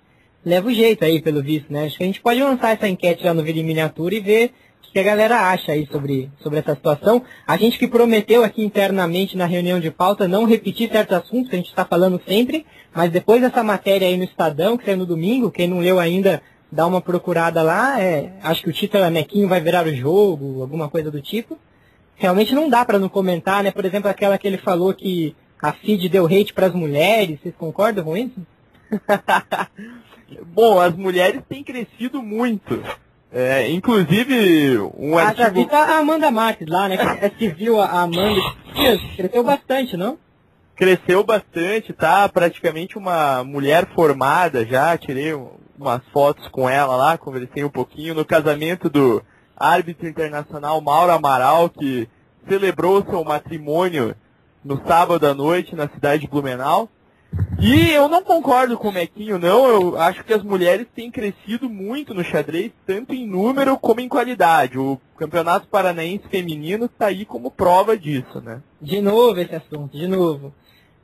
leva 0.44 0.68
o 0.68 0.72
jeito 0.72 1.04
aí, 1.04 1.20
pelo 1.20 1.42
visto, 1.42 1.72
né? 1.72 1.86
Acho 1.86 1.96
que 1.96 2.04
a 2.04 2.06
gente 2.06 2.20
pode 2.20 2.40
lançar 2.40 2.74
essa 2.76 2.86
enquete 2.86 3.24
lá 3.24 3.34
no 3.34 3.42
Vídeo 3.42 3.60
em 3.60 3.66
Miniatura 3.66 4.14
e 4.14 4.20
ver 4.20 4.52
o 4.88 4.92
que 4.92 4.98
a 4.98 5.02
galera 5.02 5.50
acha 5.50 5.72
aí 5.72 5.86
sobre, 5.90 6.30
sobre 6.42 6.58
essa 6.58 6.74
situação. 6.74 7.22
A 7.46 7.56
gente 7.56 7.78
que 7.78 7.86
prometeu 7.86 8.42
aqui 8.42 8.64
internamente 8.64 9.36
na 9.36 9.44
reunião 9.44 9.78
de 9.78 9.90
pauta 9.90 10.26
não 10.26 10.46
repetir 10.46 10.90
certos 10.90 11.16
assuntos 11.16 11.50
que 11.50 11.56
a 11.56 11.58
gente 11.58 11.68
está 11.68 11.84
falando 11.84 12.20
sempre, 12.26 12.64
mas 12.94 13.10
depois 13.10 13.42
dessa 13.42 13.62
matéria 13.62 14.08
aí 14.08 14.16
no 14.16 14.24
Estadão, 14.24 14.78
que 14.78 14.84
saiu 14.84 14.96
no 14.96 15.06
domingo, 15.06 15.50
quem 15.50 15.68
não 15.68 15.80
leu 15.80 16.00
ainda, 16.00 16.42
dá 16.72 16.86
uma 16.86 17.00
procurada 17.00 17.62
lá. 17.62 18.00
É, 18.00 18.32
acho 18.42 18.62
que 18.62 18.70
o 18.70 18.72
título 18.72 19.04
é 19.04 19.10
Nequinho 19.10 19.48
vai 19.48 19.60
virar 19.60 19.86
o 19.86 19.94
jogo, 19.94 20.62
alguma 20.62 20.88
coisa 20.88 21.10
do 21.10 21.20
tipo. 21.20 21.58
Realmente 22.16 22.54
não 22.54 22.68
dá 22.68 22.84
para 22.84 22.98
não 22.98 23.08
comentar, 23.08 23.62
né? 23.62 23.70
Por 23.70 23.84
exemplo, 23.84 24.10
aquela 24.10 24.38
que 24.38 24.46
ele 24.46 24.58
falou 24.58 24.94
que 24.94 25.36
a 25.60 25.72
FID 25.72 26.08
deu 26.08 26.26
hate 26.26 26.54
para 26.54 26.66
as 26.66 26.74
mulheres. 26.74 27.38
Vocês 27.40 27.54
concordam 27.56 28.04
com 28.04 28.16
isso? 28.16 28.34
Bom, 30.52 30.80
as 30.80 30.94
mulheres 30.94 31.42
têm 31.48 31.62
crescido 31.62 32.22
muito. 32.22 32.82
É, 33.32 33.70
inclusive, 33.70 34.78
um 34.96 35.18
Ah, 35.18 35.34
já 35.34 35.46
artigo... 35.46 35.64
vi 35.64 35.66
tá 35.66 35.80
a 35.84 35.98
Amanda 35.98 36.30
Marques 36.30 36.66
lá, 36.68 36.88
né? 36.88 36.96
Que 36.96 37.30
que 37.30 37.48
viu 37.50 37.80
a 37.80 38.02
Amanda. 38.02 38.40
Cresceu 39.16 39.42
bastante, 39.44 39.96
não? 39.96 40.18
cresceu 40.76 41.24
bastante, 41.24 41.92
tá 41.92 42.28
praticamente 42.28 42.96
uma 42.96 43.42
mulher 43.42 43.88
formada 43.96 44.64
já, 44.64 44.96
tirei 44.96 45.34
um- 45.34 45.50
umas 45.76 46.00
fotos 46.12 46.46
com 46.50 46.70
ela 46.70 46.94
lá, 46.94 47.18
conversei 47.18 47.64
um 47.64 47.68
pouquinho 47.68 48.14
no 48.14 48.24
casamento 48.24 48.88
do 48.88 49.20
árbitro 49.56 50.06
internacional 50.08 50.80
Mauro 50.80 51.10
Amaral, 51.10 51.68
que 51.68 52.08
celebrou 52.48 53.04
seu 53.04 53.24
matrimônio 53.24 54.14
no 54.64 54.80
sábado 54.86 55.26
à 55.26 55.34
noite 55.34 55.74
na 55.74 55.88
cidade 55.88 56.22
de 56.22 56.28
Blumenau. 56.28 56.88
E 57.60 57.90
eu 57.90 58.08
não 58.08 58.22
concordo 58.22 58.78
com 58.78 58.88
o 58.88 58.92
Mequinho, 58.92 59.38
não. 59.38 59.66
Eu 59.68 59.98
acho 60.00 60.24
que 60.24 60.32
as 60.32 60.42
mulheres 60.42 60.86
têm 60.94 61.10
crescido 61.10 61.68
muito 61.68 62.14
no 62.14 62.24
xadrez, 62.24 62.70
tanto 62.86 63.12
em 63.12 63.26
número 63.26 63.76
como 63.78 64.00
em 64.00 64.08
qualidade. 64.08 64.78
O 64.78 64.98
Campeonato 65.16 65.66
Paranaense 65.68 66.24
Feminino 66.30 66.86
está 66.86 67.06
aí 67.06 67.24
como 67.24 67.50
prova 67.50 67.96
disso, 67.98 68.40
né? 68.40 68.62
De 68.80 69.00
novo 69.00 69.38
esse 69.40 69.54
assunto, 69.54 69.96
de 69.96 70.06
novo. 70.06 70.54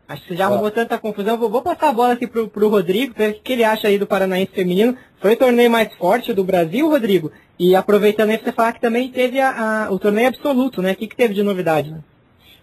Acho 0.07 0.23
que 0.23 0.29
você 0.29 0.37
já 0.37 0.45
arrumou 0.47 0.71
tanta 0.71 0.99
confusão. 0.99 1.37
Vou, 1.39 1.51
vou 1.51 1.63
passar 1.63 1.89
a 1.89 1.93
bola 1.93 2.13
aqui 2.13 2.27
pro, 2.27 2.47
pro 2.49 2.69
Rodrigo, 2.69 3.15
pra 3.15 3.27
ver 3.29 3.33
o 3.37 3.41
que 3.41 3.53
ele 3.53 3.65
acha 3.65 3.89
aí 3.89 3.99
do 3.99 4.07
Paranaense 4.07 4.53
Feminino. 4.53 4.97
Foi 5.21 5.33
o 5.33 5.37
torneio 5.37 5.71
mais 5.71 5.93
forte 5.95 6.33
do 6.33 6.45
Brasil, 6.45 6.89
Rodrigo? 6.89 7.33
E 7.59 7.75
aproveitando 7.75 8.31
aí 8.31 8.39
pra 8.39 8.47
você 8.51 8.53
falar 8.53 8.73
que 8.73 8.81
também 8.81 9.11
teve 9.11 9.41
a, 9.41 9.87
a- 9.87 9.91
o 9.91 9.99
torneio 9.99 10.29
absoluto, 10.29 10.81
né? 10.83 10.93
O 10.93 10.97
que, 10.97 11.07
que 11.09 11.17
teve 11.17 11.35
de 11.35 11.43
novidade? 11.43 11.91
Né? 11.91 12.01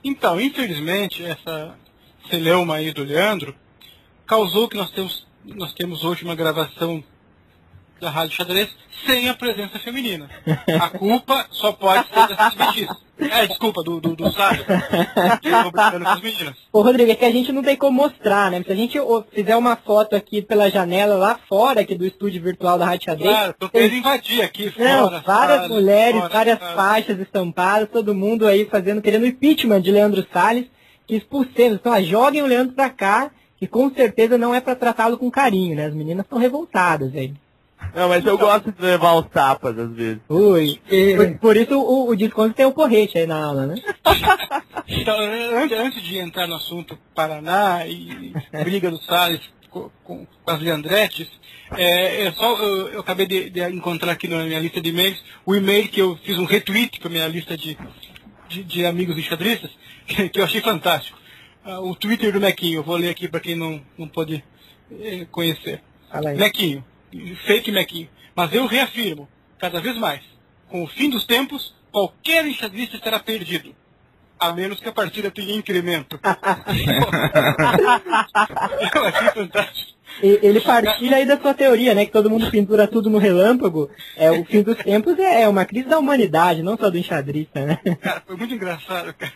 Então, 0.03 0.39
infelizmente, 0.39 1.23
essa 1.25 1.73
celeuma 2.31 2.75
aí 2.75 2.91
do 2.91 3.03
Leandro 3.03 3.53
causou 4.25 4.67
que 4.69 4.77
nós 4.77 4.89
temos, 4.91 5.27
nós 5.45 5.73
temos 5.73 6.03
hoje 6.03 6.23
uma 6.23 6.33
gravação 6.35 7.03
da 7.99 8.09
Rádio 8.09 8.35
Xadrez 8.35 8.69
sem 9.05 9.29
a 9.29 9.33
presença 9.35 9.77
feminina. 9.77 10.27
A 10.81 10.89
culpa 10.89 11.45
só 11.51 11.71
pode 11.71 12.07
ser 12.07 12.27
dessas 12.29 12.55
mentiras. 12.55 12.97
É, 13.19 13.45
desculpa, 13.45 13.83
do, 13.83 13.99
do, 14.01 14.15
do 14.15 14.31
sábio. 14.31 14.65
Brincando 15.39 15.71
com 16.01 16.07
as 16.09 16.21
meninas. 16.21 16.55
Ô, 16.73 16.81
Rodrigo, 16.81 17.11
é 17.11 17.15
que 17.15 17.25
a 17.25 17.29
gente 17.31 17.51
não 17.51 17.61
tem 17.61 17.75
como 17.75 18.01
mostrar, 18.01 18.49
né? 18.49 18.63
Se 18.63 18.71
a 18.71 18.75
gente 18.75 18.97
fizer 19.31 19.55
uma 19.55 19.75
foto 19.75 20.15
aqui 20.15 20.41
pela 20.41 20.71
janela 20.71 21.15
lá 21.15 21.39
fora 21.47 21.81
aqui 21.81 21.93
do 21.93 22.03
estúdio 22.05 22.41
virtual 22.41 22.79
da 22.79 22.85
Rádio 22.85 23.05
Xadrez, 23.05 23.29
Claro, 23.29 23.55
tô 23.59 23.69
querendo 23.69 23.95
invadir 23.95 24.41
aqui 24.41 24.73
Não, 24.75 25.03
fora. 25.03 25.19
várias 25.23 25.57
sala, 25.57 25.67
mulheres, 25.69 26.19
fora, 26.21 26.33
várias 26.33 26.59
faixas 26.59 27.19
estampadas, 27.19 27.89
todo 27.91 28.15
mundo 28.15 28.47
aí 28.47 28.65
fazendo, 28.65 29.01
querendo 29.01 29.23
o 29.23 29.27
impeachment 29.27 29.81
de 29.81 29.91
Leandro 29.91 30.25
Salles, 30.33 30.65
expulsemos. 31.15 31.79
Então, 31.79 31.93
ó, 31.93 32.01
joguem 32.01 32.41
o 32.41 32.47
Leandro 32.47 32.73
pra 32.73 32.89
cá, 32.89 33.31
que 33.57 33.67
com 33.67 33.89
certeza 33.93 34.37
não 34.37 34.53
é 34.53 34.61
para 34.61 34.75
tratá-lo 34.75 35.17
com 35.17 35.29
carinho, 35.29 35.75
né? 35.75 35.85
As 35.85 35.93
meninas 35.93 36.25
estão 36.25 36.39
revoltadas 36.39 37.13
aí. 37.15 37.33
Não, 37.95 38.07
mas 38.07 38.25
eu 38.25 38.37
gosto 38.37 38.71
de 38.71 38.81
levar 38.81 39.13
os 39.15 39.27
tapas 39.27 39.77
às 39.77 39.91
vezes. 39.91 40.21
Ui, 40.29 40.79
por, 41.15 41.39
por 41.39 41.57
isso 41.57 41.77
o, 41.77 42.09
o 42.09 42.15
desconto 42.15 42.53
tem 42.53 42.65
o 42.65 42.71
porrete 42.71 43.17
aí 43.17 43.27
na 43.27 43.43
aula, 43.43 43.67
né? 43.67 43.75
Então, 44.93 45.15
antes, 45.17 45.77
antes 45.77 46.03
de 46.03 46.17
entrar 46.17 46.47
no 46.47 46.55
assunto 46.55 46.97
Paraná 47.15 47.87
e 47.87 48.33
briga 48.63 48.91
do 48.91 48.97
Salles 48.97 49.39
com, 49.69 49.89
com, 50.03 50.25
com 50.25 50.51
as 50.51 50.59
Leandretes, 50.59 51.29
é, 51.77 52.25
é 52.25 52.31
só, 52.33 52.57
eu, 52.57 52.89
eu 52.89 52.99
acabei 52.99 53.25
de, 53.25 53.49
de 53.49 53.61
encontrar 53.69 54.11
aqui 54.11 54.27
na 54.27 54.43
minha 54.43 54.59
lista 54.59 54.81
de 54.81 54.89
e-mails 54.89 55.23
o 55.45 55.55
e-mail 55.55 55.87
que 55.87 56.01
eu 56.01 56.17
fiz 56.17 56.37
um 56.37 56.43
retweet 56.43 56.99
para 56.99 57.09
minha 57.09 57.27
lista 57.27 57.55
de, 57.55 57.77
de, 58.51 58.63
de 58.63 58.85
amigos 58.85 59.17
enxadristas, 59.17 59.71
que, 60.05 60.29
que 60.29 60.39
eu 60.39 60.43
achei 60.43 60.61
fantástico. 60.61 61.17
Uh, 61.65 61.89
o 61.89 61.95
Twitter 61.95 62.33
do 62.33 62.39
Mequinho, 62.39 62.79
eu 62.79 62.83
vou 62.83 62.97
ler 62.97 63.09
aqui 63.09 63.27
para 63.27 63.39
quem 63.39 63.55
não, 63.55 63.81
não 63.97 64.07
pode 64.07 64.43
eh, 64.91 65.25
conhecer. 65.31 65.81
Mequinho, 66.35 66.83
fake 67.45 67.71
Mequinho. 67.71 68.09
Mas 68.35 68.53
eu 68.53 68.65
reafirmo, 68.65 69.29
cada 69.59 69.79
vez 69.79 69.95
mais, 69.97 70.21
com 70.67 70.83
o 70.83 70.87
fim 70.87 71.09
dos 71.09 71.23
tempos, 71.25 71.75
qualquer 71.91 72.45
enxadrista 72.47 72.97
será 72.97 73.19
perdido. 73.19 73.75
A 74.41 74.53
menos 74.53 74.79
que 74.79 74.89
a 74.89 74.91
partida 74.91 75.29
tenha 75.29 75.55
incremento. 75.55 76.19
eu 78.95 79.05
achei 79.05 79.29
fantástico. 79.29 79.91
Ele 80.21 80.59
partilha 80.59 81.17
aí 81.17 81.25
da 81.25 81.39
sua 81.39 81.53
teoria, 81.53 81.93
né? 81.93 82.05
Que 82.05 82.11
todo 82.11 82.29
mundo 82.29 82.51
pintura 82.51 82.87
tudo 82.87 83.09
no 83.09 83.17
relâmpago. 83.17 83.89
É, 84.17 84.31
o 84.31 84.43
fim 84.43 84.61
dos 84.61 84.77
tempos 84.77 85.17
é 85.19 85.47
uma 85.47 85.63
crise 85.63 85.87
da 85.87 85.99
humanidade, 85.99 86.63
não 86.63 86.77
só 86.77 86.89
do 86.89 86.97
enxadrista, 86.97 87.65
né? 87.65 87.79
Cara, 88.01 88.21
foi 88.25 88.35
muito 88.35 88.53
engraçado, 88.53 89.13
cara. 89.13 89.31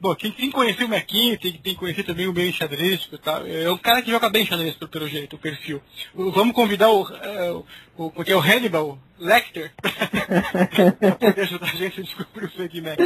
Bom, 0.00 0.16
quem, 0.16 0.32
quem 0.32 0.50
conhecia 0.50 0.84
o 0.84 0.88
Mequinho 0.88 1.38
tem, 1.38 1.52
tem 1.52 1.74
que 1.74 1.78
conhecer 1.78 2.02
também 2.02 2.26
o 2.26 2.32
meio 2.32 2.48
enxadrístico 2.48 3.14
e 3.14 3.18
tal. 3.18 3.46
É 3.46 3.70
um 3.70 3.78
cara 3.78 4.02
que 4.02 4.10
joga 4.10 4.28
bem 4.28 4.44
xadrez, 4.44 4.74
pelo, 4.74 4.90
pelo 4.90 5.08
jeito, 5.08 5.36
o 5.36 5.38
perfil. 5.38 5.80
Vamos 6.12 6.56
convidar 6.56 6.90
o, 6.90 7.06
é, 7.08 7.62
o, 7.96 8.04
o, 8.04 8.12
o 8.36 8.40
Hannibal 8.40 8.98
Lecter 9.18 9.70
pra 10.98 11.12
poder 11.12 11.42
ajudar 11.42 11.66
a 11.66 11.76
gente 11.76 12.00
a 12.00 12.02
descobrir 12.02 12.46
o 12.46 12.50
fake 12.50 12.80
Mac. 12.80 12.98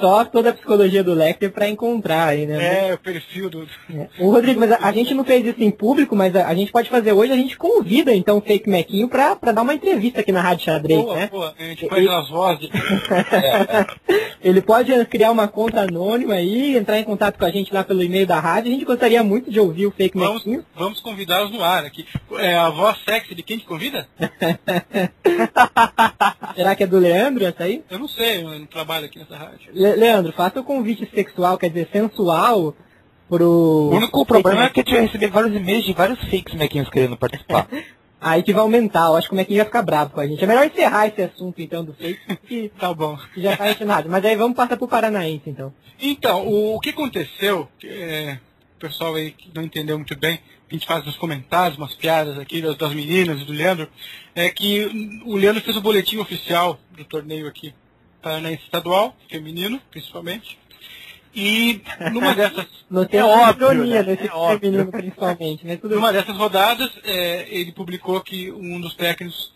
Só 0.00 0.24
toda 0.24 0.50
a 0.50 0.52
psicologia 0.52 1.04
do 1.04 1.14
Lecter 1.14 1.52
pra 1.52 1.68
encontrar 1.68 2.28
aí, 2.28 2.44
né? 2.44 2.88
É, 2.88 2.94
o 2.94 2.98
perfil 2.98 3.48
do... 3.48 3.68
É. 3.88 4.08
Ô, 4.18 4.30
Rodrigo, 4.32 4.58
mas 4.58 4.72
a, 4.72 4.78
a 4.82 4.90
gente 4.92 5.14
não 5.14 5.24
fez 5.24 5.46
isso 5.46 5.62
em 5.62 5.70
público, 5.70 6.16
mas 6.16 6.34
a, 6.34 6.48
a 6.48 6.54
gente 6.56 6.72
pode 6.72 6.90
fazer 6.90 7.12
hoje, 7.12 7.32
a 7.32 7.36
gente 7.36 7.56
convida 7.56 8.12
então 8.12 8.38
o 8.38 8.40
Fake 8.40 8.68
Mequinho 8.68 9.08
pra, 9.08 9.36
pra 9.36 9.52
dar 9.52 9.62
uma 9.62 9.72
entrevista 9.74 10.20
aqui 10.20 10.32
na 10.32 10.40
Rádio 10.40 10.64
Xadrez, 10.64 11.00
Boa, 11.02 11.14
né? 11.16 11.28
boa. 11.30 11.54
A 11.56 11.62
gente 11.62 11.86
faz 11.88 12.08
as 12.08 12.28
vozes. 12.30 12.68
Ele 14.42 14.60
pode 14.62 15.04
criar 15.06 15.30
uma 15.30 15.46
conta 15.46 15.82
anônima 15.82 16.34
aí, 16.34 16.76
entrar 16.76 16.98
em 16.98 17.04
contato 17.04 17.38
com 17.38 17.44
a 17.44 17.50
gente 17.50 17.72
lá 17.72 17.84
pelo 17.84 18.02
e-mail 18.02 18.26
da 18.26 18.40
rádio. 18.40 18.70
A 18.70 18.74
gente 18.74 18.84
gostaria 18.84 19.22
muito 19.22 19.50
de 19.50 19.60
ouvir 19.60 19.86
o 19.86 19.90
Fake 19.92 20.18
Vamos, 20.18 20.44
Mequinho. 20.44 20.64
vamos 20.74 20.98
convidá-los 21.00 21.52
no 21.52 21.62
ar 21.62 21.84
aqui. 21.84 22.06
É 22.38 22.56
a 22.56 22.70
voz 22.70 22.98
sexy 23.04 23.34
de 23.36 23.42
quem 23.44 23.58
te 23.58 23.64
convida? 23.66 24.08
Será 26.54 26.74
que 26.74 26.84
é 26.84 26.86
do 26.86 26.98
Leandro 26.98 27.44
essa 27.44 27.64
aí? 27.64 27.82
Eu 27.90 27.98
não 27.98 28.08
sei, 28.08 28.42
eu 28.42 28.58
não 28.58 28.66
trabalho 28.66 29.06
aqui 29.06 29.18
nessa 29.18 29.36
rádio. 29.36 29.70
Le- 29.72 29.96
Leandro, 29.96 30.32
faça 30.32 30.60
o 30.60 30.64
convite 30.64 31.08
sexual, 31.14 31.56
quer 31.58 31.68
dizer, 31.68 31.88
sensual, 31.92 32.74
pro... 33.28 33.46
O 33.48 33.90
único 33.96 34.24
problema 34.26 34.64
é 34.64 34.68
que 34.70 34.80
a 34.80 34.82
gente 34.82 34.92
vai 34.94 35.06
receber 35.06 35.28
vários 35.28 35.54
e-mails 35.56 35.84
de 35.84 35.92
vários 35.92 36.18
fakes 36.28 36.54
mequinhos 36.54 36.90
querendo 36.90 37.16
participar. 37.16 37.68
Aí 38.22 38.42
que 38.42 38.52
vai 38.52 38.60
aumentar, 38.60 39.06
eu 39.06 39.16
acho 39.16 39.28
que 39.28 39.34
o 39.34 39.36
Mequinho 39.36 39.60
vai 39.60 39.64
ficar 39.64 39.80
bravo 39.80 40.10
com 40.10 40.20
a 40.20 40.26
gente. 40.26 40.44
É 40.44 40.46
melhor 40.46 40.66
encerrar 40.66 41.06
esse 41.06 41.22
assunto 41.22 41.62
então 41.62 41.82
do 41.82 41.94
Fake, 41.94 42.20
que, 42.46 42.68
Tá 42.78 42.92
bom. 42.92 43.16
já 43.34 43.56
tá 43.56 43.70
ensinado. 43.70 44.10
Mas 44.10 44.22
aí 44.26 44.36
vamos 44.36 44.54
passar 44.54 44.76
pro 44.76 44.86
Paranaense 44.86 45.48
então. 45.48 45.72
Então, 45.98 46.46
o, 46.46 46.74
o 46.76 46.80
que 46.80 46.90
aconteceu, 46.90 47.66
que, 47.78 47.88
é, 47.88 48.38
pessoal 48.80 49.14
aí 49.14 49.30
que 49.32 49.50
não 49.54 49.62
entendeu 49.62 49.96
muito 49.98 50.16
bem, 50.16 50.40
a 50.70 50.74
gente 50.74 50.86
faz 50.86 51.04
nos 51.04 51.16
comentários, 51.16 51.76
umas 51.78 51.94
piadas 51.94 52.38
aqui 52.38 52.60
das, 52.62 52.76
das 52.76 52.92
meninas 52.94 53.40
e 53.40 53.44
do 53.44 53.52
Leandro, 53.52 53.88
é 54.34 54.48
que 54.50 55.20
o 55.24 55.36
Leandro 55.36 55.62
fez 55.62 55.76
o 55.76 55.80
boletim 55.80 56.18
oficial 56.18 56.80
do 56.92 57.04
torneio 57.04 57.46
aqui, 57.46 57.74
Paranaense 58.22 58.64
Estadual, 58.64 59.16
feminino, 59.28 59.80
principalmente. 59.90 60.58
E 61.34 61.80
numa 62.12 62.34
dessas, 62.36 62.66
Não 62.90 63.04
tem 63.04 63.20
É 63.20 63.24
óbvio, 63.24 63.72
ironia 63.72 64.02
né? 64.02 64.12
nesse 64.12 64.26
É 64.28 64.32
óbvio. 64.32 64.58
feminino 64.60 64.90
principalmente, 64.92 65.66
né? 65.66 65.76
Tudo 65.76 65.94
numa 65.94 66.12
dessas 66.12 66.36
rodadas, 66.36 66.90
é, 67.04 67.46
ele 67.50 67.72
publicou 67.72 68.20
que 68.20 68.50
um 68.50 68.80
dos 68.80 68.94
técnicos 68.94 69.52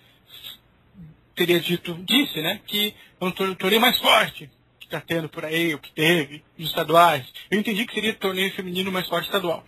teria 1.34 1.58
dito, 1.58 1.94
disse, 2.04 2.40
né, 2.40 2.60
que 2.66 2.94
é 3.20 3.24
um 3.24 3.30
tor- 3.32 3.56
torneio 3.56 3.80
mais 3.80 3.98
forte 3.98 4.48
que 4.84 4.94
está 4.94 5.00
tendo 5.00 5.28
por 5.28 5.44
aí, 5.44 5.74
o 5.74 5.78
que 5.78 5.90
teve, 5.92 6.44
nos 6.58 6.68
estaduais. 6.68 7.26
Eu 7.50 7.58
entendi 7.58 7.86
que 7.86 7.94
seria 7.94 8.12
torneio 8.12 8.54
feminino 8.54 8.92
mais 8.92 9.06
forte 9.08 9.26
estadual. 9.26 9.64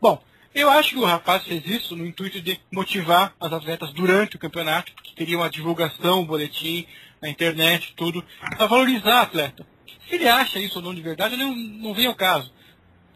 Bom, 0.00 0.22
eu 0.54 0.70
acho 0.70 0.90
que 0.90 0.98
o 0.98 1.04
rapaz 1.04 1.44
fez 1.44 1.66
isso 1.66 1.96
no 1.96 2.06
intuito 2.06 2.40
de 2.40 2.60
motivar 2.72 3.34
as 3.40 3.52
atletas 3.52 3.92
durante 3.92 4.36
o 4.36 4.38
campeonato, 4.38 4.92
porque 4.92 5.14
teria 5.14 5.36
uma 5.36 5.50
divulgação, 5.50 6.20
um 6.20 6.24
boletim 6.24 6.86
na 7.20 7.28
internet, 7.28 7.92
tudo, 7.96 8.24
para 8.56 8.66
valorizar 8.66 9.18
a 9.18 9.22
atleta. 9.22 9.66
Se 10.08 10.14
ele 10.14 10.28
acha 10.28 10.58
isso 10.58 10.78
ou 10.78 10.84
não 10.84 10.94
de 10.94 11.02
verdade, 11.02 11.36
não, 11.36 11.54
não 11.54 11.94
vem 11.94 12.06
ao 12.06 12.14
caso. 12.14 12.52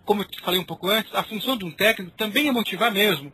Como 0.04 0.22
eu 0.22 0.26
falei 0.42 0.58
um 0.58 0.64
pouco 0.64 0.88
antes, 0.88 1.14
a 1.14 1.22
função 1.22 1.56
de 1.56 1.64
um 1.64 1.70
técnico 1.70 2.16
também 2.16 2.48
é 2.48 2.52
motivar 2.52 2.90
mesmo. 2.90 3.32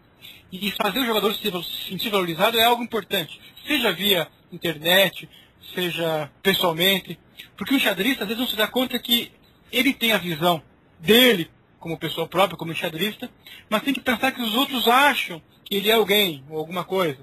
E 0.53 0.71
fazer 0.73 1.01
o 1.01 1.07
jogador 1.07 1.35
se 1.35 1.51
sentir 1.89 2.11
valorizado 2.11 2.59
é 2.59 2.65
algo 2.65 2.83
importante. 2.83 3.41
Seja 3.67 3.93
via 3.93 4.29
internet, 4.53 5.29
seja 5.75 6.31
pessoalmente. 6.43 7.19
Porque 7.57 7.75
o 7.75 7.81
xadrista 7.81 8.25
às 8.25 8.29
vezes 8.29 8.41
não 8.41 8.49
se 8.49 8.57
dá 8.57 8.67
conta 8.67 8.99
que 8.99 9.31
ele 9.73 9.93
tem 9.93 10.12
a 10.12 10.19
visão 10.19 10.62
dele 10.99 11.51
como 11.79 11.99
pessoa 11.99 12.27
própria, 12.27 12.57
como 12.57 12.75
xadrista, 12.75 13.31
mas 13.69 13.83
tem 13.83 13.93
que 13.95 14.01
pensar 14.01 14.33
que 14.33 14.41
os 14.41 14.55
outros 14.55 14.89
acham 14.89 15.43
que 15.65 15.77
ele 15.77 15.91
é 15.91 15.95
alguém 15.95 16.43
ou 16.49 16.59
alguma 16.59 16.85
coisa. 16.85 17.19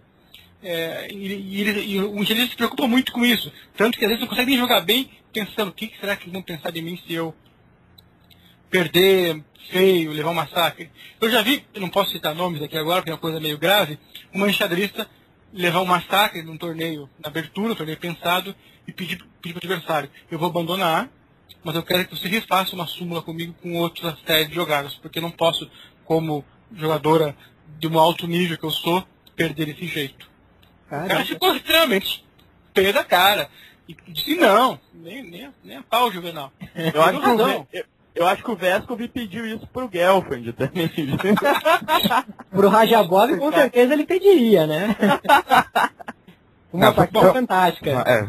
É, 0.64 1.08
e, 1.12 1.18
e 1.18 1.62
ele- 1.62 1.86
e 1.86 2.00
o 2.00 2.24
xadrista 2.24 2.52
se 2.52 2.56
preocupa 2.58 2.88
muito 2.88 3.12
com 3.12 3.26
isso. 3.26 3.52
Tanto 3.76 3.98
que 3.98 4.06
às 4.06 4.10
vezes 4.10 4.22
não 4.22 4.28
consegue 4.28 4.52
nem 4.52 4.60
jogar 4.60 4.82
bem 4.82 5.10
pensando 5.34 5.70
o 5.70 5.74
que 5.74 5.92
será 6.00 6.16
que 6.16 6.24
eles 6.26 6.34
vão 6.34 6.44
pensar 6.44 6.72
de 6.72 6.82
mim 6.82 7.00
se 7.08 7.14
eu 7.14 7.34
perder 8.70 9.44
feio, 9.70 10.12
levar 10.12 10.32
um 10.32 10.36
massacre. 10.36 10.90
Eu 11.20 11.30
já 11.30 11.42
vi, 11.42 11.66
não 11.76 11.90
posso 11.90 12.12
citar 12.12 12.34
nomes 12.36 12.62
aqui 12.62 12.78
agora, 12.78 13.02
porque 13.02 13.12
é 13.12 13.14
uma 13.14 13.20
coisa 13.20 13.40
meio 13.40 13.58
grave, 13.58 13.98
uma 14.34 14.50
enxadrista 14.50 15.10
levar 15.54 15.82
um 15.82 15.86
massacre 15.86 16.42
num 16.42 16.58
torneio, 16.58 17.10
na 17.20 17.30
abertura, 17.30 17.74
um 17.74 17.76
torneio 17.76 17.98
pensado, 17.98 18.56
e 18.88 18.92
pedir, 18.92 19.24
pedir 19.42 19.54
para 19.54 19.66
o 19.68 19.72
adversário, 19.72 20.10
eu 20.30 20.40
vou 20.40 20.50
abandonar, 20.50 21.10
mas 21.64 21.76
eu 21.76 21.84
quero 21.84 22.06
que 22.08 22.18
você 22.18 22.28
refaça 22.28 22.76
uma 22.76 22.88
súmula 22.88 23.22
comigo 23.22 23.54
com 23.62 23.76
outras 23.78 24.16
séries 24.26 24.50
de 24.50 24.56
jogadas, 24.56 24.96
porque 24.96 25.20
eu 25.20 25.24
não 25.24 25.32
posso, 25.32 25.70
como 26.06 26.44
jogadora 26.74 27.36
de 27.80 27.88
um 27.88 28.00
alto 28.00 28.28
nível 28.28 28.58
que 28.58 28.64
eu 28.66 28.72
sou, 28.72 29.06
perder 29.36 29.66
desse 29.68 29.86
jeito. 29.88 30.30
O 30.88 30.90
cara 30.90 31.08
Cara, 31.08 31.26
ficou 31.26 31.56
extremamente 31.56 32.26
pé 32.74 32.92
da 32.92 33.04
cara. 33.04 33.50
E 33.88 33.96
disse, 34.08 34.36
não, 34.36 34.80
nem, 34.94 35.24
nem, 35.24 35.46
a- 35.46 35.54
nem 35.64 35.78
a 35.78 35.84
pau, 35.84 36.12
Juvenal. 36.12 36.52
Eu 36.94 37.02
acho, 37.02 37.20
que 37.20 37.28
o, 37.28 37.68
eu, 37.74 37.86
eu 38.16 38.28
acho 38.28 38.44
que 38.44 38.52
o 38.52 38.56
Vescov 38.56 39.00
pediu 39.08 39.46
isso 39.46 39.66
pro 39.68 39.90
Gelfand 39.92 40.52
também. 40.54 40.90
pro 42.52 42.70
Rajabov 42.70 43.38
com 43.38 43.52
certeza 43.52 43.94
ele 43.94 44.06
pediria, 44.06 44.68
né? 44.68 44.96
Uma 46.72 46.92
Não, 46.92 47.08
bom. 47.12 47.34
fantástica. 47.34 47.90
é. 48.08 48.28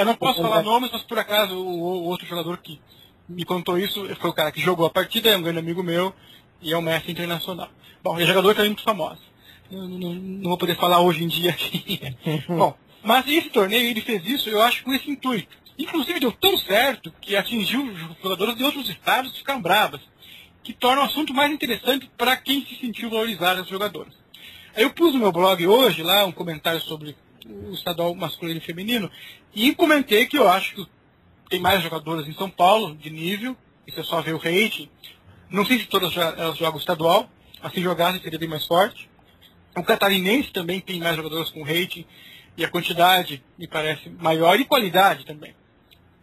Eu 0.00 0.04
não 0.06 0.14
posso 0.16 0.40
falar 0.42 0.62
nomes, 0.62 0.90
mas 0.90 1.02
por 1.02 1.18
acaso 1.18 1.54
o, 1.54 1.80
o 1.80 2.04
outro 2.04 2.26
jogador 2.26 2.56
que 2.58 2.80
me 3.28 3.44
contou 3.44 3.78
isso 3.78 4.04
foi 4.16 4.30
o 4.30 4.34
cara 4.34 4.50
que 4.50 4.60
jogou 4.60 4.86
a 4.86 4.90
partida, 4.90 5.28
é 5.28 5.36
um 5.36 5.42
grande 5.42 5.58
amigo 5.58 5.82
meu 5.82 6.14
e 6.62 6.72
é 6.72 6.78
um 6.78 6.82
mestre 6.82 7.12
internacional. 7.12 7.68
Bom, 8.02 8.18
é 8.18 8.24
jogador 8.24 8.54
também 8.54 8.70
muito 8.70 8.82
famoso. 8.82 9.20
Eu 9.70 9.82
não, 9.86 10.14
não 10.14 10.48
vou 10.48 10.58
poder 10.58 10.76
falar 10.76 11.00
hoje 11.00 11.22
em 11.24 11.28
dia 11.28 11.50
aqui. 11.50 12.00
Bom, 12.48 12.74
mas 13.02 13.26
esse 13.28 13.50
torneio 13.50 13.90
ele 13.90 14.00
fez 14.00 14.24
isso, 14.26 14.48
eu 14.48 14.62
acho, 14.62 14.82
com 14.82 14.92
esse 14.94 15.10
intuito. 15.10 15.56
Inclusive 15.78 16.18
deu 16.18 16.32
tão 16.32 16.58
certo 16.58 17.12
que 17.20 17.36
atingiu 17.36 17.94
jogadores 18.20 18.56
de 18.56 18.64
outros 18.64 18.88
estados 18.88 19.30
que 19.30 19.38
ficaram 19.38 19.62
bravas, 19.62 20.00
que 20.62 20.72
torna 20.72 21.02
o 21.02 21.04
assunto 21.04 21.32
mais 21.32 21.52
interessante 21.52 22.10
para 22.18 22.36
quem 22.36 22.66
se 22.66 22.74
sentiu 22.74 23.08
valorizado 23.08 23.60
as 23.60 23.68
jogadoras. 23.68 24.12
Eu 24.76 24.90
pus 24.90 25.14
no 25.14 25.20
meu 25.20 25.32
blog 25.32 25.66
hoje 25.66 26.02
lá 26.02 26.24
um 26.24 26.32
comentário 26.32 26.80
sobre 26.80 27.16
o 27.46 27.72
estadual 27.72 28.14
masculino 28.14 28.58
e 28.58 28.62
feminino 28.62 29.10
e 29.54 29.74
comentei 29.74 30.26
que 30.26 30.36
eu 30.36 30.48
acho 30.48 30.74
que 30.74 30.86
tem 31.48 31.60
mais 31.60 31.82
jogadoras 31.82 32.26
em 32.26 32.34
São 32.34 32.50
Paulo 32.50 32.94
de 32.96 33.08
nível, 33.08 33.56
isso 33.86 34.00
é 34.00 34.02
só 34.02 34.20
ver 34.20 34.34
o 34.34 34.38
rating. 34.38 34.90
Não 35.48 35.64
sei 35.64 35.78
se 35.78 35.86
todas 35.86 36.14
elas 36.16 36.58
jogam 36.58 36.78
estadual, 36.78 37.30
assim 37.62 37.80
jogassem 37.80 38.20
seria 38.20 38.38
bem 38.38 38.48
mais 38.48 38.66
forte. 38.66 39.08
O 39.74 39.82
catarinense 39.82 40.52
também 40.52 40.80
tem 40.80 41.00
mais 41.00 41.16
jogadoras 41.16 41.50
com 41.50 41.62
rating 41.62 42.04
e 42.56 42.64
a 42.64 42.68
quantidade 42.68 43.42
me 43.56 43.66
parece 43.66 44.10
maior 44.10 44.58
e 44.60 44.64
qualidade 44.64 45.24
também. 45.24 45.54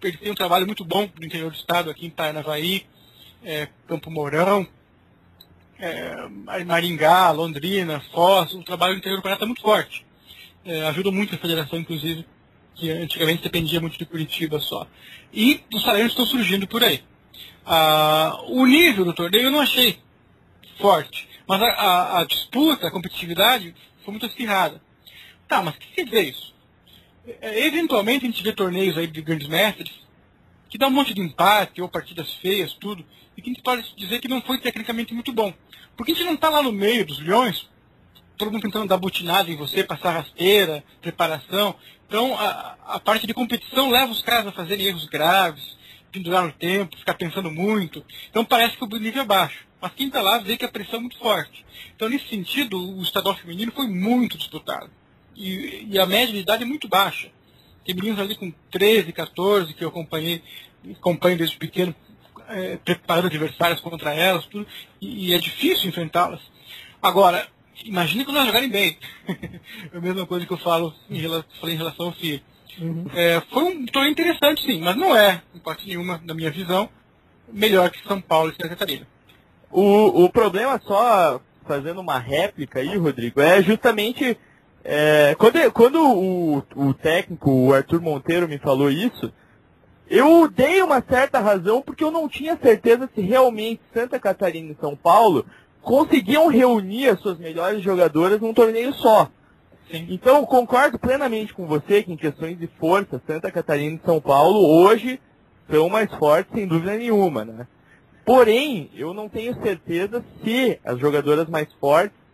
Ele 0.02 0.18
tem 0.18 0.32
um 0.32 0.36
trabalho 0.36 0.66
muito 0.66 0.86
bom 0.86 1.10
no 1.20 1.26
interior 1.26 1.52
do 1.52 1.58
estado, 1.58 1.90
aqui 1.90 2.06
em 2.06 2.10
Paranavaí, 2.10 2.86
é, 3.44 3.68
Campo 3.88 4.12
Mourão, 4.12 4.68
é, 5.80 6.64
Maringá, 6.64 7.32
Londrina, 7.32 8.00
Foz, 8.12 8.54
o 8.54 8.64
trabalho 8.64 8.94
no 8.94 9.00
interior 9.00 9.18
do 9.18 9.24
Paraná 9.24 9.36
está 9.36 9.46
muito 9.46 9.62
forte. 9.62 10.06
É, 10.64 10.84
ajuda 10.88 11.12
muito 11.12 11.36
a 11.36 11.38
federação, 11.38 11.80
inclusive, 11.80 12.26
que 12.76 12.90
antigamente 12.90 13.44
dependia 13.44 13.80
muito 13.80 13.98
de 13.98 14.06
Curitiba 14.06 14.60
só. 14.60 14.88
E 15.34 15.62
os 15.74 15.84
salários 15.84 16.12
estão 16.12 16.26
surgindo 16.26 16.68
por 16.68 16.84
aí. 16.84 17.04
Ah, 17.66 18.40
o 18.48 18.66
nível 18.66 19.06
do 19.06 19.14
torneio 19.14 19.46
eu 19.46 19.52
não 19.52 19.62
achei 19.62 20.00
forte. 20.80 21.28
Mas 21.48 21.62
a, 21.62 21.68
a, 21.68 22.20
a 22.22 22.26
disputa, 22.26 22.88
a 22.88 22.92
competitividade 22.92 23.76
foi 24.04 24.12
muito 24.12 24.26
acirrada. 24.26 24.82
Tá, 25.48 25.62
mas 25.62 25.76
o 25.76 25.80
que 25.80 25.88
quer 25.94 26.06
dizer 26.06 26.30
isso? 26.30 26.55
É, 27.42 27.66
eventualmente 27.66 28.26
a 28.26 28.30
gente 28.30 28.44
vê 28.44 28.52
torneios 28.52 28.98
aí 28.98 29.08
de 29.08 29.22
grandes 29.22 29.48
mestres 29.48 29.92
que 30.70 30.78
dá 30.78 30.88
um 30.88 30.92
monte 30.92 31.14
de 31.14 31.22
empate 31.22 31.82
ou 31.82 31.88
partidas 31.88 32.34
feias, 32.36 32.74
tudo, 32.74 33.06
e 33.38 33.42
que 33.42 33.50
a 33.50 33.54
gente 33.54 33.64
pode 33.64 33.96
dizer 33.96 34.20
que 34.20 34.28
não 34.28 34.42
foi 34.42 34.58
tecnicamente 34.58 35.14
muito 35.14 35.32
bom. 35.32 35.54
Porque 35.96 36.12
a 36.12 36.16
gente 36.16 36.26
não 36.26 36.34
está 36.34 36.50
lá 36.50 36.62
no 36.62 36.72
meio 36.72 37.06
dos 37.06 37.20
leões, 37.20 37.70
todo 38.38 38.52
mundo 38.52 38.64
tentando 38.64 38.88
dar 38.88 38.98
butinada 38.98 39.50
em 39.50 39.56
você, 39.56 39.84
passar 39.84 40.12
rasteira, 40.12 40.84
preparação. 41.02 41.76
Então 42.08 42.38
a, 42.38 42.78
a 42.88 43.00
parte 43.00 43.26
de 43.26 43.34
competição 43.34 43.90
leva 43.90 44.12
os 44.12 44.22
caras 44.22 44.48
a 44.48 44.52
fazerem 44.52 44.88
erros 44.88 45.06
graves, 45.06 45.78
pendurar 46.12 46.46
o 46.46 46.52
tempo, 46.52 46.98
ficar 46.98 47.14
pensando 47.14 47.50
muito. 47.52 48.04
Então 48.30 48.44
parece 48.44 48.76
que 48.76 48.84
o 48.84 48.88
nível 48.88 49.22
é 49.22 49.26
baixo. 49.26 49.66
Mas 49.82 49.94
quem 49.94 50.08
está 50.08 50.22
lá 50.22 50.40
vê 50.40 50.58
que 50.58 50.66
a 50.66 50.70
pressão 50.70 50.98
é 50.98 51.02
muito 51.02 51.18
forte. 51.20 51.66
Então, 51.96 52.10
nesse 52.10 52.28
sentido, 52.28 52.80
o 52.80 53.02
estadual 53.04 53.36
feminino 53.36 53.72
foi 53.72 53.88
muito 53.88 54.38
disputado. 54.38 54.90
E, 55.36 55.88
e 55.90 56.00
a 56.00 56.06
média 56.06 56.34
de 56.34 56.40
idade 56.40 56.64
é 56.64 56.66
muito 56.66 56.88
baixa. 56.88 57.30
Tem 57.86 57.94
meninos 57.94 58.20
ali 58.20 58.36
com 58.36 58.52
13, 58.72 59.12
14, 59.12 59.74
que 59.74 59.84
eu 59.84 59.90
acompanhei, 59.90 60.42
acompanho 60.98 61.38
desde 61.38 61.58
pequeno, 61.58 61.94
é, 62.48 62.78
preparando 62.78 63.28
adversários 63.28 63.80
contra 63.80 64.14
elas, 64.14 64.46
tudo, 64.46 64.66
e, 65.02 65.30
e 65.30 65.34
é 65.34 65.38
difícil 65.38 65.90
enfrentá-las. 65.90 66.42
Agora, 67.02 67.48
imagine 67.84 68.26
quando 68.26 68.38
elas 68.38 68.48
jogarem 68.48 68.70
bem. 68.70 68.98
é 69.94 69.98
a 69.98 70.02
mesma 70.02 70.26
coisa 70.26 70.46
que 70.46 70.54
eu 70.54 70.58
falo 70.58 70.94
em 71.10 71.20
relação, 71.20 71.46
falei 71.60 71.76
em 71.76 71.78
relação 71.78 72.08
ao 72.08 72.14
FIA. 72.14 72.42
Uhum. 72.80 73.06
É, 73.14 73.42
foi 73.52 73.64
um 73.64 73.86
torneio 73.86 74.12
interessante, 74.12 74.64
sim, 74.64 74.82
mas 74.82 74.96
não 74.96 75.16
é, 75.16 75.42
em 75.54 75.60
parte 75.60 75.88
nenhuma, 75.88 76.20
na 76.24 76.34
minha 76.34 76.52
visão, 76.52 76.90
melhor 77.48 77.90
que 77.90 78.06
São 78.08 78.20
Paulo 78.20 78.50
e 78.50 78.54
Santa 78.54 78.70
Catarina. 78.70 79.08
O, 79.72 80.24
o 80.24 80.30
problema, 80.30 80.82
só 80.86 81.42
fazendo 81.66 82.02
uma 82.02 82.20
réplica 82.20 82.80
aí, 82.80 82.98
Rodrigo, 82.98 83.42
é 83.42 83.62
justamente 83.62 84.38
é, 84.88 85.34
quando, 85.36 85.72
quando 85.72 86.00
o, 86.00 86.64
o 86.76 86.94
técnico, 86.94 87.50
o 87.50 87.74
Arthur 87.74 88.00
Monteiro, 88.00 88.48
me 88.48 88.60
falou 88.60 88.92
isso, 88.92 89.34
eu 90.08 90.48
dei 90.48 90.80
uma 90.84 91.02
certa 91.02 91.40
razão 91.40 91.82
porque 91.82 92.04
eu 92.04 92.12
não 92.12 92.30
tinha 92.30 92.56
certeza 92.56 93.10
se 93.16 93.20
realmente 93.22 93.82
Santa 93.92 94.20
Catarina 94.20 94.72
e 94.72 94.78
São 94.80 94.96
Paulo 94.96 95.44
conseguiam 95.82 96.48
reunir 96.48 97.08
as 97.08 97.20
suas 97.20 97.40
melhores 97.40 97.82
jogadoras 97.82 98.40
num 98.40 98.54
torneio 98.54 98.94
só. 98.94 99.28
Sim. 99.90 100.06
Então, 100.10 100.46
concordo 100.46 101.00
plenamente 101.00 101.52
com 101.52 101.66
você 101.66 102.04
que 102.04 102.12
em 102.12 102.18
questões 102.18 102.58
de 102.58 102.68
força, 102.80 103.20
Santa 103.26 103.52
Catarina 103.52 103.96
e 103.96 104.06
São 104.06 104.22
Paulo 104.22 104.60
hoje 104.84 105.20
são 105.68 105.90
mais 105.90 106.14
fortes, 106.14 106.54
sem 106.54 106.68
dúvida 106.68 106.96
nenhuma, 106.96 107.44
né? 107.44 107.68
Porém, 108.24 108.92
eu 108.96 109.16
não 109.16 109.28
tenho 109.28 109.60
certeza 109.64 110.24
se 110.44 110.80
as 110.86 111.00
jogadoras 111.00 111.48
mais 111.50 111.72
fortes 111.74 112.25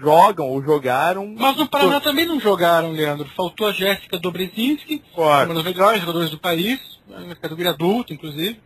jogam 0.00 0.48
ou 0.48 0.62
jogaram. 0.62 1.34
Mas 1.36 1.56
no 1.56 1.68
Paraná 1.68 2.00
também 2.00 2.26
não 2.26 2.40
jogaram, 2.40 2.92
Leandro. 2.92 3.28
Faltou 3.36 3.68
a 3.68 3.72
Jéssica 3.72 4.18
Dobrezinski, 4.18 5.02
uma 5.16 5.54
das 5.54 5.64
melhores 5.64 6.00
jogadoras 6.00 6.30
do 6.30 6.38
país, 6.38 6.80
na 7.06 7.34
categoria 7.34 7.70
adulta, 7.70 8.12
inclusive. 8.12 8.60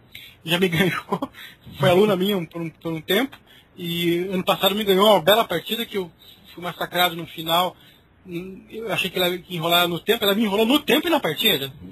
Já 0.44 0.58
me 0.58 0.68
ganhou, 0.68 1.30
foi 1.78 1.90
aluna 1.90 2.16
minha 2.16 2.44
por 2.46 2.60
um, 2.60 2.70
por 2.70 2.92
um 2.92 3.00
tempo. 3.00 3.36
E 3.76 4.28
ano 4.30 4.44
passado 4.44 4.74
me 4.74 4.84
ganhou 4.84 5.06
uma 5.06 5.22
bela 5.22 5.44
partida 5.44 5.86
que 5.86 5.96
eu 5.96 6.10
fui 6.54 6.62
massacrado 6.62 7.16
no 7.16 7.26
final. 7.26 7.76
Eu 8.68 8.92
achei 8.92 9.08
que 9.08 9.18
ela 9.18 9.28
ia 9.28 9.42
enrolar 9.50 9.88
no 9.88 9.98
tempo, 9.98 10.24
ela 10.24 10.34
me 10.34 10.44
enrolou 10.44 10.66
no 10.66 10.78
tempo 10.78 11.06
e 11.06 11.10
na 11.10 11.20
partida. 11.20 11.72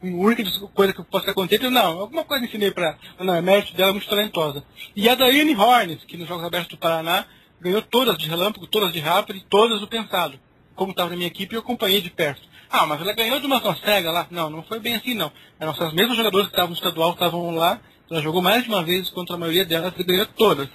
A 0.00 0.06
única 0.06 0.44
coisa 0.74 0.92
que 0.92 1.00
eu 1.00 1.04
posso 1.04 1.28
acontecer, 1.28 1.68
não, 1.70 1.98
alguma 1.98 2.22
coisa 2.22 2.44
ensinei 2.44 2.70
para 2.70 2.96
Não, 3.18 3.34
é 3.34 3.42
mérito 3.42 3.74
dela, 3.74 3.90
muito 3.92 4.08
talentosa. 4.08 4.62
E 4.94 5.08
a 5.08 5.16
Daiane 5.16 5.56
Hornes, 5.56 6.04
que 6.04 6.16
nos 6.16 6.28
Jogos 6.28 6.44
Abertos 6.44 6.70
do 6.70 6.76
Paraná 6.76 7.26
ganhou 7.60 7.82
todas 7.82 8.16
de 8.18 8.28
relâmpago, 8.28 8.66
todas 8.66 8.92
de 8.92 9.00
rápido 9.00 9.36
e 9.36 9.40
todas 9.40 9.80
do 9.80 9.88
pensado. 9.88 10.38
Como 10.74 10.92
estava 10.92 11.10
na 11.10 11.16
minha 11.16 11.28
equipe, 11.28 11.54
eu 11.54 11.60
acompanhei 11.60 12.00
de 12.00 12.10
perto. 12.10 12.42
Ah, 12.70 12.86
mas 12.86 13.00
ela 13.00 13.12
ganhou 13.12 13.40
de 13.40 13.46
uma 13.46 13.60
cega 13.76 14.10
lá. 14.10 14.26
Não, 14.30 14.50
não 14.50 14.62
foi 14.62 14.78
bem 14.78 14.94
assim, 14.94 15.14
não. 15.14 15.32
Eram 15.58 15.72
as 15.72 15.92
mesmas 15.92 16.16
jogadoras 16.16 16.46
que 16.46 16.52
estavam 16.52 16.70
no 16.70 16.76
estadual, 16.76 17.12
estavam 17.12 17.50
lá, 17.54 17.80
ela 18.10 18.22
jogou 18.22 18.42
mais 18.42 18.62
de 18.62 18.68
uma 18.68 18.82
vez 18.82 19.10
contra 19.10 19.34
a 19.34 19.38
maioria 19.38 19.64
delas 19.64 19.92
e 19.96 20.04
ganhou 20.04 20.26
todas. 20.26 20.68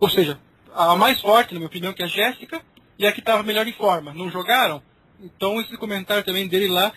Ou 0.00 0.08
seja, 0.08 0.38
a 0.74 0.96
mais 0.96 1.20
forte, 1.20 1.52
na 1.52 1.58
minha 1.58 1.68
opinião, 1.68 1.92
que 1.92 2.02
é 2.02 2.06
a 2.06 2.08
Jéssica, 2.08 2.62
e 2.98 3.06
a 3.06 3.12
que 3.12 3.20
estava 3.20 3.42
melhor 3.42 3.66
em 3.66 3.72
forma. 3.72 4.14
Não 4.14 4.30
jogaram? 4.30 4.82
Então 5.20 5.60
esse 5.60 5.76
comentário 5.76 6.24
também 6.24 6.46
dele 6.46 6.68
lá 6.68 6.92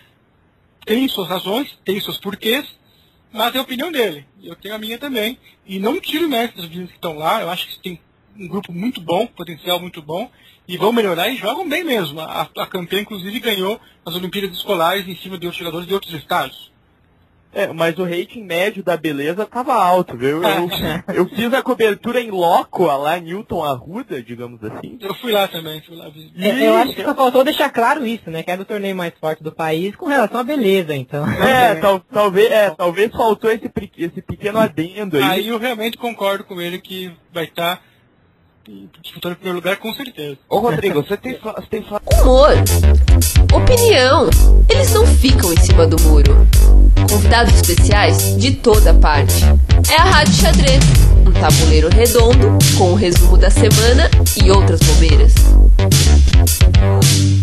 tem 0.84 1.08
suas 1.08 1.28
razões, 1.28 1.76
tem 1.84 2.00
seus 2.00 2.18
porquês, 2.18 2.64
mas 3.32 3.54
é 3.54 3.58
a 3.58 3.62
opinião 3.62 3.90
dele. 3.90 4.26
Eu 4.42 4.54
tenho 4.54 4.74
a 4.74 4.78
minha 4.78 4.98
também. 4.98 5.38
E 5.66 5.78
não 5.78 6.00
tiro 6.00 6.26
o 6.26 6.28
mérito 6.28 6.58
das 6.58 6.68
meninas 6.68 6.90
que 6.90 6.96
estão 6.96 7.18
lá. 7.18 7.42
Eu 7.42 7.50
acho 7.50 7.66
que 7.66 7.78
tem 7.80 8.00
um 8.38 8.48
grupo 8.48 8.72
muito 8.72 9.00
bom, 9.00 9.26
potencial 9.26 9.80
muito 9.80 10.02
bom, 10.02 10.30
e 10.68 10.76
vão 10.76 10.92
melhorar 10.92 11.28
e 11.28 11.36
jogam 11.36 11.68
bem 11.68 11.84
mesmo. 11.84 12.20
A, 12.20 12.48
a 12.56 12.66
campeã, 12.66 13.00
inclusive, 13.00 13.40
ganhou 13.40 13.80
as 14.04 14.14
Olimpíadas 14.14 14.56
Escolares 14.56 15.06
em 15.06 15.16
cima 15.16 15.38
de 15.38 15.46
outros 15.46 15.58
jogadores 15.58 15.86
de 15.86 15.94
outros 15.94 16.12
estados. 16.14 16.70
É, 17.56 17.72
mas 17.72 17.98
o 17.98 18.04
rating 18.04 18.42
médio 18.42 18.82
da 18.84 18.98
beleza 18.98 19.46
tava 19.46 19.72
alto, 19.74 20.14
viu? 20.14 20.42
Eu, 20.42 20.68
eu 21.14 21.26
fiz 21.26 21.54
a 21.54 21.62
cobertura 21.62 22.20
em 22.20 22.30
loco, 22.30 22.84
lá 22.84 23.18
Newton 23.18 23.64
Arruda, 23.64 24.22
digamos 24.22 24.62
assim. 24.62 24.98
Eu 25.00 25.14
fui 25.14 25.32
lá 25.32 25.48
também, 25.48 25.80
fui 25.80 25.96
lá 25.96 26.10
visitar. 26.10 26.38
É, 26.38 26.68
eu 26.68 26.74
acho 26.74 26.92
que 26.92 27.02
só 27.02 27.14
faltou 27.14 27.42
deixar 27.42 27.70
claro 27.70 28.06
isso, 28.06 28.30
né? 28.30 28.42
Que 28.42 28.50
é 28.50 28.58
do 28.58 28.66
torneio 28.66 28.94
mais 28.94 29.14
forte 29.18 29.42
do 29.42 29.50
país 29.50 29.96
com 29.96 30.04
relação 30.04 30.40
à 30.40 30.44
beleza, 30.44 30.94
então. 30.94 31.26
É, 31.26 31.76
tal, 31.80 32.00
talvez, 32.00 32.50
é, 32.50 32.70
talvez 32.72 33.10
faltou 33.10 33.50
esse, 33.50 33.70
esse 33.96 34.20
pequeno 34.20 34.58
adendo 34.58 35.16
aí. 35.16 35.22
Aí 35.22 35.48
eu 35.48 35.58
realmente 35.58 35.96
concordo 35.96 36.44
com 36.44 36.60
ele 36.60 36.78
que 36.78 37.10
vai 37.32 37.44
estar. 37.44 37.76
Tá 37.76 37.82
disputando 39.02 39.32
o 39.32 39.36
primeiro 39.36 39.58
lugar 39.58 39.76
com 39.76 39.92
certeza. 39.94 40.36
Ô 40.48 40.58
Rodrigo, 40.58 41.02
você 41.02 41.16
tem, 41.16 41.38
você 41.38 41.66
tem 41.70 41.84
Humor, 42.20 42.50
opinião, 43.54 44.28
eles 44.68 44.92
não 44.92 45.06
ficam 45.06 45.52
em 45.52 45.56
cima 45.58 45.86
do 45.86 46.00
muro. 46.02 46.46
Convidados 47.08 47.54
especiais 47.54 48.36
de 48.36 48.56
toda 48.56 48.92
parte. 48.94 49.44
É 49.90 50.00
a 50.00 50.04
Rádio 50.04 50.34
Xadrez, 50.34 50.82
um 51.24 51.32
tabuleiro 51.32 51.88
redondo 51.88 52.58
com 52.76 52.92
o 52.92 52.94
resumo 52.94 53.36
da 53.36 53.50
semana 53.50 54.10
e 54.42 54.50
outras 54.50 54.80
bobeiras. 54.80 55.32